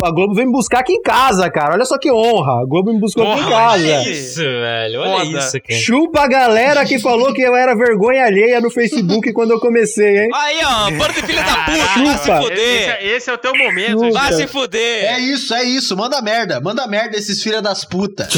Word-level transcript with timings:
A 0.00 0.12
Globo 0.12 0.32
veio 0.32 0.46
me 0.46 0.52
buscar 0.52 0.78
aqui 0.78 0.92
em 0.92 1.02
casa, 1.02 1.50
cara. 1.50 1.74
Olha 1.74 1.84
só 1.84 1.98
que 1.98 2.08
honra. 2.08 2.62
A 2.62 2.64
Globo 2.64 2.92
me 2.92 3.00
buscou 3.00 3.24
aqui 3.24 3.40
em 3.40 3.42
Porra, 3.42 3.50
casa. 3.56 3.72
olha 3.82 4.08
Isso, 4.08 4.40
velho. 4.44 5.00
Olha 5.00 5.10
Foda. 5.26 5.38
isso, 5.40 5.60
cara. 5.60 5.80
Chupa 5.80 6.20
a 6.20 6.28
galera 6.28 6.84
que 6.84 7.00
falou 7.00 7.34
que 7.34 7.42
eu 7.42 7.56
era 7.56 7.74
vergonha 7.74 8.24
alheia 8.24 8.60
no 8.60 8.70
Facebook 8.70 9.32
quando 9.34 9.50
eu 9.50 9.58
comecei, 9.58 10.20
hein? 10.22 10.28
Aí, 10.32 10.58
ó, 10.64 10.90
bando 10.92 11.14
de 11.14 11.22
filha 11.22 11.42
da 11.42 11.64
puta, 11.64 11.78
vai 11.78 11.88
se 11.88 11.94
Chupa. 11.98 12.38
Esse, 12.38 12.42
fuder. 12.48 12.88
é- 12.90 13.06
esse 13.08 13.30
é 13.30 13.34
o 13.34 13.38
teu 13.38 13.56
momento. 13.56 14.04
Chupa. 14.04 14.20
Vai 14.20 14.32
se 14.34 14.46
fuder. 14.46 15.04
É 15.14 15.18
isso, 15.18 15.52
é 15.52 15.64
isso. 15.64 15.96
Manda 15.96 16.22
merda. 16.22 16.60
Manda 16.60 16.86
merda 16.86 17.16
esses 17.16 17.42
filha 17.42 17.60
das 17.60 17.84
putas. 17.84 18.28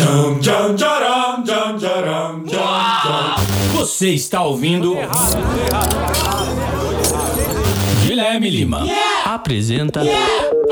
Você 3.75 4.09
está 4.09 4.43
ouvindo. 4.43 4.97
Guilherme 8.07 8.49
Lima 8.49 8.83
apresenta 9.35 10.03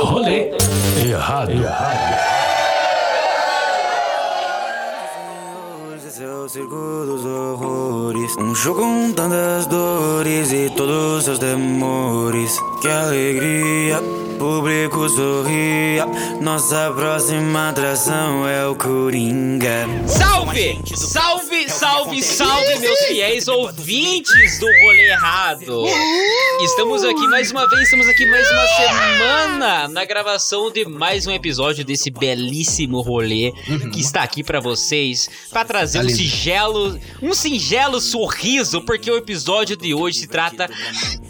Rolê 0.00 0.50
Errado. 1.08 1.52
Esse 1.52 2.27
o 6.48 6.50
circo 6.50 7.04
dos 7.04 7.26
horrores. 7.26 8.34
Um 8.38 8.54
jogo 8.54 8.80
com 8.80 9.12
tantas 9.12 9.66
dores 9.66 10.50
e 10.50 10.70
todos 10.74 11.24
seus 11.24 11.38
temores. 11.38 12.58
Que 12.80 12.88
alegria, 12.88 14.00
público 14.38 15.06
sorria. 15.10 16.06
Nossa 16.40 16.90
próxima 16.92 17.68
atração 17.68 18.48
é 18.48 18.66
o 18.66 18.74
Coringa. 18.74 19.86
Salve! 20.06 20.80
Salve, 20.96 21.68
salve, 21.68 22.22
salve, 22.22 22.78
meus 22.78 22.98
fiéis 23.00 23.46
ouvintes 23.46 24.58
do 24.58 24.66
Rolê 24.66 25.10
Errado! 25.10 25.84
Estamos 26.62 27.04
aqui 27.04 27.26
mais 27.28 27.50
uma 27.52 27.68
vez, 27.68 27.82
estamos 27.82 28.08
aqui 28.08 28.26
mais 28.26 28.50
uma 28.50 28.66
semana 28.66 29.88
na 29.88 30.04
gravação 30.04 30.70
de 30.70 30.84
mais 30.86 31.26
um 31.26 31.32
episódio 31.32 31.84
desse 31.84 32.10
belíssimo 32.10 33.00
rolê 33.00 33.52
que 33.92 34.00
está 34.00 34.22
aqui 34.22 34.42
pra 34.42 34.58
vocês, 34.58 35.28
pra 35.50 35.64
trazer 35.64 35.98
Tá 35.98 36.04
lindo. 36.04 36.16
Singelo, 36.38 36.98
um 37.20 37.34
singelo 37.34 38.00
sorriso, 38.00 38.80
porque 38.82 39.10
o 39.10 39.16
episódio 39.16 39.76
de 39.76 39.92
hoje 39.92 40.20
se 40.20 40.26
trata 40.28 40.70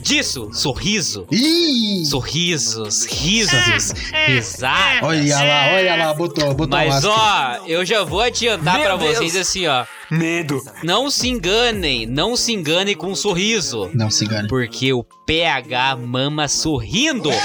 disso, 0.02 0.50
sorriso. 0.52 1.26
Ih! 1.30 2.04
Sorrisos, 2.04 3.06
risos, 3.06 3.92
risadas. 4.26 5.02
Olha 5.02 5.36
lá, 5.38 5.72
olha 5.74 5.96
lá, 5.96 6.14
botou, 6.14 6.54
botou 6.54 6.78
Mas 6.78 7.04
ó, 7.04 7.60
eu 7.66 7.84
já 7.84 8.04
vou 8.04 8.20
adiantar 8.20 8.78
Deus. 8.98 9.16
vocês 9.16 9.36
assim, 9.36 9.66
ó. 9.66 9.86
Medo. 10.10 10.60
Não 10.82 11.10
se 11.10 11.28
enganem, 11.28 12.06
não 12.06 12.34
se 12.36 12.52
enganem 12.52 12.94
com 12.96 13.08
um 13.08 13.14
sorriso. 13.14 13.90
Não 13.94 14.10
se 14.10 14.24
engane. 14.24 14.48
Porque 14.48 14.92
o 14.92 15.04
PH 15.26 15.96
mama 15.96 16.48
sorrindo. 16.48 17.30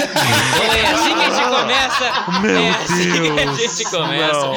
Então 0.54 0.72
é 0.72 0.86
assim 0.92 1.14
que 1.14 1.22
a 1.22 1.30
gente 1.30 1.48
começa. 1.48 2.40
Meu 2.40 2.56
é 2.56 2.70
assim 2.70 3.12
que 3.12 3.40
a 3.40 3.44
Deus, 3.44 3.58
gente 3.76 3.90
começa. 3.90 4.50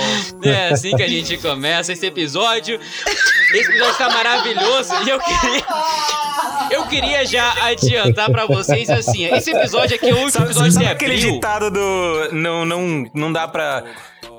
É 0.44 0.70
assim 0.70 0.96
que 0.96 1.04
a 1.04 1.08
gente 1.08 1.38
começa 1.38 1.94
esse 1.94 2.06
episódio. 2.06 2.80
Esse 3.54 3.70
episódio 3.70 3.96
tá 3.98 4.10
maravilhoso 4.10 4.94
e 5.06 5.10
eu 5.10 5.20
queria. 5.20 5.66
Eu 6.70 6.86
queria 6.88 7.26
já 7.26 7.66
adiantar 7.66 8.30
pra 8.30 8.46
vocês 8.46 8.90
assim, 8.90 9.26
esse 9.26 9.52
episódio 9.52 9.96
aqui 9.96 10.10
é 10.10 10.14
o 10.14 10.18
último 10.18 10.32
Sabe, 10.32 10.46
episódio 10.46 10.72
sabe 10.74 10.86
de 10.86 10.92
aquele 10.92 11.14
abril. 11.16 11.32
ditado 11.34 11.72
do 11.72 12.30
não, 12.34 12.66
não, 12.66 13.10
não 13.14 13.32
dá 13.34 13.48
pra 13.48 13.84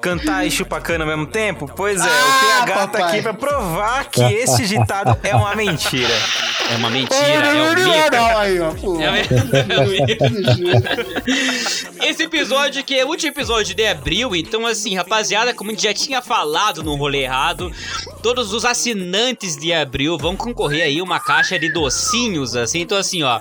cantar 0.00 0.46
e 0.46 0.50
chupar 0.50 0.80
cana 0.82 1.04
ao 1.04 1.08
mesmo 1.10 1.27
tempo? 1.27 1.70
Pois 1.77 2.00
é, 2.00 2.04
Ah, 2.04 2.06
o 2.06 2.41
PH 2.66 2.74
tá 2.74 2.86
papai. 2.86 3.02
aqui 3.02 3.22
pra 3.22 3.34
provar 3.34 4.05
que 4.10 4.22
esse 4.22 4.66
ditado 4.66 5.16
é 5.22 5.34
uma 5.34 5.55
mentira. 5.55 6.14
É 6.70 6.77
uma 6.77 6.90
mentira, 6.90 7.46
é 7.46 7.62
um 7.62 7.74
mito. 7.74 8.16
Aí, 8.36 8.60
ó, 8.60 8.70
pô. 8.72 9.00
É 9.00 9.10
um- 9.10 9.14
Esse 12.06 12.24
episódio 12.24 12.82
que 12.84 12.94
é 12.98 13.05
o 13.05 13.08
último 13.08 13.30
episódio 13.32 13.74
de 13.74 13.86
abril, 13.86 14.34
então 14.36 14.66
assim, 14.66 14.94
rapaziada, 14.96 15.52
como 15.55 15.70
a 15.70 15.74
gente 15.74 15.82
já 15.84 15.94
tinha 15.94 16.20
falado 16.22 16.83
no 16.83 16.94
rolê 16.94 17.22
errado, 17.22 17.70
todos 18.22 18.52
os 18.52 18.64
assinantes 18.64 19.56
de 19.56 19.72
abril 19.72 20.16
vão 20.18 20.36
concorrer 20.36 20.83
aí 20.84 21.00
uma 21.02 21.18
caixa 21.20 21.58
de 21.58 21.73
docinhos, 21.73 22.55
assim, 22.56 22.80
então 22.80 22.98
assim, 22.98 23.23
ó, 23.23 23.40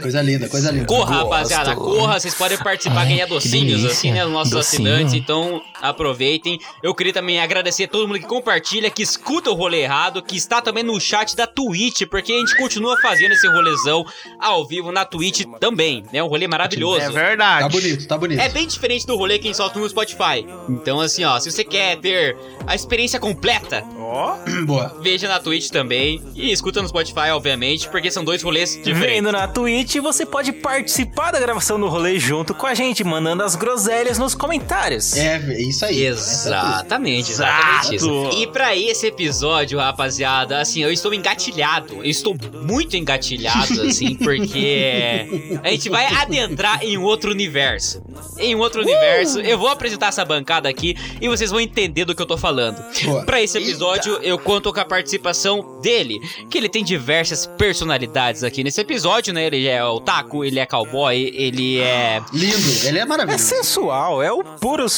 Coisa 0.00 0.22
linda, 0.22 0.48
coisa 0.48 0.70
linda. 0.70 0.86
corra, 0.86 1.16
rapaziada, 1.18 1.74
corra, 1.74 2.18
vocês 2.18 2.34
podem 2.34 2.58
participar, 2.58 3.04
ganhar 3.04 3.26
docinhos, 3.26 3.84
assim, 3.84 4.12
né, 4.12 4.24
os 4.24 4.32
nossos 4.32 4.52
Docinho. 4.52 4.88
assinantes, 4.90 5.14
então 5.14 5.60
aproveitem. 5.80 6.60
Eu 6.82 6.94
queria 6.94 7.12
também 7.12 7.40
agradecer 7.40 7.84
a 7.84 7.88
todo 7.88 8.06
mundo 8.06 8.18
que 8.18 8.26
compartilha, 8.26 8.90
que 8.90 9.02
escuta 9.02 9.50
o 9.50 9.54
rolê 9.54 9.82
errado, 9.82 10.22
que 10.22 10.36
está 10.36 10.60
também 10.60 10.82
no 10.82 11.00
chat 11.00 11.36
da 11.36 11.46
Twitch, 11.46 12.02
porque 12.10 12.32
a 12.32 12.38
gente 12.38 12.56
continua 12.56 13.00
fazendo 13.00 13.32
esse 13.32 13.46
rolezão 13.48 14.04
ao 14.38 14.66
vivo 14.66 14.92
na 14.92 15.04
Twitch 15.04 15.44
também, 15.60 16.04
né, 16.12 16.22
um 16.22 16.28
rolê 16.28 16.46
maravilhoso. 16.46 17.00
É 17.00 17.10
verdade. 17.10 17.62
Tá 17.62 17.68
bonito, 17.68 18.08
tá 18.08 18.18
bonito. 18.18 18.40
É 18.40 18.48
bem 18.48 18.66
diferente 18.66 19.06
do 19.06 19.16
rolê 19.16 19.38
que 19.38 19.46
a 19.46 19.48
gente 19.48 19.56
solta 19.56 19.78
no 19.78 19.88
Spotify. 19.88 20.46
Então, 20.68 21.00
assim, 21.00 21.24
ó, 21.24 21.38
se 21.38 21.50
você 21.50 21.64
quer 21.64 21.96
ter 21.98 22.36
a 22.66 22.74
experiência 22.74 23.18
completa, 23.20 23.84
Ó, 23.98 24.36
Boa. 24.64 24.96
veja 25.00 25.28
na 25.28 25.38
Twitch 25.38 25.68
também. 25.68 26.22
E 26.34 26.50
escuta 26.50 26.80
no 26.80 26.88
Spotify, 26.88 27.30
obviamente, 27.32 27.88
porque 27.88 28.10
são 28.10 28.24
dois 28.24 28.42
rolês 28.42 28.70
diferentes. 28.76 29.00
Vendo 29.00 29.32
na 29.32 29.46
Twitch, 29.46 29.96
você 29.96 30.24
pode 30.24 30.52
participar 30.52 31.30
da 31.30 31.38
gravação 31.38 31.78
do 31.78 31.88
rolê 31.88 32.18
junto 32.18 32.54
com 32.54 32.66
a 32.66 32.74
gente, 32.74 33.04
mandando 33.04 33.42
as 33.42 33.54
groselhas 33.54 34.18
nos 34.18 34.34
comentários. 34.34 35.16
É, 35.16 35.36
é 35.36 35.60
isso 35.68 35.84
aí. 35.84 36.04
Exatamente, 36.06 37.30
exatamente 37.32 37.96
isso. 37.96 38.30
E 38.36 38.46
pra 38.46 38.76
esse 38.76 39.06
episódio, 39.06 39.78
rapaziada, 39.78 40.60
assim, 40.60 40.82
eu 40.82 40.92
estou 40.92 41.12
engatilhado. 41.14 41.96
Eu 41.96 42.04
estou 42.04 42.36
muito 42.62 42.96
engatilhado, 42.96 43.82
assim, 43.82 44.14
porque 44.16 45.58
a 45.62 45.70
gente 45.70 45.88
vai 45.88 46.06
adentrar 46.06 46.82
em 46.82 46.96
um 46.98 47.02
outro 47.02 47.30
universo. 47.30 48.02
Em 48.38 48.54
um 48.54 48.58
outro 48.58 48.82
universo, 48.82 49.40
eu 49.40 49.58
vou 49.58 49.68
apresentar 49.68 50.08
essa 50.08 50.24
bancada 50.24 50.68
aqui 50.68 50.96
e 51.20 51.28
vocês 51.28 51.50
vão 51.50 51.60
entender 51.60 52.04
do 52.04 52.14
que 52.14 52.22
eu 52.22 52.26
tô 52.26 52.36
falando. 52.36 52.82
Boa. 53.04 53.24
Pra 53.24 53.42
esse 53.42 53.58
episódio, 53.58 54.18
eu 54.22 54.38
conto 54.38 54.72
com 54.72 54.80
a 54.80 54.84
participação 54.84 55.80
dele, 55.82 56.18
que 56.50 56.58
ele 56.58 56.68
tem 56.68 56.84
diversas 56.84 57.46
personalidades 57.46 58.42
aqui 58.44 58.62
nesse 58.64 58.80
episódio, 58.80 59.32
né? 59.32 59.46
Ele 59.46 59.66
é 59.66 59.84
otaku, 59.84 60.44
ele 60.44 60.58
é 60.58 60.66
cowboy, 60.66 61.32
ele 61.34 61.78
é 61.78 62.20
Lindo, 62.32 62.86
ele 62.86 62.98
é 62.98 63.02
É 63.02 63.04
maravilhoso. 63.04 63.44
sensual, 63.44 64.22
é 64.22 64.32
o 64.32 64.42
puro 64.42 64.88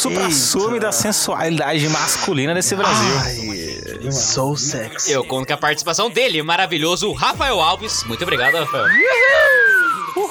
supra-sume 0.60 0.80
da 0.80 0.92
sensualidade 0.92 1.88
masculina 1.88 2.54
desse 2.54 2.76
Brasil. 2.76 4.12
sou 4.12 4.56
sexy. 4.56 5.12
Eu 5.12 5.24
conto 5.24 5.46
com 5.46 5.54
a 5.54 5.56
participação 5.56 6.10
dele, 6.10 6.42
maravilhoso 6.42 7.12
Rafael 7.12 7.60
Alves. 7.60 8.04
Muito 8.04 8.22
obrigado, 8.22 8.56
Rafael. 8.56 8.86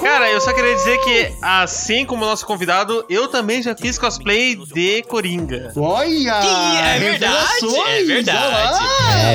Cara, 0.00 0.30
eu 0.30 0.40
só 0.40 0.52
queria 0.52 0.74
dizer 0.74 0.98
que, 0.98 1.32
assim 1.40 2.04
como 2.04 2.24
o 2.24 2.26
nosso 2.26 2.46
convidado, 2.46 3.04
eu 3.08 3.28
também 3.28 3.62
já 3.62 3.76
fiz 3.76 3.98
cosplay 3.98 4.56
de 4.56 5.02
Coringa. 5.02 5.72
Olha! 5.76 6.40
é 6.94 6.98
verdade, 6.98 7.78
é 7.88 8.02
verdade. 8.04 8.84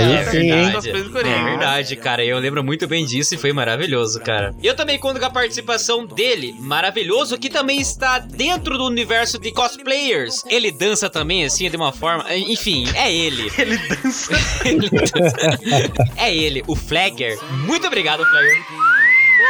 É 0.08 0.26
sim, 0.26 0.38
hein? 0.40 0.66
verdade, 0.66 0.90
é 0.90 1.44
verdade, 1.44 1.96
cara. 1.96 2.24
Eu 2.24 2.40
lembro 2.40 2.64
muito 2.64 2.88
bem 2.88 3.06
disso 3.06 3.36
e 3.36 3.38
foi 3.38 3.54
maravilhoso, 3.54 4.20
cara. 4.22 4.54
Eu 4.62 4.76
também 4.76 4.98
conto 5.00 5.20
com 5.20 5.26
a 5.26 5.30
participação 5.30 6.06
dele, 6.06 6.56
maravilhoso, 6.60 7.38
que 7.38 7.50
também 7.50 7.80
está 7.80 8.20
dentro 8.20 8.78
do 8.78 8.86
universo 8.86 9.40
de 9.40 9.52
cosplayers. 9.52 10.44
Ele 10.48 10.72
dança 10.72 11.10
também, 11.10 11.46
assim, 11.46 11.70
de 11.70 11.78
uma 11.78 11.92
forma. 11.92 12.26
Enfim, 12.36 12.88
é 12.96 13.14
ele. 13.14 13.52
Ele 13.58 13.78
dança. 13.78 14.34
Ele 14.66 14.90
dança. 14.90 15.24
é 16.18 16.36
ele, 16.36 16.64
o 16.68 16.76
Flagger. 16.76 17.38
Muito 17.66 17.88
obrigado, 17.88 18.24
Flagger. 18.26 18.95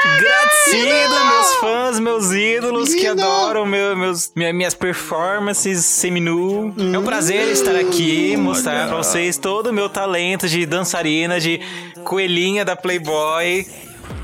Agradecido, 0.06 1.26
meus 1.26 1.56
fãs, 1.56 2.00
meus 2.00 2.32
ídolos 2.32 2.94
que 2.94 3.08
adoram 3.08 3.66
meu- 3.66 3.96
meus, 3.98 4.32
minha- 4.36 4.54
minhas 4.54 4.74
performances 4.74 5.84
seminu. 5.86 6.74
É 6.94 6.98
um 6.98 7.04
prazer 7.04 7.48
estar 7.50 7.76
aqui, 7.76 8.38
mostrar 8.38 8.88
pra 8.88 8.98
vocês 8.98 9.38
todo 9.38 9.68
o 9.68 9.74
meu 9.74 9.90
talento 9.90 10.48
de 10.48 10.66
dançarina, 10.66 11.40
de 11.40 11.60
coelhinha 12.04 12.64
da 12.64 12.76
Playboy. 12.76 13.66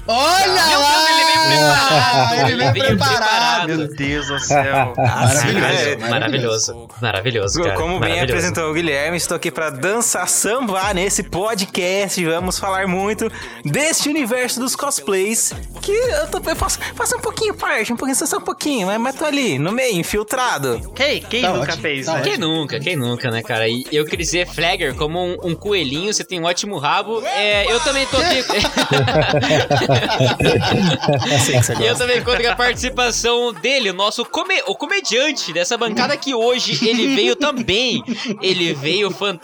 Olha 0.07 0.77
lá! 0.77 1.01
Ele 1.11 1.25
veio 1.25 1.47
preparado. 1.47 2.49
Ele 2.49 2.55
veio 2.55 2.73
preparado. 2.73 3.67
Meu 3.67 3.87
Deus 3.95 4.27
do 4.27 4.39
céu. 4.39 4.93
Maravilhoso, 4.97 6.09
Maravilhoso. 6.09 6.87
Maravilhoso, 7.01 7.63
cara. 7.63 7.75
Como 7.75 7.99
bem 7.99 8.09
Maravilhoso. 8.11 8.31
apresentou 8.31 8.71
o 8.71 8.73
Guilherme, 8.73 9.17
estou 9.17 9.37
aqui 9.37 9.51
para 9.51 9.69
dançar 9.69 10.27
samba 10.27 10.93
nesse 10.93 11.23
podcast. 11.23 12.23
Vamos 12.25 12.59
falar 12.59 12.87
muito 12.87 13.31
deste 13.63 14.09
universo 14.09 14.59
dos 14.59 14.75
cosplays. 14.75 15.53
Que 15.81 15.91
eu, 15.91 16.27
tô, 16.27 16.49
eu 16.49 16.55
faço, 16.55 16.79
faço 16.95 17.15
um 17.17 17.21
pouquinho 17.21 17.53
parte, 17.53 17.93
um 17.93 17.95
pouquinho, 17.97 18.15
só 18.15 18.37
um 18.37 18.41
pouquinho, 18.41 18.87
mas, 18.87 18.99
mas 18.99 19.15
tô 19.15 19.25
ali, 19.25 19.57
no 19.59 19.71
meio, 19.71 19.97
infiltrado. 19.97 20.91
Quem, 20.95 21.21
quem 21.21 21.41
Tá 21.41 21.49
nunca 21.49 21.63
ótimo, 21.63 21.81
fez, 21.81 22.05
tá 22.05 22.13
né? 22.13 22.21
Quem 22.21 22.37
nunca, 22.37 22.79
quem 22.79 22.95
nunca, 22.95 23.29
né, 23.31 23.41
cara? 23.41 23.67
E 23.67 23.85
eu 23.91 24.05
queria 24.05 24.25
dizer, 24.25 24.47
Flagger, 24.47 24.95
como 24.95 25.19
um, 25.19 25.37
um 25.43 25.55
coelhinho, 25.55 26.13
você 26.13 26.23
tem 26.23 26.39
um 26.39 26.45
ótimo 26.45 26.77
rabo. 26.77 27.21
É, 27.25 27.71
eu 27.71 27.79
também 27.81 28.05
tô 28.07 28.17
aqui. 28.17 28.41
Que 31.51 31.63
você 31.63 31.73
E 31.79 31.87
eu 31.87 31.95
também 31.95 32.21
conto 32.21 32.41
com 32.41 32.47
a 32.49 32.55
participação 32.55 33.53
dele, 33.53 33.89
o 33.89 33.93
nosso 33.93 34.23
come- 34.25 34.61
o 34.67 34.75
comediante 34.75 35.51
dessa 35.53 35.77
bancada 35.77 36.15
que 36.17 36.33
hoje 36.33 36.87
ele 36.87 37.15
veio 37.15 37.35
também. 37.35 38.03
Ele 38.41 38.73
veio 38.73 39.11
fan... 39.11 39.39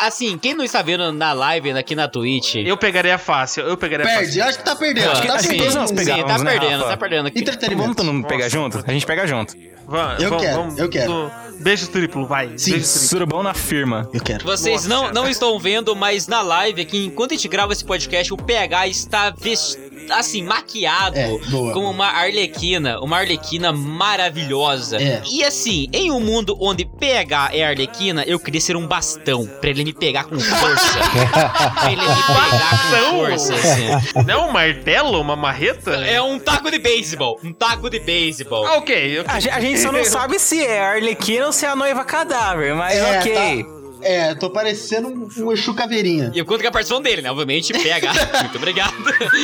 Assim, 0.00 0.38
quem 0.38 0.54
não 0.54 0.64
está 0.64 0.82
vendo 0.82 1.12
na 1.12 1.32
live 1.32 1.70
aqui 1.72 1.94
na 1.94 2.08
Twitch? 2.08 2.56
Eu 2.56 2.76
pegaria 2.76 3.18
fácil, 3.18 3.64
eu 3.64 3.76
pegaria 3.76 4.04
Perde, 4.06 4.26
fácil. 4.26 4.44
acho 4.44 4.58
que 4.58 4.64
tá 4.64 4.76
perdendo. 4.76 5.10
Acho 5.10 5.22
que 5.22 5.28
tá 5.28 5.34
perdendo. 5.38 5.58
todos 5.58 5.74
nós 5.74 5.90
Sim, 5.90 5.96
tá 5.96 6.38
né, 6.38 6.50
perdendo, 6.50 6.78
Rafa? 6.78 6.90
tá 6.90 6.96
perdendo 6.96 7.26
aqui. 7.28 7.38
Entretenimento. 7.40 7.82
Vamos 7.82 7.96
todo 7.96 8.12
mundo 8.12 8.26
pegar 8.26 8.48
junto? 8.48 8.82
A 8.86 8.92
gente 8.92 9.06
pega 9.06 9.26
junto. 9.26 9.54
Eu 10.18 10.30
va- 10.30 10.36
quero, 10.38 10.56
vamos 10.56 10.78
eu 10.78 10.88
quero. 10.88 11.12
no- 11.12 11.50
Beijo 11.60 11.88
triplo, 11.88 12.26
vai. 12.26 12.46
Sim. 12.56 12.70
Beijo 12.72 12.86
triplo. 12.88 13.08
Surubão 13.08 13.42
na 13.42 13.52
firma. 13.52 14.08
Eu 14.14 14.20
quero. 14.22 14.44
Vocês 14.46 14.86
Nossa 14.86 15.12
não, 15.12 15.12
não 15.24 15.28
estão 15.28 15.58
vendo, 15.58 15.94
mas 15.94 16.26
na 16.26 16.40
live 16.40 16.80
aqui, 16.80 17.04
enquanto 17.06 17.32
a 17.32 17.34
gente 17.34 17.48
grava 17.48 17.72
esse 17.74 17.84
podcast, 17.84 18.32
o 18.32 18.36
PH 18.36 18.86
está 18.88 19.30
vestido. 19.30 19.90
Assim, 20.10 20.42
maquiado 20.42 21.16
É, 21.16 21.28
uma 21.76 22.06
arlequina, 22.08 22.98
uma 22.98 23.18
arlequina 23.18 23.70
maravilhosa. 23.72 24.96
É. 25.00 25.22
E 25.30 25.44
assim, 25.44 25.88
em 25.92 26.10
um 26.10 26.18
mundo 26.18 26.56
onde 26.60 26.84
PH 26.84 27.50
é 27.52 27.64
arlequina, 27.64 28.24
eu 28.26 28.40
queria 28.40 28.60
ser 28.60 28.74
um 28.76 28.86
bastão 28.88 29.46
pra 29.60 29.70
ele 29.70 29.84
me 29.84 29.92
pegar 29.92 30.24
com 30.24 30.38
força. 30.40 30.98
pra 31.80 31.92
ele 31.92 32.00
me 32.02 32.22
pegar 32.22 32.70
com 32.70 33.16
força, 33.18 33.54
assim. 33.54 34.24
Não 34.26 34.34
é 34.34 34.38
um 34.48 34.50
martelo, 34.52 35.20
uma 35.20 35.36
marreta? 35.36 35.92
É 35.92 36.20
um 36.20 36.38
taco 36.40 36.70
de 36.72 36.78
beisebol, 36.80 37.38
um 37.44 37.52
taco 37.52 37.88
de 37.88 38.00
beisebol. 38.00 38.66
Ah, 38.66 38.78
ok. 38.78 39.22
A, 39.28 39.34
a 39.34 39.60
gente 39.60 39.78
só 39.80 39.92
não 39.92 40.04
sabe 40.06 40.38
se 40.38 40.64
é 40.64 40.80
a 40.80 40.90
Arlequina 40.92 41.46
ou 41.46 41.52
se 41.52 41.64
é 41.66 41.68
a 41.68 41.76
noiva 41.76 42.04
cadáver, 42.04 42.74
mas 42.74 42.96
É, 42.98 43.18
ok. 43.18 43.64
tá- 43.64 43.79
É, 44.02 44.34
tô 44.34 44.50
parecendo 44.50 45.08
um, 45.08 45.28
um 45.44 45.52
Exu 45.52 45.74
caveirinha. 45.74 46.30
E 46.34 46.38
eu 46.38 46.44
conto 46.44 46.62
com 46.62 46.68
a 46.68 46.70
participação 46.70 47.02
dele, 47.02 47.22
né? 47.22 47.30
Obviamente, 47.30 47.72
PH. 47.72 48.12
Muito 48.42 48.56
obrigado. 48.56 48.94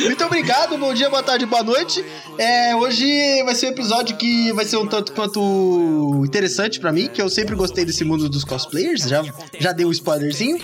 Muito 0.03 0.25
obrigado, 0.25 0.77
bom 0.77 0.93
dia, 0.93 1.09
boa 1.09 1.23
tarde, 1.23 1.45
boa 1.45 1.63
noite. 1.63 2.03
É, 2.37 2.75
hoje 2.75 3.05
vai 3.43 3.55
ser 3.55 3.67
um 3.67 3.71
episódio 3.71 4.15
que 4.17 4.51
vai 4.53 4.65
ser 4.65 4.77
um 4.77 4.87
tanto 4.87 5.13
quanto 5.13 6.23
interessante 6.25 6.79
pra 6.79 6.91
mim, 6.91 7.07
que 7.07 7.21
eu 7.21 7.29
sempre 7.29 7.55
gostei 7.55 7.85
desse 7.85 8.03
mundo 8.03 8.27
dos 8.29 8.43
cosplayers, 8.43 9.03
já, 9.03 9.23
já 9.59 9.71
dei 9.71 9.85
um 9.85 9.91
spoilerzinho. 9.91 10.59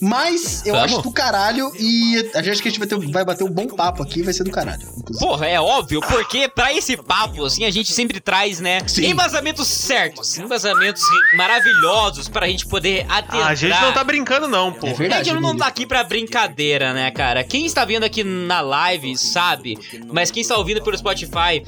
Mas 0.00 0.64
eu 0.66 0.74
Vamos. 0.74 0.92
acho 0.92 1.02
do 1.02 1.12
caralho 1.12 1.70
e 1.78 2.30
a 2.34 2.42
gente 2.42 2.62
que 2.62 2.68
a 2.68 2.70
gente 2.70 2.78
vai, 2.78 2.88
ter, 2.88 2.98
vai 3.10 3.24
bater 3.24 3.44
um 3.44 3.50
bom 3.50 3.66
papo 3.66 4.02
aqui, 4.02 4.22
vai 4.22 4.32
ser 4.32 4.44
do 4.44 4.50
caralho. 4.50 4.82
inclusive. 4.96 5.24
Porra, 5.24 5.46
é 5.46 5.60
óbvio, 5.60 6.00
porque 6.00 6.48
pra 6.48 6.72
esse 6.72 6.96
papo, 6.96 7.44
assim, 7.44 7.64
a 7.64 7.70
gente 7.70 7.92
sempre 7.92 8.20
traz, 8.20 8.60
né, 8.60 8.80
Sim. 8.86 9.06
embasamentos 9.06 9.66
certos, 9.68 10.36
embasamentos 10.38 11.02
maravilhosos 11.36 12.28
pra 12.28 12.46
gente 12.46 12.66
poder 12.66 13.06
adentrar. 13.28 13.50
A 13.50 13.54
gente 13.54 13.80
não 13.80 13.92
tá 13.92 14.04
brincando, 14.04 14.48
não, 14.48 14.72
pô. 14.72 14.86
É 14.86 14.90
É 14.90 14.94
verdade. 14.94 15.30
que 15.30 15.36
eu 15.36 15.40
não 15.40 15.56
tá 15.56 15.66
aqui 15.66 15.86
pra 15.86 16.02
brincadeira, 16.04 16.92
né, 16.92 17.10
cara? 17.10 17.44
Quem 17.44 17.64
está 17.66 17.84
vendo 17.84 18.04
aqui 18.04 18.22
na 18.24 18.60
live 18.60 19.16
sabe, 19.16 19.78
mas 20.12 20.30
quem 20.30 20.40
está 20.40 20.56
ouvindo 20.56 20.82
pelo 20.82 20.96
Spotify, 20.96 21.62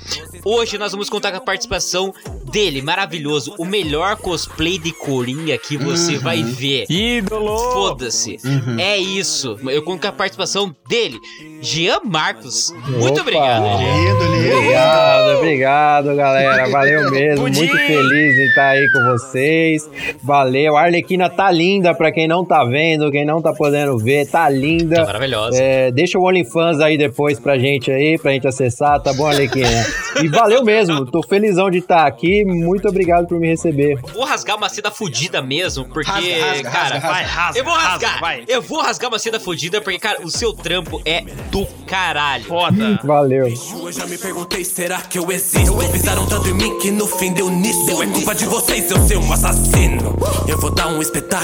hoje 0.45 0.79
nós 0.79 0.93
vamos 0.93 1.09
contar 1.11 1.31
com 1.31 1.39
a 1.39 1.41
participação 1.41 2.13
dele, 2.51 2.83
maravilhoso, 2.83 3.55
o 3.59 3.65
melhor 3.65 4.17
cosplay 4.17 4.79
de 4.79 4.93
Coringa 4.93 5.57
que 5.59 5.77
você 5.77 6.15
Uhum. 6.15 6.21
vai 6.21 6.43
ver. 6.43 6.87
Ídolo! 6.91 7.57
Foda-se. 7.73 8.39
É 8.79 8.99
isso. 8.99 9.59
Eu 9.69 9.83
conto 9.83 10.01
com 10.03 10.09
a 10.09 10.13
participação 10.13 10.75
dele, 10.89 11.19
Jean 11.61 12.01
Marcos. 12.05 12.73
Muito 12.89 13.13
Opa. 13.13 13.21
obrigado, 13.21 13.63
Jean. 13.79 13.95
Lindo, 13.97 14.35
lindo. 14.35 14.57
Obrigado, 14.57 15.37
obrigado, 15.39 16.17
galera. 16.17 16.69
Valeu 16.71 17.11
mesmo. 17.11 17.45
Pudim. 17.45 17.59
Muito 17.61 17.77
feliz 17.77 18.39
em 18.39 18.45
estar 18.49 18.69
aí 18.69 18.91
com 18.93 19.05
vocês. 19.13 19.91
Valeu. 20.23 20.77
A 20.77 20.83
Arlequina 20.83 21.29
tá 21.29 21.50
linda 21.51 21.95
pra 21.95 22.11
quem 22.13 22.27
não 22.29 22.45
tá 22.45 22.65
vendo, 22.65 23.11
quem 23.11 23.25
não 23.25 23.41
tá 23.41 23.53
podendo 23.53 23.97
ver, 23.99 24.27
tá 24.27 24.41
Tá 24.41 24.49
linda. 24.49 25.05
maravilhosa. 25.05 25.63
É, 25.63 25.91
deixa 25.91 26.19
o 26.19 26.23
OnlyFans 26.27 26.81
aí 26.81 26.97
depois 26.97 27.39
pra 27.39 27.59
gente 27.59 27.91
aí, 27.91 28.17
pra 28.19 28.33
gente 28.33 28.49
acessar, 28.49 28.99
tá 29.03 29.13
bom, 29.13 29.27
Arlequina? 29.27 29.87
E 30.23 30.29
valeu 30.29 30.65
mesmo, 30.65 31.05
tô 31.05 31.23
felizão 31.23 31.71
de 31.71 31.79
estar 31.79 32.07
aqui, 32.07 32.43
muito 32.45 32.89
obrigado 32.89 33.27
por 33.27 33.39
me 33.39 33.49
receber. 33.49 33.99
Vou 34.15 34.25
rasgar 34.25 34.57
uma 34.57 34.69
seda 34.71 34.91
fudida 34.91 35.43
mesmo, 35.43 35.85
porque, 35.85 36.11
Rasga, 36.11 36.41
rasga, 36.45 36.71
cara, 36.71 36.95
rasga, 36.99 37.09
Vai, 37.09 37.25
rasga, 37.25 37.59
eu 37.59 37.65
vou 37.65 37.75
rasgar. 37.75 38.11
rasga, 38.13 38.21
vai. 38.21 38.45
Eu 38.49 38.63
vou 38.63 38.81
rasgar 38.81 39.11
uma 39.11 39.19
seda 39.19 39.39
fudida 39.39 39.81
porque, 39.81 39.99
cara, 39.99 40.23
o 40.23 40.31
seu 40.31 40.53
trampo 40.55 41.01
é 41.05 41.21
do 41.51 41.67
caralho. 41.87 42.45
Foda. 42.45 42.99
Valeu. 43.05 43.47
Eu 43.49 43.93
já 43.93 44.07
me 44.07 44.17
perguntei, 44.17 44.65
será 44.65 45.01
que 45.03 45.19
eu 45.19 45.31
existo? 45.31 45.77
Pisaram 45.93 46.27
tanto 46.27 46.49
em 46.49 46.55
mim 46.55 46.79
que 46.79 46.91
no 46.91 47.07
fim 47.07 47.33
deu 47.33 47.51
nisso. 47.51 48.03
É 48.03 48.07
culpa 48.07 48.35
de 48.35 48.47
vocês 48.47 48.91
eu 48.91 48.99
ser 49.01 49.19
um 49.19 49.33
assassino. 49.33 50.17
Eu 50.49 50.59
vou 50.59 50.71
dar 50.71 50.89
um 50.89 51.01
espetáculo. 51.03 51.40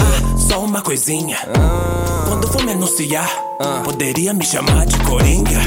Ah, 0.00 0.38
só 0.38 0.60
uma 0.64 0.80
coisinha. 0.80 1.38
Quando 2.28 2.48
for 2.48 2.62
me 2.64 2.72
anunciar, 2.72 3.28
poderia 3.84 4.32
me 4.32 4.44
chamar 4.44 4.86
de 4.86 4.98
Coringa? 5.00 5.60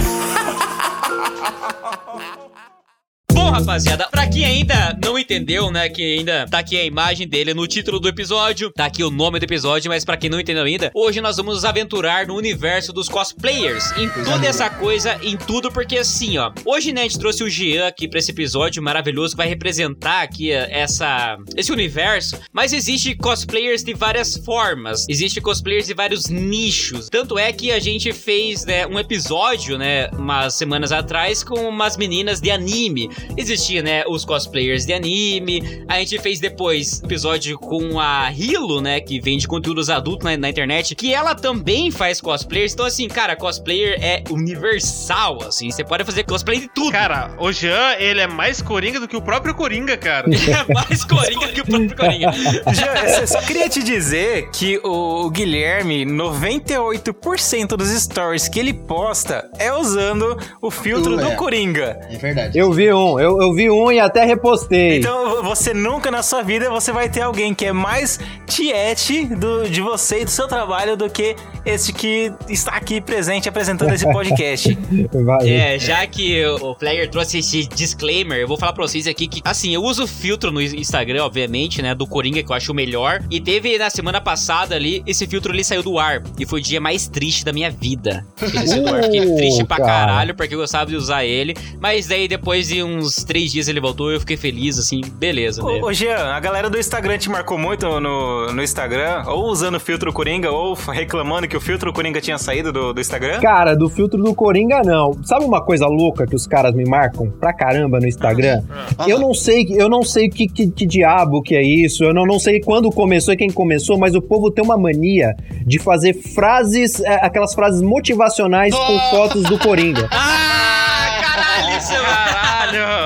Bom, 3.48 3.54
rapaziada, 3.54 4.10
pra 4.12 4.28
quem 4.28 4.44
ainda 4.44 4.94
não 5.02 5.18
entendeu, 5.18 5.72
né, 5.72 5.88
que 5.88 6.18
ainda 6.18 6.46
tá 6.50 6.60
aqui 6.60 6.78
a 6.78 6.84
imagem 6.84 7.26
dele 7.26 7.54
no 7.54 7.66
título 7.66 7.98
do 7.98 8.10
episódio, 8.10 8.70
tá 8.74 8.88
aqui 8.88 9.02
o 9.06 9.10
nome 9.10 9.40
do 9.40 9.44
episódio, 9.44 9.90
mas 9.90 10.04
pra 10.04 10.18
quem 10.18 10.30
não 10.30 10.38
entendeu 10.38 10.66
ainda, 10.66 10.92
hoje 10.94 11.22
nós 11.22 11.38
vamos 11.38 11.56
nos 11.56 11.64
aventurar 11.64 12.28
no 12.28 12.36
universo 12.36 12.92
dos 12.92 13.08
cosplayers, 13.08 13.90
em 13.98 14.10
toda 14.26 14.46
essa 14.46 14.70
coisa, 14.70 15.18
em 15.24 15.38
tudo, 15.38 15.72
porque 15.72 15.98
assim, 15.98 16.38
ó, 16.38 16.52
hoje, 16.66 16.92
né, 16.92 17.02
a 17.02 17.04
gente 17.06 17.20
trouxe 17.20 17.42
o 17.42 17.50
Jean 17.50 17.88
aqui 17.88 18.06
pra 18.06 18.20
esse 18.20 18.32
episódio 18.32 18.84
maravilhoso 18.84 19.32
que 19.32 19.38
vai 19.38 19.48
representar 19.48 20.24
aqui 20.24 20.52
eh, 20.52 20.68
essa, 20.70 21.38
esse 21.56 21.72
universo, 21.72 22.38
mas 22.52 22.74
existe 22.74 23.16
cosplayers 23.16 23.82
de 23.82 23.94
várias 23.94 24.36
formas, 24.36 25.06
existe 25.08 25.40
cosplayers 25.40 25.88
de 25.88 25.94
vários 25.94 26.28
nichos, 26.28 27.08
tanto 27.10 27.40
é 27.40 27.54
que 27.54 27.72
a 27.72 27.80
gente 27.80 28.12
fez, 28.12 28.66
né, 28.66 28.86
um 28.86 29.00
episódio, 29.00 29.78
né, 29.78 30.10
umas 30.10 30.56
semanas 30.56 30.92
atrás 30.92 31.46
com 31.46 31.70
umas 31.70 31.96
meninas 31.96 32.42
de 32.42 32.52
anime, 32.52 33.10
existia, 33.38 33.82
né, 33.82 34.04
os 34.08 34.26
cosplayers 34.26 34.86
de 34.86 34.94
anime. 34.94 35.84
A 35.88 36.00
gente 36.00 36.20
fez 36.20 36.40
depois 36.40 37.02
episódio 37.04 37.58
com 37.58 38.00
a 38.00 38.32
Hilo, 38.32 38.82
né, 38.82 39.00
que 39.00 39.20
vende 39.20 39.48
conteúdos 39.48 39.90
adultos 39.90 40.26
na, 40.26 40.36
na 40.36 40.50
internet, 40.50 40.96
que 40.96 41.14
ela 41.14 41.36
também 41.36 41.92
faz 41.92 42.20
cosplayers. 42.20 42.74
Então, 42.74 42.86
assim, 42.86 43.08
cara, 43.08 43.36
cosplayer 43.36 43.98
é 44.02 44.24
universal, 44.30 45.40
assim. 45.44 45.72
Você 45.72 45.84
pode 45.84 46.04
fazer 46.04 46.24
cosplay 46.24 46.60
de 46.60 46.68
tudo. 46.68 46.92
Cara, 46.92 47.36
o 47.40 47.52
Jean, 47.52 47.96
ele 48.00 48.22
é 48.22 48.28
mais 48.28 48.62
coringa 48.62 49.00
do 49.00 49.08
que 49.08 49.16
o 49.16 49.22
próprio 49.22 49.54
Coringa, 49.54 49.98
cara. 49.98 50.28
é 50.30 50.74
mais 50.74 51.04
coringa 51.04 51.48
que 51.48 51.62
o 51.62 51.66
próprio 51.66 51.96
coringa. 51.96 52.32
Já, 52.74 53.20
eu 53.20 53.28
só 53.28 53.42
queria 53.42 53.70
te 53.70 53.82
dizer 53.84 54.50
que 54.52 54.80
o 54.84 55.30
Guilherme, 55.30 56.06
98% 56.06 57.76
dos 57.76 57.90
stories 57.90 58.48
que 58.48 58.60
ele 58.60 58.74
posta 58.74 59.50
é 59.58 59.72
usando 59.74 60.38
o 60.62 60.70
filtro 60.70 61.16
Uh, 61.16 61.18
do 61.18 61.28
é. 61.28 61.36
Coringa. 61.36 62.00
É 62.10 62.18
verdade. 62.18 62.58
Eu 62.58 62.72
vi 62.72 62.92
um, 62.92 63.20
eu, 63.20 63.27
eu 63.42 63.54
vi 63.54 63.70
um 63.70 63.92
e 63.92 64.00
até 64.00 64.24
repostei. 64.26 64.98
Então, 65.00 65.44
você 65.44 65.74
nunca 65.74 66.10
na 66.12 66.24
sua 66.24 66.42
vida 66.42 66.70
você 66.70 66.92
vai 66.92 67.10
ter 67.10 67.22
alguém 67.22 67.54
que 67.54 67.66
é 67.66 67.72
mais 67.74 68.20
tiete 68.46 69.26
do, 69.26 69.70
de 69.70 69.82
você 69.82 70.22
e 70.22 70.26
do 70.26 70.32
seu 70.32 70.48
trabalho 70.48 70.96
do 70.96 71.10
que 71.10 71.36
esse 71.66 71.92
que 71.94 72.32
está 72.48 72.72
aqui 72.72 73.02
presente 73.02 73.50
apresentando 73.50 73.94
esse 73.94 74.06
podcast. 74.12 74.78
Valeu. 75.14 75.48
É, 75.48 75.78
já 75.78 76.06
que 76.08 76.46
o 76.46 76.74
player 76.76 77.10
trouxe 77.10 77.40
esse 77.40 77.68
disclaimer, 77.68 78.40
eu 78.40 78.48
vou 78.48 78.58
falar 78.58 78.74
pra 78.74 78.84
vocês 78.88 79.08
aqui 79.08 79.28
que, 79.28 79.42
assim, 79.44 79.74
eu 79.74 79.84
uso 79.84 80.08
filtro 80.08 80.52
no 80.52 80.62
Instagram, 80.62 81.24
obviamente, 81.24 81.82
né, 81.82 81.94
do 81.94 82.08
Coringa, 82.08 82.42
que 82.42 82.52
eu 82.52 82.56
acho 82.56 82.72
o 82.72 82.76
melhor. 82.76 83.22
E 83.30 83.40
teve 83.42 83.78
na 83.78 83.90
semana 83.90 84.22
passada 84.22 84.76
ali, 84.76 85.04
esse 85.06 85.28
filtro 85.28 85.52
ali 85.52 85.64
saiu 85.64 85.84
do 85.84 86.00
ar. 86.00 86.24
E 86.40 86.46
foi 86.46 86.60
o 86.60 86.64
dia 86.64 86.80
mais 86.80 87.08
triste 87.08 87.44
da 87.44 87.52
minha 87.52 87.70
vida. 87.70 88.26
Ele 88.42 88.68
saiu 88.68 88.84
do 88.84 88.96
ar. 88.96 89.04
Fiquei 89.04 89.18
Uh, 89.28 89.36
triste 89.36 89.64
pra 89.66 89.78
cara. 89.78 89.90
caralho, 89.90 90.36
porque 90.36 90.54
eu 90.54 90.60
gostava 90.60 90.86
de 90.90 90.96
usar 90.96 91.26
ele. 91.26 91.56
Mas 91.80 92.08
daí, 92.08 92.28
depois 92.28 92.68
de 92.68 92.82
uns 92.84 93.17
três 93.24 93.52
dias 93.52 93.68
ele 93.68 93.80
voltou, 93.80 94.12
eu 94.12 94.20
fiquei 94.20 94.38
feliz, 94.38 94.78
assim, 94.78 95.02
beleza, 95.02 95.64
né? 95.64 95.80
Ô, 95.82 95.88
ô, 95.88 95.94
Jean, 95.94 96.34
a 96.34 96.40
galera 96.40 96.70
do 96.70 96.78
Instagram 96.78 97.18
te 97.18 97.30
marcou 97.30 97.58
muito 97.58 98.00
no, 98.00 98.52
no 98.52 98.64
Instagram, 98.64 99.24
ou 99.28 99.46
usando 99.46 99.76
o 99.76 99.80
filtro 99.80 100.12
Coringa, 100.14 100.52
ou 100.52 100.74
reclamando 100.74 101.48
que 101.48 101.58
o 101.58 101.62
filtro 101.62 101.92
Coringa 101.94 102.22
tinha 102.22 102.38
saído 102.38 102.72
do, 102.72 102.94
do 102.94 103.02
Instagram? 103.02 103.40
Cara, 103.40 103.76
do 103.76 103.90
filtro 103.90 104.22
do 104.22 104.34
Coringa, 104.34 104.82
não. 104.84 105.14
Sabe 105.24 105.46
uma 105.46 105.64
coisa 105.64 105.88
louca 105.88 106.26
que 106.26 106.36
os 106.36 106.46
caras 106.48 106.74
me 106.74 106.86
marcam 106.86 107.30
pra 107.30 107.54
caramba 107.54 108.00
no 108.00 108.08
Instagram? 108.08 108.64
Eu 109.08 109.20
não 109.20 109.34
sei, 109.34 109.66
eu 109.70 109.90
não 109.90 110.04
sei 110.04 110.30
que, 110.30 110.48
que, 110.48 110.70
que 110.70 110.86
diabo 110.86 111.42
que 111.42 111.56
é 111.56 111.64
isso, 111.64 112.04
eu 112.04 112.14
não, 112.14 112.26
não 112.26 112.40
sei 112.40 112.60
quando 112.60 112.90
começou 112.90 113.34
e 113.34 113.38
quem 113.38 113.50
começou, 113.50 113.98
mas 113.98 114.16
o 114.16 114.22
povo 114.22 114.52
tem 114.52 114.64
uma 114.64 114.78
mania 114.78 115.36
de 115.66 115.80
fazer 115.80 116.14
frases, 116.14 117.00
é, 117.00 117.16
aquelas 117.26 117.54
frases 117.54 117.82
motivacionais 117.82 118.74
com 118.74 119.00
fotos 119.10 119.44
do 119.44 119.58
Coringa. 119.58 120.08
Ah, 120.12 120.87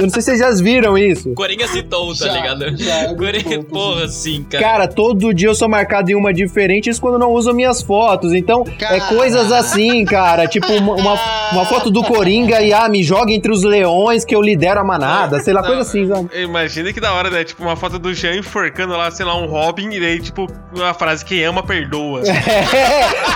Eu 0.00 0.04
não 0.06 0.10
sei 0.10 0.22
se 0.22 0.36
vocês 0.36 0.38
já 0.38 0.50
viram 0.62 0.96
isso. 0.96 1.34
Coringa 1.34 1.66
citou, 1.68 2.08
tá 2.16 2.26
Já, 2.26 2.32
ligado? 2.32 2.76
já, 2.76 2.94
é 3.00 3.14
Coringa, 3.14 3.56
bom, 3.58 3.64
porra, 3.64 4.04
assim, 4.04 4.42
cara. 4.44 4.64
Cara, 4.64 4.88
todo 4.88 5.34
dia 5.34 5.48
eu 5.48 5.54
sou 5.54 5.68
marcado 5.68 6.10
em 6.10 6.14
uma 6.14 6.32
diferente, 6.32 6.88
isso 6.88 7.00
quando 7.00 7.18
não 7.18 7.32
uso 7.32 7.52
minhas 7.52 7.82
fotos. 7.82 8.32
Então, 8.32 8.64
é 8.66 8.98
Cara. 8.98 9.00
coisas 9.14 9.52
assim, 9.52 10.04
cara. 10.06 10.46
Tipo, 10.46 10.72
uma, 10.72 10.94
uma, 10.94 11.50
uma 11.52 11.64
foto 11.66 11.90
do 11.90 12.02
Coringa 12.02 12.62
e, 12.62 12.72
ah, 12.72 12.88
me 12.88 13.02
joga 13.02 13.32
entre 13.32 13.52
os 13.52 13.62
leões 13.62 14.24
que 14.24 14.34
eu 14.34 14.40
lidero 14.40 14.80
a 14.80 14.84
manada. 14.84 15.40
Sei 15.40 15.52
lá, 15.52 15.62
coisa 15.62 15.82
assim, 15.82 16.08
sabe? 16.08 16.30
Imagina 16.40 16.92
que 16.92 17.00
da 17.00 17.12
hora, 17.12 17.28
né? 17.28 17.44
Tipo, 17.44 17.62
uma 17.62 17.76
foto 17.76 17.98
do 17.98 18.14
Jean 18.14 18.36
enforcando 18.36 18.96
lá, 18.96 19.10
sei 19.10 19.26
lá, 19.26 19.36
um 19.36 19.46
Robin, 19.46 19.90
e 19.90 20.00
daí, 20.00 20.18
tipo, 20.20 20.46
uma 20.74 20.94
frase 20.94 21.24
que 21.24 21.42
ama, 21.42 21.62
perdoa. 21.62 22.22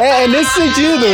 É, 0.00 0.04
é, 0.04 0.24
é 0.24 0.28
nesse 0.28 0.50
sentido. 0.54 1.04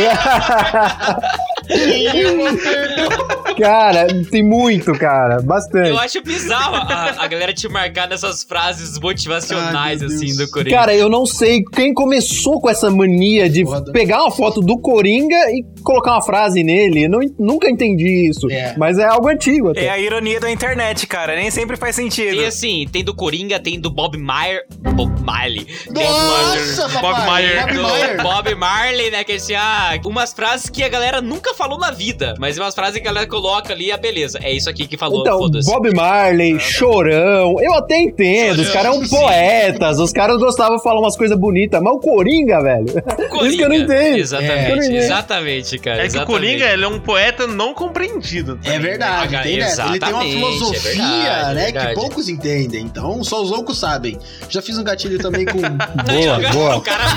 cara, 3.59 4.07
tem 4.29 4.43
muito, 4.43 4.91
cara. 4.93 5.40
Bastante. 5.41 5.89
Eu 5.89 5.99
acho 5.99 6.21
bizarro 6.21 6.75
a, 6.75 7.23
a 7.23 7.27
galera 7.27 7.53
te 7.53 7.67
marcar 7.67 8.07
nessas 8.07 8.43
frases 8.43 8.99
motivacionais, 8.99 10.01
Ai, 10.01 10.07
assim, 10.07 10.35
do 10.35 10.49
Coringa. 10.49 10.75
Cara, 10.75 10.95
eu 10.95 11.09
não 11.09 11.25
sei 11.25 11.63
quem 11.63 11.93
começou 11.93 12.59
com 12.59 12.69
essa 12.69 12.89
mania 12.89 13.49
de 13.49 13.65
Foda. 13.65 13.91
pegar 13.91 14.21
uma 14.21 14.31
foto 14.31 14.61
do 14.61 14.77
Coringa 14.79 15.35
e 15.51 15.63
colocar 15.83 16.13
uma 16.13 16.21
frase 16.21 16.63
nele. 16.63 17.05
Eu 17.05 17.09
não, 17.09 17.19
nunca 17.39 17.69
entendi 17.69 18.29
isso. 18.29 18.49
É. 18.51 18.75
Mas 18.77 18.97
é 18.97 19.05
algo 19.05 19.27
antigo 19.27 19.69
até. 19.69 19.85
É 19.85 19.89
a 19.89 19.99
ironia 19.99 20.39
da 20.39 20.51
internet, 20.51 21.05
cara. 21.07 21.35
Nem 21.35 21.49
sempre 21.51 21.77
faz 21.77 21.95
sentido. 21.95 22.35
E 22.35 22.45
assim, 22.45 22.87
tem 22.91 23.03
do 23.03 23.13
Coringa, 23.15 23.59
tem 23.59 23.79
do 23.79 23.89
Bob 23.89 24.17
Mayer. 24.17 24.65
Bob 24.95 25.21
Marley. 25.21 25.67
Nossa. 25.89 26.87
Bob 26.99 27.25
Mayer. 27.25 27.61
Bob 27.61 27.73
do 27.73 27.81
Mayer. 27.83 28.23
Bob 28.23 28.55
Marley, 28.55 29.11
né? 29.11 29.23
Que 29.23 29.33
assim, 29.33 29.53
ah, 29.55 29.99
umas 30.05 30.33
frases 30.33 30.69
que 30.69 30.83
a 30.83 30.89
galera 30.89 31.21
nunca 31.21 31.53
falou 31.53 31.77
na 31.77 31.91
vida, 31.91 32.35
mas 32.39 32.57
umas 32.57 32.73
frases 32.75 32.95
que 32.95 33.01
a 33.01 33.11
galera 33.11 33.27
coloca 33.27 33.73
ali, 33.73 33.91
ah, 33.91 33.97
beleza. 33.97 34.39
É 34.41 34.51
isso 34.51 34.69
aqui 34.69 34.87
que 34.87 34.97
falou, 34.97 35.21
Então, 35.21 35.30
foda-se. 35.37 35.69
Bob 35.69 35.93
Marley, 35.93 36.59
Chorão, 36.59 37.55
eu 37.59 37.73
até 37.73 37.99
entendo, 37.99 38.59
os 38.59 38.69
caras 38.69 38.95
são 38.95 39.19
poetas, 39.19 39.99
os 39.99 40.11
caras 40.11 40.37
gostavam 40.37 40.77
de 40.77 40.83
falar 40.83 40.99
umas 40.99 41.17
coisas 41.17 41.37
bonitas, 41.37 41.81
mas 41.81 41.93
o 41.93 41.99
Coringa, 41.99 42.61
velho, 42.61 42.85
isso 43.47 43.57
que 43.57 43.63
eu 43.63 43.69
não 43.69 43.75
entendo. 43.75 44.17
Exatamente, 44.17 44.69
não 44.69 44.77
entendo. 44.77 44.95
exatamente, 44.95 45.79
cara. 45.79 46.05
É 46.05 46.07
que 46.07 46.17
o. 46.17 46.25
Coringa, 46.25 46.65
ele 46.65 46.83
é 46.83 46.87
um 46.87 46.99
poeta 46.99 47.47
não 47.47 47.73
compreendido. 47.73 48.59
É 48.63 48.79
verdade, 48.79 49.41
tem 49.43 49.57
dessa. 49.57 49.85
Ele 49.87 49.99
tem 49.99 50.09
uma 50.09 50.25
exatamente, 50.25 50.35
filosofia, 50.35 50.91
é 50.91 50.95
verdade, 50.95 51.55
né, 51.55 51.61
é 51.61 51.65
verdade. 51.65 51.87
que 51.87 51.93
poucos 51.95 52.29
entendem. 52.29 52.81
Então, 52.83 53.23
só 53.23 53.41
os 53.41 53.49
loucos 53.49 53.79
sabem. 53.79 54.17
Já 54.49 54.61
fiz 54.61 54.77
um 54.77 54.83
gatilho 54.83 55.17
também 55.19 55.45
com... 55.45 55.59
Boa, 55.61 56.51
boa. 56.51 56.77
O 56.77 56.81
cara. 56.81 57.03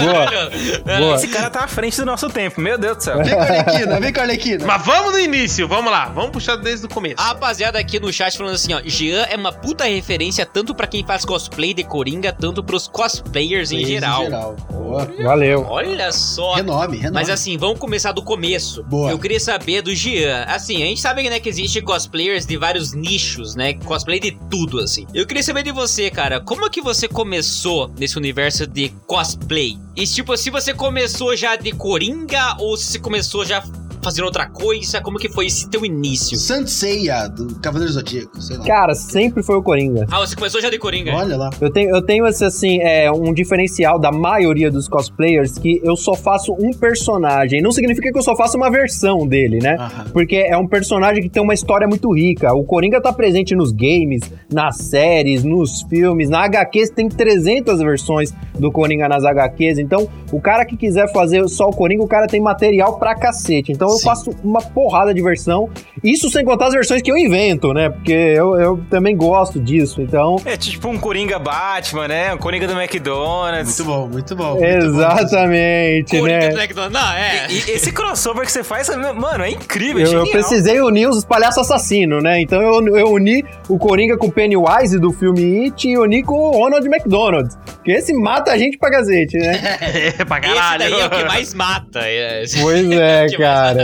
Boa. 0.00 0.98
Boa. 0.98 1.16
Esse 1.16 1.28
cara 1.28 1.50
tá 1.50 1.64
à 1.64 1.68
frente 1.68 1.96
do 1.96 2.06
nosso 2.06 2.28
tempo, 2.28 2.60
meu 2.60 2.78
Deus 2.78 2.98
do 2.98 3.02
céu. 3.02 3.22
Vem 3.22 3.34
com 3.34 3.40
a 3.40 3.44
Arlequina, 3.44 4.00
vem 4.00 4.12
com 4.12 4.20
a 4.20 4.22
Arlequina. 4.22 4.66
Mas 4.66 4.84
vamos 4.84 5.12
no 5.12 5.18
início, 5.18 5.68
vamos 5.68 5.90
lá. 5.90 6.06
Vamos 6.16 6.30
puxar 6.30 6.56
desde 6.56 6.86
o 6.86 6.88
começo. 6.88 7.16
A 7.18 7.24
rapaziada 7.24 7.78
aqui 7.78 8.00
no 8.00 8.10
chat 8.10 8.38
falando 8.38 8.54
assim, 8.54 8.72
ó, 8.72 8.80
Jean 8.82 9.24
é 9.24 9.36
uma 9.36 9.52
puta 9.52 9.84
referência 9.84 10.46
tanto 10.46 10.74
pra 10.74 10.86
quem 10.86 11.04
faz 11.04 11.26
cosplay 11.26 11.74
de 11.74 11.84
Coringa, 11.84 12.32
tanto 12.32 12.64
pros 12.64 12.88
cosplayers 12.88 13.70
em 13.70 13.84
geral. 13.84 14.56
Boa. 14.72 15.04
Valeu. 15.22 15.66
Olha 15.68 16.10
só. 16.12 16.54
Renome, 16.54 16.96
renome. 16.96 17.12
Mas 17.12 17.28
assim, 17.28 17.58
vamos 17.58 17.78
começar 17.78 18.12
do 18.12 18.22
começo. 18.22 18.82
Boa. 18.84 19.10
Eu 19.10 19.18
queria 19.18 19.38
saber 19.38 19.82
do 19.82 19.94
Jean. 19.94 20.44
Assim, 20.44 20.82
a 20.82 20.86
gente 20.86 21.02
sabe 21.02 21.28
né, 21.28 21.38
que 21.38 21.50
existe 21.50 21.82
cosplayers 21.82 22.46
de 22.46 22.56
vários 22.56 22.94
nichos, 22.94 23.54
né? 23.54 23.74
Cosplay 23.74 24.18
de 24.18 24.30
tudo, 24.48 24.80
assim. 24.80 25.06
Eu 25.12 25.26
queria 25.26 25.42
saber 25.42 25.64
de 25.64 25.70
você, 25.70 26.10
cara. 26.10 26.40
Como 26.40 26.70
que 26.70 26.80
você 26.80 27.06
começou 27.06 27.90
nesse 27.98 28.16
universo 28.16 28.66
de 28.66 28.88
cosplay? 29.06 29.76
E 29.94 30.06
tipo, 30.06 30.34
se 30.34 30.48
você 30.48 30.72
começou 30.72 31.36
já 31.36 31.56
de 31.56 31.72
Coringa 31.72 32.56
ou 32.58 32.74
se 32.74 32.92
você 32.92 32.98
começou 32.98 33.44
já 33.44 33.62
fazendo 34.06 34.26
outra 34.26 34.48
coisa? 34.48 35.00
Como 35.00 35.18
que 35.18 35.28
foi 35.28 35.46
esse 35.46 35.68
teu 35.68 35.84
início? 35.84 36.38
Seiya, 36.66 37.28
do 37.28 37.56
Cavaleiro 37.56 37.92
Zodíaco, 37.92 38.40
sei 38.40 38.56
lá. 38.56 38.64
Cara, 38.64 38.94
sempre 38.94 39.42
foi 39.42 39.56
o 39.56 39.62
Coringa. 39.62 40.06
Ah, 40.10 40.20
você 40.20 40.36
começou 40.36 40.60
já 40.60 40.70
de 40.70 40.78
Coringa? 40.78 41.12
Olha 41.12 41.36
lá. 41.36 41.50
Eu 41.60 41.72
tenho, 41.72 41.90
eu 41.90 42.00
tenho 42.00 42.24
esse, 42.26 42.44
assim, 42.44 42.78
é, 42.80 43.10
um 43.10 43.32
diferencial 43.32 43.98
da 43.98 44.12
maioria 44.12 44.70
dos 44.70 44.88
cosplayers 44.88 45.58
que 45.58 45.80
eu 45.82 45.96
só 45.96 46.14
faço 46.14 46.52
um 46.52 46.70
personagem. 46.70 47.60
Não 47.60 47.72
significa 47.72 48.12
que 48.12 48.18
eu 48.18 48.22
só 48.22 48.36
faço 48.36 48.56
uma 48.56 48.70
versão 48.70 49.26
dele, 49.26 49.58
né? 49.58 49.74
Aham. 49.76 50.04
Porque 50.12 50.36
é 50.36 50.56
um 50.56 50.68
personagem 50.68 51.20
que 51.22 51.28
tem 51.28 51.42
uma 51.42 51.54
história 51.54 51.88
muito 51.88 52.12
rica. 52.14 52.54
O 52.54 52.62
Coringa 52.64 53.00
tá 53.00 53.12
presente 53.12 53.56
nos 53.56 53.72
games, 53.72 54.22
nas 54.52 54.76
séries, 54.76 55.42
nos 55.42 55.82
filmes, 55.82 56.28
na 56.28 56.44
HQs 56.44 56.90
tem 56.90 57.08
300 57.08 57.80
versões 57.80 58.32
do 58.56 58.70
Coringa 58.70 59.08
nas 59.08 59.24
HQs. 59.24 59.78
Então, 59.78 60.08
o 60.30 60.40
cara 60.40 60.64
que 60.64 60.76
quiser 60.76 61.12
fazer 61.12 61.46
só 61.48 61.68
o 61.68 61.72
Coringa, 61.72 62.04
o 62.04 62.08
cara 62.08 62.28
tem 62.28 62.40
material 62.40 62.98
pra 62.98 63.16
cacete. 63.16 63.72
Então, 63.72 63.95
eu 63.96 64.00
Sim. 64.00 64.04
faço 64.04 64.30
uma 64.44 64.60
porrada 64.62 65.12
de 65.12 65.22
versão. 65.22 65.68
Isso 66.02 66.30
sem 66.30 66.44
contar 66.44 66.66
as 66.68 66.74
versões 66.74 67.02
que 67.02 67.10
eu 67.10 67.16
invento, 67.16 67.72
né? 67.72 67.88
Porque 67.90 68.12
eu, 68.12 68.58
eu 68.60 68.80
também 68.90 69.16
gosto 69.16 69.58
disso. 69.60 70.00
Então, 70.00 70.36
É 70.44 70.56
tipo 70.56 70.88
um 70.88 70.98
Coringa 70.98 71.38
Batman, 71.38 72.08
né? 72.08 72.34
Um 72.34 72.38
Coringa 72.38 72.66
do 72.66 72.74
McDonald's. 72.80 73.78
Muito 73.80 73.84
bom, 73.84 74.08
muito 74.08 74.36
bom. 74.36 74.52
muito 74.52 74.64
exatamente, 74.64 76.18
Coringa 76.18 76.38
né? 76.40 76.48
do 76.50 76.58
McDonald's. 76.58 76.92
Não, 77.00 77.12
é. 77.12 77.46
E 77.50 77.70
esse 77.70 77.92
crossover 77.92 78.44
que 78.44 78.52
você 78.52 78.62
faz, 78.64 78.88
mano, 79.14 79.44
é 79.44 79.50
incrível, 79.50 79.98
é 79.98 80.02
Eu, 80.08 80.12
eu 80.12 80.24
genial. 80.26 80.32
precisei 80.32 80.80
unir 80.80 81.08
os 81.08 81.24
palhaços 81.24 81.58
assassinos, 81.62 82.22
né? 82.22 82.40
Então 82.40 82.60
eu, 82.60 82.96
eu 82.96 83.10
uni 83.12 83.44
o 83.68 83.78
Coringa 83.78 84.16
com 84.16 84.26
o 84.26 84.32
Pennywise 84.32 84.98
do 84.98 85.12
filme 85.12 85.64
It 85.64 85.88
e 85.88 85.98
uni 85.98 86.22
com 86.22 86.34
o 86.34 86.50
Ronald 86.52 86.86
McDonald. 86.86 87.48
Que 87.84 87.92
esse 87.92 88.12
mata 88.12 88.52
a 88.52 88.58
gente 88.58 88.78
pra 88.78 88.90
gazete, 88.90 89.36
né? 89.38 89.78
É, 89.80 90.10
pra 90.24 90.38
Esse 90.38 90.48
caralho. 90.54 90.78
daí 90.78 91.00
é 91.00 91.06
o 91.06 91.10
que 91.10 91.24
mais 91.24 91.54
mata. 91.54 92.00
É, 92.02 92.44
Pois 92.60 92.90
é, 92.90 93.26
Que 93.30 93.36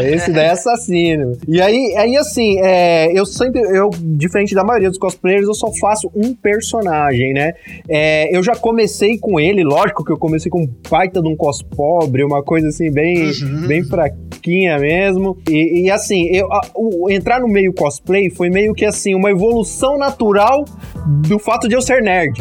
cara. 0.03 0.15
Esse 0.17 0.33
daí 0.33 0.47
é 0.47 0.51
assassino. 0.51 1.33
E 1.49 1.61
aí, 1.61 1.95
aí 1.97 2.17
assim, 2.17 2.59
é, 2.61 3.11
eu 3.19 3.25
sempre, 3.27 3.61
eu, 3.61 3.91
diferente 4.01 4.55
da 4.55 4.65
maioria 4.65 4.89
dos 4.89 4.99
cosplayers, 4.99 5.47
eu 5.47 5.55
só 5.55 5.71
faço 5.81 6.11
um 6.15 6.35
personagem, 6.35 7.33
né? 7.33 7.53
É, 7.89 8.35
eu 8.37 8.43
já 8.43 8.55
comecei 8.55 9.19
com 9.19 9.39
ele, 9.41 9.63
lógico 9.65 10.05
que 10.05 10.13
eu 10.13 10.19
comecei 10.19 10.51
com 10.51 10.63
um 10.63 10.69
baita 10.91 11.21
de 11.23 11.29
um 11.29 11.37
cos 11.37 11.63
pobre, 11.63 12.25
uma 12.25 12.43
coisa 12.43 12.69
assim, 12.69 12.91
bem, 12.91 13.31
Uhum. 13.43 13.67
bem 13.67 13.85
fraquinha 13.85 14.79
mesmo. 14.79 15.37
E, 15.49 15.83
e, 15.87 15.91
assim, 15.91 16.27
eu, 16.35 16.53
a- 16.53 16.63
o- 16.75 17.11
entrar 17.11 17.41
no 17.41 17.49
meio 17.49 17.73
cosplay 17.73 18.31
foi 18.31 18.51
meio 18.51 18.73
que 18.75 18.85
assim, 18.85 19.15
uma 19.15 19.31
evolução 19.31 19.97
natural 19.99 20.65
do 21.29 21.39
fato 21.39 21.69
de 21.69 21.75
eu 21.75 21.83
ser 21.83 22.03
nerd. 22.03 22.41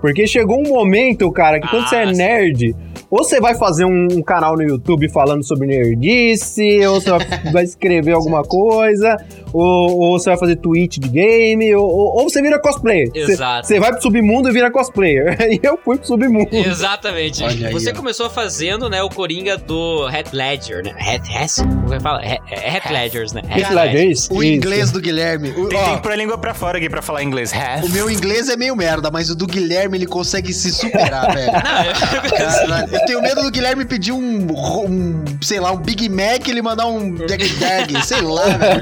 Porque 0.00 0.26
chegou 0.26 0.58
um 0.58 0.68
momento, 0.68 1.30
cara, 1.30 1.60
que 1.60 1.68
quando 1.68 1.84
Ah, 1.84 1.86
você 1.86 1.96
é 1.96 2.06
sim. 2.06 2.14
nerd, 2.18 2.76
ou 3.12 3.22
você 3.22 3.38
vai 3.38 3.54
fazer 3.54 3.84
um, 3.84 4.22
canal 4.22 4.56
no 4.56 4.62
YouTube 4.62 5.06
falando 5.10 5.44
sobre 5.44 5.66
nerdice, 5.66 6.80
ou 6.86 6.98
você 6.98 7.10
vai 7.52 7.62
escrever 7.62 8.12
alguma 8.12 8.42
coisa, 8.42 9.18
ou, 9.52 9.98
ou 9.98 10.18
você 10.18 10.30
vai 10.30 10.38
fazer 10.38 10.56
tweet 10.56 10.98
de 11.00 11.08
game, 11.08 11.74
ou, 11.74 11.84
ou- 11.88 12.22
você 12.28 12.40
vira 12.42 12.58
cosplayer. 12.60 13.08
Você- 13.10 13.32
Exato. 13.32 13.66
Você 13.66 13.78
vai 13.80 13.92
pro 13.92 14.02
submundo 14.02 14.48
e 14.48 14.52
vira 14.52 14.70
cosplayer. 14.70 15.36
E 15.52 15.60
eu 15.62 15.78
fui 15.84 15.98
pro 15.98 16.06
submundo. 16.06 16.48
Exatamente. 16.56 17.42
Olha 17.44 17.68
aí, 17.68 17.72
Você 17.72 17.90
ó. 17.90 17.94
começou 17.94 18.30
fazendo, 18.30 18.88
né, 18.88 19.02
o 19.02 19.10
Coringa 19.10 19.56
do 19.58 20.08
Heath 20.08 20.32
Ledger, 20.32 20.82
né? 20.84 20.94
Heath, 20.98 21.28
Heath? 21.28 21.56
Como 21.82 21.92
é 21.92 21.96
que 21.98 22.02
fala? 22.02 22.22
É 22.24 22.38
Heath 22.76 22.90
Ledgers, 22.90 23.32
né? 23.32 23.42
Heath 23.54 23.70
Ledger, 23.70 24.10
isso? 24.10 24.32
O 24.32 24.42
Isso. 24.42 24.52
inglês 24.54 24.90
do 24.90 25.00
Guilherme. 25.00 25.50
O, 25.50 25.68
Tem, 25.68 25.78
ó, 25.78 25.84
tem 25.84 25.96
que 25.96 26.02
pôr 26.02 26.12
a 26.12 26.16
língua 26.16 26.38
pra 26.38 26.54
fora 26.54 26.78
aqui 26.78 26.88
pra 26.88 27.02
falar 27.02 27.22
inglês. 27.22 27.52
Half. 27.52 27.84
o 27.84 27.88
meu 27.90 28.10
inglês 28.10 28.48
é 28.48 28.56
meio 28.56 28.74
merda, 28.74 29.10
mas 29.10 29.28
o 29.30 29.34
do 29.36 29.46
Guilherme 29.46 29.98
ele 29.98 30.06
consegue 30.06 30.52
se 30.54 30.72
superar, 30.72 31.32
velho. 31.34 31.52
Cara, 31.52 32.86
eu 32.90 33.04
tenho 33.06 33.20
medo 33.22 33.42
do 33.42 33.50
Guilherme 33.50 33.84
pedir 33.84 34.12
um, 34.12 34.46
um, 34.46 35.24
sei 35.42 35.60
lá, 35.60 35.72
um 35.72 35.76
Big 35.76 36.08
Mac 36.08 36.46
e 36.46 36.50
ele 36.50 36.62
mandar 36.62 36.86
um 36.86 37.14
Dag 37.14 37.48
Dag, 37.58 38.04
sei 38.06 38.20
lá, 38.22 38.44
velho. 38.48 38.80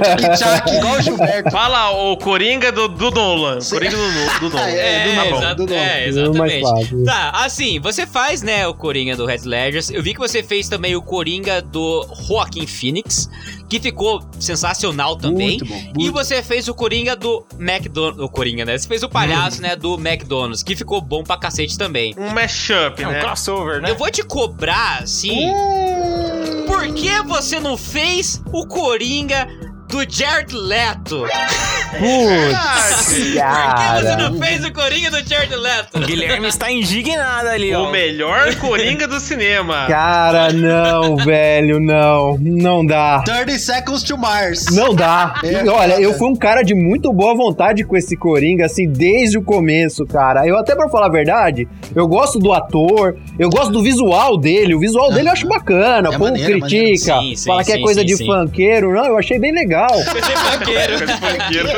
Igual 0.68 0.96
o 0.98 1.02
Gilberto. 1.02 1.50
Fala 1.50 1.90
o 1.90 2.16
Coringa 2.16 2.70
do, 2.72 2.88
do 2.88 3.10
Nolan. 3.10 3.58
Coringa 3.68 3.96
do, 3.96 4.40
do 4.40 4.56
Nolan. 4.56 4.68
É, 4.68 5.04
do 5.04 5.10
É, 5.10 5.14
Nolan, 5.14 5.36
exa- 5.38 5.54
do 5.54 5.66
Nolan. 5.66 5.80
é, 5.80 6.04
É 6.04 6.08
exatamente. 6.08 7.04
Tá, 7.04 7.30
assim, 7.44 7.78
você 7.80 8.06
faz, 8.06 8.42
né, 8.42 8.66
o 8.66 8.74
Coringa 8.74 9.16
do 9.16 9.28
Heath 9.30 9.44
Ledger. 9.44 9.82
Eu 9.92 10.02
vi 10.02 10.12
que 10.14 10.20
você 10.20 10.42
fez 10.42 10.68
também 10.68 10.94
o 10.96 11.02
Coringa 11.02 11.60
do 11.62 12.06
Joaquin 12.28 12.66
Phoenix, 12.66 13.28
que 13.68 13.78
ficou 13.80 14.20
sensacional 14.38 15.16
também. 15.16 15.58
Muito 15.58 15.64
bom, 15.66 15.74
E 15.74 15.98
muito. 16.04 16.12
você 16.12 16.42
fez 16.42 16.66
o 16.68 16.74
Coringa 16.74 17.14
do 17.14 17.44
McDonald's. 17.58 18.20
O 18.24 18.28
Coringa, 18.28 18.64
né? 18.64 18.76
Você 18.76 18.88
fez 18.88 19.02
o 19.02 19.08
palhaço, 19.08 19.62
né, 19.62 19.76
do 19.76 19.94
McDonald's, 19.94 20.62
que 20.62 20.74
ficou 20.74 21.00
bom 21.00 21.22
pra 21.22 21.36
cacete 21.36 21.78
também. 21.78 22.14
Um 22.18 22.30
mashup, 22.30 23.02
É 23.02 23.06
um 23.08 23.12
né? 23.12 23.20
crossover, 23.20 23.80
né? 23.80 23.90
Eu 23.90 23.96
vou 23.96 24.10
te 24.10 24.22
cobrar, 24.24 25.02
assim. 25.02 25.50
Por 26.66 26.92
que 26.94 27.22
você 27.22 27.60
não 27.60 27.76
fez 27.76 28.42
o 28.52 28.66
Coringa 28.66 29.48
do 29.90 30.04
Jared 30.08 30.54
Leto? 30.54 31.26
Putz, 31.90 33.04
Por 33.06 33.14
que 33.14 33.24
você 33.24 33.34
cara. 33.34 34.16
não 34.16 34.38
fez 34.38 34.64
o 34.64 34.72
Coringa 34.72 35.10
do 35.10 35.28
Jared 35.28 35.54
Leto? 35.56 35.98
O 35.98 36.00
Guilherme 36.06 36.46
está 36.46 36.70
indignado 36.70 37.48
ali, 37.48 37.74
ó. 37.74 37.88
O 37.88 37.90
melhor 37.90 38.54
Coringa 38.56 39.08
do 39.08 39.18
cinema. 39.18 39.86
Cara, 39.88 40.52
não, 40.52 41.16
velho, 41.16 41.80
não. 41.80 42.38
Não 42.40 42.86
dá. 42.86 43.22
30 43.24 43.58
Seconds 43.58 44.02
to 44.04 44.16
Mars. 44.16 44.66
Não 44.72 44.94
dá. 44.94 45.34
É, 45.42 45.64
E, 45.64 45.68
Olha, 45.68 46.00
eu 46.00 46.14
fui 46.14 46.28
um 46.28 46.36
cara 46.36 46.62
de 46.62 46.74
muito 46.74 47.12
boa 47.12 47.34
vontade 47.34 47.82
com 47.84 47.96
esse 47.96 48.16
Coringa, 48.16 48.66
assim, 48.66 48.86
desde 48.88 49.38
o 49.38 49.42
começo, 49.42 50.06
cara. 50.06 50.46
Eu 50.46 50.56
até 50.56 50.76
pra 50.76 50.88
falar 50.88 51.06
a 51.06 51.10
verdade, 51.10 51.66
eu 51.94 52.06
gosto 52.06 52.38
do 52.38 52.52
ator, 52.52 53.16
eu 53.38 53.50
gosto 53.50 53.72
do 53.72 53.82
visual 53.82 54.38
dele. 54.38 54.74
O 54.76 54.78
visual 54.78 55.12
dele 55.12 55.28
eu 55.28 55.32
acho 55.32 55.48
bacana. 55.48 56.08
É 56.08 56.10
o 56.10 56.12
povo 56.12 56.24
maneiro, 56.30 56.58
é 56.58 56.60
critica, 56.60 57.16
maneiro. 57.16 57.36
Sim, 57.36 57.42
sim, 57.42 57.46
fala 57.48 57.64
que 57.64 57.72
é 57.72 57.76
sim, 57.76 57.82
coisa 57.82 58.00
sim, 58.00 58.06
de 58.06 58.16
sim. 58.16 58.26
funkeiro. 58.26 58.94
Não, 58.94 59.06
eu 59.06 59.18
achei 59.18 59.38
bem 59.38 59.52
legal. 59.52 59.79
É 59.86 60.96
de 61.06 61.12
funkeiro. 61.20 61.68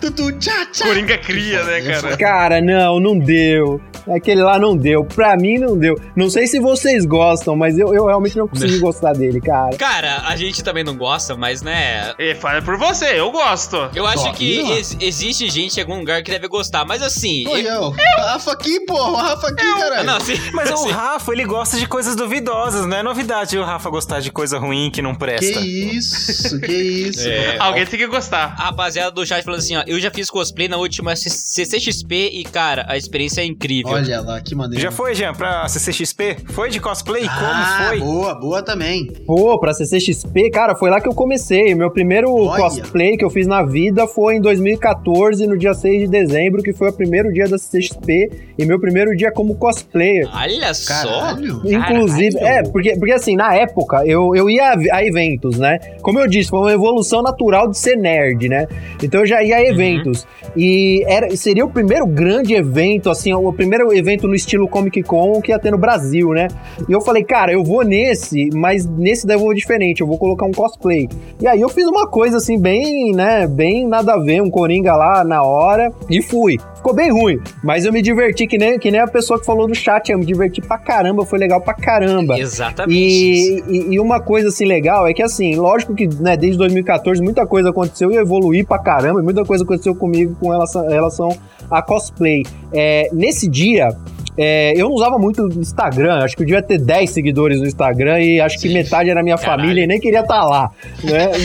Tutu, 0.00 0.32
tchá, 0.38 0.66
tchá. 0.72 0.84
Coringa 0.86 1.18
cria, 1.18 1.62
né, 1.64 1.80
cara? 1.80 2.16
Cara, 2.16 2.60
não, 2.60 3.00
não 3.00 3.18
deu. 3.18 3.80
Aquele 4.14 4.42
lá 4.42 4.58
não 4.58 4.76
deu. 4.76 5.04
Pra 5.04 5.36
mim 5.36 5.58
não 5.58 5.78
deu. 5.78 5.94
Não 6.16 6.28
sei 6.28 6.46
se 6.46 6.58
vocês 6.58 7.04
gostam, 7.06 7.54
mas 7.54 7.78
eu, 7.78 7.94
eu 7.94 8.06
realmente 8.06 8.36
não 8.36 8.48
consegui 8.48 8.78
gostar 8.78 9.12
dele, 9.12 9.40
cara. 9.40 9.76
Cara, 9.76 10.22
a 10.26 10.34
gente 10.36 10.62
também 10.64 10.82
não 10.82 10.96
gosta, 10.96 11.36
mas 11.36 11.62
né. 11.62 12.12
E 12.18 12.34
fala 12.34 12.60
por 12.62 12.76
você, 12.76 13.18
eu 13.20 13.30
gosto. 13.30 13.90
Eu 13.94 14.06
acho 14.06 14.32
que 14.32 14.58
ex- 14.72 14.96
existe 15.00 15.48
gente 15.48 15.76
em 15.78 15.80
algum 15.82 15.98
lugar 15.98 16.22
que 16.22 16.30
deve 16.30 16.48
gostar, 16.48 16.84
mas 16.84 17.00
assim. 17.02 17.46
Oi, 17.48 17.60
eu- 17.62 17.72
eu. 17.82 17.92
Rafa 18.24 18.52
aqui, 18.52 18.80
porra. 18.86 19.10
O 19.12 19.16
Rafa 19.16 19.48
aqui, 19.48 19.64
Ah, 19.64 19.78
caralho. 19.78 20.04
não, 20.06 20.20
sim, 20.20 20.34
Mas 20.52 20.70
o 20.70 20.76
sim. 20.78 20.90
Rafa, 20.90 21.32
ele 21.32 21.44
gosta 21.44 21.78
de 21.78 21.86
coisas 21.86 22.16
duvidosas, 22.16 22.86
não 22.86 22.96
é 22.96 23.02
novidade 23.02 23.56
o 23.56 23.64
Rafa 23.64 23.88
gostar 23.90 24.20
de 24.20 24.32
coisa 24.32 24.58
ruim 24.58 24.90
que 24.90 25.00
não 25.00 25.12
Que 25.12 25.18
presta. 25.18 25.60
isso, 25.60 26.60
que 26.60 26.72
isso. 26.82 27.28
É. 27.28 27.56
Alguém 27.58 27.86
tem 27.86 27.98
que 27.98 28.06
gostar. 28.06 28.54
A 28.58 28.66
rapaziada 28.66 29.10
do 29.10 29.24
chat 29.26 29.42
falando 29.44 29.60
assim, 29.60 29.76
ó, 29.76 29.82
eu 29.86 29.98
já 30.00 30.10
fiz 30.10 30.28
cosplay 30.30 30.68
na 30.68 30.76
última 30.76 31.14
C- 31.16 31.30
CCXP 31.30 32.30
e, 32.32 32.44
cara, 32.44 32.84
a 32.88 32.96
experiência 32.96 33.40
é 33.40 33.44
incrível. 33.44 33.92
Olha 33.92 34.20
lá, 34.20 34.40
que 34.40 34.54
maneiro. 34.54 34.82
Já 34.82 34.90
foi, 34.90 35.14
Jean, 35.14 35.32
pra 35.34 35.68
CCXP? 35.68 36.36
Foi 36.50 36.70
de 36.70 36.80
cosplay? 36.80 37.24
Ah, 37.28 37.38
Como 37.78 37.88
foi? 37.88 37.98
boa, 38.00 38.34
boa 38.34 38.62
também. 38.62 39.06
Pô, 39.26 39.58
pra 39.58 39.72
CCXP, 39.74 40.50
cara, 40.50 40.74
foi 40.74 40.90
lá 40.90 41.00
que 41.00 41.08
eu 41.08 41.14
comecei. 41.14 41.74
Meu 41.74 41.90
primeiro 41.90 42.32
Olha. 42.34 42.62
cosplay 42.62 43.16
que 43.16 43.24
eu 43.24 43.30
fiz 43.30 43.46
na 43.46 43.62
vida 43.62 44.06
foi 44.06 44.36
em 44.36 44.40
2014, 44.40 45.46
no 45.46 45.56
dia 45.58 45.74
6 45.74 46.02
de 46.02 46.08
dezembro, 46.08 46.62
que 46.62 46.72
foi 46.72 46.88
o 46.90 46.92
primeiro 46.92 47.32
dia 47.32 47.48
da 47.48 47.58
CCXP 47.58 48.30
e 48.58 48.64
meu 48.64 48.80
primeiro 48.80 49.16
dia 49.16 49.30
como 49.32 49.54
cosplayer. 49.56 50.28
Olha 50.34 50.74
só. 50.74 50.92
Caralho. 50.92 51.62
Inclusive, 51.64 52.34
Caralho. 52.38 52.66
é, 52.66 52.70
porque, 52.70 52.96
porque 52.96 53.12
assim, 53.12 53.36
na 53.36 53.54
época, 53.54 54.04
eu, 54.06 54.34
eu 54.34 54.48
ia 54.50 54.72
a, 54.72 54.96
a 54.96 55.04
eventos, 55.04 55.58
né? 55.58 55.78
Como 56.02 56.18
eu 56.18 56.26
disse, 56.28 56.50
foi 56.50 56.71
uma 56.72 56.74
evolução 56.74 57.22
natural 57.22 57.68
de 57.68 57.78
ser 57.78 57.96
nerd, 57.96 58.48
né? 58.48 58.66
Então 59.02 59.20
eu 59.20 59.26
já 59.26 59.42
ia 59.42 59.56
a 59.56 59.62
eventos. 59.62 60.26
E 60.56 61.04
era, 61.06 61.34
seria 61.36 61.64
o 61.64 61.70
primeiro 61.70 62.06
grande 62.06 62.54
evento, 62.54 63.10
assim, 63.10 63.32
o 63.32 63.52
primeiro 63.52 63.92
evento 63.92 64.26
no 64.26 64.34
estilo 64.34 64.68
Comic 64.68 65.02
Con 65.02 65.40
que 65.40 65.50
ia 65.50 65.58
ter 65.58 65.70
no 65.70 65.78
Brasil, 65.78 66.30
né? 66.30 66.48
E 66.88 66.92
eu 66.92 67.00
falei, 67.00 67.24
cara, 67.24 67.52
eu 67.52 67.62
vou 67.64 67.82
nesse, 67.84 68.48
mas 68.54 68.86
nesse 68.86 69.26
daí 69.26 69.36
eu 69.36 69.40
vou 69.40 69.54
diferente, 69.54 70.00
eu 70.00 70.06
vou 70.06 70.18
colocar 70.18 70.46
um 70.46 70.52
cosplay. 70.52 71.08
E 71.40 71.46
aí 71.46 71.60
eu 71.60 71.68
fiz 71.68 71.86
uma 71.86 72.06
coisa 72.06 72.36
assim, 72.36 72.58
bem, 72.58 73.12
né, 73.12 73.46
bem 73.46 73.86
nada 73.86 74.14
a 74.14 74.18
ver, 74.18 74.42
um 74.42 74.50
Coringa 74.50 74.94
lá 74.94 75.24
na 75.24 75.42
hora, 75.42 75.90
e 76.10 76.22
fui. 76.22 76.58
Ficou 76.76 76.94
bem 76.94 77.12
ruim, 77.12 77.40
mas 77.62 77.84
eu 77.84 77.92
me 77.92 78.02
diverti, 78.02 78.44
que 78.44 78.58
nem, 78.58 78.76
que 78.76 78.90
nem 78.90 79.00
a 79.00 79.06
pessoa 79.06 79.38
que 79.38 79.46
falou 79.46 79.68
no 79.68 79.74
chat, 79.74 80.10
eu 80.10 80.18
me 80.18 80.26
diverti 80.26 80.60
pra 80.60 80.76
caramba, 80.78 81.24
foi 81.24 81.38
legal 81.38 81.60
pra 81.60 81.74
caramba. 81.74 82.38
Exatamente. 82.38 82.92
E, 82.92 83.62
e, 83.68 83.94
e 83.94 84.00
uma 84.00 84.20
coisa 84.20 84.48
assim 84.48 84.64
legal 84.64 85.06
é 85.06 85.14
que 85.14 85.22
assim, 85.22 85.54
lógico 85.54 85.94
que 85.94 86.08
né, 86.20 86.36
desde 86.36 86.61
2014 86.62 87.22
muita 87.22 87.46
coisa 87.46 87.70
aconteceu 87.70 88.10
e 88.10 88.16
eu 88.16 88.22
evoluí 88.22 88.64
pra 88.64 88.78
caramba, 88.78 89.22
muita 89.22 89.44
coisa 89.44 89.64
aconteceu 89.64 89.94
comigo 89.94 90.36
com 90.40 90.50
relação, 90.50 90.88
relação 90.88 91.36
a 91.70 91.82
cosplay. 91.82 92.44
É, 92.72 93.08
nesse 93.12 93.48
dia, 93.48 93.88
é, 94.36 94.72
eu 94.76 94.88
não 94.88 94.94
usava 94.94 95.18
muito 95.18 95.42
o 95.42 95.60
Instagram, 95.60 96.22
acho 96.22 96.36
que 96.36 96.42
eu 96.42 96.46
devia 96.46 96.62
ter 96.62 96.78
10 96.78 97.10
seguidores 97.10 97.60
no 97.60 97.66
Instagram 97.66 98.20
e 98.20 98.40
acho 98.40 98.58
que 98.58 98.72
metade 98.72 99.10
era 99.10 99.22
minha 99.22 99.36
Caralho. 99.36 99.62
família 99.62 99.84
e 99.84 99.86
nem 99.86 100.00
queria 100.00 100.20
estar 100.20 100.44
lá. 100.44 100.70
Né? 101.02 101.30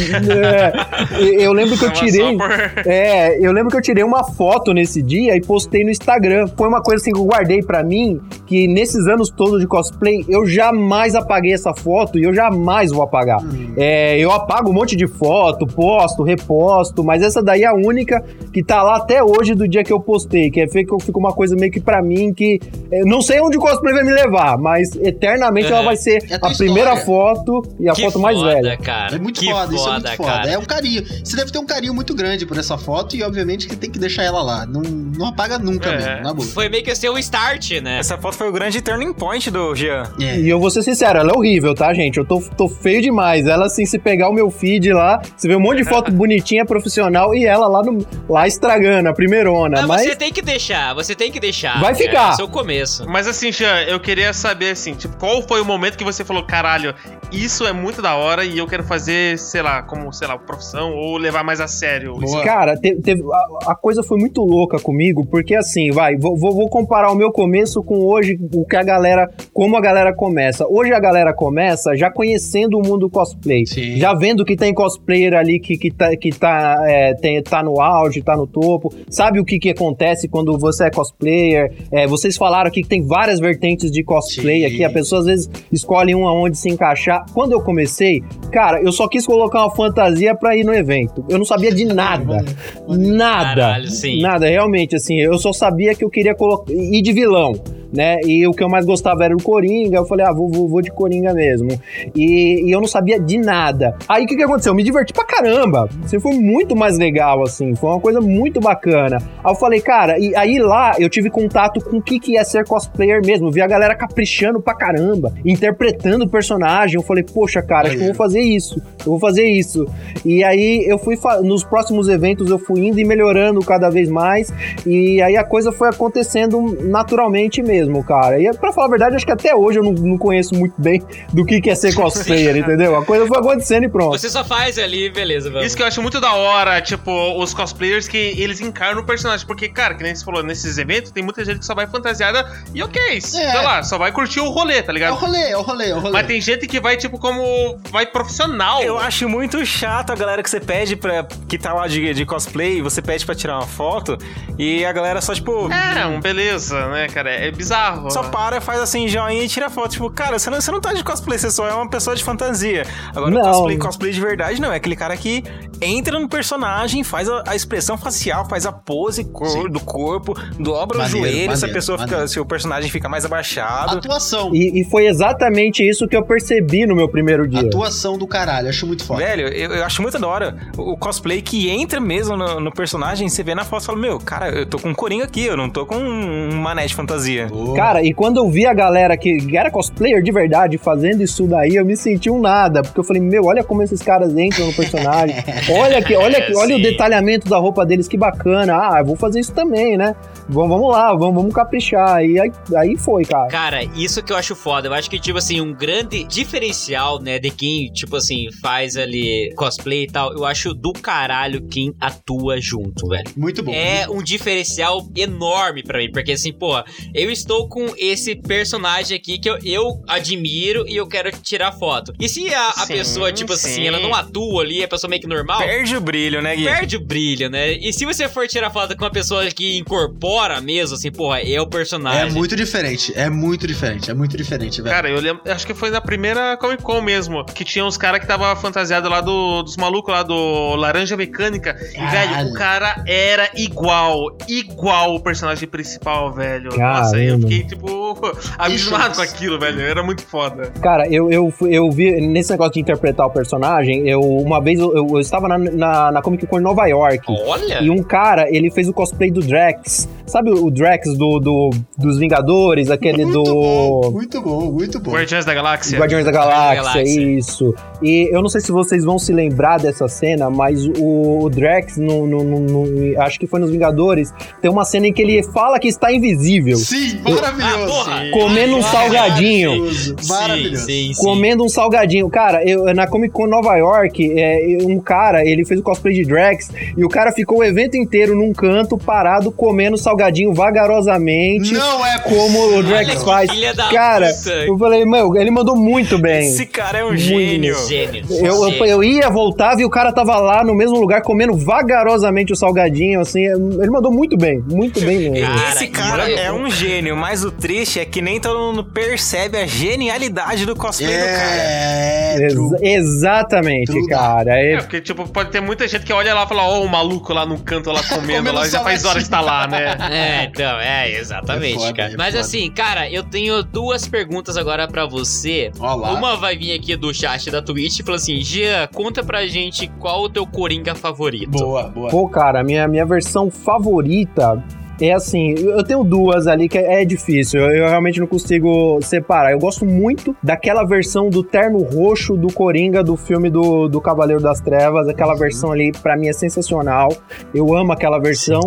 É, 1.18 1.46
eu 1.46 1.54
lembro 1.54 1.78
que 1.78 1.86
eu 1.86 1.92
tirei. 1.92 2.38
É, 2.86 3.38
eu 3.46 3.52
lembro 3.52 3.70
que 3.70 3.78
eu 3.78 3.82
tirei 3.82 4.04
uma 4.04 4.24
foto 4.24 4.74
nesse 4.74 5.02
dia 5.02 5.36
e 5.36 5.42
postei 5.42 5.84
no 5.84 5.90
Instagram. 5.90 6.48
Foi 6.56 6.68
uma 6.68 6.82
coisa 6.82 7.02
assim 7.02 7.12
que 7.12 7.20
eu 7.20 7.26
guardei 7.26 7.62
pra 7.62 7.84
mim, 7.84 8.20
que 8.46 8.68
nesses 8.68 9.08
anos 9.08 9.30
todos 9.30 9.60
de 9.60 9.68
cosplay, 9.68 10.26
eu 10.28 10.46
jamais 10.46 11.16
apaguei 11.16 11.54
essa 11.54 11.74
foto 11.74 12.18
e 12.20 12.24
eu 12.24 12.34
jamais 12.34 12.92
vou 12.92 13.04
apagar. 13.04 13.40
É, 13.76 14.20
eu 14.20 14.32
apago 14.32 14.70
um 14.70 14.74
monte 14.74 14.96
de 14.96 15.08
foto, 15.08 15.66
posto, 15.66 16.24
reposto, 16.24 17.04
mas 17.04 17.22
essa 17.22 17.42
daí 17.42 17.64
é 17.64 17.68
a 17.68 17.74
única 17.74 18.24
que 18.52 18.64
tá 18.64 18.82
lá 18.82 18.98
até 18.98 19.24
hoje 19.24 19.54
do 19.54 19.68
dia 19.68 19.84
que 19.84 19.94
eu 19.94 20.00
postei, 20.00 20.50
que 20.50 20.62
é 20.62 20.68
feio 20.68 20.86
que 20.86 21.06
fica 21.06 21.18
uma 21.18 21.34
coisa 21.34 21.56
meio 21.56 21.72
que 21.72 21.80
pra 21.80 22.02
mim 22.02 22.34
que 22.34 22.60
não 23.06 23.22
sei 23.22 23.40
onde 23.42 23.58
o 23.58 23.62
cosplay 23.62 23.94
vai 23.94 24.04
me 24.04 24.12
levar, 24.14 24.58
mas 24.58 24.96
eternamente 24.96 25.68
ela 25.68 25.80
Uhum. 25.80 25.86
vai 25.86 25.98
ser 25.98 26.24
É 26.30 26.36
a 26.36 26.48
a 26.48 26.56
primeira 26.56 26.96
foto 26.98 27.62
e 27.80 27.90
a 27.90 27.94
que 27.94 28.02
foto 28.04 28.20
mais 28.20 28.38
foda, 28.38 28.54
velha. 28.54 28.78
cara. 28.78 29.16
É 29.16 29.20
muito 29.20 29.40
que 29.40 29.50
foda, 29.52 29.74
isso 29.76 29.88
é 29.88 29.92
muito 29.94 30.12
foda. 30.16 30.30
cara. 30.32 30.50
É 30.52 30.58
um 30.58 30.66
carinho. 30.66 31.04
Você 31.24 31.36
deve 31.36 31.52
ter 31.52 31.60
um 31.60 31.66
carinho 31.66 31.94
muito 31.94 32.14
grande 32.16 32.46
por 32.46 32.58
essa 32.58 32.78
foto 32.78 33.16
e, 33.16 33.24
obviamente, 33.24 33.68
que 33.68 33.76
tem 33.76 33.90
que 33.92 34.00
deixar 34.00 34.24
ela 34.24 34.42
lá. 34.42 34.66
Não, 34.66 34.82
não 34.82 35.28
apaga 35.28 35.58
nunca 35.60 35.90
É. 35.90 35.98
mesmo, 35.98 36.24
na 36.24 36.34
boa. 36.34 36.48
Foi 36.48 36.70
meio 36.70 36.84
que 36.84 36.96
ser 36.96 37.10
o 37.10 37.18
start, 37.18 37.72
né? 37.82 38.00
Essa 38.00 38.18
foto 38.18 38.36
foi 38.38 38.50
o 38.50 38.52
grande 38.52 38.82
turning 38.82 39.14
point 39.14 39.50
do 39.52 39.76
Jean. 39.76 40.04
É. 40.20 40.40
E 40.40 40.50
eu 40.50 40.60
vou 40.60 40.70
ser 40.72 40.84
sincero, 40.84 41.20
ela 41.20 41.32
é 41.32 41.38
horrível, 41.38 41.74
tá, 41.76 41.94
gente? 41.94 42.18
Eu 42.18 42.26
tô, 42.26 42.42
tô 42.58 42.68
feio 42.70 43.02
demais. 43.02 43.46
Ela, 43.48 43.66
assim, 43.66 43.86
se 43.86 44.00
pegar 44.00 44.30
o 44.30 44.34
meu 44.34 44.50
feed 44.50 44.92
lá, 44.94 45.22
você 45.36 45.48
vê 45.48 45.56
um 45.56 45.60
monte 45.60 45.78
de 45.78 45.84
foto 45.90 46.12
bonitinha, 46.12 46.66
profissional, 46.66 47.34
e 47.36 47.46
ela 47.46 47.68
lá, 47.68 47.84
no, 47.84 48.06
lá 48.30 48.48
estragando, 48.48 49.10
a 49.10 49.14
primeirona. 49.14 49.82
Não, 49.82 49.88
mas 49.88 50.04
você 50.04 50.16
tem 50.16 50.32
que 50.32 50.42
deixar, 50.42 50.94
você 50.94 51.14
tem 51.16 51.32
que 51.32 51.40
deixar. 51.40 51.80
Vai 51.80 51.94
ficar. 51.96 52.30
É, 52.30 52.34
esse 52.34 52.42
é 52.42 52.46
o 52.46 52.50
começo. 52.68 53.08
Mas 53.10 53.28
assim, 53.28 53.50
Jean, 53.52 53.84
eu 53.84 53.98
queria 54.00 54.34
saber 54.34 54.72
assim, 54.72 54.94
tipo, 54.94 55.18
qual 55.18 55.42
foi 55.42 55.62
o 55.62 55.66
momento 55.66 55.98
que 55.98 56.04
você 56.04 56.26
falou, 56.26 56.44
caralho, 56.44 56.94
isso 57.32 57.66
é 57.66 57.72
muito 57.72 58.02
da 58.02 58.16
hora 58.16 58.44
e 58.44 58.58
eu 58.58 58.68
quero 58.68 58.84
fazer, 58.84 59.38
sei 59.40 59.62
lá, 59.62 59.82
como, 59.82 60.12
sei 60.12 60.28
lá, 60.28 60.38
profissão 60.38 60.94
ou 60.94 61.16
levar 61.18 61.44
mais 61.46 61.62
a 61.62 61.68
sério. 61.68 62.16
Boa. 62.16 62.44
Cara, 62.44 62.76
te- 62.76 62.96
teve- 63.02 63.24
a, 63.66 63.72
a 63.72 63.76
coisa 63.76 64.04
foi 64.04 64.18
muito 64.20 64.42
louca 64.44 64.80
comigo, 64.80 65.26
porque 65.26 65.56
assim, 65.56 65.92
vai, 65.92 66.18
vou, 66.18 66.36
vou- 66.38 66.54
vou 66.54 66.68
comparar 66.70 67.10
o 67.10 67.16
meu 67.16 67.32
começo 67.32 67.82
com 67.82 68.00
hoje, 68.00 68.38
o 68.54 68.66
que 68.66 68.76
a 68.76 68.84
galera, 68.84 69.30
como 69.54 69.78
a 69.78 69.82
galera 69.82 70.14
começa. 70.14 70.68
Hoje 70.68 70.92
a 70.94 71.00
galera 71.00 71.34
começa 71.34 71.96
já 71.96 72.12
conhecendo 72.12 72.78
o 72.78 72.86
mundo 72.86 73.10
cosplay, 73.10 73.66
Sim. 73.66 73.96
já 73.96 74.14
vendo 74.14 74.44
que 74.44 74.58
tem 74.58 74.74
cosplayer 74.74 75.34
ali 75.34 75.58
que, 75.60 75.78
que, 75.78 75.90
tá, 75.90 76.16
que 76.18 76.32
tá, 76.32 76.78
é, 76.86 77.14
tem- 77.14 77.42
tá 77.42 77.64
no 77.64 77.80
auge, 77.80 78.22
tá 78.22 78.36
no 78.36 78.46
topo, 78.46 78.94
sabe 79.10 79.40
o 79.40 79.46
que, 79.46 79.58
que 79.58 79.70
acontece 79.70 80.28
quando 80.28 80.58
você 80.58 80.86
é 80.88 80.92
cosplayer. 80.92 81.72
É, 81.94 82.06
vocês 82.06 82.36
falaram 82.36 82.57
aqui 82.66 82.82
que 82.82 82.88
tem 82.88 83.06
várias 83.06 83.40
vertentes 83.40 83.92
de 83.92 84.04
cosplay 84.04 84.62
Sim. 84.62 84.66
aqui, 84.66 84.84
a 84.84 84.90
pessoa 84.90 85.20
às 85.20 85.26
vezes 85.28 85.50
escolhe 85.72 86.16
um 86.16 86.28
aonde 86.28 86.58
se 86.58 86.70
encaixar. 86.70 87.26
Quando 87.34 87.52
eu 87.52 87.62
comecei, 87.62 88.24
cara, 88.52 88.82
eu 88.82 88.92
só 88.92 89.08
quis 89.08 89.26
colocar 89.26 89.60
uma 89.64 89.76
fantasia 89.76 90.34
pra 90.34 90.56
ir 90.56 90.64
no 90.64 90.74
evento. 90.74 91.24
Eu 91.30 91.38
não 91.38 91.46
sabia 91.46 91.72
de 91.72 91.86
nada. 91.94 92.44
Nada. 92.88 93.56
Caralho, 93.62 93.90
sim. 93.90 94.22
Nada, 94.22 94.48
realmente, 94.48 94.96
assim, 94.96 95.20
eu 95.20 95.38
só 95.38 95.54
sabia 95.54 95.94
que 95.94 96.04
eu 96.04 96.10
queria 96.10 96.34
colocar. 96.34 96.72
ir 96.72 97.02
de 97.02 97.14
vilão, 97.14 97.54
né? 97.92 98.18
E 98.26 98.46
o 98.48 98.52
que 98.52 98.64
eu 98.64 98.70
mais 98.70 98.86
gostava 98.86 99.26
era 99.26 99.36
o 99.36 99.42
Coringa. 99.42 99.98
Eu 99.98 100.06
falei, 100.06 100.26
ah, 100.26 100.32
vou, 100.32 100.50
vou, 100.50 100.68
vou 100.68 100.82
de 100.82 100.92
Coringa 100.92 101.34
mesmo. 101.34 101.70
E, 102.16 102.64
e 102.66 102.72
eu 102.72 102.80
não 102.80 102.88
sabia 102.88 103.20
de 103.20 103.38
nada. 103.38 103.96
Aí 104.08 104.24
o 104.24 104.28
que, 104.28 104.36
que 104.36 104.44
aconteceu? 104.44 104.72
Eu 104.72 104.76
me 104.76 104.84
diverti 104.84 105.14
pra 105.14 105.26
caramba. 105.26 105.90
Assim, 106.04 106.20
foi 106.20 106.34
muito 106.34 106.76
mais 106.76 106.98
legal, 106.98 107.44
assim. 107.44 107.76
Foi 107.76 107.90
uma 107.90 108.00
coisa 108.00 108.22
muito 108.22 108.60
bacana. 108.60 109.18
Aí 109.44 109.52
eu 109.52 109.56
falei, 109.56 109.82
cara, 109.82 110.20
e 110.20 110.36
aí 110.36 110.60
lá 110.60 110.94
eu 111.00 111.10
tive 111.10 111.30
contato 111.30 111.80
com 111.82 111.98
o 111.98 112.02
que, 112.02 112.20
que 112.20 112.38
é 112.38 112.44
ser 112.44 112.66
cosplayer 112.66 113.22
mesmo. 113.26 113.52
Vi 113.52 113.62
a 113.62 113.68
galera 113.68 113.96
caprichando 113.96 114.62
pra 114.62 114.74
caramba, 114.74 115.34
interpretando 115.46 116.26
o 116.26 116.30
personagem. 116.30 116.96
Eu 116.96 117.04
falei, 117.04 117.24
poxa, 117.24 117.62
cara, 117.62 117.88
acho 117.88 117.98
que 117.98 118.04
eu 118.04 118.08
vou 118.08 118.16
fazer 118.16 118.42
isso. 118.42 118.82
Eu 119.00 119.12
vou 119.12 119.20
fazer 119.20 119.46
isso. 119.46 119.86
E 120.26 120.44
aí 120.44 120.86
eu 120.88 120.98
fui 120.98 121.18
nos 121.44 121.64
próximos 121.64 122.08
eventos 122.08 122.50
eu 122.50 122.60
fui 122.60 122.86
indo 122.86 123.00
e 123.00 123.06
melhorando 123.06 123.60
cada 123.62 123.90
vez 123.90 124.10
mais 124.10 124.54
e 124.86 125.22
aí 125.22 125.36
a 125.36 125.44
coisa 125.44 125.72
foi 125.72 125.90
acontecendo 125.90 126.78
naturalmente 126.84 127.62
mesmo, 127.62 127.87
cara. 128.04 128.40
E 128.40 128.52
pra 128.58 128.72
falar 128.72 128.88
a 128.88 128.90
verdade, 128.90 129.16
acho 129.16 129.26
que 129.26 129.32
até 129.32 129.56
hoje 129.56 129.80
eu 129.80 129.84
não, 129.84 129.92
não 129.92 130.18
conheço 130.18 130.56
muito 130.56 130.74
bem 130.78 131.02
do 131.34 131.46
que 131.46 131.62
que 131.62 131.70
é 131.70 131.76
ser 131.76 131.94
cosplayer, 131.94 132.56
entendeu? 132.58 132.96
A 132.96 133.06
coisa 133.06 133.26
foi 133.28 133.38
acontecendo 133.38 133.84
e 133.86 133.90
pronto. 133.90 134.18
Você 134.18 134.30
só 134.30 134.44
faz 134.44 134.78
ali, 134.78 135.10
beleza, 135.10 135.50
vamos. 135.50 135.68
Isso 135.68 135.76
que 135.76 135.84
eu 135.84 135.88
acho 135.88 136.02
muito 136.02 136.20
da 136.20 136.34
hora, 136.34 136.80
tipo, 136.82 137.12
os 137.42 137.54
cosplayers 137.54 138.08
que 138.08 138.18
eles 138.18 138.62
encarnam 138.62 139.02
o 139.02 139.06
personagem. 139.06 139.46
Porque, 139.46 139.68
cara, 139.70 139.94
que 139.96 140.04
nem 140.04 140.14
você 140.16 140.24
falou, 140.24 140.44
nesses 140.44 140.78
eventos 140.78 141.12
tem 141.12 141.24
muita 141.24 141.44
gente 141.46 141.60
que 141.60 141.66
só 141.66 141.74
vai 141.76 141.88
fantasiada 141.88 142.46
e 142.74 142.82
ok, 142.84 143.22
sei 143.22 143.46
lá, 143.46 143.84
só 143.84 143.98
vai 143.98 144.12
curtir 144.12 144.40
o 144.40 144.50
rolê, 144.50 144.82
tá 144.82 144.90
É 144.90 144.92
o 144.92 144.94
ligado? 144.94 145.16
rolê, 145.16 145.50
é 145.50 145.58
o 145.58 145.62
rolê, 145.62 145.90
é 145.90 145.96
o 145.96 146.00
rolê. 146.00 146.14
Mas 146.14 146.28
tem 146.28 146.42
gente 146.42 146.68
que 146.68 146.80
vai, 146.80 146.98
tipo, 146.98 147.18
como. 147.20 147.78
Vai 147.92 148.06
profissional. 148.06 148.82
Eu 148.84 148.98
acho 148.98 149.28
muito 149.30 149.66
chato 149.66 150.12
a 150.12 150.16
galera 150.16 150.42
que 150.44 150.50
você 150.50 150.60
pede 150.60 150.96
pra. 150.96 151.26
que 151.48 151.58
tá 151.58 151.74
lá 151.74 151.88
de, 151.88 152.14
de 152.14 152.26
cosplay, 152.26 152.82
você 152.82 153.02
pede 153.02 153.26
pra 153.26 153.36
tirar 153.36 153.56
uma 153.58 153.68
foto 153.68 154.18
e 154.58 154.86
a 154.86 154.92
galera 154.92 155.22
só, 155.22 155.34
tipo. 155.34 155.70
É, 155.72 156.06
um 156.06 156.20
beleza, 156.20 156.88
né, 156.90 157.08
cara? 157.08 157.30
É 157.32 157.52
bizarro. 157.52 157.67
Só 158.10 158.24
para, 158.24 158.60
faz 158.62 158.80
assim, 158.80 159.08
joinha 159.08 159.44
e 159.44 159.48
tira 159.48 159.70
foto. 159.70 159.92
Tipo, 159.92 160.10
cara, 160.10 160.38
você 160.40 160.50
não, 160.50 160.60
você 160.62 160.72
não 160.72 160.82
tá 160.82 160.94
de 160.94 161.04
cosplay, 161.04 161.38
você 161.38 161.50
só 161.52 161.68
é 161.68 161.74
uma 161.74 161.90
pessoa 161.90 162.16
de 162.16 162.24
fantasia. 162.24 162.86
Agora, 163.16 163.32
Não. 163.32 163.42
o 163.42 163.44
cosplay, 163.44 163.78
cosplay 163.78 164.12
de 164.12 164.22
verdade 164.22 164.62
não. 164.62 164.72
É 164.72 164.76
aquele 164.78 164.96
cara 164.96 165.16
que 165.18 165.44
entra 165.82 166.20
no 166.20 166.28
personagem, 166.28 167.04
faz 167.04 167.30
a, 167.30 167.44
a 167.48 167.56
expressão 167.56 167.98
facial, 167.98 168.48
faz 168.48 168.66
a 168.66 168.72
pose 168.72 169.24
cor- 169.26 169.70
do 169.70 169.80
corpo, 169.80 170.34
dobra 170.60 171.00
Maneiro, 171.00 171.18
o 171.20 171.22
joelho, 171.30 171.38
se 171.38 171.46
a 171.46 171.50
maneiro, 171.68 171.74
pessoa 171.74 171.98
fica. 171.98 172.10
maneiro. 172.12 172.28
Se 172.28 172.40
o 172.40 172.46
personagem 172.46 172.90
fica 172.90 173.08
mais 173.10 173.26
abaixado. 173.26 173.98
Atuação. 173.98 174.54
E, 174.54 174.82
e 174.82 174.84
foi 174.86 175.06
exatamente 175.08 175.88
isso 175.88 176.08
que 176.08 176.16
eu 176.16 176.24
percebi 176.24 176.86
no 176.86 176.96
meu 176.96 177.08
primeiro 177.10 177.48
dia. 177.48 177.62
Atuação 177.62 178.18
do 178.18 178.28
caralho, 178.28 178.70
acho 178.70 178.86
muito 178.88 179.04
foda. 179.06 179.24
Velho, 179.24 179.48
eu, 179.48 179.74
eu 179.76 179.86
acho 179.86 180.02
muito 180.02 180.18
da 180.20 180.28
hora 180.28 180.58
o, 180.78 180.92
o 180.94 180.98
cosplay 180.98 181.42
que 181.42 181.70
entra 181.70 182.00
mesmo 182.00 182.36
no, 182.36 182.60
no 182.60 182.72
personagem, 182.72 183.28
você 183.30 183.44
vê 183.44 183.54
na 183.56 183.64
foto 183.64 183.84
e 183.84 183.86
fala, 183.86 183.98
meu, 183.98 184.20
cara, 184.20 184.50
eu 184.50 184.66
tô 184.66 184.80
com 184.80 184.90
um 184.90 184.94
coringa 184.96 185.26
aqui, 185.26 185.44
eu 185.46 185.58
não 185.58 185.70
tô 185.70 185.86
com 185.86 185.96
um 185.98 186.56
mané 186.56 186.86
de 186.86 186.96
fantasia. 186.96 187.48
Cara, 187.76 188.04
e 188.04 188.14
quando 188.14 188.38
eu 188.38 188.50
vi 188.50 188.66
a 188.66 188.74
galera 188.74 189.16
que 189.18 189.38
era 189.56 189.70
cosplayer 189.70 190.22
de 190.22 190.32
verdade 190.32 190.78
fazendo 190.78 191.24
isso 191.24 191.48
daí, 191.48 191.76
eu 191.76 191.86
me 191.86 191.96
senti 191.96 192.30
um 192.30 192.40
nada. 192.40 192.82
Porque 192.82 193.00
eu 193.00 193.04
falei, 193.04 193.22
meu, 193.22 193.46
olha 193.46 193.64
como 193.64 193.82
esses 193.84 194.02
caras 194.02 194.36
entram 194.38 194.68
no 194.68 194.74
personagem. 194.74 195.36
Olha 195.70 196.02
que, 196.02 196.16
olha, 196.16 196.42
que, 196.42 196.56
olha 196.56 196.76
o 196.76 196.82
detalhamento 196.82 197.50
da 197.50 197.58
roupa 197.58 197.86
deles, 197.86 198.08
que 198.08 198.18
bacana. 198.18 198.74
Ah, 198.76 199.00
eu 199.00 199.06
vou 199.06 199.16
fazer 199.16 199.40
isso 199.40 199.54
também, 199.54 199.98
né? 199.98 200.16
Vamos, 200.48 200.70
vamos 200.70 200.92
lá, 200.92 201.14
vamos, 201.14 201.36
vamos 201.36 201.54
caprichar. 201.54 202.24
E 202.24 202.40
aí, 202.40 202.52
aí 202.76 202.98
foi, 202.98 203.26
cara. 203.26 203.48
Cara, 203.48 203.84
isso 203.84 204.24
que 204.24 204.32
eu 204.32 204.38
acho 204.38 204.56
foda. 204.56 204.88
Eu 204.88 204.94
acho 204.94 205.10
que, 205.10 205.20
tipo 205.20 205.38
assim, 205.38 205.60
um 205.60 205.74
grande 205.74 206.24
diferencial, 206.24 207.22
né, 207.22 207.38
de 207.38 207.50
quem, 207.52 207.92
tipo 207.92 208.16
assim, 208.16 208.48
faz 208.62 208.96
ali 208.96 209.54
cosplay 209.56 210.04
e 210.04 210.08
tal, 210.08 210.34
eu 210.34 210.46
acho 210.46 210.74
do 210.74 210.94
caralho 210.94 211.62
quem 211.68 211.94
atua 212.00 212.60
junto, 212.60 213.08
velho. 213.08 213.26
Muito 213.36 213.64
bom. 213.64 213.74
É 213.74 214.08
um 214.10 214.24
diferencial 214.24 215.06
enorme 215.16 215.84
pra 215.84 216.00
mim, 216.00 216.12
porque 216.12 216.32
assim, 216.32 216.54
pô, 216.54 216.82
eu 217.14 217.30
estou 217.30 217.47
com 217.70 217.86
esse 217.98 218.36
personagem 218.36 219.18
aqui 219.18 219.38
que 219.38 219.50
eu, 219.50 219.58
eu 219.64 220.02
admiro 220.08 220.86
e 220.88 220.96
eu 220.96 221.08
quero 221.08 221.32
tirar 221.42 221.72
foto. 221.72 222.14
E 222.20 222.28
se 222.30 222.54
a, 222.54 222.68
a 222.70 222.72
Sim, 222.86 222.94
pessoa, 222.94 223.32
tipo 223.32 223.54
assim, 223.54 223.76
sim. 223.76 223.88
ela 223.88 224.00
não 224.00 224.14
atua 224.14 224.62
ali, 224.64 224.82
é 224.82 224.86
a 224.86 224.88
pessoa 224.88 225.10
meio 225.10 225.22
que 225.22 225.28
normal, 225.28 225.60
Perde 225.60 225.96
o 225.96 226.02
brilho, 226.02 226.42
né, 226.42 226.56
Gui? 226.56 226.64
perde 226.66 226.96
o 226.98 227.00
brilho, 227.06 227.50
né? 227.50 227.72
E 227.74 227.92
se 227.94 228.06
você 228.06 228.28
for 228.30 228.48
tirar 228.48 228.70
foto 228.70 228.96
com 228.96 229.04
uma 229.06 229.12
pessoa 229.12 229.46
que 229.52 229.78
incorpora 229.78 230.60
mesmo, 230.62 230.96
assim, 230.96 231.12
porra, 231.12 231.40
é 231.42 231.60
o 231.60 231.64
É 231.64 231.66
personagem. 231.66 232.32
muito 232.34 232.56
diferente, 232.56 233.12
é 233.16 233.30
muito 233.30 233.66
diferente, 233.68 234.10
é 234.10 234.14
muito 234.14 234.36
diferente, 234.38 234.82
velho. 234.82 234.94
Cara, 234.96 235.10
eu 235.10 235.20
lembro, 235.20 235.42
acho 235.52 235.66
que 235.66 235.74
foi 235.74 235.90
na 235.90 236.02
primeira 236.02 236.58
Comic 236.58 236.84
Con 236.84 237.02
mesmo, 237.02 237.44
que 237.46 237.64
tinha 237.64 237.86
uns 237.86 237.98
caras 237.98 238.20
que 238.20 238.28
tava 238.28 238.56
fantasiado 238.56 239.08
lá 239.10 239.22
do, 239.22 239.64
dos 239.64 239.78
malucos 239.78 240.14
lá 240.14 240.24
do 240.24 240.76
Laranja 240.76 241.16
Mecânica. 241.18 241.78
E, 241.94 241.98
velho, 241.98 242.12
Caralho. 242.12 242.50
o 242.50 242.54
cara 242.54 243.04
era 243.08 243.50
igual, 243.56 244.36
igual 244.48 245.16
o 245.16 245.20
personagem 245.20 245.68
principal, 245.68 246.34
velho. 246.34 246.70
Nossa, 246.78 247.18
eu 247.18 247.37
Caramba. 247.38 247.48
fiquei, 247.48 247.64
tipo, 247.68 248.18
abismado 248.58 249.16
com 249.16 249.22
aquilo, 249.22 249.60
velho. 249.60 249.82
Era 249.82 250.04
muito 250.04 250.24
foda. 250.24 250.72
Cara, 250.82 251.08
eu, 251.08 251.30
eu, 251.32 251.54
eu 251.70 251.90
vi 251.92 252.20
nesse 252.28 252.52
negócio 252.52 252.74
de 252.74 252.80
interpretar 252.80 253.26
o 253.28 253.30
personagem, 253.32 254.08
eu 254.08 254.20
uma 254.22 254.62
vez 254.62 254.80
eu, 254.80 254.94
eu 254.94 255.20
estava 255.20 255.48
na, 255.48 255.58
na, 255.58 256.12
na 256.12 256.22
Comic 256.22 256.46
Con 256.48 256.60
em 256.60 256.64
Nova 256.64 256.86
York. 256.88 257.26
Olha! 257.30 257.82
E 257.82 257.90
um 257.90 258.02
cara, 258.04 258.48
ele 258.50 258.72
fez 258.72 258.88
o 258.88 258.94
cosplay 258.94 259.32
do 259.32 259.42
Drax. 259.42 260.08
Sabe 260.26 260.52
o 260.52 260.70
Drax 260.70 261.16
do, 261.18 261.40
do- 261.40 261.70
dos 261.98 262.18
Vingadores, 262.20 262.90
aquele 262.92 263.24
muito 263.24 263.44
do. 263.44 263.54
bom, 263.54 264.12
muito 264.12 264.42
bom, 264.42 264.72
muito 264.72 265.00
bom. 265.00 265.12
Guardiões 265.12 265.46
da 265.46 265.54
Galáxia. 265.54 265.98
Guardiões 265.98 266.26
da 266.26 266.32
Galáxia, 266.32 266.76
Galáxia. 266.84 267.04
isso. 267.38 267.74
E 268.02 268.28
eu 268.30 268.42
não 268.42 268.50
sei 268.50 268.60
se 268.60 268.70
vocês 268.72 269.06
vão 269.06 269.18
se 269.18 269.32
lembrar 269.32 269.80
dessa 269.80 270.06
cena, 270.10 270.50
mas 270.50 270.86
o, 270.86 271.40
o 271.46 271.50
Drax, 271.50 271.98
no, 271.98 272.28
no- 272.28 272.44
no- 272.44 272.60
no- 272.60 273.22
acho 273.22 273.40
que 273.40 273.48
foi 273.48 273.60
nos 273.62 273.72
Vingadores, 273.72 274.34
tem 274.62 274.70
uma 274.70 274.84
cena 274.84 275.08
em 275.08 275.14
que 275.14 275.22
ele 275.22 275.42
fala 275.44 275.80
que 275.80 275.88
está 275.88 276.12
invisível. 276.12 276.76
Sim, 276.76 277.22
maravilhoso. 277.36 277.88
porra! 277.94 278.22
Comendo 278.32 278.76
um 278.78 278.82
salgadinho. 278.82 279.70
Maravilhoso, 279.72 280.16
maravilhoso. 280.28 280.86
Sim, 280.86 280.86
sim, 281.08 281.14
sim. 281.14 281.24
Comendo 281.24 281.64
um 281.64 281.70
salgadinho. 281.70 282.30
Cara, 282.30 282.64
eu, 282.68 282.86
na 282.94 283.08
Comic 283.08 283.34
Con 283.34 283.48
Nova 283.48 283.76
York, 283.76 284.34
é, 284.38 284.78
um 284.84 285.00
cara, 285.00 285.46
ele 285.46 285.66
fez 285.66 285.80
o 285.80 285.84
cosplay 285.84 286.14
de 286.14 286.24
Drax 286.26 286.72
e 286.96 287.04
o 287.04 287.10
cara 287.10 287.32
ficou 287.32 287.60
o 287.60 287.64
evento 287.64 287.96
inteiro 287.98 288.36
num 288.36 288.54
canto, 288.54 288.98
parado, 288.98 289.52
comendo 289.52 289.98
salgadinho 289.98 290.54
vagarosamente. 290.54 291.74
Não 291.74 292.06
é 292.06 292.20
Como 292.20 292.78
o. 292.78 292.84
Drax 292.84 293.10
Olha 293.10 293.20
faz. 293.20 293.52
filha 293.52 293.74
da 293.74 293.90
Cara, 293.90 294.32
puta. 294.34 294.50
eu 294.52 294.78
falei, 294.78 295.06
meu, 295.06 295.36
ele 295.36 295.52
mandou 295.52 295.76
muito 295.76 296.18
bem. 296.18 296.48
Esse 296.48 296.66
cara 296.66 297.00
é 297.00 297.06
um 297.06 297.16
gênio. 297.18 297.76
Gênio. 297.88 298.24
Eu, 298.30 298.46
eu, 298.46 298.72
Gênio. 298.72 298.86
eu 298.86 299.04
ia, 299.04 299.30
voltava 299.30 299.82
e 299.82 299.86
o 299.86 299.90
cara 299.90 300.12
tava 300.12 300.38
lá 300.38 300.64
no 300.64 300.74
mesmo 300.74 301.00
lugar 301.00 301.22
comendo 301.22 301.54
vagarosamente 301.58 302.54
o 302.54 302.56
salgadinho, 302.56 303.20
assim. 303.20 303.44
Ele 303.46 303.90
mandou 303.90 304.12
muito 304.12 304.38
bem, 304.38 304.64
muito 304.70 305.00
bem 305.02 305.30
mesmo. 305.30 305.48
Cara, 305.48 305.70
Esse 305.70 305.88
cara 305.88 306.30
é 306.32 306.52
um 306.52 306.70
gênio, 306.70 307.16
mas 307.18 307.44
o 307.44 307.52
triste 307.52 308.00
é 308.00 308.06
que 308.06 308.22
nem 308.22 308.40
todo 308.40 308.60
mundo 308.60 308.84
percebe 308.84 309.58
a 309.58 309.66
genialidade 309.66 310.66
do 310.66 310.76
cosplay 310.76 311.10
do 311.18 311.26
cara. 311.26 311.52
É, 311.62 312.38
Ex- 312.44 312.82
exatamente, 312.82 313.88
True 313.92 314.08
cara. 314.08 314.52
É, 314.60 314.74
É- 314.74 314.78
porque, 314.78 315.02
tipo, 315.02 315.28
pode 315.28 315.50
ter 315.50 315.60
muita 315.62 315.88
gente 315.88 316.06
que 316.06 316.14
olha 316.14 316.34
lá 316.34 316.44
e 316.44 316.48
fala, 316.48 316.64
ó, 316.64 316.82
o 316.82 316.88
maluco 316.90 317.34
lá 317.34 317.46
no 317.46 317.58
canto 317.60 317.92
lá 317.92 318.02
comendo 318.04 318.52
lá, 318.52 318.68
já 318.68 318.82
faz 318.82 319.04
horas 319.06 319.24
que 319.24 319.30
tá 319.30 319.42
lá, 319.42 319.68
né? 319.68 319.98
É, 320.12 320.44
então, 320.46 320.80
é, 320.80 321.12
exatamente, 321.20 321.76
É 321.76 321.80
foda, 321.80 321.94
cara. 321.94 322.14
é 322.14 322.18
Mas 322.18 322.36
assim, 322.36 322.70
cara, 322.72 323.10
eu 323.10 323.24
tenho 323.24 323.64
duas 323.64 324.08
perguntas 324.08 324.56
agora 324.58 324.88
pra 324.88 325.06
você. 325.06 325.72
Olá. 325.80 326.12
Uma 326.14 326.36
vai 326.38 326.56
vir 326.58 326.74
aqui 326.74 326.96
do 326.96 327.14
chat 327.14 327.50
da 327.50 327.62
Twitch 327.62 328.00
e 328.00 328.04
fala 328.04 328.18
assim: 328.18 328.40
Gia, 328.42 328.88
conta 328.94 329.24
pra 329.24 329.46
gente 329.48 329.88
qual 330.00 330.24
o 330.24 330.30
teu 330.30 330.46
Coringa 330.46 330.94
favorito. 330.96 331.50
Boa, 331.50 331.84
boa. 331.84 332.10
Pô, 332.10 332.28
cara, 332.30 332.64
minha, 332.64 332.88
minha 332.88 333.06
versão 333.06 333.50
favorita 333.50 334.64
é 335.00 335.14
assim, 335.14 335.56
eu 335.58 335.84
tenho 335.84 336.04
duas 336.04 336.48
ali 336.48 336.68
que 336.68 336.78
é, 336.78 337.02
é 337.02 337.06
difícil, 337.06 337.60
eu, 337.60 337.70
eu 337.70 337.88
realmente 337.88 338.20
não 338.20 338.28
consigo 338.28 339.00
separar. 339.02 339.52
Eu 339.52 339.60
gosto 339.60 339.86
muito 339.86 340.36
daquela 340.42 340.84
versão 340.86 341.30
do 341.30 341.44
terno 341.44 341.80
roxo 341.84 342.36
do 342.36 342.52
Coringa 342.52 343.04
do 343.04 343.16
filme 343.16 343.50
do, 343.50 343.88
do 343.88 344.02
Cavaleiro 344.02 344.42
das 344.42 344.60
Trevas, 344.60 345.08
aquela 345.08 345.36
versão 345.36 345.72
ali 345.72 345.92
pra 345.92 346.18
mim 346.18 346.28
é 346.28 346.34
sensacional. 346.34 347.10
Eu 347.54 347.76
amo 347.76 347.92
aquela 347.92 348.20
versão. 348.20 348.60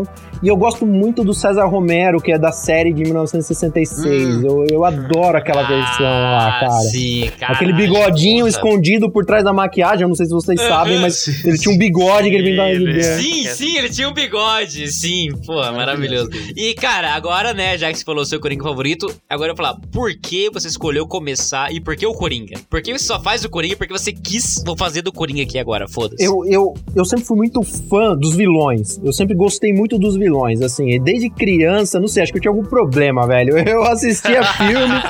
E 0.43 0.49
eu 0.49 0.57
gosto 0.57 0.87
muito 0.87 1.23
do 1.23 1.35
César 1.35 1.67
Romero, 1.67 2.19
que 2.19 2.33
é 2.33 2.39
da 2.39 2.51
série 2.51 2.95
de 2.95 3.03
1966. 3.03 4.43
Eu, 4.43 4.65
eu 4.71 4.85
adoro 4.87 5.37
aquela 5.37 5.63
versão 5.63 6.05
lá, 6.07 6.49
Ah, 6.49 6.61
cara. 6.61 6.73
Sim, 6.83 7.31
cara. 7.39 7.53
Aquele 7.53 7.75
bigodinho 7.75 8.47
Puta. 8.47 8.57
escondido 8.57 9.11
por 9.11 9.27
trás 9.27 9.45
da 9.45 9.53
maquiagem, 9.53 10.03
eu 10.03 10.09
não 10.09 10.15
sei 10.15 10.25
se 10.27 10.33
vocês 10.33 10.59
sabem, 10.67 10.99
mas 10.99 11.45
ele 11.45 11.59
tinha 11.59 11.75
um 11.75 11.79
bigode 11.79 12.31
que 12.31 12.37
ele 12.37 12.57
branco. 12.57 13.03
Sim, 13.03 13.45
sim, 13.45 13.77
ele 13.77 13.91
tinha 13.91 14.09
um 14.09 14.15
bigode. 14.15 14.91
Sim, 14.91 15.29
pô, 15.45 15.57
maravilhoso. 15.73 16.20
E, 16.57 16.75
cara, 16.75 17.15
agora, 17.15 17.53
né, 17.55 17.77
já 17.79 17.91
que 17.93 17.99
você 17.99 18.05
falou 18.05 18.23
o 18.23 18.27
seu 18.27 18.41
Coringa 18.41 18.65
favorito, 18.65 19.07
agora 19.29 19.53
eu 19.53 19.57
vou 19.57 19.65
falar, 19.65 19.79
por 19.93 20.13
que 20.15 20.51
você 20.51 20.69
escolheu 20.69 21.07
começar 21.07 21.73
e 21.73 21.81
por 21.81 21.97
que 21.97 22.07
o 22.07 22.13
Coringa? 22.13 22.59
Por 22.69 22.83
que 22.83 22.93
você 22.97 23.05
só 23.05 23.21
faz 23.21 23.45
o 23.45 23.49
Coringa? 23.51 23.77
Porque 23.77 23.93
você 23.93 24.13
quis 24.13 24.63
vou 24.65 24.77
fazer 24.77 25.03
do 25.03 25.13
Coringa 25.13 25.43
aqui 25.43 25.59
agora, 25.59 25.87
foda-se. 25.89 26.23
Eu, 26.25 26.45
eu, 26.47 26.75
eu 26.95 27.05
sempre 27.05 27.25
fui 27.25 27.37
muito 27.37 27.63
fã 27.63 28.17
dos 28.17 28.35
vilões. 28.35 28.99
Eu 29.03 29.13
sempre 29.13 29.35
gostei 29.35 29.73
muito 29.73 29.99
dos 29.99 30.17
vilões, 30.17 30.61
assim. 30.63 30.89
e 30.91 30.99
Desde 30.99 31.31
criança, 31.31 31.99
não 32.01 32.09
sei, 32.09 32.23
acho 32.23 32.33
que 32.33 32.39
eu 32.39 32.43
tinha 32.43 32.51
algum 32.53 32.65
problema, 32.65 33.27
velho. 33.27 33.57
Eu 33.71 33.83
assistia 33.85 34.43
filmes, 34.43 35.03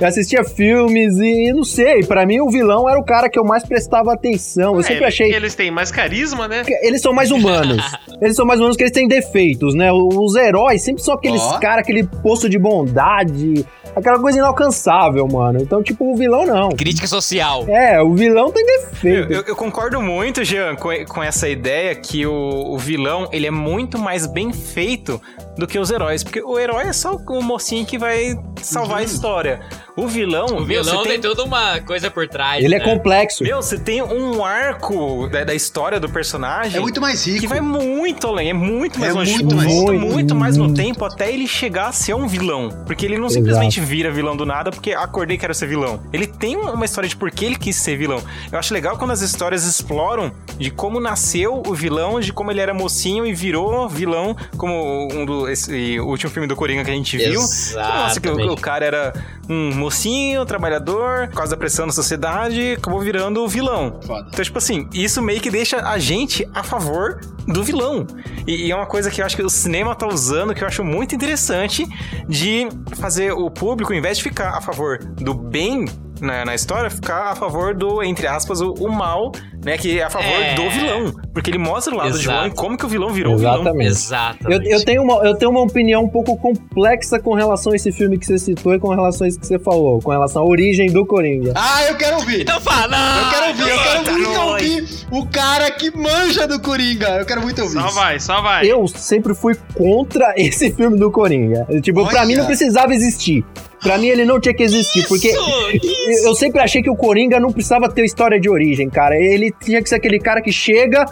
eu 0.00 0.06
assistia 0.06 0.44
filmes 0.44 1.16
e 1.18 1.52
não 1.52 1.62
sei, 1.64 2.02
pra 2.04 2.26
mim 2.26 2.40
o 2.40 2.50
vilão 2.50 2.88
era 2.88 2.98
o 2.98 3.04
cara 3.04 3.28
que 3.28 3.38
eu 3.38 3.44
mais 3.44 3.64
prestava 3.64 4.12
atenção. 4.12 4.74
Eu 4.74 4.80
É, 4.80 4.82
sempre 4.82 4.96
ele- 4.98 5.04
achei 5.06 5.32
Eles 5.34 5.54
têm 5.54 5.70
mais 5.70 5.90
carisma, 5.90 6.48
né? 6.48 6.62
eles 6.82 7.00
são 7.00 7.12
mais 7.12 7.30
humanos. 7.30 7.82
Eles 8.20 8.34
são 8.34 8.44
mais 8.44 8.58
humanos 8.58 8.76
que 8.76 8.82
eles 8.82 8.92
têm 8.92 9.06
defeitos, 9.06 9.76
né? 9.76 9.92
Os 9.92 10.34
heróis 10.34 10.57
sempre 10.78 11.02
são 11.02 11.14
aqueles 11.14 11.40
Ó. 11.42 11.58
caras, 11.58 11.78
aquele 11.80 12.04
poço 12.04 12.48
de 12.48 12.58
bondade, 12.58 13.64
aquela 13.94 14.18
coisa 14.18 14.38
inalcançável, 14.38 15.26
mano. 15.28 15.60
Então, 15.62 15.82
tipo, 15.82 16.12
o 16.12 16.16
vilão 16.16 16.44
não. 16.46 16.70
Crítica 16.70 17.06
social. 17.06 17.64
É, 17.68 18.00
o 18.02 18.14
vilão 18.14 18.50
tem 18.50 18.64
Eu, 18.64 18.80
defeito. 18.80 19.32
eu- 19.32 19.42
eu 19.46 19.56
concordo 19.56 20.00
muito, 20.00 20.42
Jean, 20.44 20.74
com, 20.76 20.88
com 21.06 21.22
essa 21.22 21.48
ideia 21.48 21.94
que 21.94 22.26
o, 22.26 22.72
o 22.74 22.78
vilão 22.78 23.28
ele 23.32 23.46
é 23.46 23.50
muito 23.50 23.98
mais 23.98 24.26
bem 24.26 24.52
feito 24.52 25.20
do 25.56 25.66
que 25.66 25.78
os 25.78 25.90
heróis. 25.90 26.22
Porque 26.24 26.42
o 26.42 26.58
herói 26.58 26.84
é 26.88 26.92
só 26.92 27.16
o 27.28 27.42
mocinho 27.42 27.84
que 27.86 27.98
vai 27.98 28.34
salvar 28.62 28.98
a 28.98 29.02
história. 29.02 29.60
O 29.98 30.06
vilão, 30.06 30.46
O 30.46 30.54
meu, 30.60 30.82
vilão 30.82 30.84
você 31.02 31.08
tem 31.08 31.20
tem, 31.20 31.20
toda 31.20 31.44
uma 31.44 31.80
coisa 31.80 32.10
por 32.10 32.26
trás. 32.28 32.64
Ele 32.64 32.74
é 32.74 32.78
né? 32.78 32.84
complexo. 32.84 33.42
meu, 33.42 33.60
você 33.60 33.78
tem 33.78 34.02
um 34.02 34.44
arco 34.44 35.28
da, 35.28 35.44
da 35.44 35.54
história 35.54 35.98
do 35.98 36.08
personagem. 36.08 36.76
É 36.76 36.80
muito 36.80 37.00
mais 37.00 37.26
rico. 37.26 37.40
Que 37.40 37.46
vai 37.46 37.60
muito 37.60 38.26
além, 38.26 38.50
é 38.50 38.54
muito 38.54 38.98
mais 38.98 39.12
É 39.12 39.14
longe, 39.14 39.32
muito 39.32 39.56
mais- 39.56 39.72
muito, 39.72 39.92
muito 40.06 40.34
mais 40.34 40.56
no 40.56 40.72
tempo 40.72 41.04
até 41.04 41.32
ele 41.32 41.46
chegar 41.46 41.88
a 41.88 41.92
ser 41.92 42.14
um 42.14 42.26
vilão. 42.28 42.68
Porque 42.86 43.04
ele 43.04 43.16
não 43.16 43.26
Exato. 43.26 43.34
simplesmente 43.34 43.80
vira 43.80 44.10
vilão 44.10 44.36
do 44.36 44.46
nada 44.46 44.70
porque 44.70 44.92
acordei 44.92 45.36
quero 45.36 45.54
ser 45.54 45.66
vilão. 45.66 46.00
Ele 46.12 46.26
tem 46.26 46.56
uma 46.56 46.84
história 46.84 47.08
de 47.08 47.16
por 47.16 47.30
que 47.30 47.44
ele 47.44 47.56
quis 47.56 47.76
ser 47.76 47.96
vilão. 47.96 48.22
Eu 48.52 48.58
acho 48.58 48.72
legal 48.72 48.96
quando 48.98 49.10
as 49.10 49.20
histórias 49.20 49.64
exploram 49.64 50.30
de 50.58 50.70
como 50.70 51.00
nasceu 51.00 51.62
o 51.66 51.74
vilão, 51.74 52.20
de 52.20 52.32
como 52.32 52.50
ele 52.50 52.60
era 52.60 52.72
mocinho 52.74 53.26
e 53.26 53.32
virou 53.32 53.88
vilão, 53.88 54.36
como 54.56 55.08
um 55.12 55.24
do 55.24 55.48
esse 55.48 55.98
último 56.00 56.30
filme 56.30 56.46
do 56.46 56.54
Coringa 56.56 56.84
que 56.84 56.90
a 56.90 56.94
gente 56.94 57.16
viu. 57.16 57.40
Nossa, 57.40 58.20
que 58.20 58.28
o, 58.28 58.30
Exatamente. 58.32 58.50
o 58.50 58.56
cara 58.56 58.84
era 58.84 59.12
um 59.48 59.72
mocinho, 59.88 60.44
trabalhador, 60.44 61.28
por 61.28 61.36
causa 61.36 61.50
da 61.52 61.56
pressão 61.56 61.86
da 61.86 61.92
sociedade, 61.92 62.72
acabou 62.72 63.00
virando 63.00 63.42
o 63.42 63.48
vilão. 63.48 63.98
Foda. 64.06 64.28
Então, 64.30 64.44
tipo 64.44 64.58
assim, 64.58 64.86
isso 64.92 65.22
meio 65.22 65.40
que 65.40 65.50
deixa 65.50 65.78
a 65.78 65.98
gente 65.98 66.46
a 66.54 66.62
favor 66.62 67.20
do 67.46 67.64
vilão. 67.64 68.06
E, 68.46 68.66
e 68.66 68.70
é 68.70 68.76
uma 68.76 68.86
coisa 68.86 69.10
que 69.10 69.22
eu 69.22 69.26
acho 69.26 69.34
que 69.34 69.42
o 69.42 69.48
cinema 69.48 69.94
tá 69.94 70.06
usando, 70.06 70.54
que 70.54 70.62
eu 70.62 70.68
acho 70.68 70.84
muito 70.84 71.14
interessante, 71.14 71.86
de 72.28 72.68
fazer 72.96 73.32
o 73.32 73.50
público, 73.50 73.92
ao 73.92 73.98
invés 73.98 74.18
de 74.18 74.24
ficar 74.24 74.50
a 74.50 74.60
favor 74.60 74.98
do 74.98 75.32
bem 75.32 75.86
na, 76.20 76.44
na 76.44 76.54
história, 76.54 76.90
ficar 76.90 77.32
a 77.32 77.36
favor 77.36 77.74
do, 77.74 78.02
entre 78.02 78.26
aspas, 78.26 78.60
o, 78.60 78.72
o 78.74 78.90
mal, 78.90 79.32
né? 79.64 79.76
Que 79.78 79.98
é 79.98 80.04
a 80.04 80.10
favor 80.10 80.28
É. 80.28 80.54
do 80.54 80.70
vilão. 80.70 81.12
Porque 81.32 81.50
ele 81.50 81.58
mostra 81.58 81.94
o 81.94 81.96
lado 81.96 82.10
do 82.10 82.16
Exato. 82.16 82.28
vilão 82.28 82.46
e 82.46 82.50
como 82.50 82.76
que 82.76 82.84
o 82.84 82.88
vilão 82.88 83.10
virou 83.12 83.36
vilão. 83.36 83.54
Exatamente. 83.54 83.84
Eu, 83.84 83.90
Exatamente. 83.92 84.70
eu, 84.70 84.84
tenho 84.84 85.02
uma, 85.02 85.14
eu 85.26 85.34
tenho 85.36 85.50
uma 85.50 85.60
opinião 85.60 86.02
um 86.04 86.08
pouco 86.08 86.36
complexa 86.36 87.18
com 87.20 87.34
relação 87.34 87.72
a 87.72 87.76
esse 87.76 87.92
filme 87.92 88.18
que 88.18 88.26
você 88.26 88.38
citou 88.38 88.74
e 88.74 88.78
com 88.78 88.88
relação 88.88 89.24
a 89.24 89.28
isso 89.28 89.38
que 89.38 89.46
você 89.46 89.58
falou, 89.58 90.00
com 90.00 90.10
relação 90.10 90.42
à 90.42 90.44
origem 90.44 90.90
do 90.90 91.04
Coringa. 91.06 91.52
Ah, 91.54 91.84
eu 91.84 91.96
quero 91.96 92.16
ouvir. 92.16 92.42
Então 92.42 92.60
fala! 92.60 92.96
eu 92.96 93.30
quero 93.30 93.46
ouvir, 93.48 93.70
eu 93.70 93.82
quero 93.82 94.04
tá 94.04 94.12
muito 94.12 94.40
ouvir 94.40 94.88
o 95.10 95.26
cara 95.26 95.70
que 95.70 95.96
manja 95.96 96.46
do 96.46 96.60
Coringa. 96.60 97.08
Eu 97.18 97.26
quero 97.26 97.40
muito 97.42 97.62
ouvir. 97.62 97.80
Só 97.80 97.88
vai, 97.90 98.20
só 98.20 98.40
vai. 98.40 98.66
Eu 98.66 98.86
sempre 98.88 99.34
fui 99.34 99.54
contra 99.74 100.34
esse 100.36 100.72
filme 100.72 100.98
do 100.98 101.10
Coringa. 101.10 101.66
Tipo, 101.82 102.06
pra 102.06 102.18
Olha. 102.20 102.26
mim 102.26 102.34
não 102.36 102.46
precisava 102.46 102.92
existir. 102.94 103.44
Pra 103.82 103.96
mim 103.98 104.08
ele 104.08 104.24
não 104.24 104.40
tinha 104.40 104.54
que 104.54 104.62
existir, 104.62 105.06
porque 105.06 105.28
Isso, 105.28 106.26
eu 106.26 106.34
sempre 106.34 106.60
achei 106.60 106.82
que 106.82 106.90
o 106.90 106.96
Coringa 106.96 107.38
não 107.38 107.52
precisava 107.52 107.88
ter 107.88 108.04
história 108.04 108.38
de 108.40 108.48
origem, 108.50 108.88
cara. 108.90 109.14
Ele 109.16 109.52
tinha 109.62 109.80
que 109.82 109.88
ser 109.88 109.94
aquele 109.96 110.18
cara 110.18 110.40
que 110.42 110.50
chega, 110.52 111.04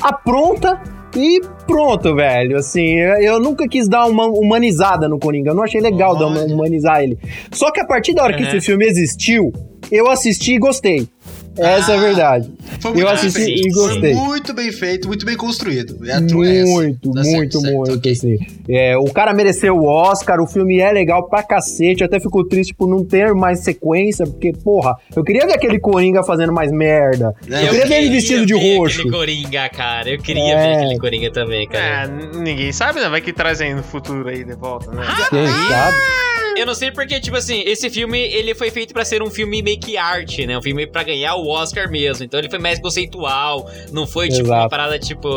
apronta 0.00 0.80
e 1.16 1.40
pronto, 1.66 2.14
velho. 2.14 2.56
Assim, 2.58 2.96
eu 2.98 3.38
nunca 3.40 3.66
quis 3.68 3.88
dar 3.88 4.06
uma 4.06 4.26
humanizada 4.26 5.08
no 5.08 5.18
Coringa. 5.18 5.50
Eu 5.50 5.54
não 5.54 5.62
achei 5.62 5.80
legal 5.80 6.16
dar 6.16 6.26
uma- 6.26 6.40
Olha. 6.42 6.54
humanizar 6.54 7.02
ele. 7.02 7.18
Só 7.52 7.70
que 7.70 7.80
a 7.80 7.86
partir 7.86 8.14
da 8.14 8.24
hora 8.24 8.36
que 8.36 8.42
Uhum. 8.42 8.48
esse 8.48 8.60
filme 8.66 8.84
existiu, 8.86 9.52
eu 9.90 10.08
assisti 10.10 10.54
e 10.54 10.58
gostei. 10.58 11.06
Essa 11.58 11.92
é 11.92 11.94
a 11.96 11.98
Ah, 11.98 12.00
verdade. 12.00 12.50
Foi 12.80 12.90
Eu 12.90 12.94
muito 12.94 13.08
assisti 13.08 13.38
bem 13.44 13.54
e 13.54 13.62
feito. 13.62 13.74
gostei. 13.74 14.14
Foi 14.14 14.22
muito 14.24 14.54
bem 14.54 14.72
feito, 14.72 15.08
muito 15.08 15.26
bem 15.26 15.36
construído. 15.36 15.98
É 16.08 16.14
a. 16.14 16.20
Muito, 16.20 17.12
Tá 17.12 17.22
certo, 17.22 17.36
muito, 17.36 17.60
certo, 17.60 17.76
muito, 17.76 17.94
ok. 17.94 18.12
assim. 18.12 18.38
É, 18.68 18.96
o 18.96 19.04
cara 19.12 19.34
mereceu 19.34 19.76
o 19.76 19.84
Oscar, 19.86 20.40
o 20.40 20.46
filme 20.46 20.78
é 20.80 20.90
legal 20.92 21.28
pra 21.28 21.42
cacete. 21.42 22.00
Eu 22.00 22.06
até 22.06 22.18
fico 22.18 22.42
triste 22.44 22.74
por 22.74 22.88
não 22.88 23.04
ter 23.04 23.34
mais 23.34 23.60
sequência, 23.60 24.26
porque, 24.26 24.52
porra, 24.52 24.94
eu 25.14 25.22
queria 25.22 25.46
ver 25.46 25.54
aquele 25.54 25.78
Coringa 25.78 26.22
fazendo 26.22 26.52
mais 26.52 26.72
merda. 26.72 27.34
É, 27.50 27.64
eu 27.64 27.68
queria 27.70 27.86
ver 27.86 27.94
ele 27.98 28.10
vestido 28.10 28.46
de 28.46 28.54
ver 28.54 28.78
roxo. 28.78 29.00
aquele 29.00 29.14
Coringa, 29.14 29.68
cara. 29.68 30.08
Eu 30.10 30.18
queria 30.18 30.42
É. 30.54 30.56
ver 30.56 30.76
aquele 30.84 30.98
Coringa 30.98 31.30
também, 31.32 31.68
cara. 31.68 32.10
É, 32.34 32.38
ninguém 32.38 32.72
sabe, 32.72 33.00
né? 33.00 33.08
Vai 33.08 33.20
que 33.20 33.32
trazem 33.32 33.74
no 33.74 33.82
futuro 33.82 34.28
aí 34.28 34.42
de 34.42 34.54
volta, 34.54 34.90
né? 34.90 35.02
Quem 35.30 35.46
sabe? 35.46 35.96
Eu 36.56 36.66
não 36.66 36.74
sei 36.74 36.90
porque, 36.90 37.20
tipo 37.20 37.36
assim, 37.36 37.62
esse 37.66 37.88
filme, 37.90 38.18
ele 38.18 38.54
foi 38.54 38.70
feito 38.70 38.92
pra 38.92 39.04
ser 39.04 39.22
um 39.22 39.30
filme 39.30 39.62
meio 39.62 39.78
que 39.80 39.96
arte, 39.96 40.46
né? 40.46 40.56
Um 40.56 40.62
filme 40.62 40.86
pra 40.86 41.02
ganhar 41.02 41.34
o 41.36 41.48
Oscar 41.48 41.90
mesmo. 41.90 42.24
Então 42.24 42.38
ele 42.38 42.48
foi 42.50 42.58
mais 42.58 42.78
conceitual. 42.80 43.68
Não 43.92 44.06
foi, 44.06 44.28
tipo, 44.28 44.42
Exato. 44.46 44.60
uma 44.62 44.68
parada, 44.68 44.98
tipo... 44.98 45.28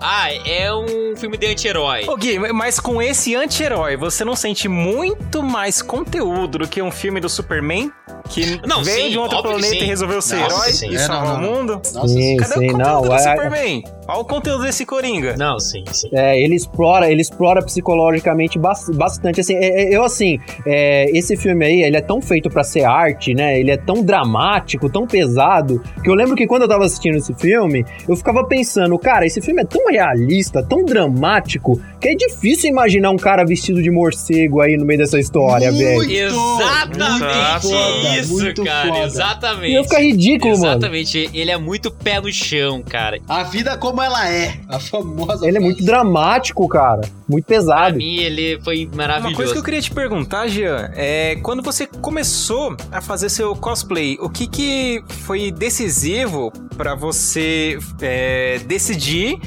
Ah, 0.00 0.32
é 0.32 0.72
um 0.74 1.14
filme 1.16 1.36
de 1.36 1.46
anti-herói. 1.46 2.04
Ô 2.08 2.16
Gui, 2.16 2.38
mas 2.52 2.80
com 2.80 3.00
esse 3.00 3.34
anti-herói, 3.34 3.96
você 3.96 4.24
não 4.24 4.34
sente 4.36 4.68
muito 4.68 5.42
mais 5.42 5.82
conteúdo 5.82 6.58
do 6.58 6.68
que 6.68 6.80
um 6.82 6.90
filme 6.90 7.20
do 7.20 7.28
Superman? 7.28 7.90
Que 8.28 8.58
Não, 8.66 8.82
veio 8.82 9.04
sim, 9.04 9.10
de 9.10 9.18
um 9.18 9.22
outro 9.22 9.42
planeta 9.42 9.74
e 9.76 9.84
resolveu 9.86 10.22
ser 10.22 10.36
Nossa, 10.36 10.56
herói 10.56 10.72
sim. 10.72 10.90
e 10.90 10.94
É, 10.94 10.98
salvar 10.98 11.36
o 11.38 11.42
mundo? 11.42 11.74
Nossa, 11.92 12.08
Sim, 12.08 12.36
Cadê 12.38 12.54
sim, 12.54 12.68
o 12.68 12.72
conteúdo 12.72 12.78
não. 12.78 13.02
do 13.02 13.12
é- 13.14 13.18
Superman? 13.18 13.84
Olha 14.06 14.18
o 14.20 14.24
conteúdo 14.24 14.64
desse 14.64 14.84
Coringa. 14.84 15.34
Não, 15.36 15.58
sim, 15.58 15.82
sim. 15.90 16.08
É, 16.12 16.38
ele 16.40 16.54
explora, 16.54 17.10
ele 17.10 17.22
explora 17.22 17.62
psicologicamente 17.62 18.58
bas- 18.58 18.90
bastante. 18.94 19.40
Assim, 19.40 19.54
é- 19.54 19.84
é- 19.84 19.96
eu 19.96 20.04
assim, 20.04 20.38
é, 20.66 21.10
esse 21.16 21.36
filme 21.36 21.64
aí, 21.64 21.82
ele 21.82 21.96
é 21.96 22.00
tão 22.00 22.20
feito 22.20 22.50
pra 22.50 22.62
ser 22.62 22.84
arte, 22.84 23.34
né? 23.34 23.58
Ele 23.58 23.70
é 23.70 23.76
tão 23.76 24.02
dramático, 24.04 24.90
tão 24.90 25.06
pesado, 25.06 25.82
que 26.02 26.10
eu 26.10 26.14
lembro 26.14 26.36
que 26.36 26.46
quando 26.46 26.62
eu 26.62 26.68
tava 26.68 26.84
assistindo 26.84 27.16
esse 27.16 27.32
filme, 27.34 27.84
eu 28.08 28.14
ficava 28.16 28.44
pensando, 28.44 28.98
cara, 28.98 29.26
esse 29.26 29.40
filme 29.40 29.62
é 29.62 29.64
tão 29.64 29.86
realista, 29.90 30.62
tão 30.62 30.84
dramático, 30.84 31.80
que 32.00 32.08
é 32.08 32.14
difícil 32.14 32.70
imaginar 32.70 33.10
um 33.10 33.16
cara 33.16 33.44
vestido 33.44 33.82
de 33.82 33.90
morcego 33.90 34.60
aí 34.60 34.76
no 34.76 34.84
meio 34.84 34.98
dessa 34.98 35.18
história, 35.18 35.70
velho. 35.72 35.96
Muito, 35.96 36.12
Exatamente 36.12 37.62
foda, 37.68 38.16
isso, 38.18 38.32
muito 38.34 38.64
cara. 38.64 38.88
foda. 38.88 39.04
Exatamente. 39.06 39.72
Ia 39.72 39.82
ficar 39.82 40.00
ridículo, 40.00 40.52
mano. 40.58 40.72
Exatamente. 40.72 41.30
Ele 41.32 41.50
é 41.50 41.56
muito 41.58 41.90
pé 41.90 42.20
no 42.20 42.32
chão, 42.32 42.82
cara. 42.82 43.18
A 43.28 43.42
vida 43.42 43.76
como 43.76 43.93
ela 44.02 44.28
é. 44.28 44.60
A 44.68 44.78
famosa. 44.78 45.46
Ele 45.46 45.56
é 45.56 45.60
muito 45.60 45.84
dramático, 45.84 46.66
cara. 46.68 47.02
Muito 47.28 47.44
Pra 47.46 47.56
pesado. 47.56 47.96
mim, 47.96 48.16
ele 48.18 48.60
foi 48.62 48.86
Uma 48.86 48.96
maravilhoso. 48.96 49.36
coisa 49.36 49.52
que 49.52 49.58
eu 49.58 49.62
queria 49.62 49.80
te 49.80 49.90
perguntar, 49.90 50.46
Jean, 50.48 50.90
é 50.94 51.36
quando 51.42 51.62
você 51.62 51.86
começou 51.86 52.76
a 52.92 53.00
fazer 53.00 53.28
seu 53.28 53.54
cosplay, 53.56 54.16
o 54.20 54.28
que 54.28 54.46
que 54.46 55.02
foi 55.08 55.50
decisivo 55.50 56.52
pra 56.76 56.94
você 56.94 57.78
é, 58.00 58.58
decidir 58.66 59.38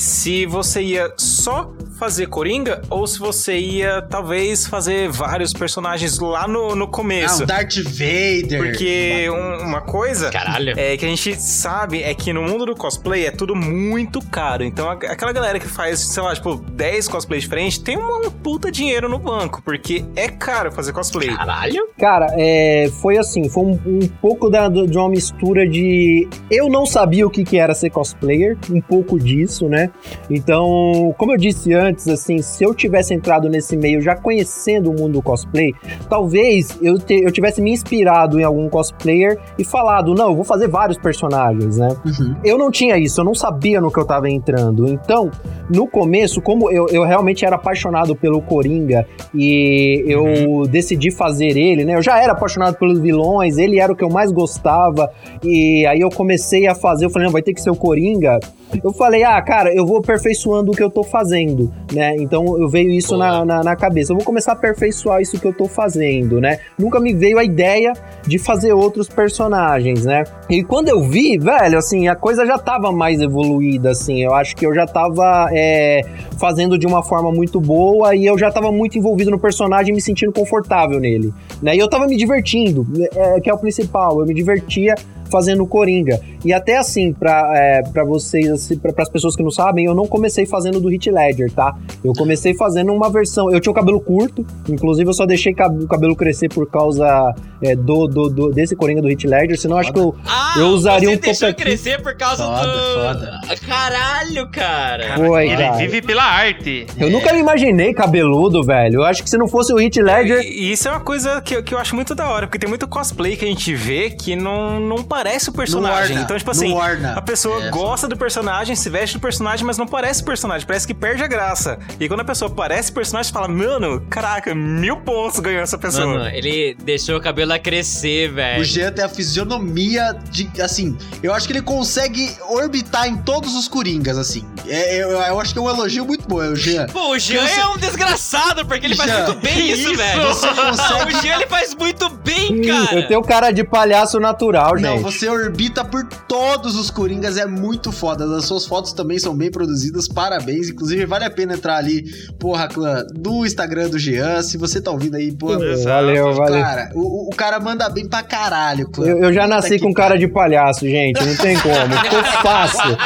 se 0.00 0.46
você 0.46 0.80
ia 0.80 1.12
só 1.18 1.70
fazer 1.98 2.28
Coringa 2.28 2.80
ou 2.88 3.06
se 3.06 3.18
você 3.18 3.58
ia 3.58 4.00
talvez 4.00 4.66
fazer 4.66 5.10
vários 5.10 5.52
personagens 5.52 6.18
lá 6.18 6.48
no, 6.48 6.74
no 6.74 6.86
Ah, 6.86 6.88
começo? 6.88 7.42
o 7.42 7.46
Darth 7.46 7.76
Vader. 7.84 8.58
Porque 8.62 9.28
um- 9.28 9.66
uma 9.68 9.82
coisa 9.82 10.30
Caralho. 10.30 10.72
é 10.78 10.96
que 10.96 11.04
a 11.04 11.08
gente 11.08 11.34
sabe 11.38 12.02
é 12.02 12.14
que 12.14 12.32
no 12.32 12.42
mundo 12.42 12.64
do 12.64 12.74
cosplay 12.74 13.26
é 13.26 13.30
tudo 13.30 13.54
muito 13.54 14.24
caro. 14.24 14.64
Então 14.64 14.88
a- 14.88 14.94
aquela 14.94 15.30
galera 15.32 15.60
que 15.60 15.68
faz, 15.68 15.98
sei 16.00 16.22
lá, 16.22 16.34
tipo, 16.34 16.54
10 16.56 17.06
cosplays 17.06 17.42
diferentes 17.42 17.76
tem 17.76 17.98
um, 17.98 18.26
um 18.26 18.30
puta 18.30 18.72
dinheiro 18.72 19.06
no 19.06 19.18
banco, 19.18 19.60
porque 19.62 20.02
é 20.16 20.28
caro 20.28 20.72
fazer 20.72 20.94
cosplay. 20.94 21.28
Caralho. 21.28 21.86
Cara, 21.98 22.28
é, 22.38 22.90
foi 23.02 23.18
assim, 23.18 23.46
foi 23.50 23.62
um, 23.64 23.78
um 23.84 24.08
pouco 24.22 24.48
da- 24.48 24.70
de 24.70 24.96
uma 24.96 25.10
mistura 25.10 25.68
de. 25.68 26.26
Eu 26.50 26.70
não 26.70 26.86
sabia 26.86 27.26
o 27.26 27.30
que, 27.30 27.44
que 27.44 27.58
era 27.58 27.74
ser 27.74 27.90
cosplayer, 27.90 28.56
um 28.70 28.80
pouco 28.80 29.20
disso, 29.20 29.68
né? 29.68 29.89
Então, 30.28 31.14
como 31.18 31.32
eu 31.32 31.36
disse 31.36 31.72
antes, 31.74 32.06
assim, 32.08 32.38
se 32.38 32.62
eu 32.64 32.74
tivesse 32.74 33.12
entrado 33.14 33.48
nesse 33.48 33.76
meio 33.76 34.00
já 34.00 34.14
conhecendo 34.14 34.90
o 34.90 34.94
mundo 34.98 35.14
do 35.14 35.22
cosplay, 35.22 35.72
talvez 36.08 36.78
eu, 36.80 36.98
te- 36.98 37.22
eu 37.22 37.30
tivesse 37.30 37.60
me 37.60 37.70
inspirado 37.72 38.38
em 38.40 38.44
algum 38.44 38.68
cosplayer 38.68 39.38
e 39.58 39.64
falado, 39.64 40.14
não, 40.14 40.28
eu 40.30 40.34
vou 40.36 40.44
fazer 40.44 40.68
vários 40.68 40.98
personagens, 40.98 41.76
né? 41.78 41.88
Uhum. 42.04 42.34
Eu 42.44 42.56
não 42.58 42.70
tinha 42.70 42.96
isso, 42.96 43.20
eu 43.20 43.24
não 43.24 43.34
sabia 43.34 43.80
no 43.80 43.90
que 43.90 43.98
eu 43.98 44.04
tava 44.04 44.30
entrando. 44.30 44.86
Então, 44.88 45.30
no 45.68 45.86
começo, 45.86 46.40
como 46.40 46.70
eu, 46.70 46.86
eu 46.88 47.04
realmente 47.04 47.44
era 47.44 47.56
apaixonado 47.56 48.14
pelo 48.16 48.40
Coringa 48.40 49.06
e 49.34 50.04
eu 50.06 50.66
decidi 50.66 51.10
fazer 51.10 51.56
ele, 51.56 51.84
né? 51.84 51.94
Eu 51.96 52.02
já 52.02 52.22
era 52.22 52.32
apaixonado 52.32 52.76
pelos 52.76 52.98
vilões, 52.98 53.58
ele 53.58 53.78
era 53.78 53.92
o 53.92 53.96
que 53.96 54.04
eu 54.04 54.10
mais 54.10 54.30
gostava. 54.32 55.10
E 55.42 55.84
aí 55.86 56.00
eu 56.00 56.08
comecei 56.10 56.66
a 56.66 56.74
fazer, 56.74 57.04
eu 57.06 57.10
falei, 57.10 57.26
não, 57.26 57.32
vai 57.32 57.42
ter 57.42 57.52
que 57.54 57.60
ser 57.60 57.70
o 57.70 57.76
Coringa. 57.76 58.38
Eu 58.84 58.92
falei, 58.92 59.24
ah, 59.24 59.40
cara, 59.42 59.74
eu 59.74 59.79
vou 59.86 59.98
aperfeiçoando 59.98 60.72
o 60.72 60.74
que 60.74 60.82
eu 60.82 60.90
tô 60.90 61.02
fazendo, 61.02 61.72
né? 61.92 62.16
Então 62.16 62.58
eu 62.58 62.68
veio 62.68 62.90
isso 62.90 63.16
na, 63.16 63.44
na, 63.44 63.62
na 63.62 63.76
cabeça. 63.76 64.12
Eu 64.12 64.16
vou 64.16 64.24
começar 64.24 64.52
a 64.52 64.54
aperfeiçoar 64.54 65.20
isso 65.20 65.38
que 65.38 65.46
eu 65.46 65.52
tô 65.52 65.66
fazendo, 65.66 66.40
né? 66.40 66.58
Nunca 66.78 67.00
me 67.00 67.12
veio 67.12 67.38
a 67.38 67.44
ideia 67.44 67.92
de 68.26 68.38
fazer 68.38 68.72
outros 68.72 69.08
personagens, 69.08 70.04
né? 70.04 70.24
E 70.48 70.62
quando 70.62 70.88
eu 70.88 71.02
vi, 71.02 71.38
velho, 71.38 71.78
assim, 71.78 72.08
a 72.08 72.16
coisa 72.16 72.44
já 72.46 72.58
tava 72.58 72.92
mais 72.92 73.20
evoluída, 73.20 73.90
assim. 73.90 74.22
Eu 74.22 74.34
acho 74.34 74.56
que 74.56 74.66
eu 74.66 74.74
já 74.74 74.86
tava 74.86 75.48
é, 75.52 76.02
fazendo 76.38 76.78
de 76.78 76.86
uma 76.86 77.02
forma 77.02 77.30
muito 77.30 77.60
boa 77.60 78.14
e 78.14 78.26
eu 78.26 78.38
já 78.38 78.50
tava 78.50 78.72
muito 78.72 78.98
envolvido 78.98 79.30
no 79.30 79.38
personagem, 79.38 79.94
me 79.94 80.00
sentindo 80.00 80.32
confortável 80.32 80.98
nele, 80.98 81.32
né? 81.62 81.74
E 81.74 81.78
eu 81.78 81.88
tava 81.88 82.06
me 82.06 82.16
divertindo, 82.16 82.86
é, 83.14 83.40
que 83.40 83.50
é 83.50 83.54
o 83.54 83.58
principal. 83.58 84.20
Eu 84.20 84.26
me 84.26 84.34
divertia 84.34 84.94
fazendo 85.30 85.66
Coringa. 85.66 86.20
E 86.44 86.52
até 86.52 86.78
assim, 86.78 87.12
pra, 87.12 87.50
é, 87.54 87.82
pra 87.82 88.04
vocês, 88.04 88.48
assim, 88.50 88.78
pra, 88.78 88.92
pras 88.92 89.08
pessoas 89.08 89.36
que 89.36 89.42
não 89.42 89.50
sabem, 89.50 89.84
eu 89.86 89.94
não 89.94 90.06
comecei 90.06 90.46
fazendo 90.46 90.80
do 90.80 90.88
Hit 90.88 91.10
Ledger, 91.10 91.50
tá? 91.52 91.76
Eu 92.04 92.12
comecei 92.14 92.54
fazendo 92.54 92.92
uma 92.92 93.10
versão. 93.10 93.50
Eu 93.50 93.60
tinha 93.60 93.70
o 93.70 93.74
cabelo 93.74 94.00
curto, 94.00 94.44
inclusive 94.68 95.08
eu 95.08 95.14
só 95.14 95.26
deixei 95.26 95.52
o 95.52 95.86
cabelo 95.86 96.16
crescer 96.16 96.48
por 96.48 96.68
causa 96.70 97.34
é, 97.62 97.74
do, 97.76 98.06
do, 98.06 98.28
do- 98.28 98.50
desse 98.50 98.74
Coringa 98.74 99.02
do 99.02 99.08
Hit 99.08 99.26
Ledger, 99.26 99.58
senão 99.58 99.76
eu 99.76 99.80
acho 99.80 99.92
que 99.92 99.98
eu. 99.98 100.14
Ah, 100.26 100.54
Eu 100.58 100.68
usaria 100.68 101.08
você 101.10 101.14
um 101.16 101.20
deixou 101.20 101.54
crescer 101.54 102.00
por 102.02 102.14
causa 102.16 102.44
Foda, 102.44 102.66
do... 102.66 103.00
foda. 103.00 103.40
Caralho, 103.66 104.48
cara. 104.50 105.16
Foi, 105.16 105.46
Ele 105.48 105.56
cara. 105.56 105.76
vive 105.76 106.02
pela 106.02 106.22
arte. 106.24 106.86
Eu 106.98 107.10
nunca 107.10 107.32
me 107.32 107.40
imaginei 107.40 107.92
cabeludo, 107.94 108.62
velho. 108.62 108.96
Eu 109.00 109.04
acho 109.04 109.22
que 109.22 109.30
se 109.30 109.36
não 109.38 109.46
fosse 109.48 109.72
o 109.72 109.76
Hit 109.78 110.00
Ledger. 110.00 110.40
E 110.42 110.60
e 110.70 110.72
isso 110.72 110.86
é 110.88 110.90
uma 110.90 111.00
coisa 111.00 111.40
que, 111.40 111.54
eu- 111.56 111.62
que 111.62 111.74
eu 111.74 111.78
acho 111.78 111.94
muito 111.94 112.14
da 112.14 112.28
hora, 112.28 112.46
porque 112.46 112.58
tem 112.58 112.68
muito 112.68 112.86
cosplay 112.86 113.36
que 113.36 113.44
a 113.44 113.48
gente 113.48 113.74
vê 113.74 114.10
que 114.10 114.36
não, 114.36 114.78
não 114.80 115.02
parece 115.02 115.19
o 115.48 115.52
personagem. 115.52 116.12
orna, 116.16 116.22
então, 116.24 116.36
tipo 116.36 116.50
assim, 116.50 116.74
a 117.14 117.20
pessoa 117.20 117.64
É, 117.66 117.70
gosta 117.70 118.08
do 118.08 118.16
personagem, 118.16 118.74
se 118.74 118.88
veste 118.88 119.16
do 119.18 119.20
personagem, 119.20 119.64
mas 119.64 119.76
não 119.78 119.86
parece 119.86 120.22
o 120.22 120.24
personagem, 120.24 120.66
parece 120.66 120.86
que 120.86 120.94
perde 120.94 121.22
a 121.22 121.26
graça. 121.26 121.78
E 121.98 122.08
quando 122.08 122.20
a 122.20 122.24
pessoa 122.24 122.50
parece 122.50 122.90
o 122.90 122.94
personagem, 122.94 123.28
você 123.28 123.32
fala, 123.32 123.48
mano, 123.48 124.00
caraca, 124.08 124.54
mil 124.54 124.96
pontos 124.98 125.38
ganhou 125.40 125.62
essa 125.62 125.76
pessoa. 125.78 126.06
Mano, 126.06 126.28
ele 126.28 126.76
deixou 126.82 127.16
o 127.16 127.20
cabelo 127.20 127.52
a 127.52 127.58
crescer, 127.58 128.30
O 128.30 128.34
velho. 128.34 128.64
Jean 128.64 128.92
tem 128.92 129.04
a 129.04 129.08
fisionomia 129.08 130.16
de. 130.30 130.50
Assim, 130.62 130.96
eu 131.22 131.32
acho 131.34 131.46
que 131.46 131.52
ele 131.52 131.62
consegue 131.62 132.30
orbitar 132.48 133.06
em 133.06 133.16
todos 133.16 133.54
os 133.54 133.66
coringas, 133.68 134.16
assim. 134.18 134.44
É, 134.66 135.02
eu, 135.02 135.10
eu 135.10 135.40
acho 135.40 135.52
que 135.52 135.58
é 135.58 135.62
um 135.62 135.68
elogio 135.68 136.04
muito 136.04 136.26
bom, 136.28 136.42
é 136.42 136.48
o 136.48 136.56
Jean. 136.56 136.86
Pô, 136.86 137.10
o 137.10 137.18
Jean 137.18 137.46
Você- 137.46 137.60
é 137.60 137.66
um 137.66 137.76
desgraçado, 137.76 138.64
porque 138.66 138.86
ele 138.86 138.94
faz 138.96 139.10
Jean, 139.10 139.24
muito 139.26 139.40
bem 139.40 139.70
isso, 139.70 139.88
isso? 139.90 139.96
velho. 139.96 140.22
Consegue- 140.26 140.60
O 140.60 141.22
Jean, 141.22 141.34
ele 141.36 141.46
faz 141.46 141.74
muito 141.74 142.08
bem, 142.10 142.62
cara. 142.62 143.00
Eu 143.00 143.08
tenho 143.08 143.22
cara 143.22 143.50
de 143.50 143.64
palhaço 143.64 144.18
natural, 144.20 144.74
Não, 144.78 144.98
gente. 144.98 145.02
Você 145.10 145.28
orbita 145.28 145.84
por 145.84 146.04
todos 146.28 146.76
os 146.76 146.90
Coringas, 146.90 147.36
é 147.36 147.46
muito 147.46 147.92
foda. 147.92 148.24
As 148.36 148.44
suas 148.44 148.66
fotos 148.66 148.92
também 148.92 149.18
são 149.18 149.36
bem 149.36 149.50
produzidas, 149.50 150.08
parabéns. 150.08 150.68
Inclusive, 150.68 151.06
vale 151.06 151.24
a 151.24 151.30
pena 151.30 151.54
entrar 151.54 151.76
ali, 151.76 152.04
porra, 152.38 152.68
clã, 152.68 153.04
do 153.12 153.44
Instagram 153.44 153.88
do 153.88 153.98
Jean. 153.98 154.42
Se 154.42 154.56
você 154.56 154.80
tá 154.80 154.90
ouvindo 154.90 155.16
aí, 155.16 155.32
pô. 155.32 155.48
Valeu, 155.48 156.34
valeu. 156.34 156.62
Cara, 156.62 156.90
o, 156.94 157.28
o 157.28 157.36
cara 157.36 157.60
manda 157.60 157.88
bem 157.88 158.08
pra 158.08 158.22
caralho, 158.22 158.88
clã. 158.88 159.06
Eu, 159.06 159.18
eu 159.18 159.32
já 159.32 159.42
Puta 159.42 159.54
nasci 159.54 159.78
com 159.78 159.92
cara 159.92 160.16
de 160.16 160.28
palhaço, 160.28 160.88
gente. 160.88 161.24
Não 161.24 161.36
tem 161.36 161.58
como. 161.58 161.96
Ficou 162.02 162.24
fácil. 162.42 162.96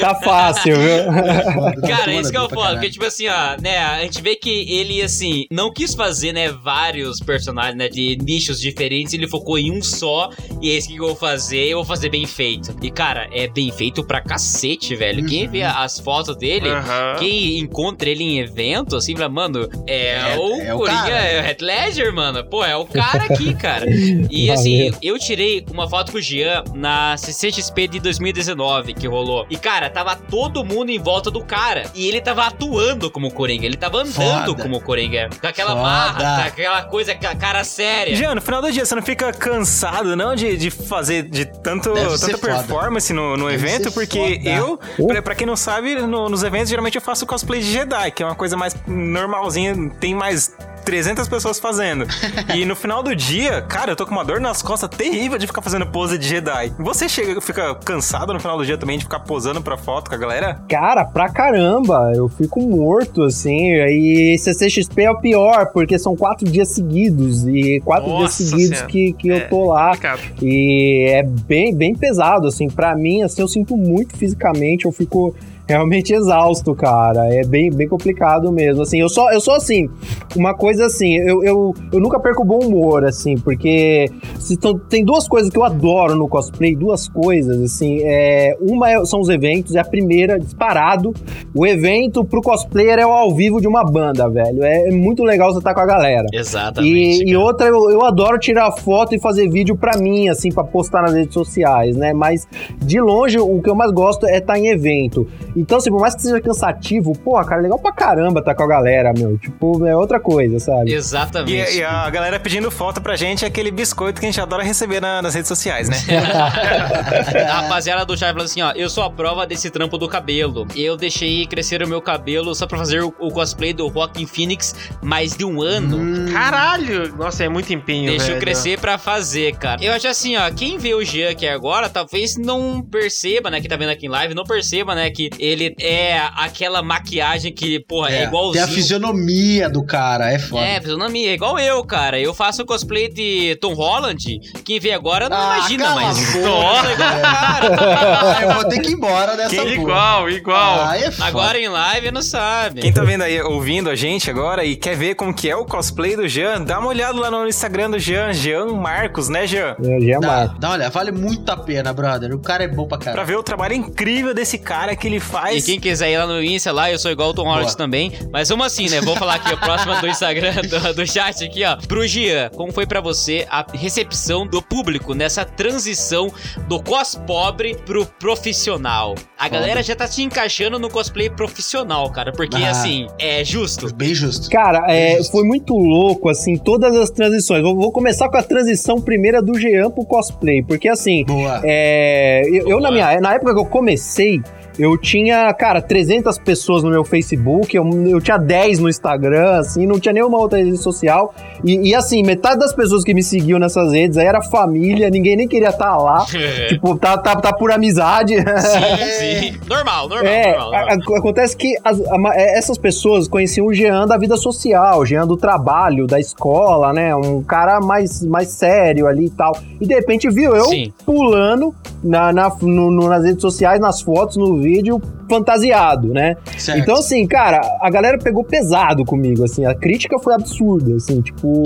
Tá 0.00 0.14
fácil, 0.14 0.76
viu? 0.76 1.76
pariu. 1.76 1.96
Cara, 1.96 2.12
isso 2.12 2.30
que 2.30 2.36
é 2.36 2.40
o 2.40 2.42
bem 2.42 2.48
pra 2.48 2.56
foda. 2.56 2.68
foda, 2.68 2.72
porque, 2.74 2.90
tipo 2.90 3.04
assim, 3.04 3.28
ó, 3.28 3.60
né, 3.60 3.78
a 3.78 4.02
gente 4.02 4.22
vê 4.22 4.36
que 4.36 4.50
ele, 4.72 5.02
assim, 5.02 5.46
não 5.50 5.72
quis 5.72 5.94
fazer, 5.94 6.32
né, 6.32 6.50
vários 6.50 7.20
personagens, 7.20 7.76
né, 7.76 7.88
de 7.88 8.16
nichos 8.22 8.60
diferentes, 8.60 9.12
ele 9.14 9.28
focou 9.28 9.58
em 9.58 9.70
um 9.70 9.82
só, 9.82 10.30
e 10.60 10.70
é 10.70 10.74
esse 10.74 10.88
que 10.88 10.96
eu 10.96 11.06
vou 11.06 11.16
fazer, 11.16 11.45
eu 11.52 11.78
vou 11.78 11.84
fazer 11.84 12.08
bem 12.08 12.26
feito. 12.26 12.74
E, 12.82 12.90
cara, 12.90 13.28
é 13.32 13.46
bem 13.48 13.70
feito 13.72 14.04
pra 14.04 14.20
cacete, 14.20 14.94
velho. 14.94 15.22
Uhum. 15.22 15.28
Quem 15.28 15.48
vê 15.48 15.62
as 15.62 15.98
fotos 15.98 16.36
dele, 16.36 16.68
Aham. 16.68 17.16
quem 17.18 17.58
encontra 17.58 18.08
ele 18.08 18.22
em 18.24 18.38
evento, 18.40 18.96
assim, 18.96 19.14
fala, 19.16 19.28
mano, 19.28 19.68
é, 19.86 20.32
É- 20.32 20.36
o 20.38 20.62
é 20.62 20.74
o 20.74 20.78
Coringa, 20.78 21.02
cara. 21.02 21.24
é 21.24 21.40
o 21.40 21.44
Heath 21.46 21.60
Ledger, 21.62 22.12
mano. 22.14 22.44
Pô, 22.44 22.64
é 22.64 22.76
o 22.76 22.84
cara 22.86 23.24
aqui, 23.24 23.54
cara. 23.56 23.86
E, 24.30 24.50
assim, 24.50 24.90
eu 25.02 25.18
tirei 25.18 25.64
uma 25.70 25.88
foto 25.88 26.12
com 26.12 26.18
o 26.18 26.22
Jean 26.22 26.62
na 26.74 27.16
CCXP 27.16 27.88
de 27.88 28.00
2019, 28.00 28.94
que 28.94 29.06
rolou. 29.06 29.46
E, 29.50 29.56
cara, 29.56 29.88
tava 29.90 30.16
todo 30.16 30.64
mundo 30.64 30.90
em 30.90 30.98
volta 30.98 31.30
do 31.30 31.42
cara. 31.44 31.84
E 31.94 32.06
ele 32.08 32.20
tava 32.20 32.44
atuando 32.46 33.10
como 33.10 33.30
Coringa. 33.30 33.66
Ele 33.66 33.76
tava 33.76 33.98
andando 33.98 34.12
Foda. 34.46 34.62
como 34.62 34.80
Coringa. 34.80 35.28
Com 35.40 35.46
aquela 35.46 35.70
Foda. 35.70 35.82
marra, 35.82 36.42
com 36.42 36.48
aquela 36.48 36.82
coisa, 36.84 37.14
cara 37.14 37.64
séria. 37.64 38.14
Jean, 38.16 38.34
no 38.34 38.40
final 38.40 38.60
do 38.62 38.70
dia, 38.72 38.84
você 38.84 38.94
não 38.94 39.02
fica 39.02 39.32
cansado, 39.32 40.14
não, 40.16 40.34
de, 40.34 40.56
de 40.56 40.70
fazer 40.70 41.25
de 41.26 41.44
tanto, 41.44 41.92
Deve 41.92 42.18
tanta 42.18 42.38
foda. 42.38 42.38
performance 42.38 43.12
no, 43.12 43.36
no 43.36 43.48
Deve 43.48 43.66
evento? 43.66 43.92
Porque 43.92 44.38
foda. 44.38 44.48
eu, 44.50 44.80
Oh. 44.98 45.06
pra, 45.08 45.22
pra 45.22 45.34
quem 45.34 45.46
não 45.46 45.56
sabe, 45.56 45.94
no- 45.96 46.28
nos 46.28 46.42
eventos, 46.42 46.68
geralmente 46.68 46.96
eu 46.96 47.02
faço 47.02 47.26
cosplay 47.26 47.60
de 47.60 47.70
Jedi, 47.72 48.10
que 48.12 48.22
é 48.22 48.26
uma 48.26 48.34
coisa 48.34 48.56
mais 48.56 48.74
normalzinha, 48.86 49.74
tem 50.00 50.14
mais 50.14 50.54
300 50.86 51.28
pessoas 51.28 51.58
fazendo. 51.58 52.06
e 52.54 52.64
no 52.64 52.76
final 52.76 53.02
do 53.02 53.14
dia, 53.14 53.60
cara, 53.62 53.90
eu 53.90 53.96
tô 53.96 54.06
com 54.06 54.12
uma 54.12 54.24
dor 54.24 54.40
nas 54.40 54.62
costas 54.62 54.88
terrível 54.88 55.36
de 55.36 55.46
ficar 55.46 55.60
fazendo 55.60 55.84
pose 55.86 56.16
de 56.16 56.26
Jedi. 56.28 56.72
Você 56.78 57.08
chega, 57.08 57.40
fica 57.40 57.74
cansado 57.74 58.32
no 58.32 58.38
final 58.40 58.56
do 58.56 58.64
dia 58.64 58.78
também 58.78 58.96
de 58.96 59.04
ficar 59.04 59.18
posando 59.20 59.60
pra 59.60 59.76
foto 59.76 60.08
com 60.08 60.14
a 60.14 60.18
galera? 60.18 60.60
Cara, 60.68 61.04
pra 61.04 61.28
caramba, 61.28 62.12
eu 62.14 62.28
fico 62.28 62.60
morto, 62.62 63.24
assim, 63.24 63.72
e 63.72 64.38
CCXP 64.38 65.02
é 65.02 65.10
o 65.10 65.18
pior, 65.20 65.66
porque 65.72 65.98
são 65.98 66.14
quatro 66.16 66.48
dias 66.48 66.68
seguidos, 66.68 67.46
e 67.48 67.80
quatro 67.84 68.06
dias 68.08 68.20
Nossa 68.22 68.42
seguidos 68.44 68.68
Senhora. 68.78 68.86
que, 68.86 69.12
que 69.14 69.30
É. 69.32 69.36
eu 69.44 69.48
tô 69.48 69.64
lá, 69.72 69.88
Complicado. 69.90 70.20
e 70.42 71.06
é 71.10 71.22
bem, 71.24 71.74
bem 71.74 71.94
pesado, 71.96 72.46
assim, 72.46 72.68
pra 72.68 72.94
mim, 72.94 73.22
assim, 73.22 73.42
eu 73.42 73.48
sinto 73.48 73.76
muito 73.76 74.16
fisicamente, 74.16 74.84
eu 74.84 74.92
fico 74.92 75.34
realmente 75.68 76.12
exausto, 76.14 76.74
cara, 76.74 77.26
é 77.34 77.44
bem, 77.44 77.70
bem 77.70 77.88
complicado 77.88 78.52
mesmo, 78.52 78.82
assim, 78.82 79.00
eu 79.00 79.08
só, 79.08 79.30
eu 79.32 79.40
só, 79.40 79.56
assim, 79.56 79.88
uma 80.36 80.54
coisa 80.54 80.86
assim, 80.86 81.14
eu, 81.16 81.42
eu, 81.42 81.74
eu 81.92 82.00
nunca 82.00 82.20
perco 82.20 82.42
o 82.42 82.44
bom 82.44 82.58
humor, 82.60 83.04
assim, 83.04 83.36
porque 83.36 84.08
se 84.38 84.56
tão- 84.56 84.78
tem 84.78 85.04
duas 85.04 85.26
coisas 85.26 85.50
que 85.50 85.58
eu 85.58 85.64
adoro 85.64 86.14
no 86.14 86.28
cosplay, 86.28 86.74
duas 86.76 87.08
coisas, 87.08 87.60
assim, 87.60 88.00
é, 88.04 88.56
uma 88.60 88.90
é- 88.90 89.04
são 89.04 89.20
os 89.20 89.28
eventos, 89.28 89.74
é 89.74 89.80
a 89.80 89.84
primeira, 89.84 90.38
disparado, 90.38 91.12
o 91.54 91.66
evento 91.66 92.24
pro 92.24 92.40
cosplayer 92.40 92.98
é 92.98 93.06
o 93.06 93.10
ao 93.10 93.34
vivo 93.34 93.60
de 93.60 93.66
uma 93.66 93.82
banda, 93.84 94.28
velho, 94.28 94.62
é, 94.62 94.88
é 94.88 94.92
muito 94.92 95.24
legal 95.24 95.50
você 95.52 95.58
estar 95.58 95.74
com 95.74 95.80
a 95.80 95.86
galera. 95.86 96.26
Exatamente. 96.32 97.24
E, 97.24 97.30
e 97.30 97.36
outra, 97.36 97.66
eu, 97.66 97.90
eu 97.90 98.04
adoro 98.04 98.38
tirar 98.38 98.70
foto 98.72 99.14
e 99.14 99.20
fazer 99.20 99.48
vídeo 99.48 99.76
pra 99.76 99.98
mim, 99.98 100.28
assim, 100.28 100.50
pra 100.52 100.62
postar 100.62 101.02
nas 101.02 101.14
redes 101.14 101.34
sociais, 101.34 101.96
né? 101.96 102.12
Mas, 102.12 102.46
de 102.78 103.00
longe, 103.00 103.38
o 103.38 103.60
que 103.60 103.68
eu 103.70 103.74
mais 103.74 103.90
gosto 103.90 104.26
é 104.26 104.38
estar 104.38 104.58
em 104.58 104.68
evento. 104.68 105.26
Então, 105.56 105.78
assim, 105.78 105.90
por 105.90 106.00
mais 106.00 106.14
que 106.14 106.22
seja 106.22 106.40
cansativo, 106.40 107.12
porra, 107.18 107.44
cara, 107.44 107.60
é 107.60 107.62
legal 107.62 107.78
pra 107.78 107.92
caramba 107.92 108.40
estar 108.40 108.54
com 108.54 108.62
a 108.62 108.66
galera, 108.68 109.12
meu. 109.16 109.38
Tipo, 109.38 109.86
é 109.86 109.96
outra 109.96 110.20
coisa, 110.20 110.58
sabe? 110.60 110.92
Exatamente. 110.92 111.76
E, 111.76 111.78
e 111.78 111.84
a 111.84 112.08
galera 112.10 112.38
pedindo 112.38 112.70
foto 112.70 113.00
pra 113.00 113.16
gente 113.16 113.44
é 113.44 113.48
aquele 113.48 113.70
biscoito 113.70 114.20
que 114.20 114.26
a 114.26 114.30
gente 114.30 114.40
adora 114.40 114.62
receber 114.62 115.00
na- 115.00 115.22
nas 115.22 115.34
redes 115.34 115.48
sociais, 115.48 115.88
né? 115.88 115.96
A 117.48 117.60
rapaziada 117.62 118.04
do 118.04 118.16
chat 118.16 118.32
falando 118.32 118.44
assim, 118.46 118.62
ó, 118.62 118.72
eu 118.72 118.88
sou 118.88 119.04
a 119.04 119.10
prova 119.10 119.46
desse 119.46 119.70
trampo 119.70 119.96
do 119.98 120.08
cabelo. 120.08 120.66
Eu 120.76 120.96
deixei 120.96 121.46
crescer 121.46 121.82
o 121.82 121.88
meu 121.88 122.00
cabelo 122.00 122.54
só 122.54 122.66
pra 122.66 122.78
fazer 122.78 123.02
o, 123.02 123.14
o 123.18 123.30
cosplay 123.30 123.72
do 123.72 123.86
Rockin' 123.88 124.26
Phoenix 124.26 124.74
mais 125.02 125.36
de 125.36 125.44
um 125.44 125.62
ano. 125.62 125.96
Hum, 125.98 126.26
Caralho! 126.32 127.14
Nossa, 127.16 127.44
é 127.44 127.48
muito 127.48 127.72
empenho, 127.72 128.10
Deixa 128.10 128.26
eu 128.26 128.28
velho. 128.30 128.40
crescer 128.40 128.78
pra 128.80 128.98
fazer, 128.98 129.56
cara. 129.56 129.82
Eu 129.82 129.92
acho 129.92 130.06
assim, 130.08 130.36
ó, 130.36 130.50
quem 130.50 130.78
vê 130.78 130.94
o 130.94 131.02
Jean 131.04 131.30
aqui 131.30 131.46
agora, 131.46 131.88
talvez 131.88 132.36
não 132.36 132.82
perceba, 132.82 133.50
né, 133.50 133.60
que 133.60 133.68
tá 133.68 133.76
vendo 133.76 133.90
aqui 133.90 134.06
em 134.06 134.08
live, 134.08 134.34
não 134.34 134.44
perceba, 134.44 134.94
né, 134.94 135.10
que 135.10 135.30
ele 135.46 135.74
é 135.80 136.18
aquela 136.36 136.82
maquiagem 136.82 137.52
que, 137.52 137.80
porra, 137.80 138.10
é, 138.10 138.18
Tem 138.18 138.26
igualzinho. 138.26 138.64
a 138.64 138.68
fisionomia 138.68 139.68
do 139.68 139.84
cara, 139.84 140.32
é 140.32 140.38
foda. 140.38 140.64
É, 140.66 140.80
fisionomia, 140.80 141.30
é 141.30 141.34
igual 141.34 141.58
eu, 141.58 141.84
cara. 141.84 142.18
Eu 142.18 142.34
faço 142.34 142.64
cosplay 142.64 143.08
de 143.08 143.56
Tom 143.60 143.74
Holland. 143.74 144.40
Quem 144.64 144.78
vê 144.80 144.92
agora 144.92 145.28
não 145.28 145.36
Ah, 145.36 145.56
imagina, 145.58 145.94
mas. 145.94 146.32
boca, 146.34 146.46
Nossa, 146.48 146.96
cara. 146.96 148.36
Eu 148.46 148.54
vou 148.54 148.64
ter 148.68 148.80
que 148.80 148.90
ir 148.90 148.94
embora 148.94 149.36
dessa 149.36 149.56
porra. 149.56 149.68
Igual, 149.70 150.30
igual. 150.30 150.86
Ah, 150.88 150.98
é 150.98 151.10
foda. 151.10 151.28
Agora 151.28 151.58
em 151.58 151.68
live 151.68 152.10
não 152.10 152.22
sabe. 152.22 152.80
Quem 152.80 152.92
tá 152.92 153.02
vendo 153.04 153.22
aí, 153.22 153.40
ouvindo 153.42 153.88
a 153.90 153.94
gente 153.94 154.30
agora 154.30 154.64
e 154.64 154.76
quer 154.76 154.96
ver 154.96 155.14
como 155.14 155.32
que 155.34 155.48
é 155.48 155.56
o 155.56 155.64
cosplay 155.64 156.16
do 156.16 156.28
Jean, 156.28 156.62
dá 156.62 156.78
uma 156.78 156.88
olhada 156.88 157.18
lá 157.18 157.30
no 157.30 157.46
Instagram 157.46 157.90
do 157.90 157.98
Jean, 157.98 158.32
Jean 158.32 158.66
Marcos, 158.72 159.28
né, 159.28 159.46
Jean? 159.46 159.76
É, 159.82 160.00
já 160.00 160.16
é 160.16 160.20
Dá, 160.20 160.26
mais. 160.26 160.58
dá 160.58 160.68
uma 160.68 160.74
olhada, 160.74 160.90
vale 160.90 161.12
muito 161.12 161.50
a 161.50 161.56
pena, 161.56 161.92
brother. 161.92 162.32
O 162.34 162.38
cara 162.38 162.64
é 162.64 162.68
bom 162.68 162.86
pra 162.86 162.96
Pra 162.96 163.04
caralho. 163.12 163.26
ver 163.26 163.36
o 163.36 163.42
trabalho 163.42 163.74
incrível 163.74 164.32
desse 164.34 164.58
cara 164.58 164.94
que 164.96 165.06
ele 165.06 165.16
E 165.16 165.20
faz. 165.40 165.64
quem 165.64 165.80
quiser 165.80 166.10
ir 166.10 166.18
lá 166.18 166.26
no 166.26 166.42
Insta 166.42 166.72
lá, 166.72 166.90
eu 166.90 166.98
sou 166.98 167.10
igual 167.10 167.30
o 167.30 167.34
Tom 167.34 167.44
Holland 167.44 167.64
Boa. 167.66 167.76
também. 167.76 168.12
Mas 168.32 168.48
vamos 168.48 168.66
assim, 168.66 168.88
né? 168.88 169.00
Vou 169.00 169.16
falar 169.16 169.34
aqui 169.36 169.52
o 169.52 169.58
próximo 169.58 169.94
do 170.00 170.06
Instagram, 170.06 170.54
do, 170.68 170.94
do 170.94 171.06
chat 171.06 171.44
aqui, 171.44 171.64
ó. 171.64 171.76
Pro 171.86 172.06
Jean, 172.06 172.50
como 172.50 172.72
foi 172.72 172.86
pra 172.86 173.00
você 173.00 173.46
a 173.50 173.64
recepção 173.74 174.46
do 174.46 174.60
público 174.62 175.14
nessa 175.14 175.44
transição 175.44 176.32
do 176.68 176.82
cos 176.82 177.14
pobre 177.26 177.74
pro 177.84 178.06
profissional? 178.06 179.14
A 179.38 179.48
galera 179.48 179.82
já 179.82 179.94
tá 179.94 180.06
te 180.08 180.22
encaixando 180.22 180.78
no 180.78 180.88
cosplay 180.88 181.28
profissional, 181.28 182.10
cara. 182.10 182.32
Porque, 182.32 182.56
Ah. 182.56 182.70
assim, 182.70 183.06
é 183.18 183.44
justo. 183.44 183.92
Bem 183.94 184.14
justo. 184.14 184.48
Cara, 184.50 184.84
é, 184.88 185.16
Justo. 185.18 185.32
foi 185.32 185.44
muito 185.44 185.74
louco, 185.74 186.28
assim, 186.28 186.56
todas 186.56 186.94
as 186.96 187.10
transições. 187.10 187.62
Vou, 187.62 187.74
vou 187.76 187.92
começar 187.92 188.28
com 188.28 188.36
a 188.36 188.42
transição 188.42 189.00
primeira 189.00 189.42
do 189.42 189.58
Jean 189.58 189.90
pro 189.90 190.04
cosplay, 190.04 190.62
porque 190.62 190.88
assim, 190.88 191.24
Boa. 191.24 191.60
é, 191.64 192.42
eu, 192.46 192.68
eu, 192.68 192.80
na, 192.80 192.88
Boa. 192.88 192.92
minha, 192.92 193.20
na 193.20 193.34
época 193.34 193.54
que 193.54 193.60
eu 193.60 193.66
comecei, 193.66 194.40
eu 194.78 194.96
tinha, 194.98 195.52
cara, 195.54 195.80
300 195.80 196.38
pessoas 196.38 196.82
no 196.82 196.90
meu 196.90 197.04
Facebook, 197.04 197.76
eu, 197.76 197.84
eu 198.08 198.20
tinha 198.20 198.36
10 198.38 198.78
no 198.78 198.88
Instagram, 198.88 199.58
assim, 199.58 199.86
não 199.86 199.98
tinha 199.98 200.12
nenhuma 200.12 200.38
outra 200.38 200.58
rede 200.58 200.76
social. 200.76 201.34
E, 201.64 201.90
e, 201.90 201.94
assim, 201.94 202.22
metade 202.22 202.58
das 202.58 202.74
pessoas 202.74 203.02
que 203.04 203.14
me 203.14 203.22
seguiam 203.22 203.58
nessas 203.58 203.92
redes 203.92 204.18
aí 204.18 204.26
era 204.26 204.42
família, 204.42 205.08
ninguém 205.10 205.36
nem 205.36 205.48
queria 205.48 205.68
estar 205.70 205.96
lá. 205.96 206.24
tipo, 206.68 206.96
tá, 206.98 207.16
tá, 207.18 207.36
tá 207.36 207.52
por 207.52 207.70
amizade. 207.70 208.34
Sim, 208.36 209.06
sim. 209.52 209.58
Normal, 209.68 210.08
normal, 210.08 210.26
É, 210.32 210.50
normal. 210.52 210.74
a- 210.74 210.80
normal. 210.96 211.14
a- 211.14 211.18
acontece 211.18 211.56
que 211.56 211.74
as- 211.84 212.00
a 212.00 212.16
é, 212.34 212.58
essas 212.58 212.76
pessoas 212.78 213.26
conheciam 213.28 213.66
o 213.66 213.72
Jean 213.74 214.06
da 214.06 214.16
vida 214.18 214.36
social, 214.36 215.00
o 215.00 215.06
Jean 215.06 215.26
do 215.26 215.36
trabalho, 215.36 216.06
da 216.06 216.20
escola, 216.20 216.92
né? 216.92 217.14
Um 217.14 217.42
cara 217.42 217.80
mais, 217.80 218.22
mais 218.22 218.48
sério 218.48 219.06
ali 219.06 219.26
e 219.26 219.30
tal. 219.30 219.56
E 219.80 219.86
de 219.86 219.94
repente 219.94 220.28
viu 220.30 220.54
eu 220.54 220.64
Sim. 220.66 220.92
pulando 221.04 221.74
na, 222.02 222.32
na- 222.32 222.52
no- 222.60 222.90
no- 222.90 223.08
nas 223.08 223.24
redes 223.24 223.40
sociais, 223.40 223.80
nas 223.80 224.00
fotos, 224.02 224.36
no 224.36 224.65
vídeo, 224.66 225.00
fantasiado, 225.28 226.08
né? 226.08 226.36
Certo. 226.58 226.80
Então, 226.80 226.96
assim, 226.96 227.26
cara, 227.26 227.60
a 227.80 227.88
galera 227.90 228.18
pegou 228.18 228.42
pesado 228.44 229.04
comigo, 229.04 229.44
assim. 229.44 229.64
A 229.64 229.74
crítica 229.74 230.18
foi 230.18 230.34
absurda, 230.34 230.96
assim, 230.96 231.20
tipo... 231.20 231.62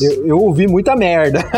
Eu, 0.00 0.26
eu 0.26 0.38
ouvi 0.38 0.66
muita 0.66 0.94
merda. 0.94 1.40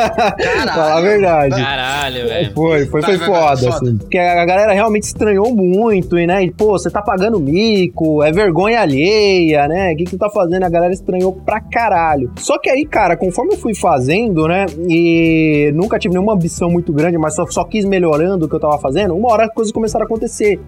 Falar 0.72 0.98
a 0.98 1.00
verdade. 1.00 1.54
Caralho, 1.56 2.28
velho. 2.28 2.52
Foi, 2.54 2.86
foi, 2.86 3.00
Vai, 3.00 3.16
foi 3.16 3.18
vai, 3.18 3.28
vai, 3.28 3.40
foda, 3.40 3.72
foda. 3.72 3.86
assim. 3.86 3.96
Porque 3.98 4.18
a 4.18 4.44
galera 4.44 4.72
realmente 4.72 5.04
estranhou 5.04 5.54
muito, 5.54 6.18
e, 6.18 6.26
né? 6.26 6.44
E, 6.44 6.50
pô, 6.52 6.72
você 6.72 6.90
tá 6.90 7.02
pagando 7.02 7.40
mico, 7.40 8.22
é 8.22 8.30
vergonha 8.32 8.80
alheia, 8.80 9.66
né? 9.68 9.92
O 9.92 9.96
que 9.96 10.04
que 10.04 10.10
tu 10.12 10.18
tá 10.18 10.30
fazendo? 10.30 10.64
A 10.64 10.68
galera 10.68 10.92
estranhou 10.92 11.32
pra 11.32 11.60
caralho. 11.60 12.30
Só 12.36 12.58
que 12.58 12.70
aí, 12.70 12.84
cara, 12.84 13.16
conforme 13.16 13.54
eu 13.54 13.58
fui 13.58 13.74
fazendo, 13.74 14.46
né? 14.46 14.66
E 14.88 15.72
nunca 15.74 15.98
tive 15.98 16.14
nenhuma 16.14 16.34
ambição 16.34 16.70
muito 16.70 16.92
grande, 16.92 17.18
mas 17.18 17.34
só, 17.34 17.46
só 17.46 17.64
quis 17.64 17.84
melhorando 17.84 18.46
o 18.46 18.48
que 18.48 18.54
eu 18.54 18.60
tava 18.60 18.78
fazendo, 18.78 19.14
uma 19.14 19.32
hora 19.32 19.44
as 19.46 19.54
coisas 19.54 19.72
começaram 19.72 20.04
a 20.04 20.06
acontecer. 20.06 20.60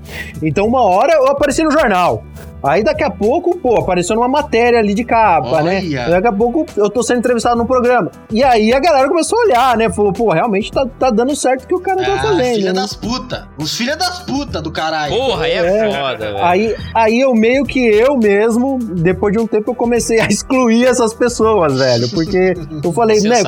Então, 0.43 0.67
uma 0.67 0.83
hora 0.83 1.15
eu 1.15 1.27
apareci 1.29 1.63
no 1.63 1.71
jornal. 1.71 2.25
Aí 2.63 2.83
daqui 2.83 3.05
a 3.05 3.11
pouco, 3.11 3.57
pô, 3.59 3.77
apareceu 3.77 4.17
numa 4.17 4.29
matéria 4.29 4.79
ali 4.79 4.95
de 4.95 5.05
capa, 5.05 5.63
né? 5.63 5.81
Daqui 6.11 6.27
a 6.27 6.33
pouco 6.33 6.67
eu 6.77 6.91
tô 6.91 7.03
sendo 7.03 7.19
entrevistado 7.19 7.57
no 7.57 7.67
programa. 7.67 8.11
E 8.31 8.43
aí 8.43 8.73
a 8.73 8.81
galera 8.81 9.09
começou 9.09 9.39
a 9.39 9.43
olhar, 9.43 9.77
né? 9.77 9.91
Falou, 9.91 10.13
pô, 10.13 10.31
realmente 10.33 10.71
tá, 10.73 10.87
tá 10.99 11.11
dando 11.11 11.35
certo 11.37 11.65
o 11.65 11.67
que 11.69 11.75
o 11.75 11.81
cara 11.81 12.03
tá 12.05 12.15
Ah, 12.15 12.19
fazendo. 12.23 12.55
filha 12.57 12.73
né? 12.73 12.81
das 12.81 12.95
puta. 12.95 13.49
Os 13.59 13.77
filha 13.77 13.97
das 13.97 14.21
puta 14.21 14.61
do 14.61 14.73
caralho. 14.73 15.15
Porra, 15.15 15.45
aí 15.45 15.53
é, 15.53 15.57
É. 15.89 15.91
foda, 16.01 16.19
velho. 16.33 16.45
Aí, 16.45 16.77
aí 16.95 17.21
eu 17.21 17.35
meio 17.35 17.65
que 17.65 17.79
eu 17.79 18.17
mesmo, 18.17 18.79
depois 18.79 19.33
de 19.33 19.39
um 19.39 19.47
tempo, 19.47 19.71
eu 19.71 19.75
comecei 19.75 20.21
a 20.21 20.27
excluir 20.29 20.87
essas 20.87 21.13
pessoas, 21.15 21.79
velho. 21.79 22.09
Porque 22.11 22.55
eu 22.83 22.93
falei, 22.93 23.21
né? 23.27 23.43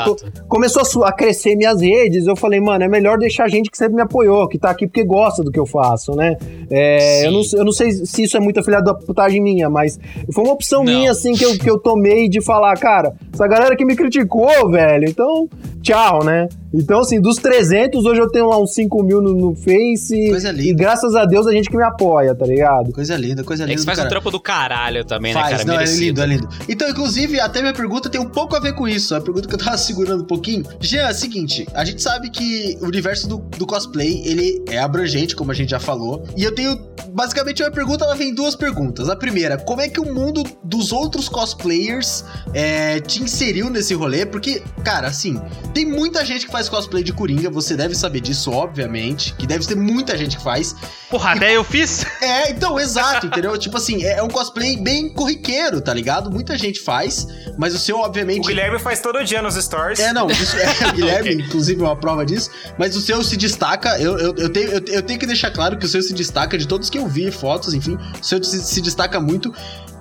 Começou 0.48 1.04
a, 1.04 1.08
a 1.08 1.12
crescer 1.12 1.56
minhas 1.56 1.80
redes. 1.80 2.26
Eu 2.26 2.36
falei, 2.36 2.60
mano, 2.60 2.84
é 2.84 2.88
melhor 2.88 3.18
deixar 3.18 3.48
gente 3.48 3.70
que 3.70 3.76
sempre 3.78 3.94
me 3.94 4.02
apoiou, 4.02 4.46
que 4.48 4.58
tá 4.58 4.70
aqui 4.70 4.86
porque 4.86 5.04
gosta 5.04 5.42
do 5.42 5.50
que 5.50 5.58
eu 5.58 5.66
faço, 5.66 6.12
né? 6.14 6.36
É, 6.70 7.26
eu, 7.26 7.32
não, 7.32 7.40
eu 7.54 7.64
não 7.64 7.72
sei 7.72 7.90
se 7.92 8.22
isso 8.24 8.36
é 8.36 8.40
muita 8.40 8.62
filha 8.62 8.80
da 8.80 8.94
putagem 9.06 9.42
minha, 9.42 9.68
mas 9.68 9.98
foi 10.32 10.44
uma 10.44 10.52
opção 10.52 10.84
Não. 10.84 10.92
minha, 10.92 11.10
assim, 11.10 11.32
que 11.32 11.44
eu, 11.44 11.58
que 11.58 11.70
eu 11.70 11.78
tomei 11.78 12.28
de 12.28 12.42
falar, 12.42 12.76
cara, 12.78 13.14
essa 13.32 13.46
galera 13.46 13.76
que 13.76 13.84
me 13.84 13.96
criticou, 13.96 14.70
velho, 14.70 15.08
então, 15.08 15.48
tchau, 15.88 16.24
né? 16.24 16.48
Então, 16.72 17.00
assim, 17.00 17.18
dos 17.18 17.36
300, 17.36 18.04
hoje 18.04 18.20
eu 18.20 18.28
tenho 18.28 18.46
lá 18.46 18.60
uns 18.60 18.74
5 18.74 19.02
mil 19.02 19.22
no, 19.22 19.32
no 19.32 19.54
Face. 19.56 20.28
Coisa 20.28 20.50
linda. 20.52 20.68
E 20.70 20.74
graças 20.74 21.14
a 21.14 21.24
Deus 21.24 21.46
a 21.46 21.52
gente 21.52 21.70
que 21.70 21.76
me 21.78 21.82
apoia, 21.82 22.34
tá 22.34 22.44
ligado? 22.44 22.92
Coisa 22.92 23.16
linda, 23.16 23.42
coisa 23.42 23.62
É 23.64 23.66
linda. 23.66 23.76
que 23.76 23.80
você 23.80 23.84
do 23.84 23.86
faz 23.86 23.98
um 23.98 24.02
caralho. 24.02 24.10
trampo 24.10 24.30
do 24.30 24.38
caralho 24.40 25.04
também, 25.04 25.32
né, 25.32 25.40
Faz, 25.40 25.52
cara? 25.52 25.64
não, 25.64 25.74
é 25.74 25.76
Merecido. 25.78 26.02
lindo, 26.04 26.22
é 26.22 26.26
lindo. 26.26 26.48
Então, 26.68 26.88
inclusive, 26.90 27.40
até 27.40 27.62
minha 27.62 27.72
pergunta 27.72 28.10
tem 28.10 28.20
um 28.20 28.28
pouco 28.28 28.54
a 28.54 28.60
ver 28.60 28.74
com 28.74 28.86
isso. 28.86 29.14
A 29.14 29.20
pergunta 29.20 29.48
que 29.48 29.54
eu 29.54 29.58
tava 29.58 29.78
segurando 29.78 30.24
um 30.24 30.26
pouquinho. 30.26 30.62
Jean, 30.78 31.08
é 31.08 31.10
o 31.10 31.14
seguinte, 31.14 31.66
a 31.72 31.86
gente 31.86 32.02
sabe 32.02 32.28
que 32.28 32.76
o 32.82 32.84
universo 32.84 33.26
do, 33.26 33.38
do 33.38 33.66
cosplay, 33.66 34.20
ele 34.26 34.62
é 34.68 34.78
abrangente, 34.78 35.34
como 35.34 35.50
a 35.50 35.54
gente 35.54 35.70
já 35.70 35.80
falou. 35.80 36.22
E 36.36 36.44
eu 36.44 36.54
tenho, 36.54 36.78
basicamente, 37.14 37.62
a 37.62 37.66
minha 37.66 37.74
pergunta, 37.74 38.04
ela 38.04 38.14
vem 38.14 38.28
em 38.28 38.34
duas 38.34 38.54
perguntas. 38.54 39.08
A 39.08 39.16
primeira, 39.16 39.56
como 39.56 39.80
é 39.80 39.88
que 39.88 40.00
o 40.00 40.12
mundo 40.14 40.42
dos 40.62 40.92
outros 40.92 41.30
cosplayers 41.30 42.26
é, 42.52 43.00
te 43.00 43.22
inseriu 43.22 43.70
nesse 43.70 43.94
rolê? 43.94 44.26
Porque, 44.26 44.62
cara, 44.84 45.06
assim, 45.08 45.40
tem 45.78 45.86
muita 45.86 46.24
gente 46.24 46.44
que 46.44 46.50
faz 46.50 46.68
cosplay 46.68 47.04
de 47.04 47.12
Coringa, 47.12 47.48
você 47.48 47.76
deve 47.76 47.94
saber 47.94 48.18
disso, 48.18 48.50
obviamente, 48.50 49.32
que 49.34 49.46
deve 49.46 49.64
ter 49.64 49.76
muita 49.76 50.18
gente 50.18 50.36
que 50.36 50.42
faz. 50.42 50.74
Porra, 51.08 51.34
até 51.34 51.56
eu 51.56 51.62
fiz. 51.62 52.04
É, 52.20 52.50
então, 52.50 52.78
exato, 52.80 53.26
entendeu? 53.26 53.56
tipo 53.56 53.76
assim, 53.76 54.02
é 54.02 54.20
um 54.22 54.28
cosplay 54.28 54.76
bem 54.76 55.08
corriqueiro, 55.08 55.80
tá 55.80 55.94
ligado? 55.94 56.30
Muita 56.30 56.58
gente 56.58 56.80
faz, 56.80 57.26
mas 57.56 57.74
o 57.74 57.78
seu, 57.78 57.98
obviamente. 57.98 58.44
O 58.44 58.48
Guilherme 58.48 58.78
faz 58.80 59.00
todo 59.00 59.22
dia 59.24 59.40
nos 59.40 59.54
stories. 59.54 60.00
É, 60.00 60.12
não, 60.12 60.26
isso 60.32 60.56
é, 60.56 60.88
o 60.88 60.92
Guilherme, 60.92 61.34
inclusive, 61.34 61.80
é 61.80 61.84
uma 61.84 61.96
prova 61.96 62.26
disso. 62.26 62.50
Mas 62.76 62.96
o 62.96 63.00
seu 63.00 63.22
se 63.22 63.36
destaca, 63.36 64.00
eu, 64.00 64.18
eu, 64.18 64.34
eu, 64.34 64.48
tenho, 64.50 64.68
eu, 64.68 64.82
eu 64.88 65.02
tenho 65.02 65.18
que 65.18 65.26
deixar 65.26 65.52
claro 65.52 65.78
que 65.78 65.86
o 65.86 65.88
seu 65.88 66.02
se 66.02 66.12
destaca 66.12 66.58
de 66.58 66.66
todos 66.66 66.90
que 66.90 66.98
eu 66.98 67.06
vi, 67.06 67.30
fotos, 67.30 67.72
enfim, 67.72 67.96
o 68.20 68.24
seu 68.24 68.42
se, 68.42 68.60
se 68.64 68.80
destaca 68.80 69.20
muito. 69.20 69.54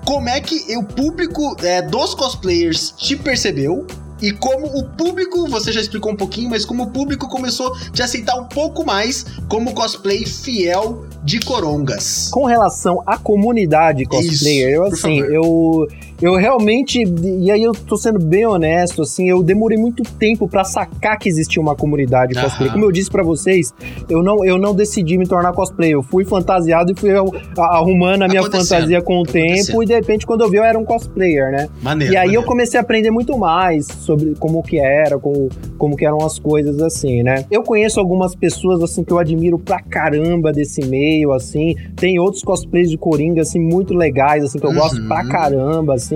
Como 0.04 0.28
é 0.28 0.42
que 0.42 0.76
o 0.76 0.84
público 0.84 1.56
é, 1.62 1.84
dos 1.84 2.16
cosplayers 2.16 2.92
te 2.98 3.16
percebeu? 3.16 3.86
E 4.22 4.32
como 4.32 4.66
o 4.78 4.84
público, 4.84 5.48
você 5.48 5.72
já 5.72 5.82
explicou 5.82 6.12
um 6.12 6.16
pouquinho, 6.16 6.50
mas 6.50 6.66
como 6.66 6.84
o 6.84 6.88
público 6.88 7.28
começou 7.28 7.74
a 7.74 7.92
te 7.92 8.02
aceitar 8.02 8.36
um 8.36 8.46
pouco 8.46 8.86
mais 8.86 9.26
como 9.48 9.74
cosplay 9.74 10.26
fiel 10.26 11.06
de 11.24 11.40
corongas. 11.40 12.30
Com 12.30 12.46
relação 12.46 13.04
à 13.06 13.18
comunidade 13.18 14.06
cosplayer, 14.06 14.72
eu 14.72 14.84
por 14.84 14.94
assim, 14.94 15.20
eu 15.20 15.88
eu 16.22 16.36
realmente, 16.36 17.02
e 17.04 17.52
aí 17.52 17.62
eu 17.64 17.72
tô 17.74 17.96
sendo 17.96 18.20
bem 18.20 18.46
honesto, 18.46 19.02
assim, 19.04 19.30
eu 19.30 19.44
demorei 19.44 19.78
muito 19.78 20.04
tempo 20.04 20.48
pra 20.48 20.64
sacar 20.64 21.18
que 21.20 21.30
existia 21.30 21.62
uma 21.62 21.76
comunidade 21.76 22.34
Aham. 22.36 22.44
cosplay. 22.46 22.70
Como 22.72 22.86
eu 22.86 22.92
disse 22.92 23.10
pra 23.10 23.24
vocês, 23.24 23.74
eu 24.10 24.24
não, 24.24 24.44
eu 24.44 24.58
não 24.58 24.74
decidi 24.74 25.18
me 25.18 25.28
tornar 25.28 25.54
cosplay, 25.54 25.94
eu 25.94 26.02
fui 26.02 26.26
fantasiado 26.26 26.92
e 26.92 27.00
fui 27.00 27.10
arrumando 27.58 28.24
a 28.24 28.28
minha 28.28 28.42
fantasia 28.44 29.02
com 29.02 29.22
o 29.22 29.24
tempo 29.24 29.84
e 29.84 29.86
de 29.86 29.94
repente 29.94 30.26
quando 30.26 30.42
eu 30.42 30.50
vi 30.50 30.58
eu 30.58 30.64
era 30.64 30.78
um 30.78 30.86
cosplayer, 30.86 31.52
né? 31.52 31.70
Maneiro. 31.82 32.14
E 32.14 32.18
aí 32.18 32.26
eu 32.28 32.42
maneiro. 32.42 32.48
comecei 32.48 32.80
a 32.80 32.82
aprender 32.84 33.12
muito 33.12 33.38
mais 33.38 33.86
sobre 33.86 34.34
como 34.40 34.64
que 34.64 34.80
era, 34.80 35.20
como, 35.20 35.50
como 35.78 35.96
que 35.96 36.06
eram 36.06 36.18
as 36.26 36.40
coisas 36.40 36.82
assim, 36.82 37.22
né? 37.24 37.46
Eu 37.52 37.62
conheço 37.64 38.00
algumas 38.00 38.36
pessoas 38.36 38.82
assim 38.82 39.04
que 39.04 39.12
eu 39.12 39.20
admiro 39.20 39.60
pra 39.60 39.80
caramba 39.82 40.52
desse 40.52 40.86
meio, 40.88 41.32
assim. 41.32 41.76
Tem 41.96 42.18
outros 42.20 42.44
cosplays 42.44 42.90
de 42.90 42.98
Coringa 42.98 43.42
assim 43.42 43.60
muito 43.60 43.94
legais, 43.94 44.44
assim 44.44 44.58
que 44.60 44.66
eu 44.66 44.70
Uhum. 44.72 44.76
gosto 44.78 45.02
pra 45.08 45.24
caramba, 45.26 45.94
assim. 45.96 46.07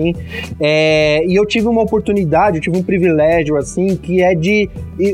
É, 0.59 1.23
e 1.27 1.35
eu 1.35 1.45
tive 1.45 1.67
uma 1.67 1.81
oportunidade, 1.81 2.57
eu 2.57 2.61
tive 2.61 2.77
um 2.77 2.83
privilégio 2.83 3.57
assim, 3.57 3.95
que 3.95 4.21
é 4.21 4.33
de 4.35 4.69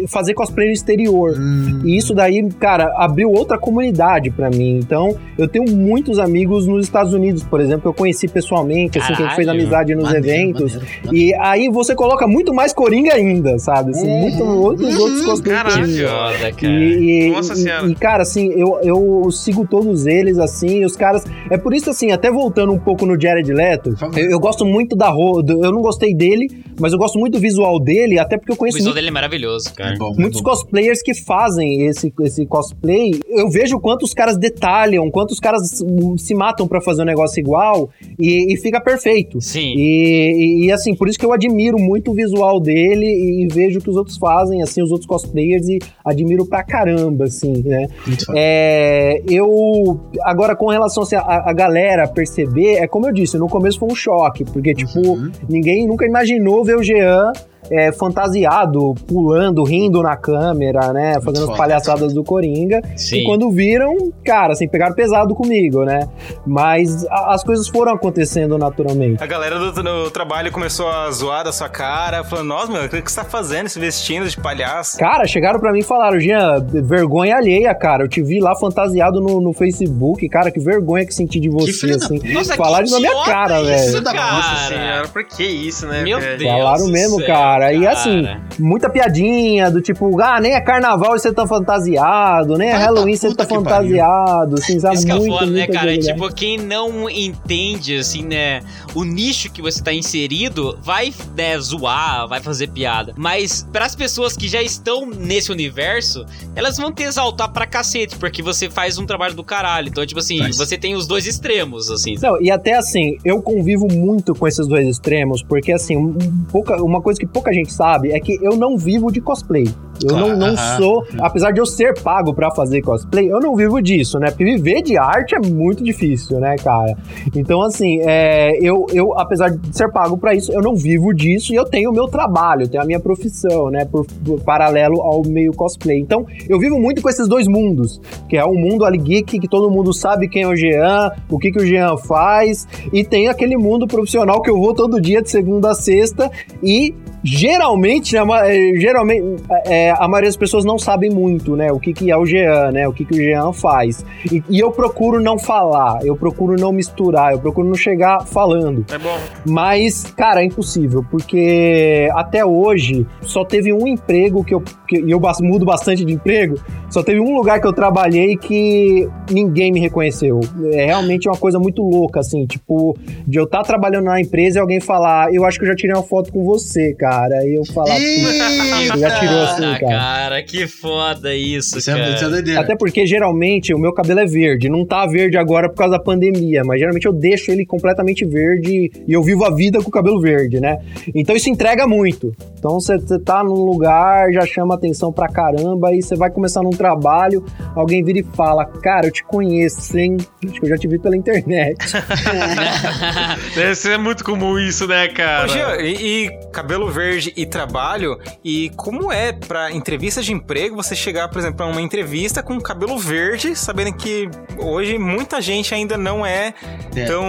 fazer 0.07 0.33
cosplay 0.33 0.67
no 0.67 0.73
exterior. 0.73 1.35
Hum, 1.37 1.81
E 1.85 1.97
isso 1.97 2.13
daí, 2.13 2.43
cara, 2.59 2.93
abriu 2.97 3.31
outra 3.31 3.57
comunidade 3.57 4.29
pra 4.31 4.49
mim. 4.49 4.77
Então, 4.79 5.15
eu 5.37 5.47
tenho 5.47 5.69
muitos 5.71 6.19
amigos 6.19 6.65
nos 6.67 6.85
Estados 6.85 7.13
Unidos, 7.13 7.43
por 7.43 7.61
exemplo, 7.61 7.81
que 7.81 7.87
eu 7.87 7.93
conheci 7.93 8.27
pessoalmente, 8.27 8.97
assim, 8.99 9.07
que 9.13 9.21
a 9.23 9.25
gente 9.25 9.35
fez 9.35 9.45
Caralho. 9.47 9.61
amizade 9.61 9.95
nos 9.95 10.03
maneiro, 10.05 10.27
eventos. 10.27 10.73
maneiro, 10.75 10.93
maneiro. 11.05 11.17
E 11.27 11.33
aí 11.35 11.69
você 11.69 11.95
coloca 11.95 12.27
muito 12.27 12.53
mais 12.53 12.73
Coringa 12.73 13.13
ainda, 13.13 13.57
sabe? 13.59 13.91
Assim, 13.91 14.07
Uhum. 14.07 14.19
muito 14.21 14.43
outros 14.43 14.95
Uhum. 14.95 15.01
outros 15.01 15.25
cosplays. 15.25 15.57
Caralho. 15.63 16.07
Foda, 16.07 16.51
cara. 16.53 16.73
E, 16.73 17.27
e- 17.27 17.31
Nossa 17.31 17.53
e- 17.53 17.57
Senhora. 17.57 17.87
e, 17.87 17.95
cara, 17.95 18.23
assim, 18.23 18.47
eu, 18.55 18.79
eu 18.83 19.31
sigo 19.31 19.65
todos 19.67 20.05
eles, 20.05 20.37
assim, 20.37 20.83
os 20.83 20.95
caras. 20.95 21.23
É 21.49 21.57
por 21.57 21.73
isso, 21.73 21.89
assim, 21.89 22.11
até 22.11 22.29
voltando 22.31 22.71
um 22.73 22.79
pouco 22.79 23.05
no 23.05 23.19
Jared 23.19 23.51
Leto, 23.53 23.95
eu, 24.15 24.31
eu 24.31 24.39
gosto 24.39 24.65
muito 24.67 24.95
da 24.95 25.09
ro- 25.09 25.41
do 25.41 25.63
Eu 25.63 25.71
não 25.71 25.81
gostei 25.81 26.13
dele, 26.13 26.49
mas 26.79 26.93
eu 26.93 26.99
gosto 26.99 27.17
muito 27.19 27.33
do 27.33 27.39
visual 27.39 27.79
dele, 27.79 28.19
até 28.19 28.37
porque 28.37 28.51
eu 28.51 28.55
O 28.55 28.57
conheço 28.57 28.77
visual 28.77 28.91
muito 28.93 28.95
dele 28.95 29.07
é 29.09 29.11
maravilhoso, 29.11 29.73
cara. 29.73 29.95
É 29.95 29.97
bom, 29.97 30.13
é 30.17 30.21
Muitos 30.21 30.41
bom. 30.41 30.49
cosplayers 30.49 31.01
que 31.01 31.13
fazem 31.13 31.83
esse, 31.85 32.13
esse 32.21 32.45
cosplay, 32.45 33.11
eu 33.29 33.49
vejo 33.49 33.79
quantos 33.79 34.13
caras 34.13 34.37
detalham, 34.37 35.09
quantos 35.09 35.39
caras 35.39 35.83
se 36.17 36.33
matam 36.35 36.67
pra 36.67 36.81
fazer 36.81 37.01
um 37.01 37.05
negócio 37.05 37.39
igual 37.39 37.89
e, 38.19 38.53
e 38.53 38.57
fica 38.57 38.79
perfeito. 38.81 39.39
Sim. 39.41 39.73
E, 39.75 40.61
e- 40.63 40.65
e, 40.67 40.71
assim, 40.71 40.95
por 40.95 41.07
isso 41.07 41.17
que 41.19 41.25
eu 41.25 41.31
admiro 41.33 41.77
muito 41.79 42.11
o 42.11 42.13
visual 42.13 42.59
dele 42.59 43.05
e, 43.05 43.43
e 43.43 43.47
vejo 43.47 43.79
o 43.79 43.81
que 43.81 43.89
os 43.89 43.95
outros 43.95 44.17
fazem, 44.17 44.61
assim, 44.61 44.81
os 44.81 44.91
outros 44.91 45.07
cosplayers 45.07 45.67
e 45.67 45.79
admiro 46.03 46.45
pra 46.45 46.63
caramba, 46.63 47.25
assim, 47.25 47.61
né? 47.63 47.87
É, 48.35 49.21
eu. 49.29 49.99
Agora, 50.23 50.55
com 50.55 50.67
relação 50.67 51.03
assim, 51.03 51.15
a, 51.15 51.21
a 51.49 51.53
galera 51.53 52.07
perceber, 52.07 52.75
é 52.75 52.87
como 52.87 53.07
eu 53.07 53.13
disse, 53.13 53.37
no 53.37 53.47
começo 53.47 53.79
foi 53.79 53.89
um 53.91 53.95
choque, 53.95 54.43
porque, 54.45 54.73
tipo, 54.73 54.97
Uhum. 54.97 55.31
ninguém 55.49 55.87
nunca 55.87 56.05
imaginou 56.05 56.63
ver 56.67 56.75
o 56.75 56.83
Jean. 56.83 57.31
É, 57.69 57.91
fantasiado, 57.91 58.93
pulando, 59.07 59.63
rindo 59.63 60.01
na 60.01 60.15
câmera, 60.15 60.93
né? 60.93 61.13
Fazendo 61.21 61.43
as 61.43 61.45
foda. 61.47 61.57
palhaçadas 61.57 62.13
do 62.13 62.23
Coringa. 62.23 62.81
Sim. 62.95 63.17
E 63.17 63.23
quando 63.25 63.49
viram, 63.51 63.93
cara, 64.23 64.53
assim, 64.53 64.67
pegaram 64.67 64.93
pesado 64.95 65.33
comigo, 65.35 65.83
né? 65.83 66.07
Mas 66.45 67.05
a- 67.07 67.33
as 67.33 67.43
coisas 67.43 67.67
foram 67.67 67.93
acontecendo 67.93 68.57
naturalmente. 68.57 69.21
A 69.23 69.27
galera 69.27 69.57
do, 69.59 69.71
do 69.71 70.11
trabalho 70.11 70.51
começou 70.51 70.87
a 70.89 71.09
zoar 71.11 71.43
da 71.43 71.51
sua 71.51 71.69
cara, 71.69 72.23
falando, 72.23 72.47
nossa, 72.47 72.71
meu, 72.71 72.85
o 72.85 72.89
que 72.89 73.01
você 73.11 73.15
tá 73.21 73.25
fazendo 73.25 73.67
se 73.67 73.79
vestindo 73.79 74.27
de 74.27 74.37
palhaço? 74.37 74.97
Cara, 74.97 75.25
chegaram 75.27 75.59
pra 75.59 75.71
mim 75.71 75.79
e 75.79 75.83
falaram, 75.83 76.19
Jean, 76.19 76.59
vergonha 76.83 77.35
alheia, 77.37 77.73
cara. 77.75 78.03
Eu 78.03 78.07
te 78.07 78.21
vi 78.21 78.39
lá 78.39 78.55
fantasiado 78.55 79.19
no, 79.19 79.39
no 79.41 79.53
Facebook, 79.53 80.27
cara, 80.29 80.51
que 80.51 80.59
vergonha 80.59 81.05
que 81.05 81.13
senti 81.13 81.39
de 81.39 81.49
você, 81.49 81.87
da 81.87 81.95
assim. 82.05 82.19
Nossa, 82.33 82.55
Falaram 82.55 82.85
que 82.85 82.91
na 82.91 82.99
minha 82.99 83.25
cara, 83.25 83.61
isso, 83.61 83.91
velho. 83.91 84.01
Da 84.03 84.13
cara. 84.13 84.33
Nossa 84.37 84.67
senhora, 84.67 85.07
por 85.09 85.23
que 85.25 85.43
isso, 85.43 85.85
né? 85.87 86.03
Meu 86.03 86.19
velho? 86.19 86.37
Deus. 86.37 86.51
Falaram 86.51 86.87
mesmo, 86.87 87.17
céu, 87.17 87.27
cara. 87.27 87.46
E 87.73 87.87
assim, 87.87 88.23
cara. 88.23 88.41
muita 88.59 88.89
piadinha 88.89 89.69
do 89.71 89.81
tipo, 89.81 90.19
ah, 90.21 90.39
nem 90.39 90.53
é 90.53 90.61
carnaval 90.61 91.15
e 91.15 91.19
você 91.19 91.31
tá 91.33 91.45
fantasiado, 91.47 92.57
nem 92.57 92.69
é 92.69 92.73
Halloween 92.73 93.13
e 93.13 93.17
você 93.17 93.33
tá 93.33 93.45
fantasiado, 93.45 94.55
assim, 94.55 94.79
sabe? 94.79 94.95
Isso 94.95 95.05
que 95.05 95.11
é 95.11 95.15
muito, 95.15 95.31
foda, 95.37 95.45
né, 95.51 95.67
cara? 95.67 95.97
Tipo, 95.97 96.33
quem 96.33 96.57
não 96.57 97.09
entende, 97.09 97.97
assim, 97.97 98.23
né, 98.23 98.61
o 98.95 99.03
nicho 99.03 99.51
que 99.51 99.61
você 99.61 99.81
tá 99.83 99.93
inserido, 99.93 100.77
vai, 100.81 101.13
né, 101.35 101.57
zoar, 101.59 102.27
vai 102.27 102.39
fazer 102.39 102.67
piada. 102.67 103.13
Mas 103.17 103.67
pras 103.71 103.95
pessoas 103.95 104.35
que 104.35 104.47
já 104.47 104.61
estão 104.61 105.05
nesse 105.05 105.51
universo, 105.51 106.25
elas 106.55 106.77
vão 106.77 106.91
te 106.91 107.03
exaltar 107.03 107.51
pra 107.51 107.65
cacete, 107.65 108.15
porque 108.17 108.41
você 108.41 108.69
faz 108.69 108.97
um 108.97 109.05
trabalho 109.05 109.33
do 109.35 109.43
caralho. 109.43 109.87
Então, 109.89 110.05
tipo 110.05 110.19
assim, 110.19 110.39
Faz. 110.39 110.57
você 110.57 110.77
tem 110.77 110.95
os 110.95 111.07
dois 111.07 111.25
extremos, 111.25 111.89
assim. 111.89 112.15
Não, 112.21 112.41
e 112.41 112.51
até 112.51 112.75
assim, 112.75 113.17
eu 113.23 113.41
convivo 113.41 113.87
muito 113.91 114.33
com 114.35 114.47
esses 114.47 114.67
dois 114.67 114.87
extremos, 114.87 115.41
porque 115.43 115.71
assim, 115.71 115.95
um- 115.97 116.17
um 116.21 116.45
pouca, 116.51 116.81
uma 116.83 117.01
coisa 117.01 117.19
que 117.19 117.25
pouca 117.37 117.53
gente 117.53 117.71
sabe 117.71 118.11
é 118.11 118.19
que 118.19 118.39
eu 118.41 118.57
não 118.57 118.75
vivo 118.75 119.11
de 119.11 119.21
cosplay. 119.21 119.67
Eu 120.03 120.15
não, 120.15 120.37
não 120.37 120.55
sou, 120.77 121.03
apesar 121.19 121.51
de 121.51 121.59
eu 121.59 121.65
ser 121.65 121.99
pago 122.01 122.33
pra 122.33 122.51
fazer 122.51 122.81
cosplay, 122.81 123.31
eu 123.31 123.39
não 123.39 123.55
vivo 123.55 123.81
disso, 123.81 124.19
né? 124.19 124.27
Porque 124.27 124.43
viver 124.43 124.81
de 124.83 124.97
arte 124.97 125.35
é 125.35 125.39
muito 125.39 125.83
difícil, 125.83 126.39
né, 126.39 126.55
cara? 126.57 126.95
Então, 127.35 127.61
assim, 127.63 127.99
é, 128.01 128.57
eu, 128.61 128.85
eu, 128.93 129.17
apesar 129.17 129.49
de 129.49 129.75
ser 129.75 129.91
pago 129.91 130.17
pra 130.17 130.35
isso, 130.35 130.51
eu 130.51 130.61
não 130.61 130.75
vivo 130.75 131.13
disso 131.13 131.51
e 131.51 131.55
eu 131.55 131.65
tenho 131.65 131.89
o 131.89 131.93
meu 131.93 132.07
trabalho, 132.07 132.63
eu 132.63 132.67
tenho 132.67 132.83
a 132.83 132.85
minha 132.85 132.99
profissão, 132.99 133.71
né? 133.71 133.85
Por, 133.85 134.05
por 134.05 134.39
paralelo 134.41 135.01
ao 135.01 135.23
meio 135.25 135.51
cosplay. 135.51 135.99
Então, 135.99 136.27
eu 136.47 136.59
vivo 136.59 136.79
muito 136.79 137.01
com 137.01 137.09
esses 137.09 137.27
dois 137.27 137.47
mundos, 137.47 137.99
que 138.29 138.37
é 138.37 138.45
o 138.45 138.53
mundo 138.53 138.85
ali 138.85 138.99
geek, 138.99 139.39
que 139.39 139.47
todo 139.47 139.71
mundo 139.71 139.93
sabe 139.93 140.27
quem 140.27 140.43
é 140.43 140.47
o 140.47 140.55
Jean, 140.55 141.11
o 141.29 141.39
que, 141.39 141.51
que 141.51 141.59
o 141.59 141.65
Jean 141.65 141.97
faz, 141.97 142.67
e 142.93 143.03
tem 143.03 143.29
aquele 143.29 143.57
mundo 143.57 143.87
profissional 143.87 144.41
que 144.41 144.49
eu 144.49 144.59
vou 144.59 144.75
todo 144.75 145.01
dia 145.01 145.23
de 145.23 145.29
segunda 145.31 145.71
a 145.71 145.75
sexta 145.75 146.29
e 146.61 146.93
geralmente, 147.27 148.15
né, 148.15 148.23
eh, 148.45 148.79
geralmente 148.79 149.43
é, 149.65 149.91
a 149.91 150.07
maioria 150.07 150.29
das 150.29 150.37
pessoas 150.37 150.63
não 150.63 150.79
sabem 150.79 151.09
muito, 151.09 151.55
né, 151.55 151.71
o 151.71 151.79
que, 151.79 151.93
que 151.93 152.09
é 152.09 152.17
o 152.17 152.25
Jean, 152.25 152.71
né, 152.71 152.87
o 152.87 152.93
que, 152.93 153.03
que 153.03 153.13
o 153.13 153.17
Jean 153.17 153.51
faz. 153.51 154.05
E, 154.31 154.41
e 154.49 154.59
eu 154.59 154.71
procuro 154.71 155.21
não 155.21 155.37
falar, 155.37 155.99
eu 156.05 156.15
procuro 156.15 156.55
não 156.57 156.71
misturar, 156.71 157.33
eu 157.33 157.39
procuro 157.39 157.67
não 157.67 157.75
chegar 157.75 158.25
falando. 158.25 158.85
É 158.91 158.97
bom. 158.97 159.17
Mas, 159.45 160.05
cara, 160.15 160.41
é 160.41 160.45
impossível, 160.45 161.03
porque 161.11 162.09
até 162.13 162.45
hoje 162.45 163.05
só 163.21 163.43
teve 163.43 163.73
um 163.73 163.85
emprego 163.85 164.43
que 164.43 164.53
eu. 164.53 164.63
Que, 164.87 165.01
e 165.01 165.11
eu 165.11 165.21
mudo 165.41 165.65
bastante 165.65 166.05
de 166.05 166.13
emprego, 166.13 166.55
só 166.89 167.03
teve 167.03 167.19
um 167.19 167.35
lugar 167.35 167.59
que 167.59 167.67
eu 167.67 167.73
trabalhei 167.73 168.37
que 168.37 169.09
ninguém 169.29 169.71
me 169.71 169.79
reconheceu. 169.81 170.39
É 170.71 170.85
realmente 170.85 171.27
uma 171.27 171.37
coisa 171.37 171.59
muito 171.59 171.81
louca, 171.81 172.21
assim, 172.21 172.45
tipo, 172.45 172.97
de 173.27 173.37
eu 173.37 173.43
estar 173.43 173.63
trabalhando 173.63 174.05
na 174.05 174.21
empresa 174.21 174.59
e 174.59 174.61
alguém 174.61 174.79
falar, 174.79 175.33
eu 175.33 175.43
acho 175.43 175.59
que 175.59 175.65
eu 175.65 175.69
já 175.69 175.75
tirei 175.75 175.93
uma 175.93 176.03
foto 176.03 176.31
com 176.31 176.45
você, 176.45 176.93
cara. 176.93 177.16
E 177.25 177.57
eu 177.57 177.65
falar, 177.65 177.95
"Putz, 177.95 178.79
Eita! 178.81 178.97
já 178.97 179.19
tirou 179.19 179.41
assim. 179.43 179.61
Cara. 179.79 179.79
cara, 179.79 180.43
que 180.43 180.67
foda 180.67 181.33
isso, 181.35 181.77
Isso 181.77 181.89
é, 181.91 181.93
cara. 181.95 182.15
isso 182.15 182.25
é 182.25 182.29
doideira. 182.29 182.61
Até 182.61 182.75
porque 182.75 183.05
geralmente 183.05 183.73
o 183.73 183.79
meu 183.79 183.93
cabelo 183.93 184.19
é 184.19 184.25
verde. 184.25 184.69
Não 184.69 184.85
tá 184.85 185.05
verde 185.05 185.37
agora 185.37 185.69
por 185.69 185.75
causa 185.77 185.97
da 185.97 186.03
pandemia, 186.03 186.61
mas 186.65 186.79
geralmente 186.79 187.05
eu 187.05 187.13
deixo 187.13 187.51
ele 187.51 187.65
completamente 187.65 188.23
verde 188.25 188.91
e 189.07 189.13
eu 189.13 189.21
vivo 189.23 189.43
a 189.45 189.53
vida 189.53 189.81
com 189.81 189.89
o 189.89 189.91
cabelo 189.91 190.19
verde, 190.21 190.59
né? 190.59 190.77
Então 191.13 191.35
isso 191.35 191.49
entrega 191.49 191.87
muito. 191.87 192.35
Então 192.57 192.79
você 192.79 192.97
tá 193.23 193.43
num 193.43 193.63
lugar, 193.65 194.31
já 194.31 194.45
chama 194.45 194.75
atenção 194.75 195.11
pra 195.11 195.27
caramba, 195.27 195.93
e 195.93 196.01
você 196.01 196.15
vai 196.15 196.29
começar 196.29 196.61
num 196.63 196.69
trabalho, 196.71 197.43
alguém 197.75 198.03
vira 198.03 198.19
e 198.19 198.23
fala: 198.35 198.65
Cara, 198.65 199.07
eu 199.07 199.11
te 199.11 199.23
conheço, 199.23 199.97
hein? 199.97 200.17
Acho 200.45 200.59
que 200.59 200.65
eu 200.65 200.69
já 200.69 200.77
te 200.77 200.87
vi 200.87 200.99
pela 200.99 201.15
internet. 201.15 201.77
Deve 203.55 203.75
ser 203.75 203.97
muito 203.97 204.23
comum 204.23 204.57
isso, 204.59 204.87
né, 204.87 205.07
cara? 205.07 205.81
E, 205.81 206.25
e 206.25 206.29
cabelo 206.51 206.89
verde 206.89 207.06
e 207.35 207.45
trabalho, 207.45 208.17
e 208.43 208.69
como 208.75 209.11
é 209.11 209.31
pra 209.31 209.71
entrevista 209.71 210.21
de 210.21 210.31
emprego 210.33 210.75
você 210.75 210.95
chegar, 210.95 211.27
por 211.29 211.39
exemplo, 211.39 211.65
a 211.65 211.69
uma 211.69 211.81
entrevista 211.81 212.41
com 212.43 212.59
cabelo 212.59 212.97
verde, 212.97 213.55
sabendo 213.55 213.93
que 213.93 214.29
hoje 214.57 214.97
muita 214.97 215.41
gente 215.41 215.73
ainda 215.73 215.97
não 215.97 216.25
é, 216.25 216.53
É. 216.95 217.05
tão, 217.05 217.25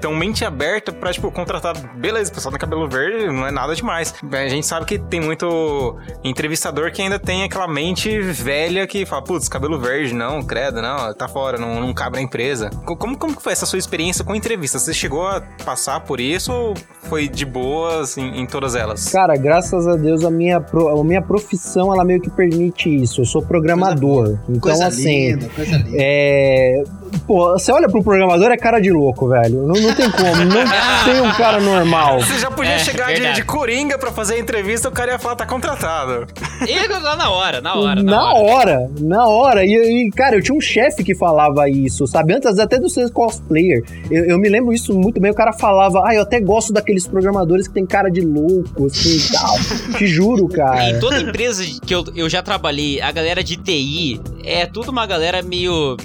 tão 0.00 0.14
mente 0.14 0.44
aberta 0.44 0.92
pra, 0.92 1.12
tipo, 1.12 1.30
contratar. 1.32 1.74
Beleza, 1.96 2.30
o 2.30 2.34
pessoal 2.34 2.52
tem 2.52 2.60
cabelo 2.60 2.88
verde, 2.88 3.26
não 3.26 3.46
é 3.46 3.50
nada 3.50 3.74
demais. 3.74 4.14
A 4.32 4.48
gente 4.48 4.66
sabe 4.66 4.86
que 4.86 4.98
tem 4.98 5.20
muito 5.20 5.96
entrevistador 6.24 6.90
que 6.92 7.02
ainda 7.02 7.18
tem 7.18 7.42
aquela 7.44 7.66
mente 7.68 8.20
velha 8.20 8.86
que 8.86 9.04
fala, 9.06 9.22
putz, 9.22 9.48
cabelo 9.48 9.78
verde, 9.78 10.14
não, 10.14 10.42
credo, 10.42 10.80
não, 10.82 11.12
tá 11.14 11.28
fora, 11.28 11.58
não, 11.58 11.80
não 11.80 11.92
cabe 11.94 12.16
na 12.16 12.22
empresa. 12.22 12.70
Co- 12.84 12.96
Como, 12.96 13.16
como 13.16 13.40
foi 13.40 13.52
essa 13.52 13.66
sua 13.66 13.78
experiência 13.78 14.24
com 14.24 14.34
entrevista? 14.34 14.78
Você 14.78 14.92
chegou 14.94 15.26
a 15.26 15.40
passar 15.64 16.00
por 16.00 16.20
isso 16.20 16.52
ou 16.52 16.74
foi 17.08 17.28
de 17.28 17.44
boas 17.44 18.16
em 18.16 18.46
todas 18.46 18.74
elas? 18.74 18.91
Cara, 19.12 19.36
graças 19.36 19.86
a 19.86 19.96
Deus 19.96 20.24
a 20.24 20.30
minha, 20.30 20.60
pro- 20.60 20.88
a 20.88 21.04
minha 21.04 21.22
profissão 21.22 21.92
ela 21.92 22.04
meio 22.04 22.20
que 22.20 22.30
permite 22.30 22.88
isso. 22.94 23.20
Eu 23.20 23.24
sou 23.24 23.42
programador. 23.42 24.38
então, 24.48 24.60
Coisa 24.60 24.86
assim. 24.86 25.32
linda, 25.32 25.48
coisa 25.54 25.76
linda. 25.76 25.90
É. 26.00 26.82
Pô, 27.26 27.52
você 27.52 27.70
olha 27.72 27.88
pro 27.88 28.02
programador, 28.02 28.50
é 28.50 28.56
cara 28.56 28.80
de 28.80 28.90
louco, 28.90 29.28
velho. 29.28 29.66
Não, 29.66 29.74
não 29.80 29.94
tem 29.94 30.10
como. 30.10 30.44
Não 30.44 30.64
tem 31.04 31.20
um 31.20 31.32
cara 31.32 31.60
normal. 31.60 32.20
Você 32.20 32.38
já 32.38 32.50
podia 32.50 32.72
É, 32.72 32.78
chegar 32.78 33.12
de, 33.14 33.32
de 33.34 33.44
coringa 33.44 33.96
pra 33.98 34.10
fazer 34.10 34.34
a 34.34 34.38
entrevista, 34.38 34.88
o 34.88 34.92
cara 34.92 35.12
ia 35.12 35.18
falar, 35.18 35.36
tá 35.36 35.46
contratado. 35.46 36.26
E 36.66 36.88
lá 36.88 37.16
na 37.16 37.30
hora, 37.30 37.60
na 37.60 37.74
hora, 37.74 38.02
na, 38.02 38.12
na 38.12 38.32
hora. 38.34 38.52
hora, 38.52 38.90
na 39.00 39.26
hora. 39.28 39.64
E, 39.64 40.06
e, 40.06 40.10
cara, 40.10 40.36
eu 40.36 40.42
tinha 40.42 40.56
um 40.56 40.60
chefe 40.60 41.02
que 41.04 41.14
falava 41.14 41.68
isso, 41.68 42.06
sabe? 42.06 42.34
Antes 42.34 42.58
até 42.58 42.78
de 42.78 42.90
ser 42.90 43.10
cosplayer. 43.10 43.82
Eu, 44.10 44.24
eu 44.24 44.38
me 44.38 44.48
lembro 44.48 44.72
isso 44.72 44.92
muito 44.94 45.20
bem. 45.20 45.30
O 45.30 45.34
cara 45.34 45.52
falava, 45.52 46.02
ah, 46.06 46.14
eu 46.14 46.22
até 46.22 46.40
gosto 46.40 46.72
daqueles 46.72 47.06
programadores 47.06 47.66
que 47.68 47.74
tem 47.74 47.86
cara 47.86 48.08
de 48.10 48.20
louco, 48.20 48.86
assim 48.86 49.16
e 49.16 49.32
tal. 49.32 49.54
Te 49.98 50.06
juro, 50.06 50.48
cara. 50.48 50.90
Em 50.90 50.98
toda 51.00 51.20
empresa 51.20 51.64
que 51.84 51.94
eu, 51.94 52.04
eu 52.14 52.28
já 52.28 52.42
trabalhei, 52.42 53.00
a 53.00 53.10
galera 53.12 53.42
de 53.42 53.56
TI 53.56 54.20
é 54.44 54.66
tudo 54.66 54.90
uma 54.90 55.06
galera 55.06 55.42
meio 55.42 55.96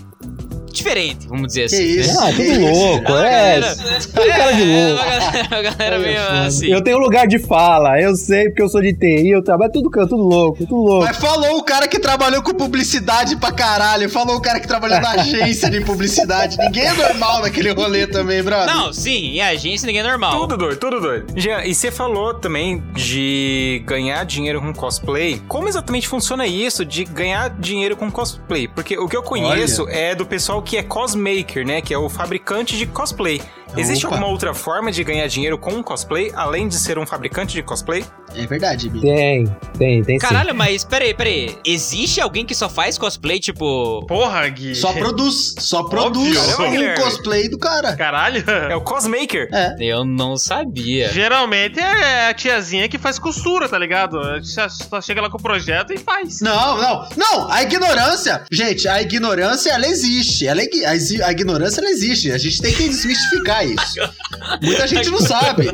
diferente, 0.77 1.27
vamos 1.27 1.47
dizer 1.47 1.67
Que 1.69 1.75
assim. 1.75 1.95
né? 1.95 2.01
isso? 2.01 2.19
Ah, 2.19 2.31
tudo 2.31 2.59
louco, 2.71 3.11
é. 3.13 3.59
galera- 3.59 3.75
Tem 4.13 4.27
cara 4.27 4.51
de 4.53 4.71
é, 4.71 4.87
louco. 4.87 5.03
uma 5.03 5.09
galera, 5.19 5.47
uma 5.51 5.61
galera 5.61 5.99
meio 5.99 6.21
assim. 6.45 6.67
Eu 6.67 6.83
tenho 6.83 6.97
lugar 6.97 7.27
de 7.27 7.39
fala, 7.39 7.99
eu 8.01 8.15
sei 8.15 8.45
porque 8.45 8.61
eu 8.61 8.69
sou 8.69 8.81
de 8.81 8.93
TI, 8.93 9.29
eu 9.29 9.43
trabalho 9.43 9.71
tudo 9.71 9.89
canto, 9.89 10.09
tudo 10.09 10.23
louco, 10.23 10.57
tudo 10.59 10.75
louco. 10.75 11.05
Mas 11.05 11.17
falou 11.17 11.57
o 11.57 11.63
cara 11.63 11.87
que 11.87 11.99
trabalhou 11.99 12.41
com 12.41 12.53
publicidade 12.53 13.35
pra 13.37 13.51
caralho. 13.51 14.09
Falou 14.09 14.35
o 14.37 14.41
cara 14.41 14.59
que 14.59 14.67
trabalhou 14.67 14.99
na 15.01 15.11
agência 15.21 15.69
de 15.69 15.81
publicidade. 15.81 16.57
Ninguém 16.57 16.85
é 16.87 16.93
normal 16.93 17.41
naquele 17.41 17.71
rolê 17.71 18.07
também, 18.07 18.41
brother. 18.43 18.73
Não, 18.73 18.93
sim, 18.93 19.35
em 19.37 19.41
agência 19.41 19.85
ninguém 19.85 20.01
é 20.01 20.07
normal. 20.07 20.39
Tudo 20.41 20.57
doido, 20.57 20.77
tudo 20.77 20.99
doido. 21.01 21.25
Jean, 21.35 21.63
e 21.65 21.73
você 21.73 21.91
falou 21.91 22.33
também 22.33 22.81
de 22.95 23.81
ganhar 23.85 24.23
dinheiro 24.25 24.61
com 24.61 24.73
cosplay. 24.73 25.41
Como 25.47 25.67
exatamente 25.67 26.07
funciona 26.07 26.45
isso 26.47 26.83
de 26.85 27.03
ganhar 27.05 27.49
dinheiro 27.59 27.95
com 27.95 28.09
cosplay? 28.11 28.67
Porque 28.67 28.97
o 28.97 29.07
que 29.07 29.15
eu 29.15 29.23
conheço 29.23 29.87
é 29.89 30.13
do 30.15 30.25
pessoal 30.25 30.61
que 30.67 30.77
é 30.77 30.83
cosmaker, 30.83 31.65
né? 31.65 31.81
Que 31.81 31.93
é 31.93 31.97
o 31.97 32.09
fabricante 32.09 32.77
de 32.77 32.85
cosplay. 32.85 33.41
Existe 33.75 34.05
Opa. 34.05 34.15
alguma 34.15 34.31
outra 34.31 34.53
forma 34.53 34.91
de 34.91 35.03
ganhar 35.03 35.27
dinheiro 35.27 35.57
com 35.57 35.83
cosplay, 35.83 36.31
além 36.33 36.67
de 36.67 36.75
ser 36.75 36.97
um 36.97 37.05
fabricante 37.05 37.53
de 37.53 37.61
cosplay? 37.61 38.05
É 38.33 38.45
verdade, 38.45 38.89
Bi. 38.89 39.01
Tem, 39.01 39.45
tem, 39.77 40.03
tem 40.03 40.19
sim. 40.19 40.25
Caralho, 40.25 40.55
mas 40.55 40.85
peraí, 40.85 41.13
peraí. 41.13 41.57
Existe 41.65 42.21
alguém 42.21 42.45
que 42.45 42.55
só 42.55 42.69
faz 42.69 42.97
cosplay, 42.97 43.39
tipo. 43.39 44.05
Porra, 44.07 44.47
Gui. 44.47 44.73
Só 44.75 44.93
produz. 44.93 45.55
Só 45.59 45.83
produz 45.83 46.37
Caramba, 46.37 46.79
um 46.79 46.95
cosplay 46.95 47.49
do 47.49 47.57
cara. 47.57 47.95
Caralho. 47.95 48.43
É 48.47 48.75
o 48.75 48.81
cosmaker. 48.81 49.49
É. 49.51 49.75
Eu 49.79 50.05
não 50.05 50.37
sabia. 50.37 51.09
Geralmente 51.09 51.79
é 51.79 52.29
a 52.29 52.33
tiazinha 52.33 52.87
que 52.87 52.97
faz 52.97 53.19
costura, 53.19 53.67
tá 53.67 53.77
ligado? 53.77 54.19
Só 54.43 54.67
só 54.69 55.01
chega 55.01 55.21
lá 55.21 55.29
com 55.29 55.37
o 55.37 55.41
projeto 55.41 55.93
e 55.93 55.97
faz. 55.97 56.41
Não, 56.41 56.77
não, 56.77 57.09
não, 57.15 57.51
a 57.51 57.61
ignorância, 57.63 58.43
gente, 58.51 58.87
a 58.87 59.01
ignorância, 59.01 59.71
ela 59.71 59.87
existe, 59.87 60.47
ela 60.47 60.56
é 60.61 60.65
igui- 60.65 60.85
a, 60.85 60.91
a 61.27 61.31
ignorância, 61.31 61.81
ela 61.81 61.89
existe, 61.89 62.31
a 62.31 62.37
gente 62.37 62.61
tem 62.61 62.73
que 62.73 62.87
desmistificar 62.89 63.65
isso. 63.65 63.99
Muita 64.61 64.87
gente 64.87 65.09
não 65.09 65.19
sabe. 65.19 65.69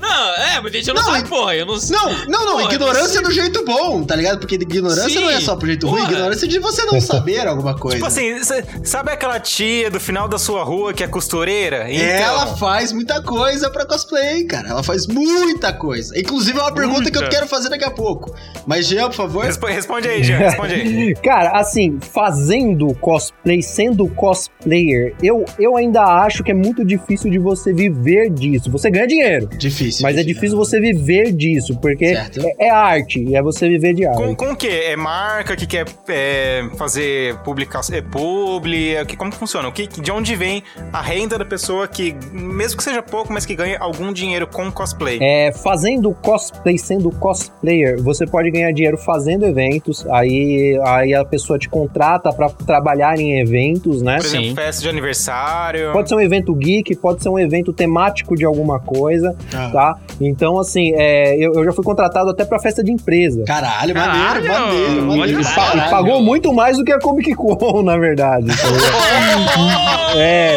Não, 0.00 0.34
é, 0.34 0.60
mas 0.62 0.72
gente, 0.72 0.86
não, 0.88 0.94
Não, 0.94 1.02
sabe, 1.02 1.28
porra. 1.28 1.54
Eu 1.54 1.66
não 1.66 1.78
sei. 1.78 1.96
Não, 1.96 2.08
não, 2.28 2.44
não, 2.46 2.52
Porra, 2.58 2.74
ignorância 2.74 3.18
é 3.18 3.22
do 3.22 3.30
jeito 3.30 3.64
bom, 3.64 4.04
tá 4.04 4.14
ligado? 4.16 4.38
Porque 4.38 4.54
ignorância 4.56 5.08
Sim, 5.08 5.20
não 5.20 5.30
é 5.30 5.40
só 5.40 5.56
pro 5.56 5.66
jeito 5.66 5.86
ruim, 5.88 6.00
porra. 6.02 6.12
ignorância 6.12 6.46
é 6.46 6.48
de 6.48 6.58
você 6.58 6.84
não 6.84 7.00
saber 7.00 7.46
alguma 7.46 7.76
coisa. 7.76 7.96
Tipo 7.96 8.06
assim, 8.06 8.42
cê- 8.44 8.64
sabe 8.84 9.10
aquela 9.12 9.38
tia 9.40 9.90
do 9.90 9.98
final 10.00 10.28
da 10.28 10.38
sua 10.38 10.62
rua 10.62 10.92
que 10.92 11.02
é 11.02 11.06
costureira? 11.08 11.90
Então, 11.90 12.04
Ela 12.06 12.46
faz 12.56 12.92
muita 12.92 13.22
coisa 13.22 13.70
pra 13.70 13.84
cosplay, 13.86 14.44
cara. 14.44 14.68
Ela 14.68 14.82
faz 14.82 15.06
muita 15.06 15.72
coisa. 15.72 16.18
Inclusive, 16.18 16.58
é 16.58 16.62
uma 16.62 16.72
pergunta 16.72 17.10
que 17.10 17.16
eu 17.16 17.22
Muita. 17.22 17.34
quero 17.36 17.46
fazer 17.48 17.68
daqui 17.68 17.84
a 17.84 17.90
pouco. 17.90 18.34
Mas, 18.66 18.86
Jean, 18.86 19.08
por 19.08 19.14
favor. 19.16 19.44
Respo- 19.44 19.66
responde 19.66 20.08
aí, 20.08 20.22
Jean, 20.22 20.38
responde 20.38 20.74
aí. 20.74 21.14
Cara, 21.22 21.58
assim, 21.58 21.98
fazendo 22.00 22.94
cosplay, 22.94 23.62
sendo 23.62 24.06
cosplayer, 24.12 25.14
eu, 25.22 25.44
eu 25.58 25.76
ainda 25.76 26.02
acho 26.02 26.42
que 26.44 26.50
é 26.50 26.54
muito 26.54 26.84
difícil 26.84 27.30
de 27.30 27.38
você 27.38 27.72
viver 27.72 28.30
disso. 28.30 28.70
Você 28.70 28.90
ganha 28.90 29.06
dinheiro, 29.06 29.48
Difícil. 29.56 30.02
mas 30.02 30.16
é 30.16 30.22
difícil 30.22 30.56
você 30.56 30.80
viver 30.80 31.32
disso, 31.32 31.78
porque 31.80 32.04
é, 32.06 32.26
é 32.66 32.70
arte, 32.70 33.34
é 33.34 33.42
você 33.42 33.68
viver 33.68 33.94
de 33.94 34.06
arte. 34.06 34.16
Com, 34.22 34.34
com 34.34 34.52
o 34.52 34.56
quê? 34.56 34.82
É 34.86 34.96
marca 34.96 35.56
que 35.56 35.66
quer 35.66 35.86
é, 36.08 36.62
fazer 36.76 37.36
publicação? 37.38 37.96
É 37.96 38.02
publi? 38.02 38.94
É, 38.96 39.04
que- 39.04 39.16
como 39.16 39.30
que 39.30 39.36
funciona? 39.38 39.68
O 39.68 39.72
que, 39.72 39.86
de 39.86 40.10
onde 40.10 40.34
vem 40.36 40.62
a 40.92 41.00
renda 41.00 41.38
da 41.38 41.44
pessoa 41.44 41.86
que, 41.88 42.14
mesmo 42.32 42.76
que 42.78 42.84
seja 42.84 43.02
pouco, 43.02 43.32
mas 43.32 43.46
que 43.46 43.54
ganha 43.54 43.78
algum 43.78 44.12
dinheiro 44.12 44.46
com 44.46 44.70
cosplay? 44.70 45.18
É, 45.20 45.52
fazendo 45.52 46.12
cosplay, 46.14 46.76
sendo 46.78 47.10
cosplayer, 47.10 48.00
você 48.02 48.26
pode 48.26 48.50
ganhar 48.50 48.72
dinheiro 48.72 48.98
fazendo 48.98 49.46
eventos, 49.46 50.06
aí, 50.08 50.78
aí 50.84 51.14
a 51.14 51.24
pessoa 51.24 51.58
te 51.58 51.68
contrata 51.68 52.32
pra 52.32 52.48
trabalhar 52.48 53.18
em 53.18 53.40
eventos, 53.40 54.01
né? 54.02 54.16
Por 54.16 54.26
exemplo, 54.26 54.46
Sim. 54.48 54.54
festa 54.54 54.82
de 54.82 54.88
aniversário. 54.88 55.92
Pode 55.92 56.08
ser 56.08 56.14
um 56.14 56.20
evento 56.20 56.54
geek, 56.54 56.94
pode 56.96 57.22
ser 57.22 57.28
um 57.28 57.38
evento 57.38 57.72
temático 57.72 58.36
de 58.36 58.44
alguma 58.44 58.78
coisa, 58.80 59.34
Ah. 59.54 59.70
tá? 59.72 59.94
Então, 60.20 60.58
assim, 60.58 60.92
é, 60.94 61.36
eu, 61.36 61.52
eu 61.54 61.64
já 61.64 61.72
fui 61.72 61.84
contratado 61.84 62.30
até 62.30 62.44
pra 62.44 62.58
festa 62.60 62.82
de 62.84 62.90
empresa. 62.92 63.44
Caralho, 63.46 63.94
maneiro, 63.94 64.46
Caralho, 64.46 64.66
maneiro, 64.66 65.02
maneiro. 65.06 65.40
E 65.40 65.44
pa- 65.44 65.72
e 65.86 65.90
pagou 65.90 66.20
muito 66.22 66.52
mais 66.52 66.76
do 66.76 66.84
que 66.84 66.92
a 66.92 66.98
Comic 67.00 67.34
Con, 67.34 67.82
na 67.84 67.96
verdade. 67.96 68.46
tá 68.46 68.68
ligado? 68.68 70.18
É. 70.18 70.56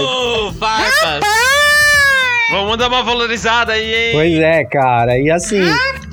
Vamos 2.51 2.77
dar 2.77 2.87
uma 2.87 3.03
valorizada 3.03 3.73
aí, 3.73 3.93
hein? 3.93 4.11
pois 4.13 4.39
é, 4.39 4.63
cara. 4.65 5.17
E 5.17 5.29
assim, 5.31 5.61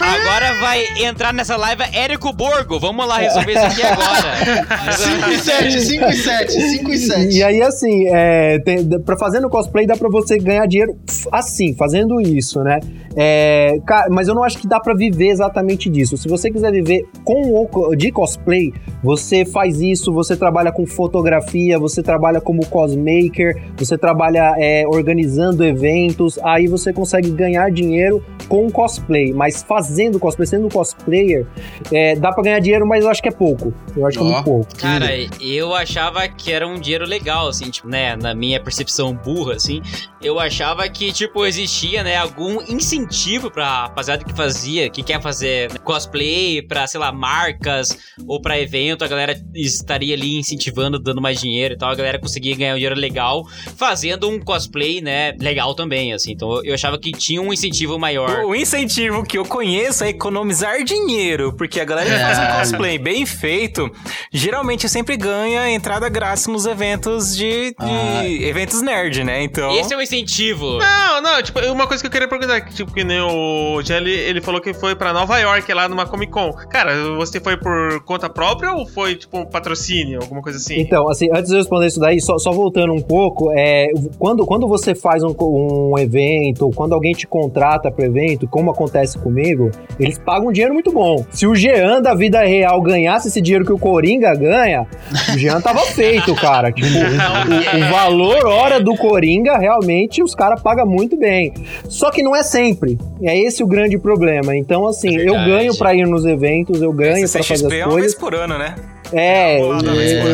Agora 0.00 0.54
vai 0.60 0.84
entrar 1.04 1.32
nessa 1.32 1.56
live 1.56 1.82
Érico 1.92 2.32
Borgo. 2.32 2.78
Vamos 2.78 3.06
lá 3.06 3.18
resolver 3.18 3.52
isso 3.52 3.66
aqui 3.66 3.82
agora. 3.82 4.92
5 4.92 5.30
e 5.30 5.38
7, 5.38 5.80
5 5.80 6.04
e 6.06 6.16
7, 6.16 6.52
5 6.52 6.90
e 6.92 6.98
7. 6.98 7.36
E 7.38 7.42
aí, 7.42 7.62
assim, 7.62 8.06
é, 8.08 8.58
tem, 8.60 8.86
pra 9.00 9.16
fazer 9.16 9.40
no 9.40 9.48
cosplay 9.50 9.86
dá 9.86 9.96
pra 9.96 10.08
você 10.08 10.38
ganhar 10.38 10.66
dinheiro 10.66 10.96
assim, 11.30 11.74
fazendo 11.74 12.20
isso, 12.20 12.60
né? 12.62 12.80
É, 13.14 13.76
mas 14.10 14.26
eu 14.28 14.34
não 14.34 14.42
acho 14.42 14.58
que 14.58 14.66
dá 14.66 14.80
pra 14.80 14.94
viver 14.94 15.28
exatamente 15.28 15.88
disso. 15.90 16.16
Se 16.16 16.28
você 16.28 16.50
quiser 16.50 16.72
viver 16.72 17.04
com 17.24 17.42
o 17.60 17.66
co- 17.68 17.94
de 17.94 18.10
cosplay, 18.10 18.72
você 19.02 19.44
faz 19.44 19.80
isso, 19.80 20.12
você 20.12 20.34
trabalha 20.36 20.72
com 20.72 20.86
fotografia, 20.86 21.78
você 21.78 22.02
trabalha 22.02 22.40
como 22.40 22.64
cosmaker, 22.66 23.54
você 23.76 23.98
trabalha 23.98 24.54
é, 24.58 24.84
organizando 24.86 25.62
eventos, 25.64 26.38
aí 26.42 26.66
você 26.66 26.92
consegue 26.92 27.30
ganhar 27.30 27.70
dinheiro 27.70 28.24
com 28.48 28.70
cosplay. 28.70 29.32
Mas 29.32 29.62
fazendo 29.62 29.81
cosplay, 30.18 30.46
sendo 30.46 30.68
cosplayer, 30.68 31.46
é, 31.92 32.14
dá 32.16 32.32
pra 32.32 32.42
ganhar 32.42 32.58
dinheiro, 32.60 32.86
mas 32.86 33.04
eu 33.04 33.10
acho 33.10 33.22
que 33.22 33.28
é 33.28 33.32
pouco. 33.32 33.72
Eu 33.96 34.06
acho 34.06 34.18
que 34.18 34.24
é 34.24 34.26
muito 34.26 34.44
pouco. 34.44 34.76
Cara, 34.76 35.08
eu 35.40 35.74
achava 35.74 36.26
que 36.28 36.52
era 36.52 36.66
um 36.66 36.78
dinheiro 36.80 37.06
legal, 37.06 37.48
assim, 37.48 37.70
tipo, 37.70 37.88
né, 37.88 38.16
na 38.16 38.34
minha 38.34 38.60
percepção 38.60 39.14
burra, 39.14 39.54
assim, 39.54 39.82
eu 40.22 40.38
achava 40.38 40.88
que, 40.88 41.12
tipo, 41.12 41.44
existia, 41.44 42.02
né, 42.02 42.16
algum 42.16 42.60
incentivo 42.62 43.50
pra 43.50 43.82
rapaziada 43.82 44.24
que 44.24 44.34
fazia, 44.34 44.88
que 44.88 45.02
quer 45.02 45.20
fazer 45.20 45.72
né, 45.72 45.78
cosplay 45.78 46.62
pra, 46.62 46.86
sei 46.86 47.00
lá, 47.00 47.12
marcas 47.12 47.96
ou 48.26 48.40
pra 48.40 48.58
evento, 48.58 49.04
a 49.04 49.08
galera 49.08 49.34
estaria 49.54 50.14
ali 50.14 50.38
incentivando, 50.38 50.98
dando 50.98 51.20
mais 51.20 51.40
dinheiro 51.40 51.74
e 51.74 51.76
tal, 51.76 51.90
a 51.90 51.94
galera 51.94 52.18
conseguia 52.18 52.56
ganhar 52.56 52.72
um 52.72 52.76
dinheiro 52.76 52.98
legal 52.98 53.44
fazendo 53.76 54.28
um 54.28 54.38
cosplay, 54.38 55.00
né, 55.00 55.32
legal 55.40 55.74
também, 55.74 56.12
assim, 56.12 56.32
então 56.32 56.64
eu 56.64 56.74
achava 56.74 56.98
que 56.98 57.10
tinha 57.12 57.40
um 57.40 57.52
incentivo 57.52 57.98
maior. 57.98 58.44
O 58.44 58.54
incentivo 58.54 59.24
que 59.24 59.36
eu 59.36 59.44
conheço 59.44 59.71
conheço 59.72 60.04
a 60.04 60.08
economizar 60.08 60.84
dinheiro, 60.84 61.52
porque 61.54 61.80
a 61.80 61.84
galera 61.84 62.10
que 62.10 62.18
faz 62.18 62.38
um 62.38 62.58
cosplay 62.58 62.98
bem 62.98 63.24
feito, 63.24 63.90
geralmente 64.30 64.86
sempre 64.88 65.16
ganha 65.16 65.70
entrada 65.70 66.08
grátis 66.10 66.46
nos 66.46 66.66
eventos 66.66 67.34
de, 67.34 67.70
de 67.70 67.74
Ah. 67.78 68.24
eventos 68.26 68.82
nerd, 68.82 69.24
né? 69.24 69.42
Então, 69.42 69.70
Esse 69.78 69.94
é 69.94 69.96
o 69.96 70.02
incentivo. 70.02 70.78
Não, 70.78 71.22
não, 71.22 71.42
tipo, 71.42 71.58
uma 71.70 71.86
coisa 71.86 72.02
que 72.02 72.06
eu 72.06 72.10
queria 72.10 72.28
perguntar, 72.28 72.60
que, 72.60 72.74
tipo, 72.74 72.92
que 72.92 73.02
nem 73.02 73.20
o 73.20 73.80
Jelly, 73.82 74.10
ele 74.12 74.40
falou 74.42 74.60
que 74.60 74.74
foi 74.74 74.94
pra 74.94 75.12
Nova 75.12 75.38
York, 75.38 75.72
lá 75.72 75.88
numa 75.88 76.06
Comic 76.06 76.30
Con. 76.32 76.52
Cara, 76.70 76.94
você 77.16 77.40
foi 77.40 77.56
por 77.56 78.02
conta 78.04 78.28
própria 78.28 78.74
ou 78.74 78.86
foi, 78.86 79.14
tipo, 79.16 79.38
um 79.38 79.46
patrocínio, 79.46 80.20
alguma 80.20 80.42
coisa 80.42 80.58
assim? 80.58 80.78
Então, 80.80 81.08
assim, 81.08 81.28
antes 81.32 81.46
de 81.48 81.54
eu 81.54 81.58
responder 81.60 81.86
isso 81.86 82.00
daí, 82.00 82.20
só, 82.20 82.38
só 82.38 82.52
voltando 82.52 82.92
um 82.92 83.00
pouco, 83.00 83.50
é, 83.52 83.86
quando, 84.18 84.44
quando 84.44 84.68
você 84.68 84.94
faz 84.94 85.22
um, 85.22 85.34
um 85.40 85.98
evento, 85.98 86.70
quando 86.74 86.92
alguém 86.92 87.12
te 87.12 87.26
contrata 87.26 87.90
para 87.90 88.04
evento, 88.04 88.46
como 88.46 88.70
acontece 88.70 89.18
comigo, 89.18 89.61
eles 89.98 90.18
pagam 90.18 90.48
um 90.48 90.52
dinheiro 90.52 90.74
muito 90.74 90.92
bom. 90.92 91.24
Se 91.30 91.46
o 91.46 91.54
Jean 91.54 92.00
da 92.00 92.14
vida 92.14 92.40
real 92.42 92.80
ganhasse 92.80 93.28
esse 93.28 93.40
dinheiro 93.40 93.64
que 93.64 93.72
o 93.72 93.78
Coringa 93.78 94.34
ganha, 94.34 94.86
o 95.34 95.38
Jean 95.38 95.60
tava 95.60 95.80
feito, 95.80 96.34
cara. 96.34 96.72
Tipo, 96.82 96.88
o, 96.88 97.78
o 97.78 97.90
valor 97.90 98.46
hora 98.46 98.80
do 98.80 98.96
Coringa, 98.96 99.58
realmente, 99.58 100.22
os 100.22 100.34
caras 100.34 100.60
pagam 100.62 100.86
muito 100.86 101.16
bem. 101.16 101.52
Só 101.88 102.10
que 102.10 102.22
não 102.22 102.34
é 102.34 102.42
sempre. 102.42 102.98
É 103.22 103.38
esse 103.38 103.62
o 103.62 103.66
grande 103.66 103.98
problema. 103.98 104.56
Então, 104.56 104.86
assim, 104.86 105.14
eu 105.16 105.34
verdade. 105.34 105.50
ganho 105.50 105.76
pra 105.76 105.94
ir 105.94 106.06
nos 106.06 106.24
eventos, 106.24 106.80
eu 106.80 106.92
ganho 106.92 107.28
pra 107.28 107.42
fazer 107.42 107.66
as 107.66 107.72
é 107.72 107.86
uma 107.86 107.94
vez 107.94 108.14
coisas. 108.14 108.14
por 108.14 108.34
ano, 108.34 108.58
né? 108.58 108.74
É, 109.12 109.58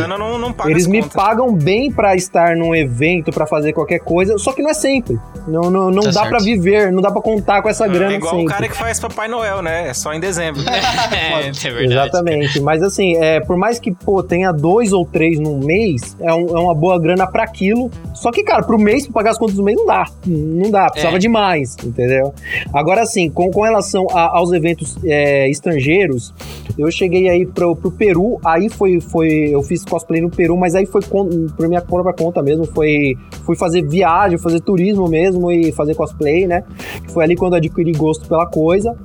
não, 0.06 0.38
não 0.38 0.52
paga 0.52 0.70
eles 0.70 0.84
as 0.84 0.88
me 0.88 1.00
contas. 1.02 1.14
pagam 1.14 1.52
bem 1.54 1.90
pra 1.90 2.14
estar 2.14 2.56
num 2.56 2.74
evento, 2.74 3.30
pra 3.32 3.46
fazer 3.46 3.72
qualquer 3.72 3.98
coisa, 4.00 4.38
só 4.38 4.52
que 4.52 4.62
não 4.62 4.70
é 4.70 4.74
sempre. 4.74 5.18
Não, 5.46 5.70
não, 5.70 5.90
não 5.90 6.02
Tá 6.04 6.10
dá 6.22 6.26
pra 6.26 6.38
viver, 6.38 6.92
não 6.92 7.00
dá 7.02 7.10
pra 7.10 7.20
contar 7.22 7.62
com 7.62 7.68
essa 7.68 7.86
grana 7.88 8.12
É 8.12 8.16
igual 8.16 8.32
sempre. 8.32 8.46
o 8.46 8.48
cara 8.48 8.68
que 8.68 8.76
faz 8.76 9.00
Papai 9.00 9.28
Noel, 9.28 9.62
né? 9.62 9.88
É 9.88 9.94
só 9.94 10.12
em 10.12 10.20
dezembro. 10.20 10.60
é, 10.68 11.48
é 11.48 11.50
verdade. 11.70 11.84
Exatamente. 11.92 12.60
Mas 12.60 12.82
assim, 12.82 13.16
é, 13.16 13.40
por 13.40 13.56
mais 13.56 13.78
que, 13.78 13.92
pô, 13.92 14.22
tenha 14.22 14.52
dois 14.52 14.92
ou 14.92 15.04
três 15.06 15.38
num 15.38 15.58
mês, 15.58 16.16
é, 16.20 16.32
um- 16.34 16.56
é 16.56 16.60
uma 16.60 16.74
boa 16.74 17.00
grana 17.00 17.26
pra 17.26 17.44
aquilo. 17.44 17.90
Só 18.14 18.30
que, 18.30 18.42
cara, 18.42 18.62
pro 18.62 18.78
mês, 18.78 19.04
pra 19.04 19.12
pagar 19.14 19.30
as 19.30 19.38
contas 19.38 19.56
do 19.56 19.62
mês, 19.62 19.76
não 19.76 19.86
dá. 19.86 20.04
Não 20.26 20.70
dá, 20.70 20.86
precisava 20.90 21.16
É. 21.16 21.18
de 21.18 21.28
mais, 21.28 21.76
entendeu? 21.84 22.34
Agora, 22.74 23.02
assim, 23.02 23.30
com, 23.30 23.50
com 23.50 23.62
relação 23.62 24.06
a- 24.12 24.36
aos 24.36 24.52
eventos 24.52 24.96
é, 25.04 25.48
estrangeiros, 25.50 26.34
eu 26.78 26.90
cheguei 26.90 27.28
aí 27.28 27.46
pro, 27.46 27.74
pro 27.74 27.90
Peru, 27.90 28.38
aí 28.44 28.67
foi, 28.68 29.00
foi. 29.00 29.48
Eu 29.50 29.62
fiz 29.62 29.84
cosplay 29.84 30.20
no 30.20 30.30
Peru, 30.30 30.56
mas 30.56 30.74
aí 30.74 30.86
foi 30.86 31.00
por 31.02 31.68
minha 31.68 31.80
própria 31.80 32.14
conta 32.14 32.42
mesmo. 32.42 32.64
Foi. 32.64 33.16
Fui 33.44 33.56
fazer 33.56 33.82
viagem, 33.82 34.38
fazer 34.38 34.60
turismo 34.60 35.08
mesmo 35.08 35.50
e 35.50 35.72
fazer 35.72 35.94
cosplay, 35.94 36.46
né? 36.46 36.64
Foi 37.08 37.24
ali 37.24 37.36
quando 37.36 37.54
eu 37.54 37.58
adquiri 37.58 37.92
gosto 37.92 38.28
pela 38.28 38.46
coisa. 38.46 38.96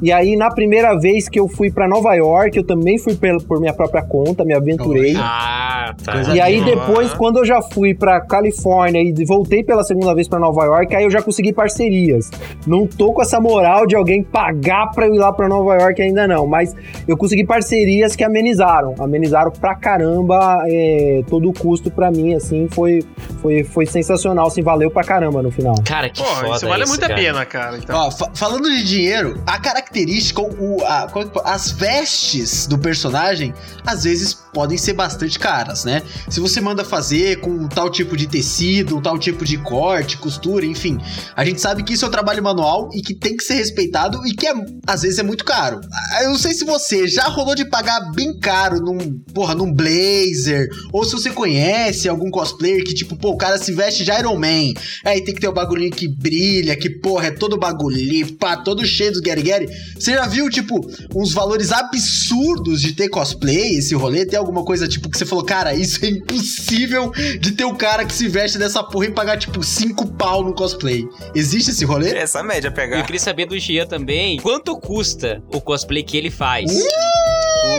E 0.00 0.10
aí, 0.10 0.36
na 0.36 0.50
primeira 0.50 0.98
vez 0.98 1.28
que 1.28 1.38
eu 1.38 1.48
fui 1.48 1.70
pra 1.70 1.88
Nova 1.88 2.14
York, 2.14 2.56
eu 2.56 2.64
também 2.64 2.98
fui 2.98 3.16
por 3.46 3.60
minha 3.60 3.72
própria 3.72 4.02
conta, 4.02 4.44
me 4.44 4.54
aventurei. 4.54 5.14
Ah, 5.16 5.94
tá. 6.04 6.34
E 6.34 6.40
aí 6.40 6.64
depois, 6.64 7.12
quando 7.14 7.38
eu 7.38 7.44
já 7.44 7.62
fui 7.62 7.94
pra 7.94 8.20
Califórnia 8.20 9.00
e 9.00 9.24
voltei 9.24 9.62
pela 9.62 9.84
segunda 9.84 10.14
vez 10.14 10.28
pra 10.28 10.38
Nova 10.38 10.64
York, 10.64 10.94
aí 10.94 11.04
eu 11.04 11.10
já 11.10 11.22
consegui 11.22 11.52
parcerias. 11.52 12.30
Não 12.66 12.86
tô 12.86 13.12
com 13.12 13.22
essa 13.22 13.40
moral 13.40 13.86
de 13.86 13.94
alguém 13.94 14.22
pagar 14.22 14.90
pra 14.92 15.06
eu 15.06 15.14
ir 15.14 15.18
lá 15.18 15.32
pra 15.32 15.48
Nova 15.48 15.74
York 15.74 16.00
ainda 16.00 16.26
não, 16.26 16.46
mas 16.46 16.74
eu 17.06 17.16
consegui 17.16 17.44
parcerias 17.44 18.16
que 18.16 18.24
amenizaram, 18.24 18.94
amenizaram 19.02 19.50
pra 19.50 19.74
caramba 19.74 20.62
é, 20.66 21.22
todo 21.28 21.48
o 21.48 21.52
custo 21.52 21.90
pra 21.90 22.10
mim, 22.10 22.34
assim, 22.34 22.68
foi, 22.70 23.04
foi, 23.40 23.64
foi 23.64 23.86
sensacional, 23.86 24.46
assim, 24.46 24.62
valeu 24.62 24.90
pra 24.90 25.02
caramba 25.04 25.42
no 25.42 25.50
final. 25.50 25.74
Cara, 25.84 26.08
que 26.08 26.22
Porra, 26.22 26.40
foda 26.42 26.56
isso 26.56 26.68
vale 26.68 26.84
muito 26.86 27.04
a 27.04 27.08
pena, 27.08 27.44
cara. 27.46 27.78
Então. 27.78 27.98
Ó, 27.98 28.10
fa- 28.10 28.30
falando 28.34 28.68
de 28.70 28.84
dinheiro, 28.84 29.42
a 29.46 29.58
característica, 29.58 30.40
o, 30.40 30.82
a- 30.84 31.06
que- 31.12 31.40
as 31.44 31.70
vestes 31.70 32.66
do 32.66 32.78
personagem, 32.78 33.52
às 33.86 34.04
vezes 34.04 34.34
podem 34.34 34.76
ser 34.76 34.92
bastante 34.92 35.38
caras, 35.38 35.84
né? 35.84 36.02
Se 36.28 36.40
você 36.40 36.60
manda 36.60 36.84
fazer 36.84 37.40
com 37.40 37.50
um 37.50 37.68
tal 37.68 37.90
tipo 37.90 38.16
de 38.16 38.26
tecido, 38.26 38.96
um 38.98 39.00
tal 39.02 39.18
tipo 39.18 39.44
de 39.44 39.56
corte, 39.58 40.16
costura, 40.18 40.64
enfim, 40.66 40.98
a 41.34 41.44
gente 41.44 41.60
sabe 41.60 41.82
que 41.82 41.94
isso 41.94 42.04
é 42.04 42.08
um 42.08 42.10
trabalho 42.10 42.42
manual 42.42 42.90
e 42.92 43.00
que 43.00 43.14
tem 43.14 43.36
que 43.36 43.42
ser 43.44 43.54
respeitado 43.54 44.26
e 44.26 44.32
que 44.34 44.46
é, 44.46 44.52
às 44.86 45.02
vezes 45.02 45.18
é 45.18 45.22
muito 45.22 45.44
caro. 45.44 45.80
Ah, 46.14 46.22
Eu 46.24 46.30
não 46.30 46.38
sei 46.38 46.52
se 46.52 46.64
você 46.64 47.08
já 47.08 47.24
rolou 47.24 47.54
de 47.54 47.64
pagar 47.64 48.12
bem 48.14 48.38
caro 48.38 48.78
num, 48.80 48.91
porra, 49.34 49.54
num 49.54 49.72
blazer, 49.72 50.68
ou 50.92 51.04
se 51.04 51.12
você 51.12 51.30
conhece 51.30 52.08
algum 52.08 52.30
cosplayer 52.30 52.84
que, 52.84 52.94
tipo, 52.94 53.16
pô, 53.16 53.30
o 53.30 53.36
cara 53.36 53.58
se 53.58 53.72
veste 53.72 54.04
de 54.04 54.10
Iron 54.10 54.36
Man, 54.38 54.72
aí 55.04 55.20
tem 55.22 55.34
que 55.34 55.40
ter 55.40 55.48
o 55.48 55.52
bagulhinho 55.52 55.90
que 55.92 56.08
brilha, 56.08 56.76
que, 56.76 56.88
porra, 56.90 57.26
é 57.28 57.30
todo 57.30 57.58
bagulhinho, 57.58 58.32
pá, 58.34 58.56
todo 58.56 58.84
cheio 58.86 59.12
dos 59.12 59.20
Gary 59.20 59.42
Gary. 59.42 59.68
Você 59.94 60.12
já 60.12 60.26
viu, 60.26 60.48
tipo, 60.50 60.80
uns 61.14 61.32
valores 61.32 61.72
absurdos 61.72 62.80
de 62.80 62.92
ter 62.92 63.08
cosplay, 63.08 63.76
esse 63.76 63.94
rolê? 63.94 64.24
Tem 64.26 64.38
alguma 64.38 64.64
coisa, 64.64 64.86
tipo, 64.88 65.08
que 65.10 65.16
você 65.18 65.24
falou, 65.26 65.44
cara, 65.44 65.74
isso 65.74 66.04
é 66.04 66.08
impossível 66.08 67.10
de 67.40 67.52
ter 67.52 67.64
o 67.64 67.74
cara 67.74 68.04
que 68.04 68.12
se 68.14 68.28
veste 68.28 68.58
dessa 68.58 68.82
porra 68.82 69.06
e 69.06 69.10
pagar, 69.10 69.38
tipo, 69.38 69.62
cinco 69.62 70.06
pau 70.06 70.44
no 70.44 70.54
cosplay. 70.54 71.04
Existe 71.34 71.70
esse 71.70 71.84
rolê? 71.84 72.10
Essa 72.16 72.42
média 72.42 72.68
Eu 72.68 72.72
pegar. 72.72 73.02
queria 73.04 73.20
saber 73.20 73.46
do 73.46 73.58
Gia 73.58 73.86
também, 73.86 74.38
quanto 74.40 74.78
custa 74.78 75.42
o 75.52 75.60
cosplay 75.60 76.02
que 76.02 76.16
ele 76.16 76.30
faz? 76.30 76.70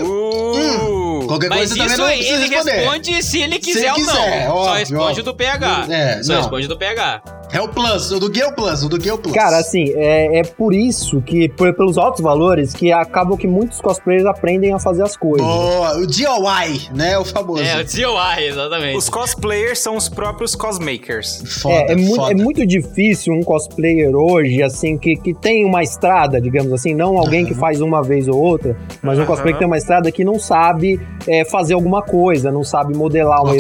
Uh! 0.01 1.02
Qualquer 1.27 1.49
Mas 1.49 1.57
coisa 1.59 1.75
também 1.75 2.19
isso 2.19 2.29
precisa 2.33 2.33
ele 2.45 2.55
responde 2.55 3.23
se 3.23 3.41
ele 3.41 3.59
quiser 3.59 3.79
ele 3.81 3.89
ou 3.91 3.99
não. 3.99 4.05
quiser, 4.05 4.47
Só 4.47 4.53
óbvio, 4.55 4.73
responde 4.79 5.03
óbvio. 5.03 5.23
do 5.23 5.35
PH. 5.35 5.85
É, 5.89 6.23
Só 6.23 6.33
não. 6.33 6.41
responde 6.41 6.67
do 6.67 6.77
PH. 6.77 7.21
É 7.53 7.61
o 7.61 7.67
Plus, 7.67 8.11
o 8.11 8.19
do 8.19 8.31
Gale 8.31 8.51
Plus, 8.55 8.81
o 8.83 8.89
do 8.89 8.97
Gale 8.97 9.17
Plus. 9.19 9.31
Cara, 9.33 9.57
assim, 9.57 9.85
é, 9.95 10.39
é 10.39 10.43
por 10.43 10.73
isso 10.73 11.21
que, 11.21 11.47
por- 11.49 11.71
pelos 11.75 11.99
altos 11.99 12.19
valores, 12.21 12.73
que 12.73 12.91
acabam 12.91 13.37
que 13.37 13.45
muitos 13.45 13.79
cosplayers 13.79 14.25
aprendem 14.25 14.73
a 14.73 14.79
fazer 14.79 15.03
as 15.03 15.15
coisas. 15.15 15.45
Boa, 15.45 15.97
o 15.99 16.07
DIY, 16.07 16.89
né? 16.95 17.15
O 17.19 17.23
famoso. 17.23 17.61
É, 17.61 17.79
o 17.79 17.83
DIY, 17.83 18.47
exatamente. 18.47 18.97
Os 18.97 19.07
cosplayers 19.07 19.77
são 19.79 19.95
os 19.95 20.09
próprios 20.09 20.55
cosmakers. 20.55 21.43
Foda, 21.61 21.75
é, 21.75 21.91
é, 21.91 21.95
muito, 21.95 22.15
foda. 22.15 22.31
é 22.31 22.35
muito 22.35 22.65
difícil 22.65 23.33
um 23.33 23.43
cosplayer 23.43 24.15
hoje, 24.15 24.63
assim, 24.63 24.97
que, 24.97 25.15
que 25.15 25.33
tem 25.35 25.63
uma 25.63 25.83
estrada, 25.83 26.41
digamos 26.41 26.73
assim, 26.73 26.95
não 26.95 27.19
alguém 27.19 27.45
que 27.45 27.53
faz 27.53 27.81
uma 27.81 28.01
vez 28.01 28.27
ou 28.27 28.35
outra, 28.41 28.75
mas 29.03 29.17
um 29.19 29.21
Aham. 29.21 29.27
cosplayer 29.27 29.53
que 29.55 29.59
tem 29.59 29.67
uma 29.67 29.77
estrada 29.77 30.11
que 30.11 30.23
não 30.25 30.39
sabe 30.39 30.99
é, 31.27 31.45
fazer 31.45 31.75
alguma 31.75 32.01
coisa, 32.01 32.51
não 32.51 32.63
sabe 32.63 32.97
modelar 32.97 33.41
um 33.41 33.43
Uma 33.45 33.55
EVA, 33.57 33.59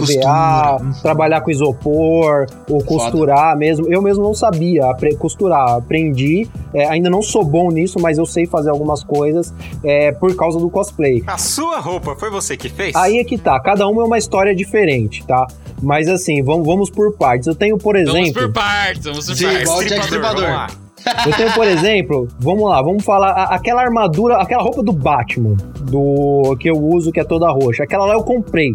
costura. 0.79 1.01
trabalhar 1.03 1.41
com 1.41 1.51
isopor, 1.51 2.47
ou 2.67 2.83
costurar 2.83 3.55
mesmo. 3.55 3.82
Eu 3.87 4.01
mesmo 4.01 4.23
não 4.23 4.33
sabia 4.33 4.83
costurar, 5.17 5.75
aprendi, 5.77 6.47
é, 6.73 6.87
ainda 6.87 7.09
não 7.09 7.21
sou 7.21 7.43
bom 7.43 7.69
nisso, 7.71 7.99
mas 7.99 8.17
eu 8.17 8.25
sei 8.25 8.45
fazer 8.45 8.69
algumas 8.69 9.03
coisas 9.03 9.53
é, 9.83 10.11
por 10.11 10.35
causa 10.35 10.59
do 10.59 10.69
cosplay. 10.69 11.23
A 11.27 11.37
sua 11.37 11.79
roupa 11.79 12.15
foi 12.15 12.29
você 12.29 12.55
que 12.57 12.69
fez? 12.69 12.95
Aí 12.95 13.17
é 13.17 13.23
que 13.23 13.37
tá, 13.37 13.59
cada 13.59 13.87
uma 13.87 14.01
é 14.03 14.05
uma 14.05 14.17
história 14.17 14.55
diferente, 14.55 15.25
tá? 15.25 15.45
Mas 15.81 16.07
assim, 16.07 16.41
vamos, 16.41 16.65
vamos 16.65 16.89
por 16.89 17.13
partes. 17.17 17.47
Eu 17.47 17.55
tenho, 17.55 17.77
por 17.77 17.95
Vamos 17.95 18.09
exemplo. 18.15 18.41
por 18.43 18.53
partes, 18.53 19.03
vamos 19.03 19.25
por 19.25 19.37
partes. 19.37 19.61
igual 19.61 19.77
o 19.79 19.83
Jack 19.83 20.01
Stripador. 20.05 20.82
Vamos 21.05 21.17
lá. 21.17 21.25
Eu 21.27 21.33
tenho, 21.37 21.53
por 21.53 21.67
exemplo, 21.67 22.27
vamos 22.39 22.69
lá, 22.69 22.81
vamos 22.81 23.03
falar 23.03 23.31
a- 23.31 23.55
aquela 23.55 23.81
armadura, 23.81 24.37
aquela 24.37 24.63
roupa 24.63 24.81
do 24.83 24.91
Batman, 24.93 25.55
do 25.81 26.55
que 26.59 26.69
eu 26.69 26.75
uso, 26.77 27.11
que 27.11 27.19
é 27.19 27.23
toda 27.23 27.49
roxa. 27.51 27.83
Aquela 27.83 28.05
lá 28.05 28.13
eu 28.13 28.23
comprei. 28.23 28.73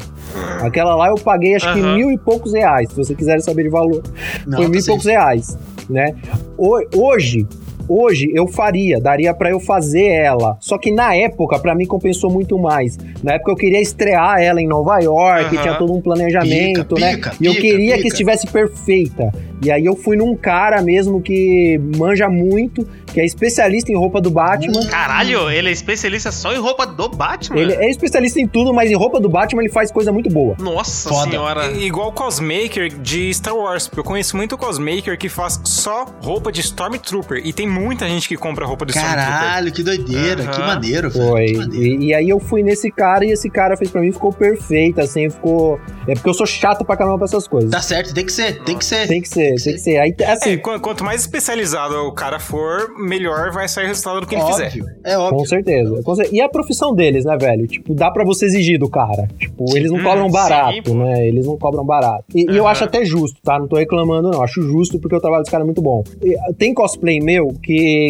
Aquela 0.63 0.95
lá 0.95 1.09
eu 1.09 1.15
paguei 1.17 1.55
acho 1.57 1.73
que 1.73 1.81
Aham. 1.81 1.95
mil 1.97 2.11
e 2.11 2.19
poucos 2.19 2.53
reais, 2.53 2.89
se 2.91 2.97
vocês 2.97 3.17
quiserem 3.17 3.41
saber 3.41 3.65
de 3.65 3.69
valor. 3.71 4.03
Não, 4.47 4.59
Foi 4.59 4.69
mil 4.69 4.81
e 4.81 4.85
poucos 4.85 5.05
reais, 5.07 5.59
né? 5.89 6.15
Ho- 6.57 6.87
Hoje, 6.97 7.47
hoje 7.89 8.31
eu 8.35 8.47
faria, 8.47 9.01
daria 9.01 9.33
pra 9.35 9.51
eu 9.51 9.59
fazer 9.61 10.07
ela. 10.07 10.57
Só 10.61 10.77
que 10.79 10.91
na 10.93 11.15
época, 11.15 11.59
pra 11.59 11.75
mim, 11.75 11.87
compensou 11.87 12.31
muito 12.31 12.59
mais. 12.59 12.97
Na 13.23 13.35
época 13.35 13.53
eu 13.53 13.57
queria 13.57 13.81
estrear 13.81 14.41
ela 14.41 14.61
em 14.61 14.67
Nova 14.67 14.99
York, 15.01 15.55
Aham. 15.57 15.63
tinha 15.63 15.75
todo 15.75 15.93
um 15.95 16.01
planejamento, 16.01 16.95
Pica, 16.95 17.01
né? 17.01 17.15
pica, 17.17 17.35
e 17.41 17.47
eu 17.47 17.53
pica, 17.53 17.63
queria 17.63 17.91
pica. 17.93 18.03
que 18.03 18.09
estivesse 18.09 18.47
perfeita. 18.47 19.33
E 19.65 19.73
aí 19.73 19.85
eu 19.85 19.97
fui 19.97 20.17
num 20.17 20.37
cara 20.37 20.81
mesmo 20.83 21.21
que 21.21 21.81
manja 21.97 22.29
muito, 22.29 22.87
que 23.13 23.21
é 23.21 23.25
especialista 23.25 23.91
em 23.91 23.97
roupa 23.97 24.21
do 24.21 24.31
Batman. 24.31 24.87
Caralho, 24.87 25.51
ele 25.51 25.69
é 25.69 25.73
especialista 25.73 26.31
só 26.31 26.53
em 26.55 26.59
roupa 26.59 26.87
do 26.87 27.09
Batman? 27.09 27.59
Ele 27.59 27.73
é 27.75 27.91
especialista 27.91 28.41
em 28.41 28.47
tudo, 28.47 28.73
mas 28.73 28.89
em 28.89 28.95
roupa 28.95 29.19
do 29.19 29.29
Batman 29.29 29.63
ele 29.63 29.73
faz 29.73 29.91
coisa 29.91 30.13
muito 30.13 30.31
boa. 30.31 30.55
Nossa 30.61 31.09
Foda. 31.09 31.31
senhora. 31.31 31.67
I- 31.73 31.87
Igual 31.89 32.11
o 32.11 32.13
cosmaker 32.13 32.89
de 33.01 33.35
Star 33.35 33.57
Wars. 33.57 33.89
porque 33.89 33.99
Eu 34.01 34.05
conheço 34.05 34.37
muito 34.37 34.57
cosmaker 34.57 35.19
que 35.19 35.29
faz 35.29 35.61
só 35.65 36.07
roupa 36.23 36.53
de 36.53 36.61
Stormtrooper. 36.61 37.41
E 37.45 37.53
tem 37.53 37.67
muita 37.79 38.09
gente 38.09 38.29
que 38.29 38.37
compra 38.37 38.67
roupa 38.67 38.85
de 38.87 38.93
Stormtrooper. 38.93 39.29
Caralho, 39.39 39.73
que 39.73 39.83
doideira, 39.83 40.43
Aham. 40.43 40.51
que 40.53 40.61
maneiro, 40.61 41.11
velho. 41.11 41.27
Foi. 41.29 41.53
Maneiro. 41.53 42.03
E, 42.03 42.07
e 42.09 42.15
aí 42.15 42.29
eu 42.29 42.39
fui 42.41 42.63
nesse 42.63 42.91
cara 42.91 43.25
e 43.25 43.31
esse 43.31 43.49
cara 43.51 43.77
fez 43.77 43.91
pra 43.91 44.01
mim, 44.01 44.13
ficou 44.13 44.33
perfeito, 44.33 45.01
assim, 45.01 45.29
ficou. 45.31 45.79
É 46.07 46.15
porque 46.15 46.29
eu 46.29 46.35
sou 46.35 46.47
chato 46.47 46.85
pra 46.85 46.97
caramba 46.97 47.17
pra 47.19 47.25
essas 47.27 47.47
coisas. 47.47 47.71
Tá 47.71 47.81
certo, 47.81 48.13
tem 48.15 48.25
que 48.27 48.33
ser, 48.33 48.63
tem 48.65 48.77
que 48.79 48.85
ser. 48.85 49.07
Tem 49.09 49.21
que 49.23 49.29
ser, 49.29 49.55
tem 49.63 49.75
que 49.75 49.79
ser. 49.81 49.99
Aí, 49.99 50.15
assim, 50.27 50.51
É, 50.53 50.57
qu- 50.57 50.81
quanto 50.81 51.05
mais 51.05 51.21
especializado 51.21 51.95
o 52.07 52.13
cara 52.13 52.39
for, 52.39 52.91
melhor 52.99 53.51
vai 53.53 53.69
sair 53.69 53.85
o 53.85 53.89
resultado 53.89 54.21
do 54.21 54.27
que 54.27 54.35
ele 54.35 54.45
fizer. 54.45 54.67
óbvio, 54.67 54.87
é 55.05 55.19
óbvio. 55.19 55.39
Com 55.39 55.45
certeza, 55.47 56.03
com 56.03 56.15
cer- 56.15 56.29
E 56.33 56.41
a 56.41 56.49
profissão 56.49 56.95
deles, 56.95 57.25
né, 57.25 57.37
velho? 57.39 57.67
Tipo, 57.67 57.95
dá 57.95 58.11
pra 58.11 58.25
você 58.25 58.47
exigir 58.47 58.79
do 58.79 58.89
cara. 58.89 59.29
Tipo, 59.39 59.77
eles 59.77 59.91
não 59.91 59.99
Hum, 59.99 60.03
cobram 60.05 60.27
sim, 60.27 60.33
barato, 60.33 60.83
pô. 60.83 60.95
né? 60.95 61.27
Eles 61.29 61.47
não 61.47 61.57
cobram 61.59 61.85
barato. 61.85 62.25
E, 62.35 62.51
e 62.51 62.57
eu 62.57 62.67
acho 62.67 62.85
até 62.85 63.05
justo, 63.05 63.39
tá? 63.43 63.59
Não 63.59 63.67
tô 63.69 63.77
reclamando, 63.77 64.31
não. 64.31 64.43
Acho 64.43 64.63
justo 64.63 64.99
porque 64.99 65.15
o 65.17 65.21
trabalho 65.21 65.43
dos 65.43 65.51
caras 65.51 65.65
é 65.65 65.67
muito 65.67 65.83
bom. 65.83 66.03
E, 66.23 66.37
tem 66.55 66.73
cosplay 66.75 67.21
meu 67.21 67.49
que, 67.63 67.68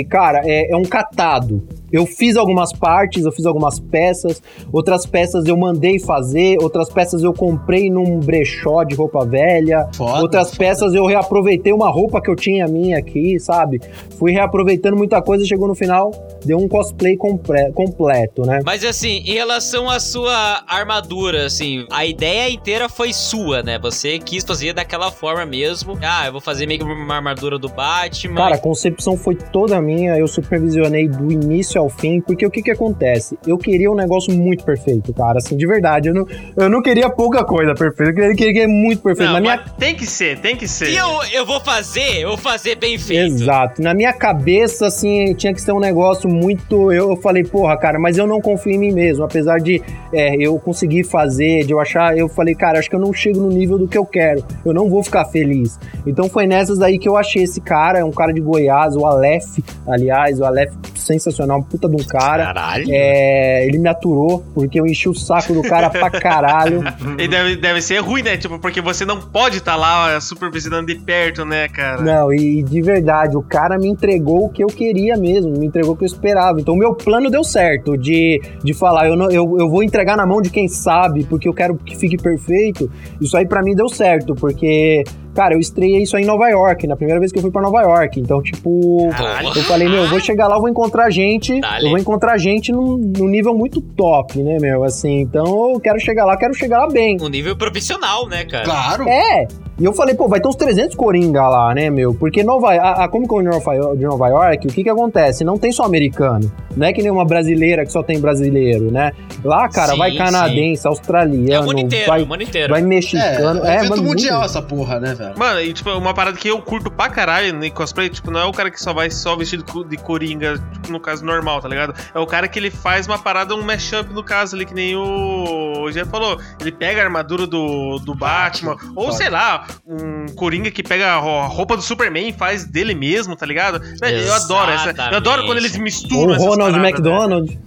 cara, 0.08 0.42
é, 0.44 0.70
é 0.72 0.76
um 0.76 0.82
catado. 0.84 1.66
Eu 1.90 2.04
fiz 2.04 2.36
algumas 2.36 2.70
partes, 2.70 3.24
eu 3.24 3.32
fiz 3.32 3.46
algumas 3.46 3.80
peças, 3.80 4.42
outras 4.70 5.06
peças 5.06 5.46
eu 5.46 5.56
mandei 5.56 5.98
fazer, 5.98 6.58
outras 6.62 6.90
peças 6.90 7.22
eu 7.22 7.32
comprei 7.32 7.88
num 7.88 8.20
brechó 8.20 8.84
de 8.84 8.94
roupa 8.94 9.24
velha, 9.24 9.88
Foda, 9.94 10.20
outras 10.20 10.48
foda. 10.50 10.58
peças 10.58 10.92
eu 10.92 11.06
reaproveitei 11.06 11.72
uma 11.72 11.88
roupa 11.88 12.20
que 12.20 12.30
eu 12.30 12.36
tinha 12.36 12.66
minha 12.68 12.98
aqui, 12.98 13.40
sabe? 13.40 13.80
Fui 14.18 14.32
reaproveitando 14.32 14.98
muita 14.98 15.22
coisa, 15.22 15.46
chegou 15.46 15.66
no 15.66 15.74
final, 15.74 16.10
deu 16.44 16.58
um 16.58 16.68
cosplay 16.68 17.16
compre- 17.16 17.72
completo, 17.72 18.42
né? 18.42 18.60
Mas 18.66 18.84
assim, 18.84 19.22
em 19.24 19.32
relação 19.32 19.88
à 19.88 19.98
sua 19.98 20.62
armadura, 20.68 21.46
assim, 21.46 21.86
a 21.90 22.04
ideia 22.04 22.50
inteira 22.50 22.90
foi 22.90 23.14
sua, 23.14 23.62
né? 23.62 23.78
Você 23.78 24.18
quis 24.18 24.44
fazer 24.44 24.74
daquela 24.74 25.10
forma 25.10 25.46
mesmo. 25.46 25.98
Ah, 26.02 26.26
eu 26.26 26.32
vou 26.32 26.40
fazer 26.42 26.66
meio 26.66 26.80
que 26.80 26.84
uma 26.84 27.14
armadura 27.16 27.58
do 27.58 27.70
Batman. 27.70 28.34
Cara, 28.36 28.54
a 28.56 28.58
concepção 28.58 29.16
foi 29.16 29.34
toda 29.52 29.80
minha, 29.80 30.16
eu 30.16 30.26
supervisionei 30.26 31.08
do 31.08 31.30
início 31.30 31.80
ao 31.80 31.88
fim, 31.88 32.20
porque 32.20 32.46
o 32.46 32.50
que 32.50 32.62
que 32.62 32.70
acontece? 32.70 33.38
Eu 33.46 33.58
queria 33.58 33.90
um 33.90 33.94
negócio 33.94 34.32
muito 34.32 34.64
perfeito, 34.64 35.12
cara, 35.12 35.38
assim, 35.38 35.56
de 35.56 35.66
verdade. 35.66 36.08
Eu 36.08 36.14
não, 36.14 36.26
eu 36.56 36.68
não 36.68 36.82
queria 36.82 37.08
pouca 37.10 37.44
coisa 37.44 37.74
perfeita, 37.74 38.12
eu 38.12 38.14
queria, 38.34 38.52
queria 38.52 38.68
muito 38.68 39.02
perfeito. 39.02 39.28
Não, 39.28 39.34
Na 39.34 39.40
minha 39.40 39.58
tem 39.78 39.94
que 39.94 40.06
ser, 40.06 40.38
tem 40.40 40.56
que 40.56 40.66
ser. 40.68 40.86
se 40.86 40.96
eu, 40.96 41.08
eu 41.32 41.46
vou 41.46 41.60
fazer, 41.60 42.20
eu 42.22 42.28
vou 42.30 42.38
fazer 42.38 42.76
bem 42.76 42.98
feito. 42.98 43.34
Exato. 43.34 43.82
Na 43.82 43.94
minha 43.94 44.12
cabeça, 44.12 44.86
assim, 44.86 45.34
tinha 45.34 45.52
que 45.52 45.60
ser 45.60 45.72
um 45.72 45.80
negócio 45.80 46.28
muito. 46.28 46.92
Eu, 46.92 47.10
eu 47.10 47.16
falei, 47.16 47.44
porra, 47.44 47.76
cara, 47.76 47.98
mas 47.98 48.16
eu 48.18 48.26
não 48.26 48.40
confio 48.40 48.72
em 48.72 48.78
mim 48.78 48.92
mesmo. 48.92 49.24
Apesar 49.24 49.58
de 49.58 49.82
é, 50.12 50.36
eu 50.36 50.58
conseguir 50.58 51.04
fazer, 51.04 51.64
de 51.64 51.72
eu 51.72 51.80
achar. 51.80 52.16
Eu 52.16 52.28
falei, 52.28 52.54
cara, 52.54 52.78
acho 52.78 52.88
que 52.88 52.96
eu 52.96 53.00
não 53.00 53.12
chego 53.12 53.40
no 53.40 53.48
nível 53.48 53.78
do 53.78 53.88
que 53.88 53.96
eu 53.96 54.04
quero. 54.04 54.44
Eu 54.64 54.72
não 54.72 54.88
vou 54.88 55.02
ficar 55.02 55.24
feliz. 55.26 55.78
Então 56.06 56.28
foi 56.28 56.46
nessas 56.46 56.80
aí 56.80 56.98
que 56.98 57.08
eu 57.08 57.16
achei 57.16 57.42
esse 57.42 57.60
cara. 57.60 57.98
É 57.98 58.04
um 58.04 58.10
cara 58.10 58.32
de 58.32 58.40
Goiás, 58.40 58.96
o 58.96 59.06
Aleph, 59.38 59.58
aliás, 59.86 60.40
o 60.40 60.44
Aleph 60.44 60.72
sensacional, 60.94 61.58
um 61.58 61.62
puta 61.62 61.88
de 61.88 61.96
um 61.96 62.04
cara. 62.04 62.46
Caralho. 62.46 62.86
É, 62.90 63.66
ele 63.66 63.78
me 63.78 63.88
aturou, 63.88 64.44
porque 64.54 64.78
eu 64.78 64.86
enchi 64.86 65.08
o 65.08 65.14
saco 65.14 65.54
do 65.54 65.62
cara 65.62 65.88
pra 65.90 66.10
caralho. 66.10 66.82
E 67.18 67.26
deve, 67.26 67.56
deve 67.56 67.80
ser 67.80 67.98
ruim, 67.98 68.22
né? 68.22 68.36
Tipo, 68.36 68.58
porque 68.58 68.80
você 68.80 69.04
não 69.04 69.20
pode 69.20 69.58
estar 69.58 69.76
lá 69.76 70.20
supervisionando 70.20 70.86
de 70.86 70.96
perto, 70.96 71.44
né, 71.44 71.68
cara? 71.68 72.02
Não, 72.02 72.32
e 72.32 72.62
de 72.62 72.80
verdade, 72.80 73.36
o 73.36 73.42
cara 73.42 73.78
me 73.78 73.88
entregou 73.88 74.46
o 74.46 74.48
que 74.48 74.62
eu 74.62 74.68
queria 74.68 75.16
mesmo, 75.16 75.52
me 75.58 75.66
entregou 75.66 75.94
o 75.94 75.96
que 75.96 76.04
eu 76.04 76.06
esperava. 76.06 76.60
Então, 76.60 76.74
o 76.74 76.76
meu 76.76 76.94
plano 76.94 77.30
deu 77.30 77.42
certo 77.42 77.96
de, 77.96 78.40
de 78.62 78.74
falar, 78.74 79.08
eu, 79.08 79.16
não, 79.16 79.30
eu, 79.30 79.56
eu 79.58 79.68
vou 79.68 79.82
entregar 79.82 80.16
na 80.16 80.26
mão 80.26 80.40
de 80.40 80.50
quem 80.50 80.68
sabe, 80.68 81.24
porque 81.24 81.48
eu 81.48 81.54
quero 81.54 81.76
que 81.76 81.96
fique 81.96 82.16
perfeito. 82.16 82.90
Isso 83.20 83.36
aí 83.36 83.46
pra 83.46 83.62
mim 83.62 83.74
deu 83.74 83.88
certo, 83.88 84.34
porque, 84.34 85.02
cara, 85.38 85.54
eu 85.54 85.60
estreiei 85.60 86.02
isso 86.02 86.16
aí 86.16 86.24
em 86.24 86.26
Nova 86.26 86.48
York, 86.48 86.84
na 86.88 86.96
primeira 86.96 87.20
vez 87.20 87.30
que 87.30 87.38
eu 87.38 87.42
fui 87.42 87.52
pra 87.52 87.62
Nova 87.62 87.80
York. 87.80 88.18
Então, 88.18 88.42
tipo, 88.42 89.08
Caralho. 89.10 89.50
eu 89.54 89.62
falei, 89.62 89.88
meu, 89.88 90.02
eu 90.02 90.08
vou 90.08 90.18
chegar 90.18 90.48
lá, 90.48 90.56
eu 90.56 90.60
vou 90.60 90.68
encontrar 90.68 91.08
gente, 91.10 91.60
Dale. 91.60 91.84
eu 91.84 91.90
vou 91.90 91.98
encontrar 92.00 92.36
gente 92.38 92.72
num, 92.72 92.96
num 92.96 93.28
nível 93.28 93.54
muito 93.54 93.80
top, 93.80 94.42
né, 94.42 94.56
meu? 94.60 94.82
Assim, 94.82 95.20
então 95.20 95.74
eu 95.74 95.78
quero 95.78 96.00
chegar 96.00 96.24
lá, 96.24 96.36
quero 96.36 96.52
chegar 96.54 96.80
lá 96.80 96.88
bem. 96.88 97.16
Um 97.20 97.28
nível 97.28 97.54
profissional, 97.56 98.26
né, 98.26 98.44
cara? 98.46 98.64
Claro. 98.64 99.08
É. 99.08 99.46
E 99.78 99.84
eu 99.84 99.92
falei, 99.92 100.14
pô, 100.14 100.26
vai 100.26 100.40
ter 100.40 100.48
uns 100.48 100.56
300 100.56 100.96
Coringa 100.96 101.46
lá, 101.48 101.72
né, 101.72 101.88
meu? 101.88 102.12
Porque 102.12 102.42
Nova, 102.42 102.72
a, 102.74 103.04
a 103.04 103.08
Comic 103.08 103.28
Con 103.28 103.42
de 103.42 103.48
Nova, 103.48 103.74
Yo- 103.74 103.94
de 103.94 104.04
Nova 104.04 104.26
York, 104.28 104.66
o 104.66 104.70
que 104.72 104.82
que 104.82 104.90
acontece? 104.90 105.44
Não 105.44 105.56
tem 105.56 105.70
só 105.70 105.84
americano. 105.84 106.50
Não 106.76 106.86
é 106.86 106.92
que 106.92 107.00
nem 107.02 107.10
uma 107.10 107.24
brasileira 107.24 107.84
que 107.84 107.92
só 107.92 108.02
tem 108.02 108.20
brasileiro, 108.20 108.90
né? 108.90 109.12
Lá, 109.44 109.68
cara, 109.68 109.92
Sim, 109.92 109.98
vai 109.98 110.16
canadense, 110.16 110.86
australiano, 110.86 111.52
É 111.52 111.60
o 111.60 111.64
mundo 111.64 111.80
inteiro, 111.80 112.06
vai, 112.08 112.22
o 112.22 112.26
mundo 112.26 112.42
inteiro. 112.42 112.72
vai 112.72 112.82
É, 112.82 112.84
mexicano. 112.84 113.64
é 113.64 113.70
É, 113.70 113.76
evento 113.78 113.90
mano, 113.90 114.02
mundial 114.02 114.38
muito- 114.40 114.50
essa 114.50 114.62
porra, 114.62 114.98
né, 115.00 115.14
velho? 115.14 115.38
Mano, 115.38 115.60
e 115.60 115.72
tipo, 115.72 115.90
uma 115.90 116.12
parada 116.12 116.36
que 116.36 116.48
eu 116.48 116.60
curto 116.60 116.90
pra 116.90 117.08
caralho 117.08 117.54
no 117.54 117.70
cosplay, 117.70 118.08
tipo, 118.08 118.30
não 118.32 118.40
é 118.40 118.44
o 118.44 118.52
cara 118.52 118.70
que 118.72 118.80
só 118.82 118.92
vai 118.92 119.10
só 119.10 119.36
vestido 119.36 119.64
de 119.88 119.96
coringa, 119.96 120.54
tipo, 120.72 120.90
no 120.90 120.98
caso 121.00 121.24
normal, 121.24 121.60
tá 121.60 121.68
ligado? 121.68 121.94
É 122.12 122.18
o 122.18 122.26
cara 122.26 122.48
que 122.48 122.58
ele 122.58 122.70
faz 122.70 123.06
uma 123.06 123.18
parada, 123.18 123.54
um 123.54 123.62
mashup 123.62 124.12
no 124.12 124.24
caso 124.24 124.56
ali, 124.56 124.64
que 124.66 124.74
nem 124.74 124.96
o 124.96 125.88
Jeff 125.92 126.10
falou. 126.10 126.36
Ele 126.60 126.72
pega 126.72 127.00
a 127.00 127.04
armadura 127.04 127.46
do, 127.46 127.98
do 128.00 128.14
Batman, 128.14 128.76
ou 128.96 129.06
Foda. 129.06 129.16
sei 129.16 129.30
lá, 129.30 129.66
um 129.86 130.26
coringa 130.34 130.70
que 130.70 130.82
pega 130.82 131.12
a 131.14 131.18
ro- 131.18 131.40
a 131.40 131.46
roupa 131.46 131.76
do 131.76 131.82
Superman 131.82 132.28
e 132.28 132.32
faz 132.32 132.64
dele 132.64 132.94
mesmo, 132.94 133.34
tá 133.36 133.46
ligado? 133.46 133.80
Velho, 134.00 134.18
eu 134.18 134.34
adoro 134.34 134.70
essa. 134.70 134.90
Eu 135.10 135.16
adoro 135.16 135.44
quando 135.46 135.58
eles 135.58 135.76
misturam 135.76 136.32
O 136.32 136.34
essas 136.34 136.44
Ronald 136.46 136.72
paradas, 136.72 136.90
McDonald. 136.90 137.58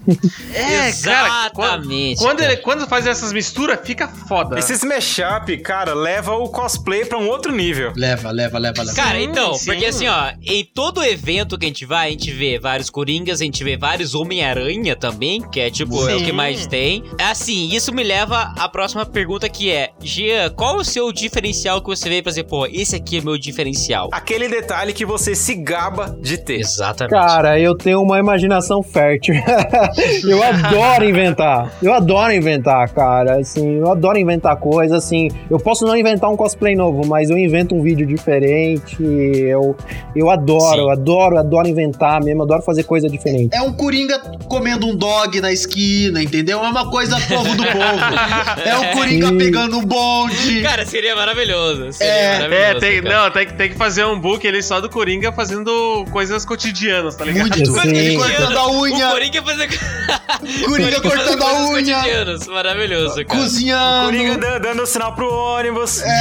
É, 0.54 0.92
cara, 1.04 1.50
quando, 1.52 1.70
Exatamente. 1.92 2.20
quando, 2.22 2.38
cara. 2.40 2.52
ele, 2.54 2.62
quando 2.62 2.88
faz 2.88 3.08
essas 3.08 3.32
misturas, 3.34 3.80
fica 3.84 4.08
foda. 4.08 4.58
Esses 4.60 4.84
mashup, 4.84 5.58
cara, 5.60 5.94
leva 5.94 6.34
o 6.36 6.50
cosplay 6.50 7.06
pra 7.06 7.18
um 7.18 7.28
outro 7.28 7.52
nível. 7.52 7.94
Leva, 7.96 8.32
leva, 8.32 8.58
leva, 8.58 8.82
leva. 8.84 8.96
Cara, 8.96 9.18
Sim, 9.20 9.24
então, 9.26 9.54
sim. 9.54 9.66
porque 9.66 9.86
assim, 9.86 10.08
ó, 10.08 10.32
em 10.44 10.64
todo 10.66 11.04
evento 11.04 11.58
que 11.58 11.66
a 11.66 11.68
gente 11.68 11.86
vai, 11.86 12.08
a 12.10 12.12
gente 12.12 12.32
vê 12.32 12.60
vários 12.60 12.90
Coringas, 12.90 13.42
a 13.42 13.44
gente 13.44 13.64
vê 13.64 13.78
vários 13.78 14.14
Homem-Aranha 14.16 14.96
também, 14.96 15.42
que 15.50 15.60
é 15.60 15.70
tipo, 15.70 16.08
é 16.10 16.16
o 16.16 16.20
Sim. 16.20 16.26
que 16.26 16.32
mais 16.32 16.68
tem. 16.68 17.04
Assim, 17.20 17.70
isso 17.74 17.94
me 17.94 18.04
leva 18.04 18.54
à 18.58 18.68
próxima 18.70 19.06
pergunta 19.06 19.48
que 19.50 19.72
é, 19.72 19.92
Gia, 20.02 20.50
qual 20.50 20.78
o 20.78 20.84
seu 20.86 21.12
diferencial 21.12 21.82
que 21.82 21.90
você 21.96 22.10
vê 22.10 22.22
pra 22.22 22.30
dizer, 22.30 22.44
pô, 22.44 22.66
esse 22.66 22.96
aqui 22.96 23.18
é 23.18 23.22
meu 23.22 23.38
diferencial? 23.38 24.10
Aquele 24.12 24.48
detalhe 24.48 24.94
que 24.94 25.06
você 25.06 25.36
se 25.36 25.56
gaba 25.56 26.16
de 26.20 26.38
ter. 26.38 26.60
Exatamente. 26.60 27.12
Cara, 27.12 27.60
eu 27.60 27.76
tenho 27.76 28.02
uma 28.02 28.20
imaginação 28.20 28.82
fértil. 28.82 29.36
eu 30.28 30.42
adoro 30.42 31.04
inventar. 31.04 31.72
Eu 31.82 31.94
adoro 31.94 32.34
inventar, 32.34 32.90
cara. 32.90 33.40
Assim, 33.40 33.78
eu 33.78 33.92
adoro 33.92 34.18
inventar 34.18 34.56
coisas. 34.58 35.04
Assim, 35.04 35.30
eu 35.50 35.58
posso 35.58 35.86
não 35.86 35.96
inventar 35.96 36.30
um 36.30 36.38
cosplay 36.38 36.76
novo, 36.76 37.06
mas 37.06 37.30
eu 37.30 37.38
invento 37.38 37.76
um 37.76 37.82
vídeo 37.82 38.06
diferente. 38.06 38.98
Eu, 39.02 39.76
eu 40.16 40.30
adoro, 40.30 40.82
eu 40.82 40.90
adoro, 40.90 41.38
adoro 41.38 41.68
inventar 41.68 42.24
mesmo. 42.24 42.44
Adoro 42.44 42.62
fazer 42.62 42.84
coisa 42.84 43.10
diferente. 43.10 43.56
É 43.56 43.62
um 43.62 43.74
Coringa 43.74 44.20
comendo 44.48 44.88
um 44.88 44.96
dog 44.96 45.40
na 45.42 45.52
esquina, 45.52 46.22
entendeu? 46.22 46.64
É 46.64 46.70
uma 46.70 46.90
coisa 46.90 47.20
povo 47.28 47.56
do 47.56 47.64
povo. 47.64 47.82
É 48.64 48.78
um 48.78 48.94
Coringa 48.94 49.28
Sim. 49.28 49.38
pegando 49.38 49.78
um 49.78 49.86
bonde. 49.86 50.62
Cara, 50.62 50.86
seria 50.86 51.16
maravilhoso. 51.16 51.81
É. 52.00 52.72
É, 52.72 52.80
tem, 52.80 53.02
cara. 53.02 53.24
não, 53.24 53.32
tem, 53.32 53.46
que- 53.48 53.54
tem 53.54 53.70
que 53.70 53.76
fazer 53.78 54.06
um 54.06 54.20
book 54.20 54.46
ele 54.46 54.62
só 54.62 54.80
do 54.82 54.90
Coringa 54.90 55.32
fazendo 55.32 56.06
coisas 56.12 56.46
cotidianas, 56.46 57.16
tá 57.16 57.26
ligado? 57.26 57.50
Muito. 57.50 57.72
Sim. 57.82 57.96
Ele 57.96 58.16
cortando 58.18 58.58
a 58.58 58.68
O 58.68 58.82
unha. 58.82 59.10
Coringa 59.12 59.42
fazer. 59.44 59.68
Coringa 60.68 61.02
cortando 61.02 61.42
a 61.44 61.46
coisas 61.50 61.70
unha. 61.70 61.96
cotidianas. 61.96 62.48
Maravilhoso, 62.48 63.16
cara. 63.26 63.40
Cozinhando. 63.40 64.06
Coringa 64.06 64.38
dan- 64.38 64.60
dando 64.60 64.86
sinal 64.86 65.14
pro 65.16 65.32
ônibus. 65.32 66.02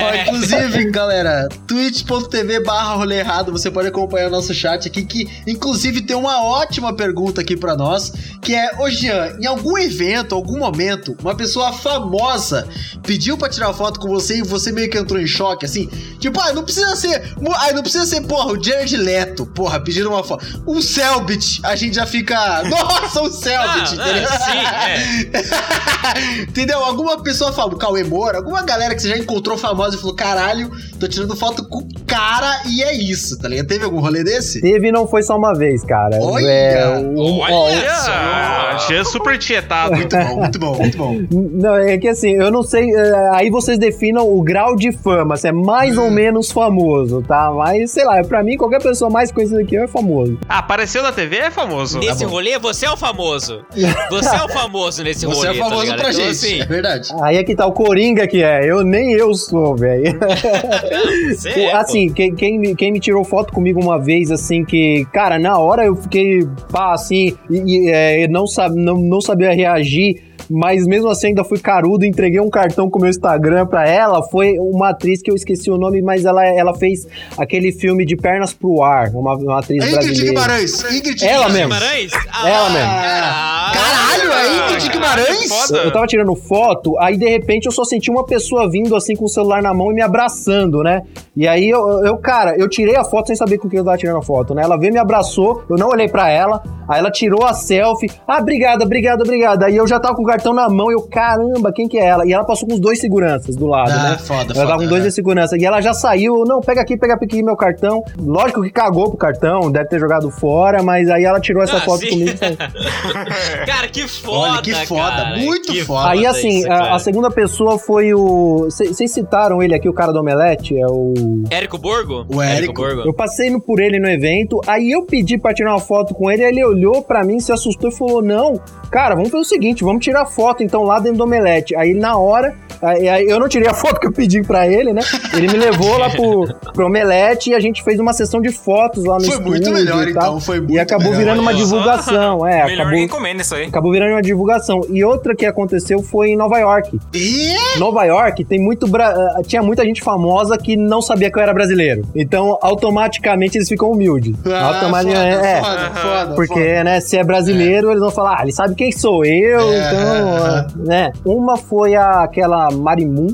Ó, 0.00 0.14
inclusive, 0.14 0.90
galera, 0.90 1.48
twitch.tv 1.66 2.60
barra 2.64 2.94
rolê 2.94 3.18
errado, 3.20 3.52
você 3.52 3.70
pode 3.70 3.88
acompanhar 3.88 4.28
o 4.28 4.30
nosso 4.30 4.52
chat 4.54 4.86
aqui, 4.88 5.04
que 5.04 5.26
inclusive 5.46 6.02
tem 6.02 6.16
uma 6.16 6.44
ótima 6.44 6.92
pergunta 6.94 7.40
aqui 7.40 7.56
pra 7.56 7.76
nós, 7.76 8.12
que 8.42 8.54
é, 8.54 8.70
ô 8.78 8.88
Jean, 8.90 9.36
em 9.40 9.46
algum 9.46 9.76
evento, 9.78 10.34
algum 10.34 10.58
momento, 10.58 11.16
uma 11.20 11.34
pessoa 11.34 11.72
famosa 11.72 12.68
pediu 13.06 13.36
pra 13.36 13.48
tirar 13.48 13.72
foto 13.72 13.87
com 13.98 14.08
você 14.08 14.38
e 14.38 14.42
você 14.42 14.70
meio 14.72 14.90
que 14.90 14.98
entrou 14.98 15.20
em 15.20 15.26
choque, 15.26 15.64
assim, 15.64 15.88
tipo, 16.18 16.38
ah, 16.40 16.52
não 16.52 16.62
precisa 16.64 16.94
ser, 16.96 17.22
ah, 17.54 17.72
não 17.72 17.82
precisa 17.82 18.04
ser, 18.06 18.20
porra, 18.22 18.52
o 18.52 18.62
Jared 18.62 18.96
Leto, 18.96 19.46
porra, 19.46 19.80
pedindo 19.80 20.08
uma 20.10 20.22
foto, 20.24 20.44
um 20.66 20.80
Selbit, 20.82 21.60
a 21.64 21.74
gente 21.76 21.94
já 21.96 22.06
fica, 22.06 22.62
nossa, 22.68 23.22
um 23.22 23.30
Selbit, 23.30 23.98
Ah, 23.98 24.08
entendeu? 24.10 24.28
ah, 24.30 24.38
sim, 24.38 25.38
é. 25.38 26.42
Entendeu? 26.42 26.78
Alguma 26.84 27.22
pessoa 27.22 27.52
fala, 27.52 27.76
Cauê 27.76 28.02
Moura, 28.04 28.38
alguma 28.38 28.62
galera 28.62 28.94
que 28.94 29.02
você 29.02 29.08
já 29.08 29.16
encontrou 29.18 29.56
famosa 29.58 29.96
e 29.96 30.00
falou, 30.00 30.14
caralho, 30.14 30.70
tô 30.98 31.06
tirando 31.08 31.36
foto 31.36 31.64
com 31.68 31.78
o 31.78 31.88
cara 32.06 32.62
e 32.66 32.82
é 32.82 32.94
isso, 32.94 33.38
tá 33.38 33.48
ligado? 33.48 33.66
Teve 33.66 33.84
algum 33.84 34.00
rolê 34.00 34.24
desse? 34.24 34.60
Teve 34.60 34.88
e 34.88 34.92
não 34.92 35.06
foi 35.06 35.22
só 35.22 35.36
uma 35.36 35.54
vez, 35.54 35.84
cara. 35.84 36.16
Olha! 36.20 36.46
É, 36.48 36.98
um- 36.98 37.38
Olha 37.40 37.94
só. 37.94 38.88
Jean 38.88 39.04
super 39.04 39.38
tietado. 39.38 39.94
Muito 39.94 40.16
bom, 40.16 40.36
muito 40.36 40.58
bom, 40.58 40.74
muito 40.76 40.98
bom. 40.98 41.18
Não, 41.58 41.74
é 41.74 41.98
que 41.98 42.08
assim, 42.08 42.30
eu 42.32 42.50
não 42.50 42.62
sei. 42.62 42.90
é, 42.94 43.30
Aí 43.34 43.50
vocês 43.68 43.78
definam 43.78 44.26
o 44.26 44.42
grau 44.42 44.74
de 44.74 44.90
fama, 44.92 45.36
se 45.36 45.46
é 45.48 45.52
mais 45.52 45.98
Hum. 45.98 46.04
ou 46.04 46.10
menos 46.10 46.50
famoso, 46.50 47.22
tá? 47.22 47.52
Mas, 47.54 47.90
sei 47.90 48.02
lá, 48.04 48.22
pra 48.24 48.42
mim, 48.42 48.56
qualquer 48.56 48.82
pessoa 48.82 49.10
mais 49.10 49.30
conhecida 49.30 49.62
que 49.62 49.74
eu 49.74 49.84
é 49.84 49.86
famoso. 49.86 50.38
Ah, 50.48 50.58
apareceu 50.60 51.02
na 51.02 51.12
TV 51.12 51.36
é 51.36 51.50
famoso. 51.50 51.98
Nesse 51.98 52.24
Tá 52.24 52.30
rolê, 52.30 52.58
você 52.58 52.86
é 52.86 52.90
o 52.90 52.96
famoso. 52.96 53.62
Você 54.10 54.36
é 54.36 54.44
o 54.44 54.48
famoso 54.48 55.02
nesse 55.04 55.26
Você 55.26 55.46
rolê, 55.48 55.58
é 55.58 55.62
famoso 55.62 55.86
tá 55.86 55.94
pra 55.96 56.10
Então, 56.10 56.12
gente, 56.12 56.30
assim, 56.30 56.60
é 56.62 56.64
verdade. 56.64 57.08
Aí 57.22 57.36
é 57.36 57.44
que 57.44 57.54
tá 57.54 57.66
o 57.66 57.72
Coringa 57.72 58.26
que 58.26 58.42
é. 58.42 58.64
Eu 58.64 58.82
nem 58.82 59.12
eu 59.12 59.34
sou, 59.34 59.76
velho. 59.76 60.18
você 61.36 61.50
é, 61.50 61.74
assim, 61.74 62.10
quem, 62.10 62.34
quem, 62.34 62.58
me, 62.58 62.74
quem 62.74 62.90
me 62.90 63.00
tirou 63.00 63.22
foto 63.22 63.52
comigo 63.52 63.82
uma 63.82 63.98
vez, 63.98 64.30
assim, 64.30 64.64
que, 64.64 65.06
cara, 65.12 65.38
na 65.38 65.58
hora 65.58 65.84
eu 65.84 65.94
fiquei, 65.94 66.46
pá, 66.72 66.94
assim, 66.94 67.36
e, 67.50 67.86
e, 67.86 67.90
é, 67.90 68.28
não, 68.28 68.46
sab, 68.46 68.74
não, 68.74 68.96
não 68.96 69.20
sabia 69.20 69.52
reagir. 69.52 70.27
Mas 70.50 70.86
mesmo 70.86 71.08
assim 71.08 71.28
ainda 71.28 71.44
fui 71.44 71.58
carudo, 71.58 72.04
entreguei 72.04 72.40
um 72.40 72.50
cartão 72.50 72.88
com 72.90 72.98
o 72.98 73.02
meu 73.02 73.10
Instagram 73.10 73.66
pra 73.66 73.88
ela. 73.88 74.22
Foi 74.22 74.58
uma 74.58 74.90
atriz 74.90 75.22
que 75.22 75.30
eu 75.30 75.34
esqueci 75.34 75.70
o 75.70 75.76
nome, 75.76 76.00
mas 76.02 76.24
ela, 76.24 76.44
ela 76.44 76.74
fez 76.74 77.06
aquele 77.36 77.72
filme 77.72 78.04
de 78.04 78.16
Pernas 78.16 78.52
pro 78.52 78.82
Ar, 78.82 79.10
uma, 79.14 79.34
uma 79.34 79.58
atriz 79.58 79.82
Ingrid 79.82 79.92
brasileira. 79.92 80.28
Guimarães, 80.28 80.92
Ingrid 80.92 81.24
Ela 81.24 81.48
mesmo. 81.48 81.74
Guimarães? 81.74 82.12
Ela 82.44 82.70
mesmo. 82.70 82.88
Caralho. 82.88 83.78
Caralho, 83.78 84.32
aí, 84.32 84.76
Kid 84.76 84.90
Guimarães? 84.90 85.48
Foda. 85.48 85.78
Eu 85.82 85.92
tava 85.92 86.06
tirando 86.06 86.34
foto, 86.34 86.98
aí 86.98 87.16
de 87.16 87.28
repente 87.28 87.66
eu 87.66 87.72
só 87.72 87.84
senti 87.84 88.10
uma 88.10 88.24
pessoa 88.24 88.68
vindo 88.70 88.94
assim 88.96 89.14
com 89.14 89.24
o 89.24 89.28
celular 89.28 89.62
na 89.62 89.72
mão 89.74 89.90
e 89.90 89.94
me 89.94 90.02
abraçando, 90.02 90.82
né? 90.82 91.02
E 91.36 91.46
aí 91.46 91.68
eu, 91.68 92.04
eu, 92.04 92.16
cara, 92.18 92.56
eu 92.56 92.68
tirei 92.68 92.96
a 92.96 93.04
foto 93.04 93.28
sem 93.28 93.36
saber 93.36 93.58
com 93.58 93.68
quem 93.68 93.78
eu 93.78 93.84
tava 93.84 93.96
tirando 93.96 94.18
a 94.18 94.22
foto, 94.22 94.54
né? 94.54 94.62
Ela 94.62 94.76
veio 94.76 94.92
me 94.92 94.98
abraçou, 94.98 95.62
eu 95.68 95.76
não 95.76 95.88
olhei 95.88 96.08
pra 96.08 96.30
ela, 96.30 96.62
aí 96.88 96.98
ela 96.98 97.10
tirou 97.10 97.44
a 97.44 97.54
selfie. 97.54 98.10
Ah, 98.26 98.38
obrigada, 98.38 98.84
obrigada, 98.84 99.22
obrigada. 99.22 99.66
Aí 99.66 99.76
eu 99.76 99.86
já 99.86 100.00
tava 100.00 100.14
com 100.16 100.24
cartão 100.28 100.52
na 100.54 100.68
mão 100.68 100.90
e 100.90 100.94
eu, 100.94 101.02
caramba, 101.02 101.72
quem 101.72 101.88
que 101.88 101.98
é 101.98 102.04
ela? 102.06 102.26
E 102.26 102.32
ela 102.32 102.44
passou 102.44 102.68
com 102.68 102.74
os 102.74 102.80
dois 102.80 103.00
seguranças 103.00 103.56
do 103.56 103.66
lado, 103.66 103.90
Ah, 103.90 104.10
né? 104.10 104.18
foda, 104.18 104.40
Ela 104.52 104.54
foda, 104.54 104.66
tava 104.66 104.78
com 104.82 104.86
dois 104.88 105.02
é. 105.04 105.08
de 105.08 105.12
segurança. 105.14 105.56
E 105.58 105.64
ela 105.64 105.80
já 105.80 105.92
saiu, 105.92 106.44
não, 106.46 106.60
pega 106.60 106.80
aqui, 106.80 106.96
pega 106.96 107.14
aqui 107.14 107.42
meu 107.42 107.56
cartão. 107.56 108.02
Lógico 108.18 108.62
que 108.62 108.70
cagou 108.70 109.08
pro 109.08 109.18
cartão, 109.18 109.70
deve 109.70 109.88
ter 109.88 109.98
jogado 109.98 110.30
fora, 110.30 110.82
mas 110.82 111.08
aí 111.10 111.24
ela 111.24 111.40
tirou 111.40 111.62
essa 111.62 111.78
Ah, 111.78 111.80
foto 111.80 112.00
sim. 112.00 112.10
comigo. 112.10 112.30
e. 112.30 113.66
Cara, 113.66 113.88
que 113.88 114.06
foda, 114.06 114.52
Olha 114.52 114.62
que 114.62 114.74
foda, 114.86 115.00
cara. 115.10 115.36
muito 115.38 115.72
Que 115.72 115.84
foda. 115.84 116.08
Aí, 116.10 116.26
assim, 116.26 116.60
isso, 116.60 116.70
a, 116.72 116.94
a 116.94 116.98
segunda 116.98 117.30
pessoa 117.30 117.78
foi 117.78 118.12
o. 118.14 118.64
Vocês 118.64 119.10
citaram 119.10 119.62
ele 119.62 119.74
aqui, 119.74 119.88
o 119.88 119.92
cara 119.92 120.12
do 120.12 120.20
Omelete? 120.20 120.78
É 120.78 120.86
o. 120.86 121.14
Érico 121.50 121.78
Borgo? 121.78 122.26
O 122.32 122.42
Érico. 122.42 122.74
Borgo. 122.74 123.02
Eu 123.06 123.12
passei 123.14 123.50
no- 123.50 123.60
por 123.60 123.80
ele 123.80 123.98
no 123.98 124.08
evento, 124.08 124.60
aí 124.66 124.90
eu 124.90 125.04
pedi 125.04 125.38
pra 125.38 125.52
tirar 125.54 125.72
uma 125.72 125.80
foto 125.80 126.14
com 126.14 126.30
ele, 126.30 126.42
aí 126.44 126.50
ele 126.50 126.64
olhou 126.64 127.02
pra 127.02 127.24
mim, 127.24 127.38
se 127.40 127.52
assustou 127.52 127.90
e 127.90 127.94
falou: 127.96 128.22
Não, 128.22 128.60
cara, 128.90 129.14
vamos 129.14 129.30
fazer 129.30 129.42
o 129.42 129.46
seguinte, 129.48 129.84
vamos 129.84 130.04
tirar 130.04 130.17
foto 130.26 130.62
então 130.62 130.82
lá 130.82 130.98
dentro 130.98 131.18
do 131.18 131.24
Omelete. 131.24 131.74
Aí 131.76 131.94
na 131.94 132.16
hora, 132.16 132.54
aí, 132.82 133.08
aí 133.08 133.28
eu 133.28 133.38
não 133.40 133.48
tirei 133.48 133.68
a 133.68 133.74
foto 133.74 133.98
que 134.00 134.06
eu 134.06 134.12
pedi 134.12 134.42
pra 134.42 134.66
ele, 134.66 134.92
né? 134.92 135.02
Ele 135.34 135.48
me 135.48 135.56
levou 135.58 135.96
lá 135.98 136.10
pro, 136.10 136.46
pro 136.72 136.86
Omelete 136.86 137.50
e 137.50 137.54
a 137.54 137.60
gente 137.60 137.82
fez 137.82 137.98
uma 138.00 138.12
sessão 138.12 138.40
de 138.40 138.50
fotos 138.52 139.04
lá 139.04 139.14
no 139.16 139.20
Foi 139.24 139.30
estúdio 139.30 139.50
muito 139.50 139.70
melhor, 139.70 140.08
e 140.08 140.14
tal. 140.14 140.22
então, 140.22 140.40
foi 140.40 140.58
muito 140.60 140.72
E 140.74 140.78
acabou 140.78 141.06
melhor. 141.10 141.18
virando 141.18 141.40
uma 141.42 141.54
divulgação, 141.54 142.46
é, 142.46 142.64
Melhor 142.64 142.80
acabou, 142.82 142.98
encomenda 142.98 143.42
isso 143.42 143.54
aí. 143.54 143.64
acabou 143.66 143.92
virando 143.92 144.12
uma 144.12 144.22
divulgação. 144.22 144.80
E 144.90 145.04
outra 145.04 145.34
que 145.34 145.46
aconteceu 145.46 146.02
foi 146.02 146.30
em 146.30 146.36
Nova 146.36 146.58
York. 146.58 146.98
E 147.14 147.54
Nova 147.78 148.04
York 148.04 148.44
tem 148.44 148.58
muito 148.60 148.86
bra- 148.86 149.10
ah, 149.36 149.40
tinha 149.46 149.62
muita 149.62 149.84
gente 149.84 150.02
famosa 150.02 150.56
que 150.58 150.76
não 150.76 151.00
sabia 151.02 151.30
que 151.30 151.38
eu 151.38 151.42
era 151.42 151.52
brasileiro. 151.54 152.02
Então, 152.14 152.58
automaticamente 152.62 153.58
eles 153.58 153.68
ficam 153.68 153.90
humildes. 153.90 154.34
Ah, 154.46 154.74
automaticamente, 154.74 155.36
foda, 155.36 155.46
é. 155.48 155.60
foda, 155.60 155.90
foda, 155.94 156.34
Porque, 156.34 156.54
foda. 156.54 156.84
né, 156.84 157.00
se 157.00 157.16
é 157.16 157.24
brasileiro, 157.24 157.90
eles 157.90 158.00
vão 158.00 158.10
falar, 158.10 158.36
ah, 158.38 158.42
ele 158.42 158.52
sabe 158.52 158.74
quem 158.74 158.90
sou 158.92 159.24
eu, 159.24 159.60
É, 159.72 159.78
então, 159.78 160.07
ah, 160.08 160.66
né. 160.76 161.12
Uma 161.24 161.56
foi 161.56 161.94
a, 161.94 162.22
aquela 162.22 162.70
Marimun. 162.70 163.28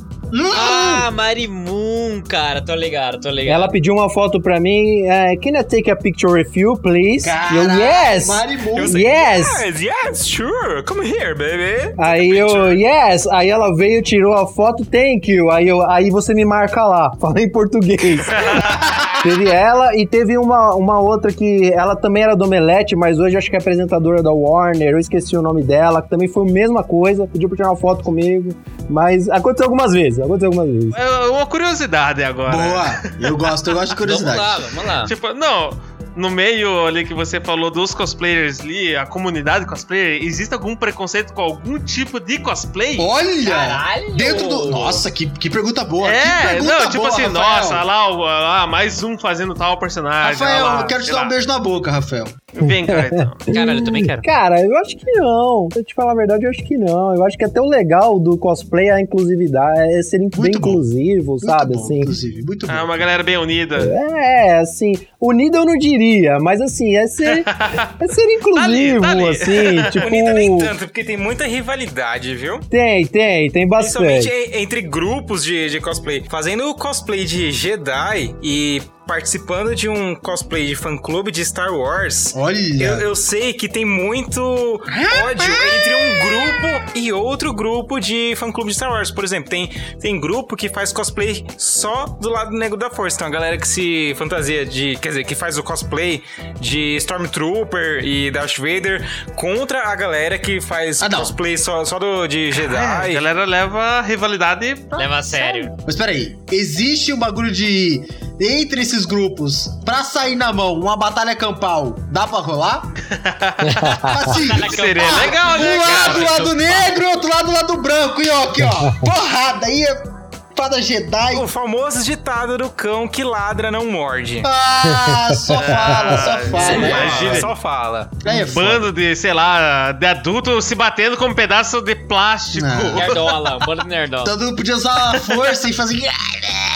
Ah, 0.57 1.11
Marimun, 1.13 2.23
cara. 2.29 2.61
Tô 2.61 2.75
ligado, 2.75 3.21
tô 3.21 3.31
ligado. 3.31 3.55
Ela 3.55 3.69
pediu 3.69 3.95
uma 3.95 4.11
foto 4.11 4.41
pra 4.41 4.59
mim, 4.59 5.03
é, 5.07 5.37
can 5.37 5.59
I 5.59 5.63
take 5.63 5.91
a 5.91 5.97
picture 5.97 6.33
with 6.33 6.51
you, 6.55 6.77
please? 6.77 7.29
Eu, 7.55 7.71
yes! 7.79 8.27
Marimun. 8.27 8.79
Eu 8.79 8.89
sei. 8.89 9.07
Yes! 9.07 9.63
Yes, 9.63 9.81
yes, 9.81 10.27
sure. 10.27 10.83
Come 10.85 11.07
here, 11.07 11.35
baby. 11.35 11.95
Aí 11.99 12.31
eu, 12.31 12.73
yes! 12.73 13.27
Aí 13.29 13.49
ela 13.49 13.75
veio, 13.77 14.03
tirou 14.03 14.35
a 14.35 14.47
foto, 14.47 14.85
thank 14.85 15.31
you. 15.31 15.51
Aí, 15.51 15.69
eu, 15.69 15.89
aí 15.89 16.11
você 16.11 16.35
me 16.35 16.45
marca 16.45 16.85
lá. 16.85 17.13
Falei 17.21 17.45
em 17.45 17.51
português. 17.51 18.21
teve 19.25 19.49
ela 19.51 19.97
e 19.97 20.07
teve 20.07 20.39
uma, 20.39 20.75
uma 20.75 21.01
outra 21.01 21.33
que 21.33 21.73
ela 21.73 21.97
também 21.97 22.23
era 22.23 22.37
do 22.37 22.45
Omelete, 22.45 22.95
mas 22.95 23.19
hoje 23.19 23.37
acho 23.37 23.51
que 23.51 23.57
é 23.57 23.59
apresentadora 23.59 24.23
da 24.23 24.31
Warner. 24.31 24.93
Eu 24.93 24.99
esqueci 24.99 25.37
o 25.37 25.43
nome 25.43 25.63
dela, 25.63 26.01
que 26.01 26.09
também 26.09 26.29
foi 26.29 26.49
a 26.49 26.53
mesma 26.53 26.85
coisa. 26.85 27.27
Pediu 27.27 27.49
pra 27.49 27.57
tirar 27.57 27.71
uma 27.71 27.77
foto 27.77 28.05
comigo. 28.05 28.55
Mas 28.89 29.29
aconteceu 29.31 29.65
algumas 29.67 29.93
vezes, 29.93 30.21
aconteceu 30.21 30.49
algumas 30.49 30.69
vezes. 30.69 30.93
É 30.95 31.29
uma 31.31 31.47
curiosidade 31.47 32.23
agora. 32.23 32.57
Boa. 32.57 32.85
Eu 33.21 33.37
gosto, 33.37 33.71
eu 33.71 33.75
gosto 33.75 33.95
de 33.95 33.95
Vamos 33.97 34.23
curiosidade. 34.23 34.37
lá, 34.39 34.59
vamos 34.75 34.87
lá. 34.87 35.05
Tipo, 35.07 35.33
não. 35.33 35.71
No 36.17 36.31
meio 36.31 36.87
ali 36.87 37.05
que 37.05 37.13
você 37.15 37.41
falou 37.41 37.71
dos 37.71 37.95
cosplayers 37.95 38.61
ali, 38.61 38.95
a 38.95 39.05
comunidade 39.05 39.67
cosplayer, 39.67 40.23
existe 40.23 40.55
algum 40.55 40.77
preconceito 40.77 41.33
com 41.33 41.43
algum 41.43 41.79
tipo 41.79 42.21
de 42.21 42.39
cosplay? 42.39 42.97
Olha! 43.01 43.51
Caralho! 43.51 44.15
Dentro 44.15 44.49
do. 44.49 44.71
Nossa, 44.71 45.11
que, 45.11 45.27
que 45.27 45.51
pergunta 45.51 45.85
boa. 45.85 46.09
que 46.09 46.15
É, 46.17 46.49
pergunta 46.55 46.73
não, 46.79 46.81
tipo 46.89 46.97
boa, 46.99 47.09
assim, 47.09 47.23
Rafael. 47.23 47.33
nossa, 47.57 47.83
lá, 47.83 48.11
o- 48.11 48.19
lá, 48.25 48.67
mais 48.67 49.03
um 49.03 49.19
fazendo 49.19 49.55
tal 49.55 49.77
personagem. 49.79 50.33
Rafael, 50.39 50.65
lá, 50.65 50.81
eu 50.83 50.87
quero 50.87 51.03
te 51.03 51.11
dar 51.11 51.19
um 51.19 51.23
lá. 51.23 51.29
beijo 51.29 51.49
na 51.49 51.59
boca, 51.59 51.91
Rafael. 51.91 52.25
Vem 52.53 52.87
cá, 52.87 53.09
então. 53.09 53.33
Caralho, 53.53 53.81
eu 53.81 53.85
também 53.85 54.05
quero. 54.05 54.23
Cara, 54.23 54.61
eu 54.63 54.77
acho 54.79 54.97
que 54.97 55.11
não. 55.13 55.69
Pra 55.73 55.83
te 55.83 55.93
falar 55.95 56.13
a 56.13 56.15
verdade, 56.15 56.45
eu 56.45 56.51
acho 56.51 56.63
que 56.65 56.77
não. 56.79 57.13
Eu 57.15 57.25
acho 57.25 57.37
que 57.37 57.45
até 57.45 57.61
o 57.61 57.67
legal 57.69 58.21
do 58.21 58.39
cosplay 58.39 58.87
é 58.89 58.93
a 58.93 59.01
inclusividade, 59.01 59.81
é 59.99 60.03
ser 60.03 60.19
bem 60.19 60.31
Muito 60.37 60.61
bom. 60.61 60.69
inclusivo, 60.71 61.31
Muito 61.33 61.47
sabe? 61.47 61.75
bom, 61.75 61.81
assim. 61.83 61.99
inclusive. 62.01 62.43
Muito 62.45 62.67
bom. 62.69 62.73
É 62.73 62.83
uma 62.83 62.97
galera 62.97 63.25
bem 63.25 63.37
unida. 63.37 63.77
É, 63.77 64.59
assim, 64.59 64.93
unido 65.27 65.57
eu 65.59 65.65
não 65.65 65.77
diria, 65.77 66.39
mas 66.41 66.61
assim, 66.61 66.97
é 66.97 67.07
ser, 67.07 67.43
é 68.01 68.09
ser 68.09 68.23
inclusivo, 68.35 68.65
ali, 68.65 69.01
tá 69.01 69.11
ali. 69.11 69.29
assim, 69.29 69.83
tipo. 69.91 70.07
Unida 70.07 70.33
nem 70.33 70.59
tanto, 70.59 70.79
porque 70.87 71.03
tem 71.05 71.17
muita 71.17 71.47
rivalidade, 71.47 72.35
viu? 72.35 72.59
Tem, 72.71 73.07
tem, 73.07 73.51
tem 73.51 73.69
Principalmente 73.69 74.29
bastante. 74.29 74.51
e- 74.59 74.63
entre 74.63 74.83
grupos 74.83 75.45
de, 75.45 75.69
de 75.71 75.81
cosplay. 75.81 76.23
Fazendo 76.29 76.75
cosplay 76.75 77.25
de 77.25 77.51
Jedi 77.53 78.35
e 78.43 78.83
participando 79.07 79.75
de 79.75 79.89
um 79.89 80.15
cosplay 80.15 80.67
de 80.67 80.77
fã-clube 80.77 81.31
de 81.31 81.45
Star 81.45 81.73
Wars. 81.75 82.33
Olha. 82.37 82.85
Eu, 82.85 83.01
eu 83.01 83.17
sei 83.17 83.53
que 83.53 83.69
tem 83.69 83.85
muito 83.85 84.41
ódio 84.41 85.55
entre 85.77 85.95
um 85.95 86.29
grupo 86.29 86.99
e 86.99 87.13
outro 87.13 87.53
grupo 87.53 87.99
de 88.01 88.35
fã-clube 88.37 88.71
de 88.71 88.77
Star 88.77 88.91
Wars. 88.91 89.11
Por 89.11 89.25
exemplo, 89.25 89.51
tem, 89.51 89.71
tem 90.01 90.19
grupo 90.21 90.57
que 90.57 90.69
faz 90.69 90.93
cosplay 90.93 91.45
só 91.59 92.07
do 92.07 92.29
lado 92.31 92.51
negro 92.53 92.77
da 92.77 92.91
força. 92.91 93.17
Então 93.17 93.27
a 93.27 93.31
galera 93.31 93.59
que 93.59 93.67
se 93.67 94.15
fantasia 94.17 94.65
de. 94.65 94.97
Quer 94.97 95.09
dizer, 95.09 95.25
que 95.25 95.35
faz 95.35 95.59
o 95.59 95.63
cosplay 95.63 96.23
de 96.61 96.97
Stormtrooper 96.97 98.05
e 98.05 98.31
Darth 98.31 98.59
Vader 98.59 99.05
contra 99.37 99.89
a 99.89 99.95
galera 99.95 100.39
que 100.39 100.61
faz 100.61 101.03
Ah, 101.03 101.11
cosplay 101.11 101.57
só, 101.59 101.85
só 101.85 101.99
do, 101.99 102.27
de 102.27 102.53
Jedi. 102.53 102.77
A 102.77 103.09
galera 103.09 103.45
leva 103.45 103.81
a 103.81 104.01
rivalidade 104.03 104.77
pra... 104.89 104.99
Leva 104.99 105.19
a 105.19 105.23
sério. 105.23 105.75
Mas 105.85 105.97
peraí, 105.97 106.37
existe 106.53 107.13
um 107.13 107.19
bagulho 107.19 107.51
de. 107.51 108.03
Entre 108.41 108.81
esses 108.83 108.94
grupos, 109.05 109.69
pra 109.85 110.05
sair 110.05 110.37
na 110.37 110.53
mão, 110.53 110.75
uma 110.75 110.97
batalha 110.97 111.35
campal, 111.35 111.97
dá 112.11 112.27
pra 112.27 112.39
rolar? 112.39 112.83
assim, 114.03 114.49
Seria 114.71 115.11
legal, 115.17 115.59
né, 115.59 115.77
um 115.77 115.81
lado 115.81 116.13
cara? 116.21 116.31
lado 116.33 116.55
negro, 116.55 117.09
outro 117.11 117.29
lado 117.29 117.51
lado 117.53 117.77
branco, 117.79 118.23
e 118.23 118.31
ó, 118.31 118.45
aqui 118.45 118.63
ó, 118.63 118.93
porrada, 119.05 119.67
aí 119.67 119.83
é 119.85 120.15
espada 120.55 120.81
Jedi. 120.81 121.35
O 121.35 121.49
famoso 121.49 122.05
ditado 122.05 122.57
do 122.57 122.71
cão 122.71 123.09
que 123.09 123.25
ladra 123.25 123.73
não 123.73 123.91
morde. 123.91 124.41
Ah, 124.47 125.29
só 125.35 125.59
fala, 125.61 126.17
só 126.17 126.39
fala. 126.49 126.73
imagina. 126.75 127.41
Só 127.41 127.57
fala. 127.57 128.09
É 128.25 128.45
Um 128.45 128.47
foda. 128.47 128.69
bando 128.69 128.93
de, 128.93 129.17
sei 129.17 129.33
lá, 129.35 129.91
de 129.91 130.07
adulto 130.07 130.63
se 130.63 130.77
batendo 130.77 131.17
com 131.17 131.27
um 131.27 131.35
pedaço 131.35 131.83
de 131.83 131.97
plástico. 131.97 132.65
Não. 132.65 132.95
Nerdola, 132.95 133.57
um 133.57 133.67
bando 133.67 133.83
de 133.83 133.89
nerdola. 133.89 134.25
Todo 134.25 134.45
mundo 134.45 134.57
podia 134.57 134.77
usar 134.77 135.17
a 135.17 135.21
força 135.21 135.69
e 135.69 135.73
fazer. 135.73 136.01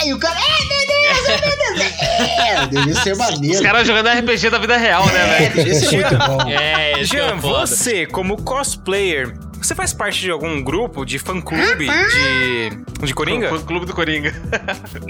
E 0.05 0.13
o 0.13 0.19
cara. 0.19 0.35
Ai, 0.37 0.67
meu 0.67 0.87
Deus, 0.89 1.29
ai, 1.29 1.49
meu 1.49 1.57
Deus. 1.87 2.08
É, 2.19 2.67
devia 2.67 2.95
ser 2.97 3.17
maneiro. 3.17 3.55
Os 3.55 3.61
caras 3.61 3.87
jogando 3.87 4.09
RPG 4.09 4.51
da 4.51 4.59
vida 4.59 4.77
real, 4.77 5.07
né, 5.07 5.21
É, 5.37 5.39
velho? 5.39 5.55
devia 5.55 5.75
ser 5.75 5.93
muito 5.97 6.19
bom. 6.19 6.49
É, 6.51 7.01
é 7.01 7.05
Jean, 7.05 7.39
foda. 7.39 7.67
você, 7.67 8.07
como 8.07 8.37
cosplayer, 8.43 9.33
você 9.67 9.75
faz 9.75 9.93
parte 9.93 10.21
de 10.21 10.31
algum 10.31 10.63
grupo 10.63 11.05
de 11.05 11.19
fã-clube 11.19 11.87
de, 11.87 13.07
de 13.07 13.15
Coringa? 13.15 13.49
Fã 13.51 13.61
Clube 13.61 13.87
do 13.87 13.95
Coringa. 13.95 14.33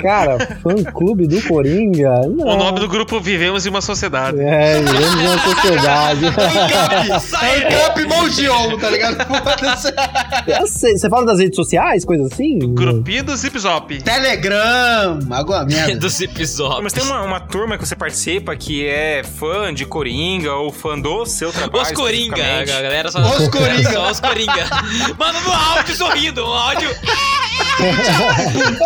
Cara, 0.00 0.38
fã 0.62 0.82
clube 0.92 1.26
do 1.26 1.40
Coringa? 1.42 2.22
Não. 2.28 2.46
O 2.46 2.56
nome 2.56 2.80
do 2.80 2.88
grupo 2.88 3.20
Vivemos 3.20 3.66
em 3.66 3.68
uma 3.68 3.80
Sociedade. 3.80 4.40
É, 4.40 4.80
vivemos 4.80 5.14
uma 5.14 5.38
sociedade. 5.38 6.20
É 7.40 7.58
o 7.58 7.80
Cap 7.82 8.04
Mondion, 8.04 8.78
tá 8.78 8.90
ligado? 8.90 9.16
Você 10.66 11.08
fala 11.08 11.26
das 11.26 11.38
redes 11.38 11.56
sociais, 11.56 12.04
coisa 12.04 12.26
assim? 12.26 12.58
Grupinho 12.74 13.24
do 13.24 13.36
Zip 13.36 13.58
Zop. 13.58 14.02
Telegram, 14.02 15.18
água 15.30 15.64
merda. 15.64 15.96
Do 15.98 16.08
Zip 16.08 16.44
Zop. 16.44 16.82
Mas 16.82 16.92
tem 16.92 17.02
uma, 17.02 17.22
uma 17.22 17.40
turma 17.40 17.76
que 17.76 17.86
você 17.86 17.96
participa 17.96 18.54
que 18.56 18.86
é 18.86 19.22
fã 19.22 19.72
de 19.72 19.84
Coringa 19.84 20.54
ou 20.54 20.72
fã 20.72 20.98
do 20.98 21.26
seu 21.26 21.52
trabalho? 21.52 21.82
Os 21.82 21.92
Coringa, 21.92 22.64
galera 22.64 23.10
só. 23.10 23.20
Os 23.20 23.48
Coringa. 23.48 23.92
Só 23.92 24.10
os 24.10 24.20
Coringa. 24.20 24.37
Manda 25.18 25.40
no 25.40 25.52
áudio 25.52 25.94
sorrindo, 25.96 26.44
um 26.44 26.52
áudio. 26.52 26.90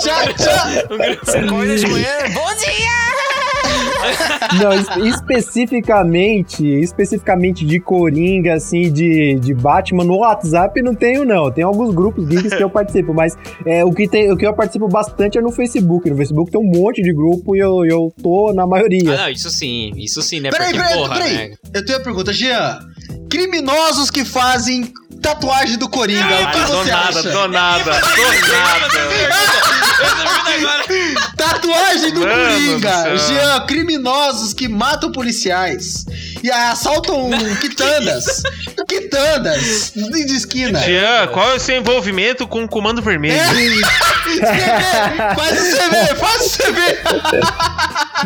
Tchau, 0.02 0.32
tchau. 0.34 1.18
Você 1.24 1.38
acorda 1.38 1.76
de 1.76 1.86
manhã, 1.86 2.08
bom 2.34 2.54
dia! 2.54 2.92
Não, 4.60 4.72
es- 4.72 5.14
especificamente, 5.14 6.64
especificamente 6.66 7.64
de 7.64 7.78
Coringa, 7.80 8.54
assim, 8.54 8.92
de, 8.92 9.38
de 9.40 9.54
Batman, 9.54 10.04
no 10.04 10.18
WhatsApp 10.18 10.80
não 10.82 10.94
tenho, 10.94 11.24
não. 11.24 11.50
Tem 11.50 11.62
alguns 11.64 11.94
grupos 11.94 12.26
geeks 12.26 12.54
que 12.54 12.62
eu 12.62 12.68
participo, 12.70 13.14
mas 13.14 13.36
é, 13.64 13.84
o, 13.84 13.92
que 13.92 14.08
tem, 14.08 14.30
o 14.32 14.36
que 14.36 14.46
eu 14.46 14.54
participo 14.54 14.88
bastante 14.88 15.38
é 15.38 15.40
no 15.40 15.52
Facebook. 15.52 16.10
No 16.10 16.16
Facebook 16.16 16.50
tem 16.50 16.60
um 16.60 16.64
monte 16.70 17.00
de 17.02 17.12
grupo 17.14 17.54
e 17.56 17.60
eu, 17.60 17.84
eu 17.86 18.12
tô 18.22 18.52
na 18.52 18.64
Ah, 18.64 18.66
maioria. 18.66 19.16
não, 19.16 19.28
isso 19.30 19.50
sim, 19.50 19.92
isso 19.96 20.20
sim, 20.22 20.40
né? 20.40 20.50
Peraí, 20.50 20.72
Porque, 20.72 20.82
peraí, 20.82 20.98
porra, 20.98 21.14
peraí. 21.14 21.34
né? 21.34 21.54
Eu 21.74 21.84
tenho 21.84 21.98
uma 21.98 22.04
pergunta, 22.04 22.32
Jean. 22.32 22.78
Criminosos 23.30 24.10
que 24.10 24.24
fazem 24.24 24.92
tatuagem 25.20 25.78
do 25.78 25.88
Coringa. 25.88 26.24
o 26.24 26.50
que 26.50 26.58
Ah, 26.58 26.64
do 26.64 26.72
você 26.76 26.90
nada, 26.90 27.08
acha? 27.20 27.22
do 27.30 27.48
nada, 27.48 27.84
do 27.92 28.52
nada. 28.52 29.32
Tatuagem 31.36 32.12
do 32.12 32.20
Mano 32.20 32.34
do 32.34 32.50
Coringa. 32.80 33.02
céu. 33.02 33.18
Jean, 33.18 33.60
criminosos 33.66 34.52
que 34.52 34.68
matam 34.68 35.12
policiais 35.12 36.04
e 36.42 36.50
assaltam 36.50 37.30
quitandas. 37.60 38.42
quitandas 38.88 39.92
de 39.94 40.36
esquina. 40.36 40.80
Jean, 40.80 41.28
qual 41.28 41.52
é 41.52 41.54
o 41.56 41.60
seu 41.60 41.76
envolvimento 41.76 42.46
com 42.46 42.64
o 42.64 42.68
Comando 42.68 43.00
Vermelho? 43.02 43.38
CV, 43.42 43.80
faz 45.36 45.60
o 45.60 45.76
CV, 45.76 46.14
faz 46.16 46.46
o 46.46 46.50
CV. 46.58 47.00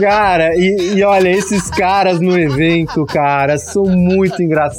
Cara, 0.00 0.54
e, 0.56 0.94
e 0.96 1.02
olha, 1.04 1.28
esses 1.30 1.70
caras 1.70 2.20
no 2.20 2.38
evento, 2.38 3.04
cara, 3.06 3.58
são 3.58 3.84
muito 3.84 4.42
engraçados. 4.42 4.75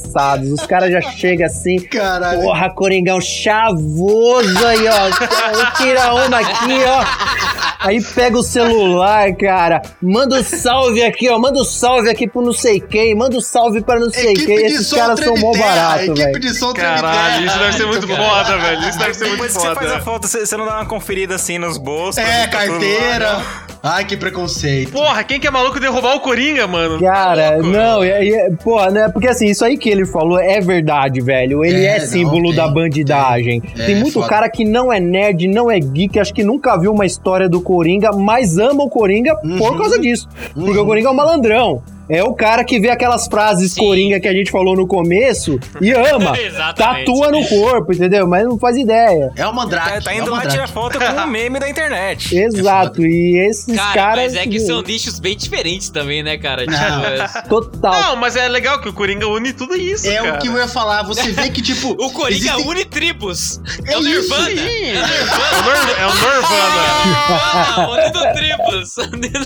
Os 0.53 0.65
caras 0.65 0.91
já 0.91 1.01
chegam 1.01 1.45
assim, 1.45 1.79
Caralho. 1.79 2.41
porra, 2.41 2.69
Coringão 2.69 3.19
chavoso 3.21 4.65
aí, 4.65 4.87
ó. 4.87 5.71
Tira 5.77 6.13
onda 6.13 6.37
aqui, 6.37 6.79
ó. 6.85 7.76
Aí 7.79 8.01
pega 8.03 8.37
o 8.37 8.43
celular, 8.43 9.33
cara. 9.35 9.81
Manda 10.01 10.35
um 10.39 10.43
salve 10.43 11.03
aqui, 11.03 11.29
ó. 11.29 11.37
Manda 11.39 11.59
um 11.59 11.63
salve 11.63 12.09
aqui 12.09 12.27
pro 12.27 12.41
não 12.41 12.53
sei 12.53 12.79
quem. 12.79 13.15
Manda 13.15 13.37
um 13.37 13.41
salve 13.41 13.81
pra 13.81 13.99
não 13.99 14.09
sei 14.09 14.33
quem. 14.33 14.55
Esses 14.65 14.91
caras 14.91 15.19
são 15.19 15.35
mó 15.37 15.51
barato, 15.57 16.03
Equipe 16.05 16.19
velho. 16.19 16.39
de 16.39 16.53
som 16.53 16.73
Caralho, 16.73 17.45
isso 17.45 17.57
deve 17.59 17.73
ser 17.77 17.85
muito 17.85 18.07
foda, 18.07 18.57
velho. 18.57 18.89
Isso 18.89 18.99
deve 18.99 19.13
ser 19.13 19.25
muito 19.27 19.31
Depois 19.37 19.53
que 19.53 19.59
você 19.61 19.75
faz 19.75 19.87
a 19.87 19.99
foda. 19.99 20.01
foto, 20.01 20.27
você, 20.27 20.57
não 20.57 20.65
dá 20.65 20.75
uma 20.77 20.85
conferida 20.85 21.35
assim 21.35 21.57
nos 21.57 21.77
bolsos. 21.77 22.17
É, 22.17 22.47
carteira. 22.47 23.33
não? 23.33 23.67
Ai, 23.83 24.03
que 24.05 24.17
preconceito. 24.17 24.91
Porra, 24.91 25.23
quem 25.23 25.39
que 25.39 25.47
é 25.47 25.51
maluco 25.51 25.79
de 25.79 25.87
roubar 25.87 26.15
o 26.15 26.19
Coringa, 26.19 26.65
mano? 26.67 26.99
Cara, 26.99 27.49
Tá 27.51 27.55
louco? 27.57 27.69
não, 27.69 28.03
e, 28.03 28.09
e, 28.09 28.51
porra, 28.63 28.89
né? 28.89 29.09
Porque 29.09 29.27
assim, 29.27 29.45
isso 29.45 29.63
aí 29.63 29.77
que 29.77 29.87
ele 29.89 30.05
falou 30.05 30.39
é 30.39 30.59
verdade, 30.59 31.21
velho. 31.21 31.63
Ele 31.63 31.85
É, 31.85 31.97
é, 31.97 31.99
não, 31.99 32.07
símbolo 32.07 32.47
tem, 32.47 32.55
da 32.55 32.67
bandidagem. 32.67 33.61
tem. 33.61 33.85
Tem, 33.85 33.95
É, 33.95 33.99
muito 33.99 34.13
foda. 34.13 34.27
cara 34.27 34.49
que 34.49 34.65
não 34.65 34.91
é 34.91 34.99
nerd, 34.99 35.47
não 35.47 35.69
é 35.71 35.79
geek, 35.79 36.19
acho 36.19 36.33
que 36.33 36.43
nunca 36.43 36.75
viu 36.77 36.91
uma 36.91 37.05
história 37.05 37.47
do 37.47 37.61
Coringa, 37.61 37.76
mas 38.17 38.57
ama 38.57 38.83
o 38.83 38.89
Coringa 38.89 39.35
Uhum. 39.43 39.57
por 39.57 39.77
causa 39.77 39.99
disso. 39.99 40.27
Porque 40.53 40.77
o 40.77 40.85
Coringa 40.85 41.07
é 41.09 41.11
um 41.11 41.15
malandrão. 41.15 41.81
É 42.09 42.23
o 42.23 42.33
cara 42.33 42.63
que 42.63 42.79
vê 42.79 42.89
aquelas 42.89 43.27
frases 43.27 43.73
Sim. 43.73 43.81
Coringa 43.81 44.19
que 44.19 44.27
a 44.27 44.33
gente 44.33 44.49
falou 44.51 44.75
no 44.75 44.87
começo 44.87 45.59
e 45.81 45.91
ama. 45.91 46.33
Tatua 46.75 47.31
no 47.31 47.45
corpo, 47.47 47.91
entendeu? 47.93 48.27
Mas 48.27 48.45
não 48.45 48.57
faz 48.57 48.77
ideia. 48.77 49.31
É 49.35 49.45
o 49.45 49.53
Mandrake. 49.53 49.89
Tá, 49.95 50.01
tá 50.01 50.13
é 50.13 50.17
indo 50.17 50.31
o 50.31 50.33
lá 50.35 50.45
tirar 50.45 50.67
foto 50.69 50.97
com 50.99 51.05
um 51.05 51.27
meme 51.27 51.59
da 51.59 51.69
internet. 51.69 52.35
Exato. 52.37 53.05
E 53.05 53.37
esses 53.49 53.75
Cara, 53.75 53.93
caras. 53.93 54.33
mas 54.33 54.35
é 54.35 54.47
que 54.47 54.59
são 54.59 54.81
nichos 54.81 55.19
bem 55.19 55.35
diferentes 55.35 55.89
também, 55.89 56.23
né, 56.23 56.37
cara? 56.37 56.65
Tipo, 56.65 56.77
é- 56.77 57.41
Total. 57.49 57.91
Não, 58.01 58.15
mas 58.15 58.35
é 58.35 58.47
legal 58.47 58.79
que 58.79 58.89
o 58.89 58.93
Coringa 58.93 59.27
une 59.27 59.51
tudo 59.53 59.75
isso, 59.75 60.07
É 60.09 60.15
cara. 60.17 60.35
o 60.35 60.39
que 60.39 60.47
eu 60.47 60.57
ia 60.57 60.67
falar. 60.67 61.03
Você 61.03 61.31
vê 61.31 61.49
que, 61.49 61.61
tipo. 61.61 61.89
o 62.03 62.11
Coringa 62.11 62.51
existem- 62.53 62.67
une 62.67 62.85
tribos. 62.85 63.59
É, 63.85 63.93
É 63.93 63.97
o 63.97 64.01
Nirvana. 64.01 64.45
Sim. 64.45 64.55
É 64.55 64.63
o 64.63 64.63
É 64.63 65.57
o 65.57 65.63
Nirvana. 65.63 65.91
É 65.99 66.05
o 66.05 66.13
Nirvana. 66.13 66.97
Nirvana, 67.05 67.89
unindo 67.89 68.33
tribos. 68.33 68.95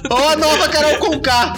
Ó, 0.10 0.30
a 0.30 0.36
nova 0.36 0.70
Carol 0.70 0.98
Conká. 0.98 1.54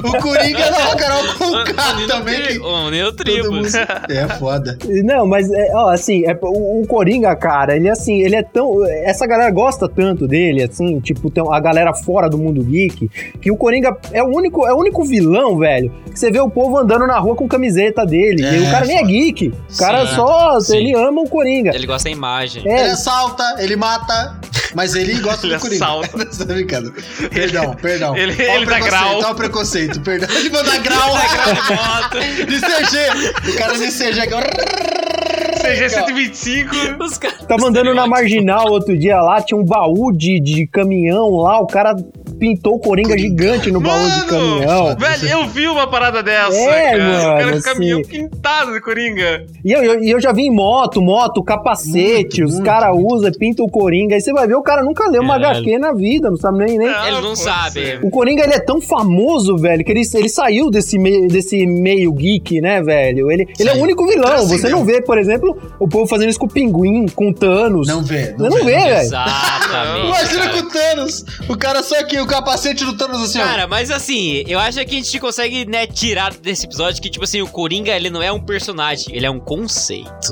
o 0.03 0.21
Coringa 0.21 0.59
é 0.59 0.67
a 0.67 0.71
nova 0.71 0.95
Carol 0.95 1.23
Conká 1.37 1.93
unindo 1.93 2.07
também. 2.07 2.35
tri- 2.35 2.59
Que 2.59 3.11
tribos. 3.23 3.49
mundo- 3.49 3.67
É 4.09 4.27
foda. 4.37 4.77
Não, 5.03 5.25
mas 5.25 5.49
é, 5.51 5.71
ó, 5.73 5.89
assim, 5.89 6.25
é, 6.25 6.37
o, 6.41 6.81
o 6.81 6.87
Coringa, 6.87 7.35
cara, 7.35 7.75
ele 7.75 7.89
assim, 7.89 8.21
ele 8.21 8.35
é 8.35 8.43
tão. 8.43 8.85
Essa 8.85 9.25
galera 9.27 9.51
gosta 9.51 9.87
tanto 9.87 10.27
dele, 10.27 10.63
assim, 10.63 10.99
tipo, 10.99 11.29
tem 11.29 11.43
a 11.49 11.59
galera 11.59 11.93
fora 11.93 12.29
do 12.29 12.37
mundo 12.37 12.63
geek, 12.63 13.09
que 13.41 13.51
o 13.51 13.55
Coringa 13.57 13.95
é 14.11 14.21
o 14.23 14.27
único, 14.27 14.65
é 14.67 14.73
o 14.73 14.77
único 14.77 15.03
vilão, 15.03 15.57
velho, 15.57 15.91
que 16.11 16.19
você 16.19 16.31
vê 16.31 16.39
o 16.39 16.49
povo 16.49 16.77
andando 16.77 17.05
na 17.07 17.17
rua 17.19 17.35
com 17.35 17.47
camiseta 17.47 18.05
dele. 18.05 18.43
É, 18.45 18.55
e 18.57 18.67
o 18.67 18.71
cara 18.71 18.85
nem 18.85 18.97
é 18.97 19.03
geek. 19.03 19.53
O 19.73 19.77
cara 19.77 20.05
Sim, 20.07 20.15
só. 20.15 20.59
sim. 20.59 20.77
Ele 20.77 20.93
ama 20.95 21.21
o 21.21 21.29
Coringa. 21.29 21.71
Ele 21.73 21.87
gosta 21.87 22.09
da 22.09 22.15
imagem. 22.15 22.63
Ele 22.63 22.73
É, 22.73 22.91
assalta, 22.91 23.43
ele 23.59 23.75
mata, 23.75 24.35
mas 24.73 24.95
ele 24.95 25.19
gosta 25.19 25.45
Ele 25.47 25.55
do 25.55 25.61
Coringa. 25.61 25.85
assalta. 25.85 26.17
Você 26.31 26.45
tá 26.45 26.53
brincando. 26.53 26.93
Perdão, 27.33 27.73
perdão. 27.75 28.15
Ele- 28.15 28.33
o 28.33 28.41
ele 28.41 28.65
dá 28.65 28.71
preconceito, 28.77 28.89
grau. 28.89 29.21
Ó 29.23 29.31
o 29.31 29.35
preconceito, 29.35 30.01
perdão. 30.01 30.29
Ele 30.37 30.49
manda 30.49 30.77
grau. 30.79 31.13
de 32.47 32.59
CG. 32.59 33.49
O 33.51 33.55
cara 33.57 33.77
de 33.77 33.91
CG 33.91 34.27
aqui. 35.71 35.83
ó. 35.83 35.87
CG 35.87 35.89
125. 35.89 36.75
Os 37.03 37.17
caras. 37.17 37.45
tava 37.45 37.67
andando 37.67 37.93
na 37.93 38.07
marginal 38.07 38.69
outro 38.71 38.97
dia 38.97 39.19
lá, 39.21 39.41
tinha 39.41 39.59
um 39.59 39.63
baú 39.65 40.11
de, 40.11 40.39
de 40.39 40.67
caminhão 40.67 41.29
lá, 41.37 41.59
o 41.59 41.67
cara 41.67 41.95
pintou 42.39 42.75
o 42.75 42.79
Coringa 42.79 43.15
gigante 43.17 43.69
no 43.71 43.79
baú 43.79 44.09
de 44.09 44.25
caminhão. 44.25 44.95
velho, 44.97 45.27
eu 45.29 45.47
vi 45.47 45.67
uma 45.67 45.87
parada 45.87 46.23
dessa, 46.23 46.57
É, 46.57 46.97
cara. 46.97 47.03
o 47.03 47.21
cara 47.23 47.45
mano, 47.45 47.57
com 47.57 47.61
caminhão 47.63 47.99
assim. 48.01 48.09
pintado 48.09 48.73
de 48.73 48.81
Coringa. 48.81 49.45
E 49.63 49.71
eu, 49.71 49.83
eu, 49.83 50.03
e 50.03 50.09
eu 50.09 50.19
já 50.19 50.31
vi 50.31 50.43
em 50.43 50.51
moto, 50.51 51.01
moto, 51.01 51.43
capacete, 51.43 52.41
Muito, 52.41 52.53
os 52.55 52.59
caras 52.61 52.95
usam, 52.99 53.31
pintam 53.37 53.65
o 53.65 53.69
Coringa. 53.69 54.15
Aí 54.15 54.21
você 54.21 54.33
vai 54.33 54.47
ver, 54.47 54.55
o 54.55 54.61
cara 54.63 54.83
nunca 54.83 55.07
leu 55.07 55.21
uma 55.21 55.39
Caralho. 55.39 55.59
HQ 55.59 55.77
na 55.77 55.93
vida, 55.93 56.29
não 56.29 56.37
sabe 56.37 56.65
nem. 56.65 56.77
nem... 56.77 56.87
Não, 56.87 57.03
Ele 57.07 57.15
não 57.17 57.21
pode 57.21 57.39
sabe. 57.39 57.71
ser. 57.73 57.99
O 58.03 58.09
Coringa, 58.09 58.43
ele 58.43 58.53
é 58.53 58.59
tão 58.59 58.81
famoso, 58.81 59.55
velho, 59.57 59.83
que 59.83 59.91
ele, 59.91 60.01
ele 60.15 60.29
saiu 60.29 60.69
desse 60.71 60.97
meio, 60.97 61.27
desse 61.27 61.65
meio 61.67 62.11
geek, 62.13 62.59
né, 62.59 62.81
velho? 62.81 63.31
Ele, 63.31 63.47
ele 63.59 63.69
é 63.69 63.73
o 63.75 63.81
único 63.81 64.05
vilão. 64.07 64.47
Você 64.47 64.69
não 64.69 64.83
vê, 64.83 65.01
por 65.01 65.17
exemplo, 65.17 65.55
o 65.79 65.87
povo 65.87 66.07
fazendo 66.07 66.29
isso 66.29 66.39
com 66.39 66.45
o 66.45 66.49
Pinguim, 66.49 67.07
com 67.07 67.29
o 67.29 67.33
Thanos. 67.33 67.87
Não 67.87 68.03
vê. 68.03 68.33
Você 68.37 68.49
não 68.49 68.65
vê, 68.65 68.75
velho. 68.75 69.01
Exatamente. 69.01 70.05
Imagina 70.07 70.43
cara. 70.43 70.51
com 70.51 70.59
o 70.59 70.69
Thanos. 70.69 71.25
O 71.49 71.57
cara 71.57 71.83
só 71.83 71.99
aqui, 71.99 72.19
o 72.19 72.27
capacete 72.27 72.85
do 72.85 72.95
Thanos 72.95 73.21
assim, 73.21 73.39
ó. 73.39 73.43
Cara, 73.43 73.67
mas 73.67 73.89
assim, 73.89 74.43
eu 74.47 74.59
acho 74.59 74.77
que 74.85 74.95
a 74.95 74.99
gente 74.99 75.19
consegue, 75.19 75.65
né, 75.65 75.87
tirar 75.87 76.33
desse 76.33 76.65
episódio 76.65 77.01
que, 77.01 77.09
tipo 77.09 77.23
assim, 77.23 77.41
o 77.41 77.47
Coringa, 77.47 77.95
ele 77.95 78.09
não 78.09 78.21
é 78.21 78.31
um 78.31 78.39
personagem, 78.39 79.15
ele 79.15 79.25
é 79.25 79.31
um 79.31 79.39
conceito. 79.39 80.31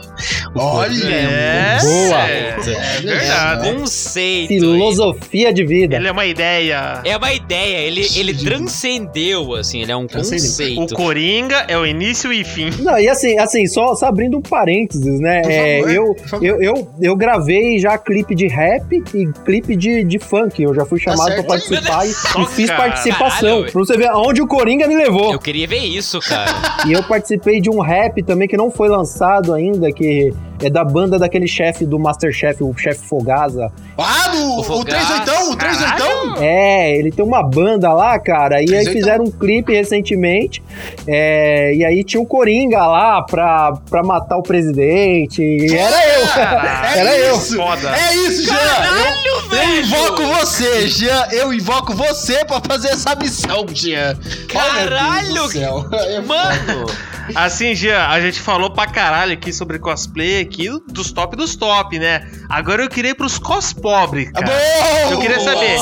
O 0.55 0.59
Olha. 0.59 1.05
É, 1.05 1.77
Boa. 1.81 2.29
é, 2.29 2.55
É, 2.59 3.01
verdade. 3.01 3.71
conceito. 3.71 4.47
Filosofia 4.49 5.53
de 5.53 5.65
vida. 5.65 5.95
Ele 5.95 6.07
é 6.07 6.11
uma 6.11 6.25
ideia. 6.25 7.01
É 7.03 7.15
uma 7.15 7.33
ideia, 7.33 7.77
ele, 7.77 8.05
ele 8.15 8.33
transcendeu, 8.33 9.53
assim, 9.55 9.81
ele 9.81 9.91
é 9.91 9.95
um 9.95 10.07
Transcendeu. 10.07 10.73
O 10.73 10.81
conceito. 10.81 10.95
Coringa 10.95 11.65
é 11.67 11.77
o 11.77 11.85
início 11.85 12.33
e 12.33 12.43
fim. 12.43 12.69
Não, 12.79 12.99
e 12.99 13.07
assim, 13.07 13.37
assim 13.37 13.67
só, 13.67 13.95
só 13.95 14.07
abrindo 14.07 14.37
um 14.37 14.41
parênteses, 14.41 15.19
né? 15.19 15.41
É, 15.45 15.79
eu, 15.81 16.15
eu, 16.41 16.61
eu, 16.61 16.89
eu 17.01 17.15
gravei 17.15 17.79
já 17.79 17.97
clipe 17.97 18.33
de 18.35 18.47
rap 18.47 19.03
e 19.13 19.27
clipe 19.45 19.75
de, 19.75 20.03
de 20.03 20.19
funk. 20.19 20.61
Eu 20.61 20.73
já 20.73 20.85
fui 20.85 20.99
chamado 20.99 21.27
certo. 21.27 21.45
pra 21.45 21.57
participar 21.57 22.05
e, 22.05 22.09
e 22.09 22.45
fiz 22.47 22.71
participação. 22.71 23.49
Caralho. 23.49 23.71
pra 23.71 23.79
você 23.79 23.97
ver 23.97 24.07
aonde 24.07 24.41
o 24.41 24.47
Coringa 24.47 24.87
me 24.87 24.95
levou. 24.95 25.31
Eu 25.33 25.39
queria 25.39 25.67
ver 25.67 25.83
isso, 25.83 26.19
cara. 26.19 26.49
E 26.87 26.93
eu 26.93 27.03
participei 27.03 27.59
de 27.59 27.69
um 27.69 27.79
rap 27.81 28.23
também 28.23 28.47
que 28.47 28.55
não 28.55 28.71
foi 28.71 28.87
lançado 28.87 29.53
ainda, 29.53 29.91
que 29.91 30.33
é 30.61 30.69
da 30.69 30.83
banda 30.83 31.17
daquele 31.17 31.47
chefe 31.47 31.85
do 31.85 31.97
Masterchef, 31.99 32.63
o 32.63 32.75
chefe 32.77 33.01
Fogaza. 33.07 33.71
Ah, 33.97 34.27
do, 34.29 34.37
O 34.37 34.59
o, 34.59 34.63
Fogaça. 34.63 35.21
38, 35.23 35.51
o 35.51 35.55
38? 35.55 36.41
É, 36.41 36.91
ele 36.97 37.11
tem 37.11 37.23
uma 37.25 37.41
banda 37.43 37.91
lá, 37.93 38.17
cara, 38.19 38.57
e 38.61 38.75
aí 38.75 38.83
38. 38.85 38.91
fizeram 38.93 39.23
um 39.25 39.31
clipe 39.31 39.73
recentemente, 39.73 40.61
é, 41.07 41.73
e 41.73 41.83
aí 41.85 42.03
tinha 42.03 42.21
o 42.21 42.25
Coringa 42.25 42.85
lá 42.85 43.21
pra, 43.23 43.73
pra 43.89 44.03
matar 44.03 44.37
o 44.37 44.43
presidente, 44.43 45.41
e 45.41 45.75
era 45.75 45.97
eu, 46.19 46.25
É 46.95 46.99
era 46.99 47.17
eu. 47.17 47.35
isso. 47.35 47.55
Foda. 47.55 47.89
É 47.95 48.15
isso, 48.15 48.43
Jean. 48.45 48.55
Eu, 49.69 49.81
invoco 49.81 50.23
você, 50.25 50.87
Jean. 50.87 51.27
Eu 51.31 51.53
invoco 51.53 51.93
você 51.93 52.43
pra 52.45 52.59
fazer 52.61 52.89
essa 52.89 53.15
missão, 53.15 53.65
Jean. 53.73 54.17
Caralho, 54.47 55.33
do 55.33 55.51
céu. 55.51 55.85
Mano, 56.25 56.85
Assim, 57.35 57.75
Jean, 57.75 58.07
a 58.07 58.19
gente 58.19 58.39
falou 58.41 58.71
pra 58.71 58.87
caralho 58.87 59.33
aqui 59.33 59.53
sobre 59.53 59.77
cosplay 59.77 60.41
aqui, 60.41 60.67
dos 60.87 61.11
top 61.11 61.35
dos 61.37 61.55
top, 61.55 61.99
né? 61.99 62.27
Agora 62.49 62.83
eu 62.83 62.89
queria 62.89 63.11
ir 63.11 63.13
pros 63.13 63.37
cos 63.37 63.71
pobre, 63.71 64.31
Tá 64.31 64.41
cara. 64.41 64.51
bom. 64.51 65.11
Eu 65.11 65.19
queria 65.19 65.39
saber. 65.39 65.77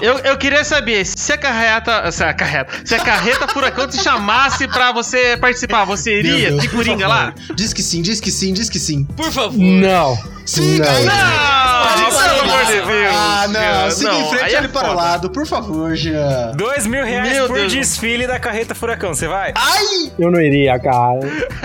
Eu, 0.00 0.18
eu 0.20 0.36
queria 0.38 0.64
saber 0.64 1.04
se 1.04 1.32
a 1.32 1.36
carreta. 1.38 2.10
Se 2.10 2.24
a 2.24 2.32
carreta. 2.32 2.72
Se 2.84 2.94
a 2.94 3.00
carreta 3.00 3.46
furacão 3.48 3.86
te 3.86 4.02
chamasse 4.02 4.66
pra 4.66 4.92
você 4.92 5.36
participar, 5.36 5.84
você 5.84 6.10
Meu 6.10 6.18
iria 6.20 6.48
Deus, 6.50 6.62
de 6.62 6.68
Coringa 6.68 7.06
lá? 7.06 7.34
Diz 7.54 7.72
que 7.74 7.82
sim, 7.82 8.00
diz 8.00 8.18
que 8.20 8.30
sim, 8.30 8.52
diz 8.54 8.70
que 8.70 8.78
sim. 8.78 9.04
Por 9.04 9.30
favor. 9.30 9.58
Não. 9.58 10.16
Siga 10.44 10.84
Não. 10.84 10.90
aí. 10.92 11.04
Não, 11.04 12.08
pelo 12.10 12.40
amor 12.40 12.64
de 12.66 12.72
para 12.80 12.86
Deus. 12.86 13.14
Ah, 13.14 13.46
não. 13.48 13.90
Siga 13.90 14.10
não, 14.12 14.20
em 14.20 14.28
frente 14.30 14.44
aí 14.44 14.54
é 14.54 14.58
ali 14.58 14.68
para 14.68 14.92
lado, 14.92 15.30
por 15.30 15.46
favor, 15.46 15.94
Jean. 15.94 16.52
Dois 16.56 16.86
mil 16.86 17.04
reais 17.04 17.32
Meu 17.32 17.46
por 17.46 17.56
Deus. 17.58 17.72
desfile 17.72 18.26
da 18.26 18.38
carreta 18.38 18.74
furacão, 18.74 19.14
você 19.14 19.28
vai? 19.28 19.52
Ai! 19.54 20.12
Eu 20.18 20.30
não 20.30 20.40
iria, 20.40 20.78
cara. 20.78 21.20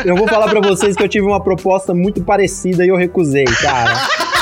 Eu 0.05 0.15
vou 0.15 0.27
falar 0.27 0.47
pra 0.49 0.59
vocês 0.61 0.95
que 0.95 1.03
eu 1.03 1.07
tive 1.09 1.25
uma 1.25 1.41
proposta 1.43 1.93
muito 1.93 2.21
parecida 2.23 2.85
e 2.85 2.89
eu 2.89 2.95
recusei, 2.95 3.45
cara. 3.45 3.95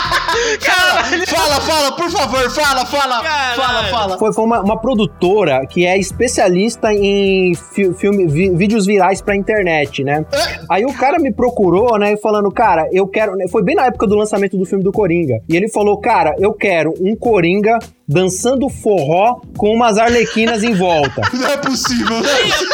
Fala, 1.28 1.62
fala, 1.62 1.92
por 1.94 2.10
favor, 2.12 2.50
fala, 2.52 2.86
fala. 2.86 3.24
Caralho. 3.24 3.56
Fala, 3.62 3.84
fala. 3.86 4.18
Foi, 4.18 4.34
foi 4.34 4.44
uma, 4.44 4.60
uma 4.62 4.80
produtora 4.80 5.66
que 5.66 5.86
é 5.86 5.98
especialista 5.98 6.94
em 6.94 7.54
fi- 7.74 7.94
filme, 7.94 8.28
vi- 8.28 8.56
vídeos 8.56 8.86
virais 8.86 9.22
pra 9.22 9.36
internet, 9.36 10.04
né? 10.04 10.26
Aí 10.70 10.86
o 10.86 10.94
cara 10.94 11.18
me 11.20 11.34
procurou, 11.34 11.98
né, 11.98 12.16
falando, 12.18 12.52
cara, 12.52 12.88
eu 12.92 13.08
quero. 13.08 13.34
Foi 13.52 13.64
bem 13.64 13.76
na 13.76 13.86
época 13.86 14.08
do 14.08 14.16
lançamento 14.16 14.58
do 14.58 14.66
filme 14.66 14.84
do 14.84 14.92
Coringa. 14.92 15.40
E 15.50 15.56
ele 15.56 15.70
falou, 15.70 16.00
cara, 16.00 16.36
eu 16.40 16.54
quero 16.54 16.94
um 17.00 17.16
Coringa 17.16 17.80
dançando 18.08 18.70
forró 18.70 19.40
com 19.58 19.74
umas 19.74 19.98
arlequinas 19.98 20.64
em 20.64 20.74
volta. 20.74 21.22
Não 21.34 21.48
é 21.50 21.58
possível, 21.58 22.20
né? 22.22 22.30
Perfeito! 22.30 22.66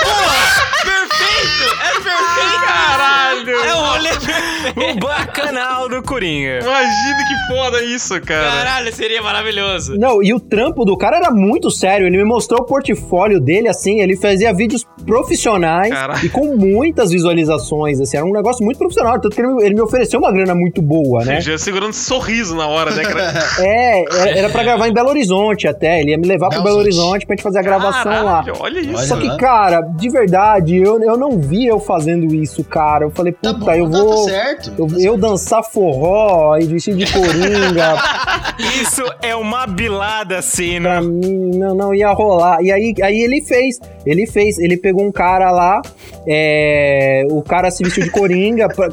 É 1.81 1.93
perfeito! 1.93 2.65
Caralho! 2.65 3.49
É 3.51 3.75
um 3.75 3.85
rolê 3.93 4.09
perfeito! 4.09 4.50
O 4.75 4.99
bacanal 4.99 5.89
do 5.89 6.01
Coringa. 6.03 6.59
Imagina 6.61 7.17
que 7.27 7.53
foda 7.55 7.83
isso, 7.83 8.19
cara. 8.21 8.49
Caralho, 8.51 8.93
seria 8.93 9.21
maravilhoso. 9.21 9.97
Não, 9.97 10.21
e 10.23 10.33
o 10.33 10.39
trampo 10.39 10.85
do 10.85 10.97
cara 10.97 11.17
era 11.17 11.31
muito 11.31 11.69
sério. 11.71 12.07
Ele 12.07 12.17
me 12.17 12.25
mostrou 12.25 12.61
o 12.61 12.65
portfólio 12.65 13.39
dele, 13.39 13.67
assim, 13.67 13.99
ele 14.01 14.15
fazia 14.17 14.53
vídeos 14.53 14.85
profissionais 15.05 15.89
Caralho. 15.93 16.25
e 16.25 16.29
com 16.29 16.55
muitas 16.55 17.11
visualizações, 17.11 17.99
assim, 17.99 18.17
era 18.17 18.25
um 18.25 18.31
negócio 18.33 18.63
muito 18.63 18.77
profissional. 18.77 19.19
Tanto 19.19 19.35
que 19.35 19.41
ele, 19.41 19.53
me- 19.53 19.63
ele 19.63 19.75
me 19.75 19.81
ofereceu 19.81 20.19
uma 20.19 20.31
grana 20.31 20.53
muito 20.55 20.81
boa, 20.81 21.23
né? 21.23 21.39
Já 21.41 21.57
segurando 21.57 21.93
sorriso 21.93 22.55
na 22.55 22.67
hora, 22.67 22.91
né, 22.91 23.03
cara? 23.03 23.31
É, 23.61 24.01
era, 24.01 24.29
era 24.39 24.49
pra 24.49 24.63
gravar 24.63 24.87
em 24.87 24.93
Belo 24.93 25.09
Horizonte 25.09 25.67
até. 25.67 26.01
Ele 26.01 26.11
ia 26.11 26.17
me 26.17 26.27
levar 26.27 26.49
pro 26.49 26.57
Belo 26.63 26.71
Belo 26.71 26.79
Horizonte. 26.79 27.25
Pra 27.25 27.35
gente 27.35 27.43
fazer 27.43 27.59
a 27.59 27.61
gravação 27.61 28.11
lá. 28.25 28.43
Caralho, 28.43 28.53
olha 28.59 28.79
isso. 28.79 29.07
Só 29.07 29.17
que, 29.17 29.27
lá. 29.27 29.37
cara, 29.37 29.81
de 29.81 30.09
verdade, 30.09 30.77
eu, 30.77 31.01
eu 31.03 31.17
não 31.17 31.37
vi 31.39 31.65
eu 31.67 31.79
fazendo 31.79 32.33
isso, 32.33 32.63
cara. 32.63 33.05
Eu 33.05 33.11
falei, 33.11 33.33
Tá 33.33 33.53
puta, 33.53 33.65
bom, 33.65 33.71
eu 33.73 33.89
tá, 33.89 33.97
vou. 33.97 34.25
tá 34.25 34.31
certo. 34.31 34.50
Eu, 34.77 34.87
tá 34.87 34.93
eu 34.93 34.99
certo. 34.99 35.17
dançar 35.17 35.63
forró 35.63 36.57
e 36.57 36.65
vestir 36.65 36.95
de 36.95 37.11
coringa, 37.11 37.95
Isso 38.81 39.03
é 39.21 39.35
uma 39.35 39.65
bilada 39.65 40.41
cena. 40.41 40.89
pra 40.89 41.01
mim, 41.01 41.51
não, 41.57 41.73
não 41.73 41.93
ia 41.95 42.11
rolar. 42.11 42.61
E 42.61 42.71
aí, 42.71 42.93
aí 43.01 43.21
ele 43.21 43.41
fez, 43.41 43.79
ele 44.05 44.27
fez, 44.27 44.57
ele 44.59 44.77
pegou 44.77 45.03
um 45.05 45.11
cara 45.11 45.49
lá, 45.51 45.81
é, 46.27 47.23
o 47.29 47.41
cara 47.41 47.71
se 47.71 47.83
vestiu 47.83 48.03
de 48.03 48.09
coringa, 48.11 48.67
pra- 48.69 48.89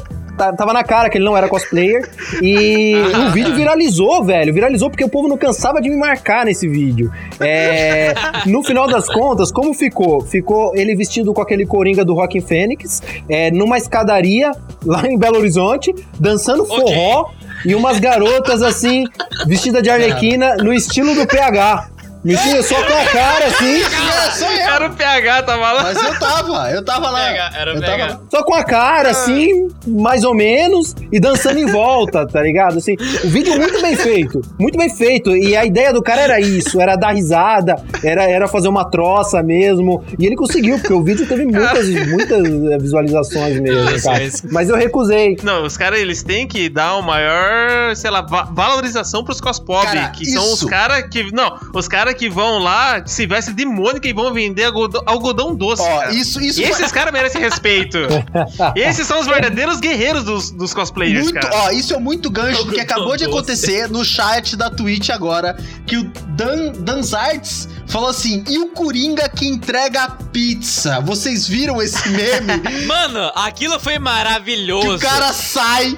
tava 0.53 0.73
na 0.73 0.83
cara 0.83 1.09
que 1.09 1.17
ele 1.17 1.25
não 1.25 1.35
era 1.37 1.47
cosplayer, 1.47 2.09
e 2.41 2.95
o 3.27 3.31
vídeo 3.33 3.53
viralizou, 3.55 4.23
velho, 4.23 4.53
viralizou 4.53 4.89
porque 4.89 5.03
o 5.03 5.09
povo 5.09 5.27
não 5.27 5.37
cansava 5.37 5.81
de 5.81 5.89
me 5.89 5.97
marcar 5.97 6.45
nesse 6.45 6.67
vídeo. 6.67 7.11
É, 7.39 8.13
no 8.45 8.63
final 8.63 8.87
das 8.87 9.07
contas, 9.07 9.51
como 9.51 9.73
ficou? 9.73 10.21
Ficou 10.21 10.75
ele 10.75 10.95
vestido 10.95 11.33
com 11.33 11.41
aquele 11.41 11.65
coringa 11.65 12.03
do 12.03 12.13
Rockin' 12.13 12.41
Fênix, 12.41 13.01
é, 13.27 13.51
numa 13.51 13.77
escadaria 13.77 14.51
lá 14.85 15.05
em 15.05 15.17
Belo 15.17 15.37
Horizonte, 15.37 15.93
dançando 16.19 16.65
forró, 16.65 17.31
e 17.65 17.75
umas 17.75 17.99
garotas 17.99 18.61
assim, 18.61 19.05
vestidas 19.45 19.83
de 19.83 19.89
arlequina, 19.89 20.55
no 20.57 20.73
estilo 20.73 21.13
do 21.13 21.27
PH. 21.27 21.89
Me 22.23 22.35
tinha 22.37 22.61
só 22.61 22.75
com 22.75 22.93
a 22.93 23.05
cara 23.05 23.45
assim, 23.47 23.81
É, 23.81 24.31
sou 24.31 24.51
eu. 24.51 24.59
Era 24.69 24.87
o 24.87 24.93
PH, 24.95 25.43
tava 25.43 25.71
lá. 25.71 25.83
Mas 25.83 26.01
eu 26.03 26.19
tava, 26.19 26.71
eu 26.71 26.85
tava 26.85 27.09
lá. 27.09 27.29
Era 27.55 27.71
eu 27.73 27.79
pega. 27.79 28.07
tava 28.07 28.21
só 28.29 28.43
com 28.43 28.53
a 28.53 28.63
cara 28.63 29.09
assim, 29.09 29.69
mais 29.87 30.23
ou 30.23 30.35
menos, 30.35 30.95
e 31.11 31.19
dançando 31.19 31.59
em 31.59 31.65
volta, 31.65 32.27
tá 32.27 32.41
ligado? 32.41 32.77
Assim, 32.77 32.95
o 33.23 33.27
vídeo 33.29 33.55
muito 33.57 33.81
bem 33.81 33.95
feito, 33.95 34.41
muito 34.59 34.77
bem 34.77 34.89
feito. 34.89 35.35
E 35.35 35.55
a 35.55 35.65
ideia 35.65 35.91
do 35.93 36.01
cara 36.01 36.21
era 36.21 36.39
isso, 36.39 36.79
era 36.79 36.95
dar 36.95 37.13
risada, 37.13 37.75
era, 38.03 38.23
era 38.23 38.47
fazer 38.47 38.67
uma 38.67 38.89
troça 38.89 39.41
mesmo. 39.41 40.03
E 40.17 40.25
ele 40.25 40.35
conseguiu, 40.35 40.77
porque 40.79 40.93
o 40.93 41.03
vídeo 41.03 41.25
teve 41.27 41.45
muitas, 41.45 41.87
muitas 42.07 42.45
eh, 42.45 42.77
visualizações 42.77 43.59
mesmo, 43.59 44.01
cara. 44.03 44.29
Mas 44.51 44.69
eu 44.69 44.75
recusei. 44.75 45.37
Não, 45.43 45.63
os 45.63 45.77
caras, 45.77 45.99
eles 45.99 46.21
têm 46.23 46.47
que 46.47 46.69
dar 46.69 46.95
uma 46.97 47.09
maior, 47.09 47.95
sei 47.95 48.09
lá, 48.11 48.21
va- 48.21 48.43
valorização 48.51 49.23
pros 49.23 49.41
cospob, 49.41 49.85
que 50.15 50.25
são 50.25 50.43
os 50.43 50.53
isso. 50.59 50.67
caras 50.67 51.03
que... 51.09 51.31
Não, 51.33 51.57
os 51.73 51.87
caras 51.87 52.08
que 52.13 52.29
vão 52.29 52.59
lá, 52.59 53.01
se 53.05 53.25
vestem 53.25 53.53
de 53.55 53.65
Mônica 53.65 54.07
e 54.07 54.13
vão 54.13 54.33
vender 54.33 54.65
algodão, 54.65 55.01
algodão 55.05 55.55
doce, 55.55 55.81
Ó, 55.81 55.99
cara. 55.99 56.13
isso, 56.13 56.41
isso 56.41 56.61
E 56.61 56.63
esses 56.65 56.91
caras 56.91 57.11
merecem 57.13 57.41
respeito. 57.41 57.97
esses 58.75 59.05
são 59.07 59.19
os 59.19 59.27
verdadeiros 59.27 59.79
guerreiros 59.79 60.23
dos, 60.23 60.51
dos 60.51 60.73
cosplayers, 60.73 61.25
Muito, 61.25 61.39
cara. 61.39 61.55
ó, 61.63 61.71
isso 61.71 61.93
é 61.93 61.99
muito 61.99 62.29
gancho 62.29 62.63
do 62.63 62.71
que 62.73 62.79
acabou 62.79 63.15
de 63.17 63.25
acontecer 63.25 63.89
no 63.89 64.03
chat 64.03 64.55
da 64.55 64.69
Twitch 64.69 65.09
agora, 65.09 65.57
que 65.85 65.97
o 65.97 66.03
Dan 66.29 66.71
Danzarts 66.79 67.67
falou 67.87 68.09
assim: 68.09 68.43
"E 68.47 68.57
o 68.59 68.69
Coringa 68.69 69.27
que 69.29 69.47
entrega 69.47 70.03
a 70.03 70.09
pizza?". 70.11 70.99
Vocês 71.01 71.47
viram 71.47 71.81
esse 71.81 72.07
meme? 72.09 72.61
Mano, 72.85 73.31
aquilo 73.35 73.79
foi 73.79 73.97
maravilhoso. 73.99 74.97
que 74.99 75.05
o 75.05 75.09
cara 75.09 75.33
sai 75.33 75.95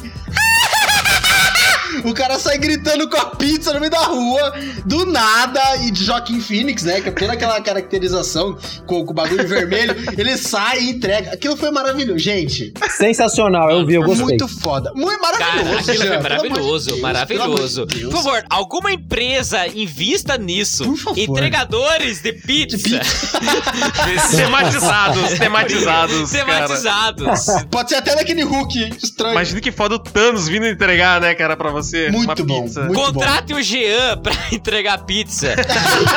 O 2.06 2.14
cara 2.14 2.40
sai 2.40 2.58
gritando 2.58 3.10
com 3.10 3.18
a 3.18 3.26
pizza 3.36 3.74
no 3.74 3.80
meio 3.80 3.92
da 3.92 4.00
rua, 4.00 4.54
do 4.86 5.06
nada, 5.06 5.62
e 5.84 5.92
de 5.92 6.04
Joaquim 6.06 6.40
Phoenix, 6.40 6.84
né? 6.84 7.02
Que 7.02 7.10
é 7.10 7.12
toda 7.12 7.34
aquela 7.34 7.60
caracterização 7.62 8.58
com, 8.86 9.06
com 9.06 9.12
o 9.12 9.14
bagulho 9.14 9.48
vermelho. 9.48 9.96
Ele 10.18 10.38
sai 10.38 10.80
e 10.82 10.90
entrega. 10.92 11.32
Aquilo 11.34 11.56
foi 11.58 11.72
maravilhoso. 11.72 12.20
Gente, 12.20 12.74
Sensacional, 12.98 13.70
eu 13.72 13.86
vi, 13.86 13.96
eu 13.96 14.04
gostei. 14.04 14.26
muito 14.26 14.48
foda. 14.48 14.92
Muito 14.96 15.20
Cara, 15.22 15.56
maravilhoso, 15.64 15.92
aquilo 15.92 16.06
Jean, 16.06 16.08
foi 16.08 16.18
de 16.18 16.24
maravilhoso, 16.24 16.90
Deus, 16.90 17.02
maravilhoso. 17.02 17.86
de. 17.86 18.02
Por 18.02 18.12
favor, 18.12 18.44
alguma 18.50 18.92
empresa 18.92 19.68
invista 19.68 20.38
nisso. 20.38 20.86
Por 20.86 20.98
favor. 20.98 21.20
Entregadores 21.20 22.22
de 22.22 22.34
pizza. 22.34 23.00
Tematizados, 24.36 25.38
tematizados, 25.40 26.32
cara. 26.32 26.46
Tematizados. 26.46 27.40
Pode 27.70 27.90
ser 27.90 27.96
até 27.98 28.16
naquele 28.16 28.44
Hulk 28.44 28.98
estranho. 29.02 29.34
Imagina 29.34 29.62
que 29.62 29.72
foda 29.72 29.96
o 29.96 30.00
Thanos 30.00 30.48
vindo 30.48 30.66
entregar, 30.66 31.20
né, 31.22 31.34
cara, 31.36 31.56
pra 31.56 31.70
você. 31.72 31.81
Muito 32.12 32.44
uma 32.44 32.48
bom, 32.48 32.64
pizza. 32.64 32.84
muito 32.84 33.00
Contrate 33.02 33.54
o 33.54 33.62
Jean 33.62 34.18
pra 34.18 34.34
entregar 34.52 35.06
pizza. 35.06 35.56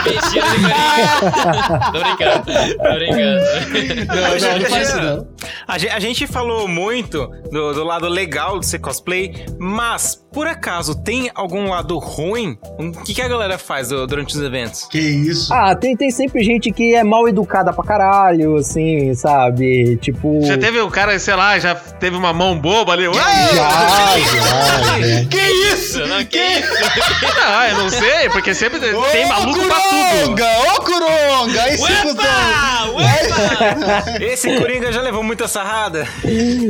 Vestido 0.05 0.47
de 0.47 0.63
coringa. 0.63 1.93
Tô 1.93 2.01
brincando. 2.01 2.45
Tô 2.77 2.95
brincando. 2.95 4.07
Não, 4.07 4.51
não, 4.51 4.59
não 4.59 4.71
faz 4.71 4.89
isso 4.89 5.01
não. 5.01 5.29
A 5.67 6.01
gente 6.01 6.27
falou 6.27 6.67
muito 6.69 7.27
do, 7.51 7.73
do 7.73 7.85
lado 7.85 8.09
legal 8.09 8.59
de 8.59 8.67
ser 8.67 8.79
cosplay, 8.79 9.47
mas 9.59 10.24
por 10.35 10.49
acaso 10.49 10.97
tem 10.97 11.31
algum 11.33 11.69
lado 11.71 11.97
ruim? 11.99 12.59
O 12.77 12.91
que, 13.05 13.15
que 13.15 13.23
a 13.23 13.29
galera 13.29 13.57
faz 13.57 13.91
durante 13.91 14.35
os 14.35 14.43
eventos? 14.43 14.85
Que 14.91 14.99
isso? 14.99 15.55
Ah, 15.55 15.77
tem, 15.77 15.97
tem 15.97 16.11
sempre 16.11 16.43
gente 16.43 16.73
que 16.73 16.93
é 16.95 17.05
mal 17.05 17.29
educada 17.29 17.73
pra 17.73 17.85
caralho, 17.85 18.57
assim, 18.57 19.15
sabe? 19.15 19.97
Tipo. 19.99 20.41
Já 20.45 20.59
teve 20.59 20.81
o 20.81 20.91
cara, 20.91 21.17
sei 21.21 21.37
lá, 21.37 21.57
já 21.61 21.77
teve 21.77 22.17
uma 22.17 22.33
mão 22.33 22.59
boba 22.59 22.93
ali. 22.95 23.07
Ué! 23.07 23.15
Já, 23.15 23.71
já, 24.19 25.01
já. 25.01 25.25
Que 25.27 25.73
isso? 25.73 26.01
Não, 26.07 26.25
que 26.25 26.39
isso? 26.39 26.75
Ah, 27.47 27.69
eu 27.69 27.77
não 27.77 27.91
sei, 27.91 28.31
porque 28.31 28.55
sempre 28.55 28.81
tem 28.81 28.95
tem 29.13 29.25
Ô, 29.27 29.29
maluco 29.29 29.61
pra 29.67 29.77
tudo. 29.81 30.35
Coronga! 30.35 30.47
Ô, 30.75 30.81
Coronga! 30.81 31.63
Aí 31.63 31.77
se 31.77 31.83
Uepa! 31.83 32.91
Uepa! 32.95 34.05
Esse 34.25 34.57
Coringa 34.59 34.91
já 34.91 35.03
levou 35.03 35.23
muita 35.23 35.47
sarrada? 35.47 36.07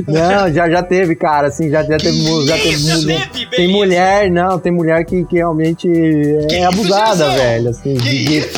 Não, 0.06 0.52
já, 0.52 0.68
já 0.68 0.82
teve, 0.82 1.14
cara, 1.14 1.48
assim, 1.48 1.70
já, 1.70 1.82
já 1.82 1.96
teve, 1.96 2.46
já 2.46 2.54
teve 2.54 2.68
isso? 2.70 3.00
mulher. 3.02 3.28
Teve, 3.30 3.46
tem 3.56 3.68
mulher, 3.68 4.30
não, 4.30 4.58
tem 4.58 4.72
mulher 4.72 5.04
que, 5.04 5.24
que 5.24 5.36
realmente 5.36 5.88
Que 5.88 6.54
é 6.54 6.58
isso, 6.60 6.68
abusada, 6.68 7.16
Gilson? 7.24 7.36
velho, 7.36 7.68
assim. 7.70 7.94
Que 7.94 8.00
de- 8.10 8.24
de- 8.24 8.38
isso? 8.38 8.48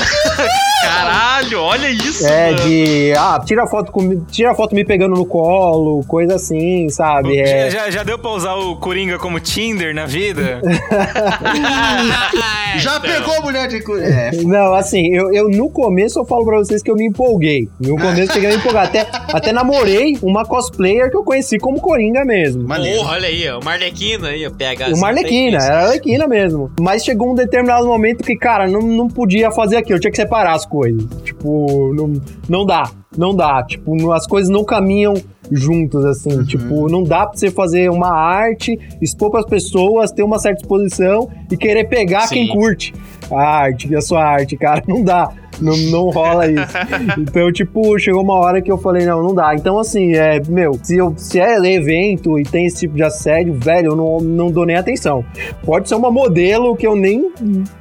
Caralho, 0.87 1.61
olha 1.61 1.91
isso, 1.91 2.27
É, 2.27 2.53
mano. 2.53 2.65
de. 2.65 3.13
Ah, 3.17 3.41
tira 3.45 3.67
foto 3.67 3.93
comigo, 3.93 4.25
tira 4.31 4.55
foto 4.55 4.75
me 4.75 4.85
pegando 4.85 5.15
no 5.15 5.27
colo, 5.27 6.05
coisa 6.07 6.37
assim, 6.37 6.89
sabe? 6.89 7.39
É. 7.39 7.71
Já, 7.71 7.91
já, 7.91 8.03
deu 8.03 8.19
pra 8.19 8.31
usar 8.31 8.55
o 8.55 8.77
Coringa 8.77 9.19
como 9.19 9.39
Tinder 9.41 9.95
na 9.95 10.07
vida? 10.07 10.61
Já 12.79 12.97
Então. 12.97 13.01
pegou 13.01 13.43
mulher 13.43 13.69
de 13.69 13.83
cu- 13.83 13.97
É, 13.97 14.31
Não, 14.45 14.75
assim, 14.75 15.09
eu, 15.15 15.33
eu 15.33 15.49
no 15.49 15.69
começo 15.71 16.19
eu 16.19 16.25
falo 16.25 16.45
pra 16.45 16.59
vocês 16.59 16.83
que 16.83 16.91
eu 16.91 16.95
me 16.95 17.07
empolguei. 17.07 17.69
No 17.81 17.97
começo 18.01 18.31
eu 18.31 18.35
cheguei 18.35 18.51
a 18.51 18.53
me 18.53 18.59
empolgar. 18.59 18.87
Até, 18.87 19.07
até 19.33 19.53
namorei 19.53 20.17
uma 20.23 20.45
cosplayer 20.45 21.11
que 21.11 21.17
eu 21.17 21.25
conheci 21.25 21.59
como 21.59 21.81
Coringa 21.81 22.25
mesmo. 22.25 22.67
maneiro. 22.67 22.99
Porra, 23.01 23.13
olha 23.15 23.29
aí, 23.29 23.49
ó. 23.49 23.59
O 23.59 23.65
Marlequino 23.65 24.27
aí, 24.27 24.47
ó. 24.47 24.51
PH. 24.51 24.89
Uma 24.95 25.09
Arlequina, 25.09 25.59
era 25.59 25.85
Arlequina 25.87 26.27
mesmo. 26.29 26.71
Mas 26.81 27.05
chegou 27.05 27.31
um 27.31 27.35
determinado 27.35 27.87
momento 27.87 28.23
que, 28.23 28.37
cara, 28.37 28.67
não, 28.69 28.81
não 28.83 29.09
podia 29.09 29.51
fazer 29.51 29.77
aquilo, 29.77 29.99
tinha 29.99 30.11
que 30.11 30.17
separar 30.17 30.55
as 30.55 30.67
coisas. 30.67 30.76
Tipo, 31.23 31.93
não, 31.95 32.21
não 32.49 32.67
dá, 32.67 32.91
não 33.17 33.35
dá. 33.35 33.63
Tipo, 33.63 34.13
as 34.13 34.27
coisas 34.27 34.51
não 34.51 34.65
caminham 34.65 35.15
juntos, 35.51 36.05
assim. 36.05 36.45
Tipo, 36.45 36.89
não 36.89 37.03
dá 37.03 37.27
pra 37.27 37.37
você 37.37 37.51
fazer 37.51 37.91
uma 37.91 38.13
arte, 38.13 38.79
expor 39.01 39.31
pras 39.31 39.47
pessoas, 39.47 40.11
ter 40.11 40.23
uma 40.23 40.39
certa 40.39 40.63
exposição 40.63 41.29
e 41.51 41.57
querer 41.57 41.85
pegar 41.85 42.23
Sim. 42.23 42.35
quem 42.35 42.49
curte 42.49 42.95
a 43.31 43.43
arte, 43.43 43.95
a 43.95 44.01
sua 44.01 44.25
arte, 44.25 44.57
cara. 44.57 44.83
Não 44.87 45.03
dá. 45.03 45.33
Não, 45.61 45.77
não 45.77 46.11
rola 46.11 46.47
isso. 46.51 46.57
Então, 47.19 47.51
tipo, 47.53 47.99
chegou 47.99 48.23
uma 48.23 48.35
hora 48.35 48.61
que 48.63 48.71
eu 48.71 48.79
falei, 48.79 49.05
não, 49.07 49.23
não 49.23 49.35
dá. 49.35 49.55
Então, 49.55 49.79
assim, 49.79 50.15
é, 50.15 50.41
meu, 50.49 50.79
se, 50.83 50.97
eu, 50.97 51.15
se 51.17 51.39
é 51.41 51.57
evento 51.75 52.39
e 52.39 52.43
tem 52.45 52.67
esse 52.67 52.81
tipo 52.81 52.95
de 52.95 53.03
assédio, 53.03 53.55
velho, 53.55 53.93
eu 53.93 53.97
não, 53.97 54.19
não 54.19 54.51
dou 54.51 54.65
nem 54.67 54.77
atenção. 54.77 55.25
Pode 55.65 55.89
ser 55.89 55.95
uma 55.95 56.11
modelo 56.11 56.77
que 56.77 56.87
eu 56.87 56.95
nem, 56.97 57.31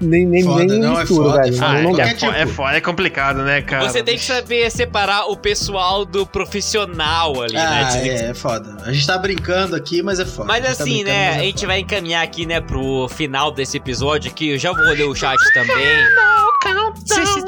nem, 0.02 0.26
nem, 0.26 0.44
Foda, 0.44 0.64
nem 0.66 0.80
não, 0.80 0.96
é 0.98 1.00
misturo, 1.02 1.30
foda, 1.30 1.40
é 1.40 1.44
velho. 1.44 1.56
foda. 1.58 1.74
não, 1.74 1.82
não 1.84 1.92
é, 1.92 1.98
dá. 1.98 2.04
é, 2.08 2.12
é, 2.12 2.14
tipo. 2.14 2.48
fo- 2.54 2.68
é 2.70 2.82
complicado, 2.82 3.44
né, 3.44 3.62
cara? 3.62 3.88
Você 3.90 4.04
tem 4.04 4.16
que 4.16 4.24
saber 4.24 4.70
separar 4.72 5.26
o 5.30 5.38
pessoal 5.38 6.06
do 6.06 6.26
profissional 6.26 7.42
ali, 7.42 7.54
né? 7.54 7.84
Ah, 7.84 8.00
que- 8.02 8.10
é, 8.10 8.30
é 8.30 8.34
foda. 8.34 8.78
A 8.86 8.92
gente 8.92 9.06
tá 9.08 9.18
brincando 9.18 9.76
aqui, 9.76 10.02
mas 10.02 10.20
é 10.20 10.26
foda. 10.26 10.48
Mas 10.48 10.64
tá 10.66 10.72
assim, 10.72 10.84
brincando, 11.04 11.10
né, 11.10 11.28
mas 11.28 11.36
é 11.38 11.40
a 11.40 11.44
gente 11.44 11.56
foda. 11.56 11.68
vai 11.68 11.80
encaminhar 11.80 12.24
aqui, 12.24 12.46
né, 12.46 12.62
pro 12.62 13.08
final 13.10 13.52
desse 13.52 13.78
episódio 13.78 14.32
aqui. 14.32 14.50
Eu 14.52 14.58
já 14.58 14.72
vou 14.72 14.84
ler 14.86 15.04
o 15.06 15.16
chat 15.16 15.38
também. 15.54 15.76
Vocês 15.76 16.55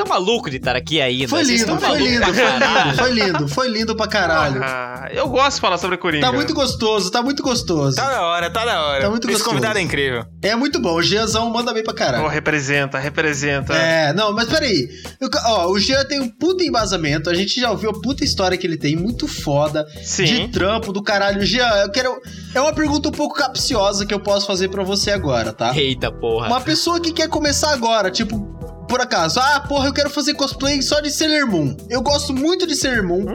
estão 0.08 0.20
malucos 0.20 0.52
de 0.52 0.58
estar 0.58 0.76
aqui 0.76 1.02
ainda. 1.02 1.28
Foi 1.28 1.44
lindo, 1.44 1.78
foi 1.80 1.98
lindo, 2.00 2.26
foi 2.26 2.34
lindo, 2.34 2.96
foi 2.98 3.12
lindo, 3.12 3.48
foi 3.48 3.68
lindo 3.70 3.96
pra 3.96 4.08
caralho. 4.08 4.62
Ah, 4.64 5.08
eu 5.12 5.28
gosto 5.28 5.56
de 5.56 5.62
falar 5.62 5.78
sobre 5.78 5.98
Coringa. 5.98 6.26
Tá 6.26 6.32
muito 6.32 6.54
gostoso, 6.54 7.10
tá 7.12 7.22
muito 7.22 7.44
gostoso. 7.44 7.96
Tá 7.96 8.10
da 8.10 8.22
hora, 8.24 8.50
tá 8.50 8.66
da 8.66 8.82
hora. 8.86 9.02
Tá 9.02 9.10
muito 9.10 9.26
Esse 9.26 9.34
gostoso. 9.34 9.50
convidado 9.56 9.78
é 9.80 9.82
incrível. 9.82 10.26
É 10.42 10.56
muito 10.56 10.80
bom, 10.80 10.96
o 10.96 11.02
Gianzão 11.02 11.50
manda 11.50 11.74
bem 11.74 11.84
pra 11.84 11.94
Oh, 11.94 11.96
caralho. 11.96 12.28
representa, 12.28 12.98
representa. 12.98 13.74
É, 13.74 14.14
não, 14.14 14.34
mas 14.34 14.48
peraí. 14.48 14.88
Eu- 15.20 15.30
ó, 15.46 15.68
o 15.68 15.80
Jean 15.80 16.04
tem 16.06 16.20
um 16.22 16.30
puta 16.30 16.64
embasamento. 16.64 17.30
A 17.30 17.34
gente 17.34 17.60
já 17.60 17.70
ouviu 17.72 17.90
a 17.90 17.94
puta 18.02 18.24
história 18.24 18.58
que 18.58 18.66
ele 18.66 18.78
tem, 18.78 18.96
muito 18.96 19.28
foda. 19.28 19.86
Sim. 20.04 20.26
De 20.26 20.48
trampo 20.50 20.92
do 20.94 21.02
caralho. 21.02 21.46
Jean, 21.46 21.68
eu 21.84 21.92
quero. 21.92 22.16
É 22.54 22.62
uma 22.62 22.74
pergunta 22.74 23.10
um 23.10 23.12
pouco 23.12 23.36
capciosa 23.36 24.06
que 24.06 24.14
eu 24.14 24.20
posso 24.20 24.46
fazer 24.48 24.70
pra 24.70 24.84
você 24.84 25.12
agora, 25.12 25.52
tá? 25.54 25.76
Eita 25.76 26.12
porra. 26.12 26.48
Uma 26.48 26.62
pessoa 26.62 27.00
que 27.00 27.12
quer 27.12 27.28
começar 27.30 27.72
agora, 27.74 28.10
tipo, 28.12 28.57
por 28.88 29.02
acaso, 29.02 29.40
ah, 29.40 29.60
porra, 29.60 29.88
eu 29.88 29.94
quero 29.94 30.10
fazer 30.10 30.34
cosplay 30.34 30.82
só 30.82 31.00
de 31.00 31.12
Sailor 31.12 31.48
Moon. 31.48 31.76
Eu 31.90 32.02
gosto 32.02 32.34
muito 32.34 32.66
de 32.66 32.76
Sailor 32.76 33.06
Moon. 33.06 33.26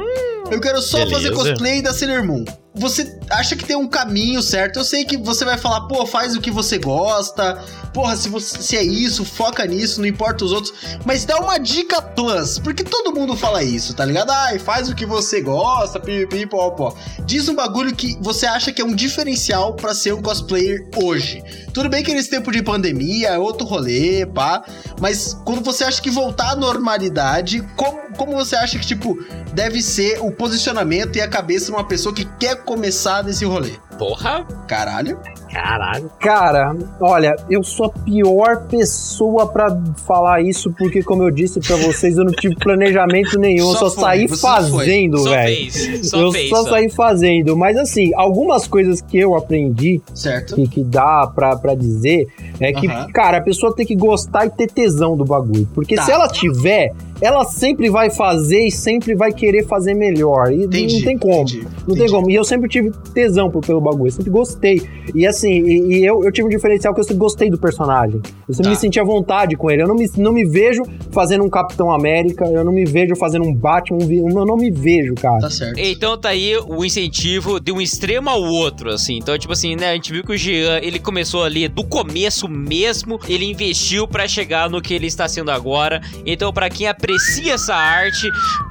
eu 0.51 0.61
quero 0.61 0.81
só 0.81 0.99
beleza. 0.99 1.15
fazer 1.17 1.31
cosplay 1.35 1.83
da 1.83 1.93
Sailor 1.93 2.25
Moon. 2.25 2.45
Você 2.75 3.19
acha 3.29 3.55
que 3.55 3.65
tem 3.65 3.77
um 3.77 3.87
caminho 3.87 4.43
certo? 4.43 4.79
Eu 4.79 4.85
sei 4.85 5.05
que 5.05 5.17
você 5.17 5.45
vai 5.45 5.59
falar, 5.59 5.83
pô, 5.83 6.07
faz 6.07 6.35
o 6.35 6.41
que 6.41 6.51
você 6.51 6.79
gosta. 6.79 7.63
Porra, 7.93 8.17
se, 8.17 8.31
você, 8.31 8.63
se 8.63 8.77
é 8.77 8.83
isso, 8.83 9.25
foca 9.25 9.67
nisso, 9.67 10.01
não 10.01 10.07
importa 10.07 10.45
os 10.45 10.53
outros. 10.53 10.73
Mas 11.05 11.27
dá 11.27 11.39
uma 11.39 11.59
dica 11.59 12.01
plus, 12.01 12.59
porque 12.59 12.83
todo 12.83 13.15
mundo 13.15 13.37
fala 13.37 13.63
isso, 13.63 13.95
tá 13.95 14.05
ligado? 14.05 14.31
Ai, 14.31 14.59
faz 14.59 14.89
o 14.89 14.95
que 14.95 15.05
você 15.05 15.43
gosta, 15.43 16.01
pipi, 16.01 16.47
pó, 16.47 16.71
pó. 16.71 16.97
Diz 17.27 17.47
um 17.49 17.55
bagulho 17.55 17.95
que 17.95 18.17
você 18.23 18.47
acha 18.47 18.73
que 18.73 18.81
é 18.81 18.85
um 18.85 18.95
diferencial 18.95 19.75
pra 19.75 19.95
ser 19.95 20.15
um 20.15 20.23
cosplayer 20.23 20.89
hoje. 20.97 21.43
Tudo 21.75 21.91
bem 21.91 22.03
que 22.03 22.15
nesse 22.15 22.31
tempo 22.31 22.51
de 22.51 22.63
pandemia 22.63 23.31
é 23.31 23.39
outro 23.39 23.67
rolê, 23.67 24.25
pá. 24.25 24.65
Mas 24.99 25.35
quando 25.45 25.63
você 25.63 25.85
acha 25.85 26.01
que 26.01 26.11
voltar 26.11 26.53
à 26.53 26.57
normalidade, 26.57 27.61
como, 27.77 28.17
como 28.17 28.33
você 28.33 28.57
acha 28.57 28.79
que, 28.79 28.87
tipo, 28.87 29.19
deve 29.53 29.83
ser 29.83 30.19
o 30.21 30.33
posicionamento 30.33 31.17
e 31.17 31.21
a 31.21 31.29
cabeça 31.29 31.67
de 31.67 31.73
uma 31.73 31.85
pessoa 31.85 32.15
que 32.15 32.25
quer 32.39 32.62
começar 32.65 33.23
nesse 33.25 33.45
rolê? 33.45 33.73
Porra. 33.99 34.45
Caralho. 34.67 35.21
Caralho. 35.53 36.11
Cara, 36.19 36.75
olha, 37.01 37.37
eu 37.51 37.63
sou 37.63 37.87
a 37.87 37.89
pior 37.91 38.67
pessoa 38.69 39.47
pra 39.47 39.69
falar 40.07 40.41
isso, 40.41 40.73
porque, 40.79 41.03
como 41.03 41.23
eu 41.23 41.31
disse 41.31 41.61
pra 41.61 41.77
vocês, 41.77 42.17
eu 42.17 42.25
não 42.25 42.33
tive 42.33 42.57
planejamento 42.57 43.39
nenhum, 43.39 43.69
eu 43.69 43.75
Só 43.75 43.91
só 43.91 43.91
foi, 43.91 44.03
saí 44.05 44.29
só 44.29 44.37
fazendo, 44.49 45.19
Só 45.19 45.31
velho. 45.31 45.71
fez. 45.73 46.09
Só 46.09 46.21
Eu 46.21 46.33
fez. 46.33 46.49
só 46.49 46.63
saí 46.65 46.89
fazendo. 46.91 47.55
Mas, 47.57 47.77
assim, 47.77 48.13
algumas 48.15 48.67
coisas 48.67 49.03
que 49.03 49.19
eu 49.19 49.37
aprendi 49.37 50.01
Certo. 50.15 50.55
que, 50.55 50.67
que 50.67 50.83
dá 50.83 51.27
pra, 51.27 51.55
pra 51.57 51.75
dizer 51.75 52.29
é 52.59 52.73
que, 52.73 52.87
Aham. 52.89 53.09
cara, 53.13 53.37
a 53.39 53.43
pessoa 53.43 53.75
tem 53.75 53.85
que 53.85 53.95
gostar 53.95 54.47
e 54.47 54.51
ter 54.51 54.69
tesão 54.71 55.17
do 55.17 55.25
bagulho. 55.25 55.69
Porque 55.75 55.97
Tá. 55.97 56.03
se 56.05 56.13
ela 56.13 56.29
tiver, 56.29 56.93
ela 57.21 57.45
sempre 57.45 57.91
vai 57.91 58.09
fazer 58.11 58.67
e 58.67 58.71
sempre 58.71 59.15
vai 59.15 59.33
querer 59.33 59.67
fazer 59.67 59.93
melhor. 59.95 60.51
E 60.51 60.65
Entendi. 60.65 60.97
não 60.97 61.03
tem 61.05 61.19
como. 61.19 61.35
entendi, 61.43 61.59
Não 61.61 61.87
tem 61.87 61.95
entendi. 61.97 62.13
como. 62.13 62.31
E 62.31 62.35
eu 62.35 62.45
sempre 62.45 62.69
tive 62.71 62.91
tesão 63.13 63.51
pelo 63.51 63.81
bagulho. 63.81 64.09
Eu 64.09 64.13
sempre 64.13 64.31
gostei. 64.31 64.83
E 65.15 65.27
assim, 65.47 65.53
e, 65.63 65.99
e 66.01 66.05
eu, 66.07 66.23
eu 66.25 66.33
tive 66.33 66.47
um 66.47 66.51
diferencial 66.51 66.93
que 66.95 67.01
eu 67.01 67.05
sempre 67.05 67.19
gostei 67.19 67.51
do 67.51 67.59
personagem. 67.59 68.21
Eu 68.49 68.55
sempre 68.55 68.65
Tá. 68.65 68.71
me 68.71 68.77
sentia 68.77 69.03
à 69.03 69.05
vontade 69.05 69.57
com 69.57 69.71
ele. 69.71 69.83
Eu 69.83 69.89
não 69.89 69.95
me, 69.95 70.11
não 70.17 70.33
me 70.33 70.45
vejo 70.45 70.83
fazendo 71.11 71.45
um 71.45 71.51
Capitão 71.51 71.91
América. 71.93 72.45
Eu 72.47 72.65
não 72.65 72.73
me 72.73 72.85
vejo 72.85 73.15
fazendo 73.17 73.45
um 73.45 73.55
Batman. 73.55 73.99
Eu 74.03 74.47
não 74.47 74.57
me 74.57 74.71
vejo, 74.71 75.15
cara. 75.15 75.41
Tá 75.41 75.51
certo. 75.51 75.79
Então 75.79 76.17
tá 76.19 76.31
aí 76.31 76.57
o 76.57 76.85
incentivo 76.85 77.59
de 77.61 77.73
um 77.73 77.81
extremo 77.81 78.31
ao 78.31 78.43
outro, 78.43 78.91
assim. 78.91 79.17
Então, 79.19 79.37
tipo 79.39 79.53
assim, 79.53 79.77
né? 79.77 79.91
A 79.91 79.95
gente 79.95 80.13
viu 80.13 80.23
que 80.25 80.33
o 80.33 80.37
Jean, 80.37 80.79
ele 80.83 80.99
começou 80.99 81.43
ali 81.45 81.69
do 81.69 81.85
começo 81.85 82.49
mesmo, 82.49 83.19
ele 83.29 83.45
investiu 83.51 84.07
pra 84.09 84.27
chegar 84.29 84.69
no 84.71 84.81
que 84.81 84.95
ele 84.95 85.07
está 85.07 85.27
sendo 85.29 85.51
agora. 85.51 86.01
Então, 86.25 86.53
pra 86.53 86.69
quem 86.71 86.87
aprecia 86.87 87.55
essa 87.55 87.75
arte, 87.75 88.29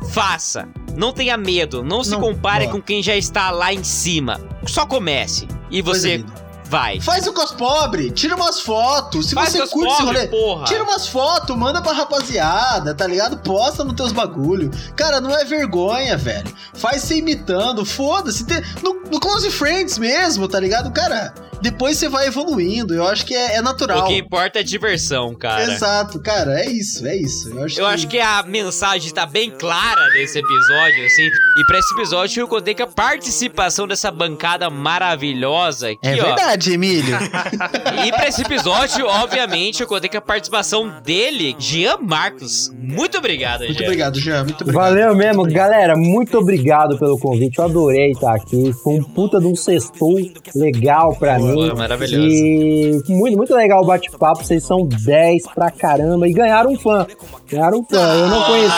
faça. 0.09 0.67
Não 0.95 1.13
tenha 1.13 1.37
medo, 1.37 1.83
não 1.83 2.03
se 2.03 2.11
Não, 2.11 2.19
compare 2.19 2.65
boa. 2.65 2.75
com 2.77 2.81
quem 2.81 3.01
já 3.01 3.15
está 3.15 3.49
lá 3.49 3.73
em 3.73 3.83
cima. 3.83 4.39
Só 4.67 4.85
comece. 4.85 5.47
E 5.69 5.81
você. 5.81 6.23
Vai. 6.71 7.01
Faz 7.01 7.27
o 7.27 7.33
cos 7.33 7.51
pobre, 7.51 8.09
tira 8.11 8.33
umas 8.35 8.61
fotos. 8.61 9.27
Se 9.27 9.35
Faz 9.35 9.51
você 9.51 9.67
curte 9.67 9.91
esse 9.91 10.01
pobre, 10.01 10.17
rolê, 10.17 10.27
porra. 10.27 10.63
tira 10.63 10.83
umas 10.83 11.05
fotos, 11.05 11.55
manda 11.57 11.81
pra 11.81 11.91
rapaziada, 11.91 12.95
tá 12.95 13.05
ligado? 13.05 13.37
Posta 13.39 13.83
nos 13.83 13.93
teus 13.93 14.13
bagulho. 14.13 14.71
Cara, 14.95 15.19
não 15.19 15.35
é 15.35 15.43
vergonha, 15.43 16.17
velho. 16.17 16.51
Faz 16.73 17.01
você 17.03 17.17
imitando, 17.17 17.83
foda-se. 17.85 18.45
No, 18.81 19.01
no 19.11 19.19
Close 19.19 19.51
Friends 19.51 19.97
mesmo, 19.97 20.47
tá 20.47 20.59
ligado? 20.59 20.89
Cara, 20.91 21.33
depois 21.61 21.97
você 21.97 22.09
vai 22.09 22.27
evoluindo. 22.27 22.93
Eu 22.93 23.05
acho 23.07 23.25
que 23.25 23.33
é, 23.35 23.55
é 23.57 23.61
natural. 23.61 24.05
O 24.05 24.07
que 24.07 24.17
importa 24.17 24.59
é 24.59 24.63
diversão, 24.63 25.33
cara. 25.35 25.63
Exato, 25.63 26.19
cara, 26.21 26.59
é 26.61 26.69
isso, 26.69 27.05
é 27.07 27.15
isso. 27.15 27.49
Eu 27.49 27.63
acho, 27.63 27.79
Eu 27.81 27.85
acho 27.85 28.07
que 28.07 28.19
a 28.19 28.43
mensagem 28.43 29.11
tá 29.13 29.25
bem 29.25 29.49
clara 29.51 30.09
nesse 30.13 30.39
episódio, 30.39 31.05
assim. 31.05 31.27
E 31.59 31.65
pra 31.67 31.79
esse 31.79 31.93
episódio 31.93 32.41
eu 32.41 32.47
contei 32.47 32.73
com 32.73 32.83
a 32.83 32.87
participação 32.87 33.87
dessa 33.87 34.09
bancada 34.11 34.69
maravilhosa 34.69 35.89
aqui, 35.89 35.99
É 36.07 36.21
ó. 36.21 36.25
verdade, 36.25 36.73
Emílio. 36.73 37.17
E 38.05 38.11
pra 38.11 38.27
esse 38.27 38.41
episódio, 38.41 39.05
obviamente, 39.05 39.81
eu 39.81 39.87
contei 39.87 40.09
com 40.09 40.17
a 40.17 40.21
participação 40.21 41.01
dele, 41.03 41.55
Jean 41.59 41.97
Marcos. 42.01 42.71
Muito 42.73 43.17
obrigado, 43.17 43.61
Muito 43.61 43.73
Jean. 43.77 43.83
obrigado, 43.85 44.19
Jean. 44.19 44.43
Muito 44.43 44.61
obrigado. 44.63 44.83
Valeu 44.83 45.15
mesmo, 45.15 45.43
galera. 45.43 45.95
Muito 45.95 46.37
obrigado 46.37 46.97
pelo 46.97 47.17
convite. 47.19 47.59
Eu 47.59 47.65
adorei 47.65 48.11
estar 48.11 48.33
aqui. 48.35 48.73
Foi 48.83 48.95
um 48.99 49.03
puta 49.03 49.39
de 49.39 49.45
um 49.45 49.55
sextou 49.55 50.15
legal 50.55 51.15
pra 51.17 51.37
Pô, 51.37 51.45
mim. 51.55 51.73
maravilhoso. 51.75 52.27
E 52.27 53.01
muito, 53.09 53.37
muito 53.37 53.55
legal 53.55 53.81
o 53.83 53.85
bate-papo. 53.85 54.43
Vocês 54.43 54.63
são 54.63 54.85
10 54.85 55.43
pra 55.53 55.69
caramba. 55.71 56.27
E 56.27 56.33
ganharam 56.33 56.71
um 56.71 56.79
fã. 56.79 57.05
Ganharam 57.49 57.79
um 57.79 57.83
fã. 57.83 57.97
Eu 57.97 58.27
não 58.27 58.43
conhecia. 58.43 58.71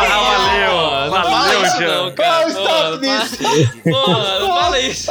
Ah, 0.00 0.36
valeu. 0.36 0.80
Valeu, 1.10 1.60
Jean. 1.78 2.14
Pô, 2.14 2.22
fala 4.46 4.78
isso. 4.80 5.10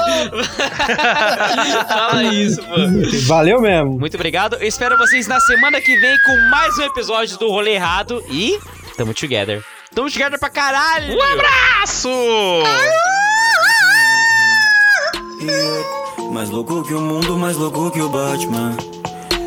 fala 1.88 2.24
isso, 2.34 2.62
pô. 2.62 2.76
Valeu 3.28 3.62
mesmo. 3.62 4.00
Muito 4.00 4.16
obrigado. 4.16 4.56
Eu 4.56 4.68
espero 4.68 4.98
vocês 4.98 5.28
na 5.28 5.40
semana 5.40 5.80
que 5.82 5.96
vem 6.00 6.18
com 6.24 6.36
mais 6.50 6.78
um 6.78 6.84
episódio 6.84 7.38
do 7.38 7.50
Rolê 7.50 7.74
Errado 7.74 8.24
e 8.30 8.58
tamo 8.98 9.14
together. 9.14 9.64
Tamo 9.94 10.10
together 10.10 10.40
pra 10.40 10.50
caralho! 10.50 11.18
Um 11.18 11.22
Abraço! 11.22 12.10
Mais 16.32 16.50
louco 16.50 16.84
que 16.84 16.94
o 16.94 17.02
mundo, 17.02 17.38
mais 17.38 17.58
louco 17.58 17.92
que 17.92 18.02
o 18.02 18.10
Batman. 18.10 18.76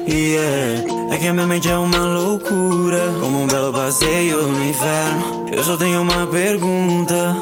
É, 0.06 1.14
é 1.14 1.18
que 1.18 1.28
a 1.28 1.32
minha 1.32 1.46
mente 1.46 1.68
é 1.68 1.76
uma 1.76 1.98
loucura. 1.98 3.14
Como 3.20 3.42
um 3.42 3.46
belo 3.46 3.72
passeio 3.72 4.42
no 4.42 4.64
inferno. 4.64 5.46
Eu 5.52 5.62
só 5.62 5.76
tenho 5.76 6.02
uma 6.02 6.26
pergunta: 6.26 7.36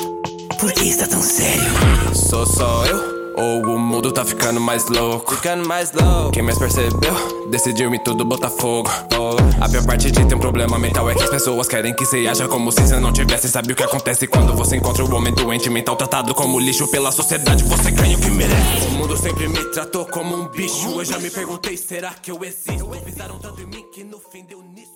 Por 0.58 0.72
que 0.72 0.88
está 0.88 1.06
tão 1.06 1.22
sério? 1.22 1.72
Sou 2.14 2.46
só 2.46 2.84
eu? 2.86 3.19
Ou 3.36 3.62
o 3.62 3.78
mundo 3.78 4.12
tá 4.12 4.24
ficando 4.24 4.60
mais 4.60 4.86
louco? 4.88 5.34
Ficando 5.34 5.66
mais 5.66 5.92
louco. 5.92 6.30
Quem 6.32 6.42
mais 6.42 6.58
percebeu? 6.58 7.48
Decidiu 7.50 7.90
me 7.90 7.98
tudo 7.98 8.24
botar 8.24 8.50
fogo. 8.50 8.90
Oh. 9.18 9.62
A 9.62 9.68
pior 9.68 9.84
parte 9.84 10.10
de 10.10 10.24
ter 10.26 10.34
um 10.34 10.38
problema 10.38 10.78
mental 10.78 11.08
é 11.10 11.14
que 11.14 11.22
as 11.22 11.30
pessoas 11.30 11.68
querem 11.68 11.94
que 11.94 12.04
você 12.04 12.26
haja 12.26 12.48
como 12.48 12.70
se 12.72 12.80
você 12.80 12.98
não 12.98 13.12
tivesse. 13.12 13.48
Sabe 13.48 13.72
o 13.72 13.76
que 13.76 13.82
acontece 13.82 14.26
quando 14.26 14.54
você 14.54 14.76
encontra 14.76 15.04
o 15.04 15.14
homem 15.14 15.32
doente 15.32 15.70
mental 15.70 15.96
tratado 15.96 16.34
como 16.34 16.58
lixo 16.58 16.88
pela 16.88 17.10
sociedade? 17.10 17.64
Você 17.64 17.90
ganha 17.90 18.16
o 18.16 18.20
que 18.20 18.30
merece. 18.30 18.86
O 18.88 18.90
mundo 18.92 19.16
sempre 19.16 19.48
me 19.48 19.64
tratou 19.72 20.06
como 20.06 20.34
um 20.34 20.48
bicho. 20.48 21.00
Eu 21.00 21.04
já 21.04 21.18
me 21.18 21.30
perguntei: 21.30 21.76
será 21.76 22.10
que 22.10 22.30
eu 22.30 22.42
existo? 22.42 22.90
Pisaram 23.04 23.38
tanto 23.38 23.60
em 23.60 23.66
mim 23.66 23.84
que 23.92 24.04
no 24.04 24.18
fim 24.18 24.44
deu 24.44 24.62
nisso. 24.62 24.90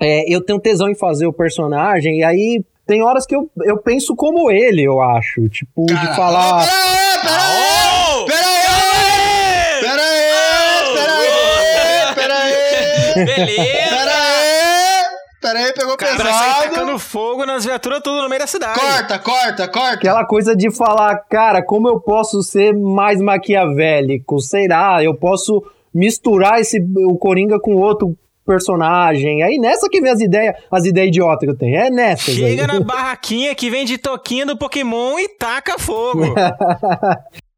É. 0.00 0.20
É, 0.22 0.34
eu 0.34 0.42
tenho 0.42 0.58
tesão 0.58 0.88
em 0.88 0.94
fazer 0.94 1.26
o 1.26 1.32
personagem. 1.32 2.20
E 2.20 2.24
aí 2.24 2.64
tem 2.90 3.04
horas 3.04 3.24
que 3.24 3.36
eu, 3.36 3.48
eu 3.62 3.76
penso 3.76 4.16
como 4.16 4.50
ele, 4.50 4.82
eu 4.82 5.00
acho. 5.00 5.48
Tipo, 5.48 5.86
de 5.86 6.16
falar. 6.16 6.64
Ô! 6.64 8.24
Pera 8.26 8.46
aí! 8.48 9.80
Pera 9.80 10.02
aí! 10.02 10.94
Pera 10.96 11.12
aí! 11.12 12.14
Pera 12.16 12.34
aí! 12.34 13.24
Beleza! 13.24 13.62
Pera 13.88 14.10
aí! 14.10 15.04
Pera 15.40 15.58
aí, 15.60 15.72
pegou 15.72 15.96
Cara, 15.96 16.16
sai 16.16 16.24
pesado. 16.24 16.74
tacando 16.74 16.98
fogo 16.98 17.46
nas 17.46 17.64
viaturas 17.64 18.00
tudo 18.02 18.22
no 18.22 18.28
meio 18.28 18.40
da 18.40 18.48
cidade. 18.48 18.80
Corta, 18.80 19.18
corta, 19.20 19.68
corta. 19.68 19.94
Aquela 19.94 20.24
coisa 20.24 20.56
de 20.56 20.68
falar, 20.76 21.14
cara, 21.30 21.62
como 21.62 21.88
eu 21.88 22.00
posso 22.00 22.42
ser 22.42 22.72
mais 22.74 23.20
maquiavélico? 23.20 24.40
Sei 24.40 24.66
lá, 24.66 25.00
eu 25.00 25.14
posso 25.14 25.62
misturar 25.94 26.58
esse, 26.58 26.80
o 27.06 27.16
Coringa 27.16 27.60
com 27.60 27.76
outro 27.76 28.18
personagem. 28.44 29.42
Aí 29.42 29.58
nessa 29.58 29.88
que 29.88 30.00
vem 30.00 30.10
as 30.10 30.20
ideias, 30.20 30.54
as 30.70 30.84
ideias 30.84 31.08
idiotas 31.08 31.40
que 31.40 31.50
eu 31.50 31.56
tenho. 31.56 31.76
É 31.76 31.90
nessa. 31.90 32.30
Chega 32.30 32.66
na 32.66 32.80
barraquinha 32.80 33.54
que 33.54 33.70
vende 33.70 33.98
toquinha 33.98 34.46
do 34.46 34.56
Pokémon 34.56 35.18
e 35.18 35.28
taca 35.28 35.78
fogo. 35.78 36.34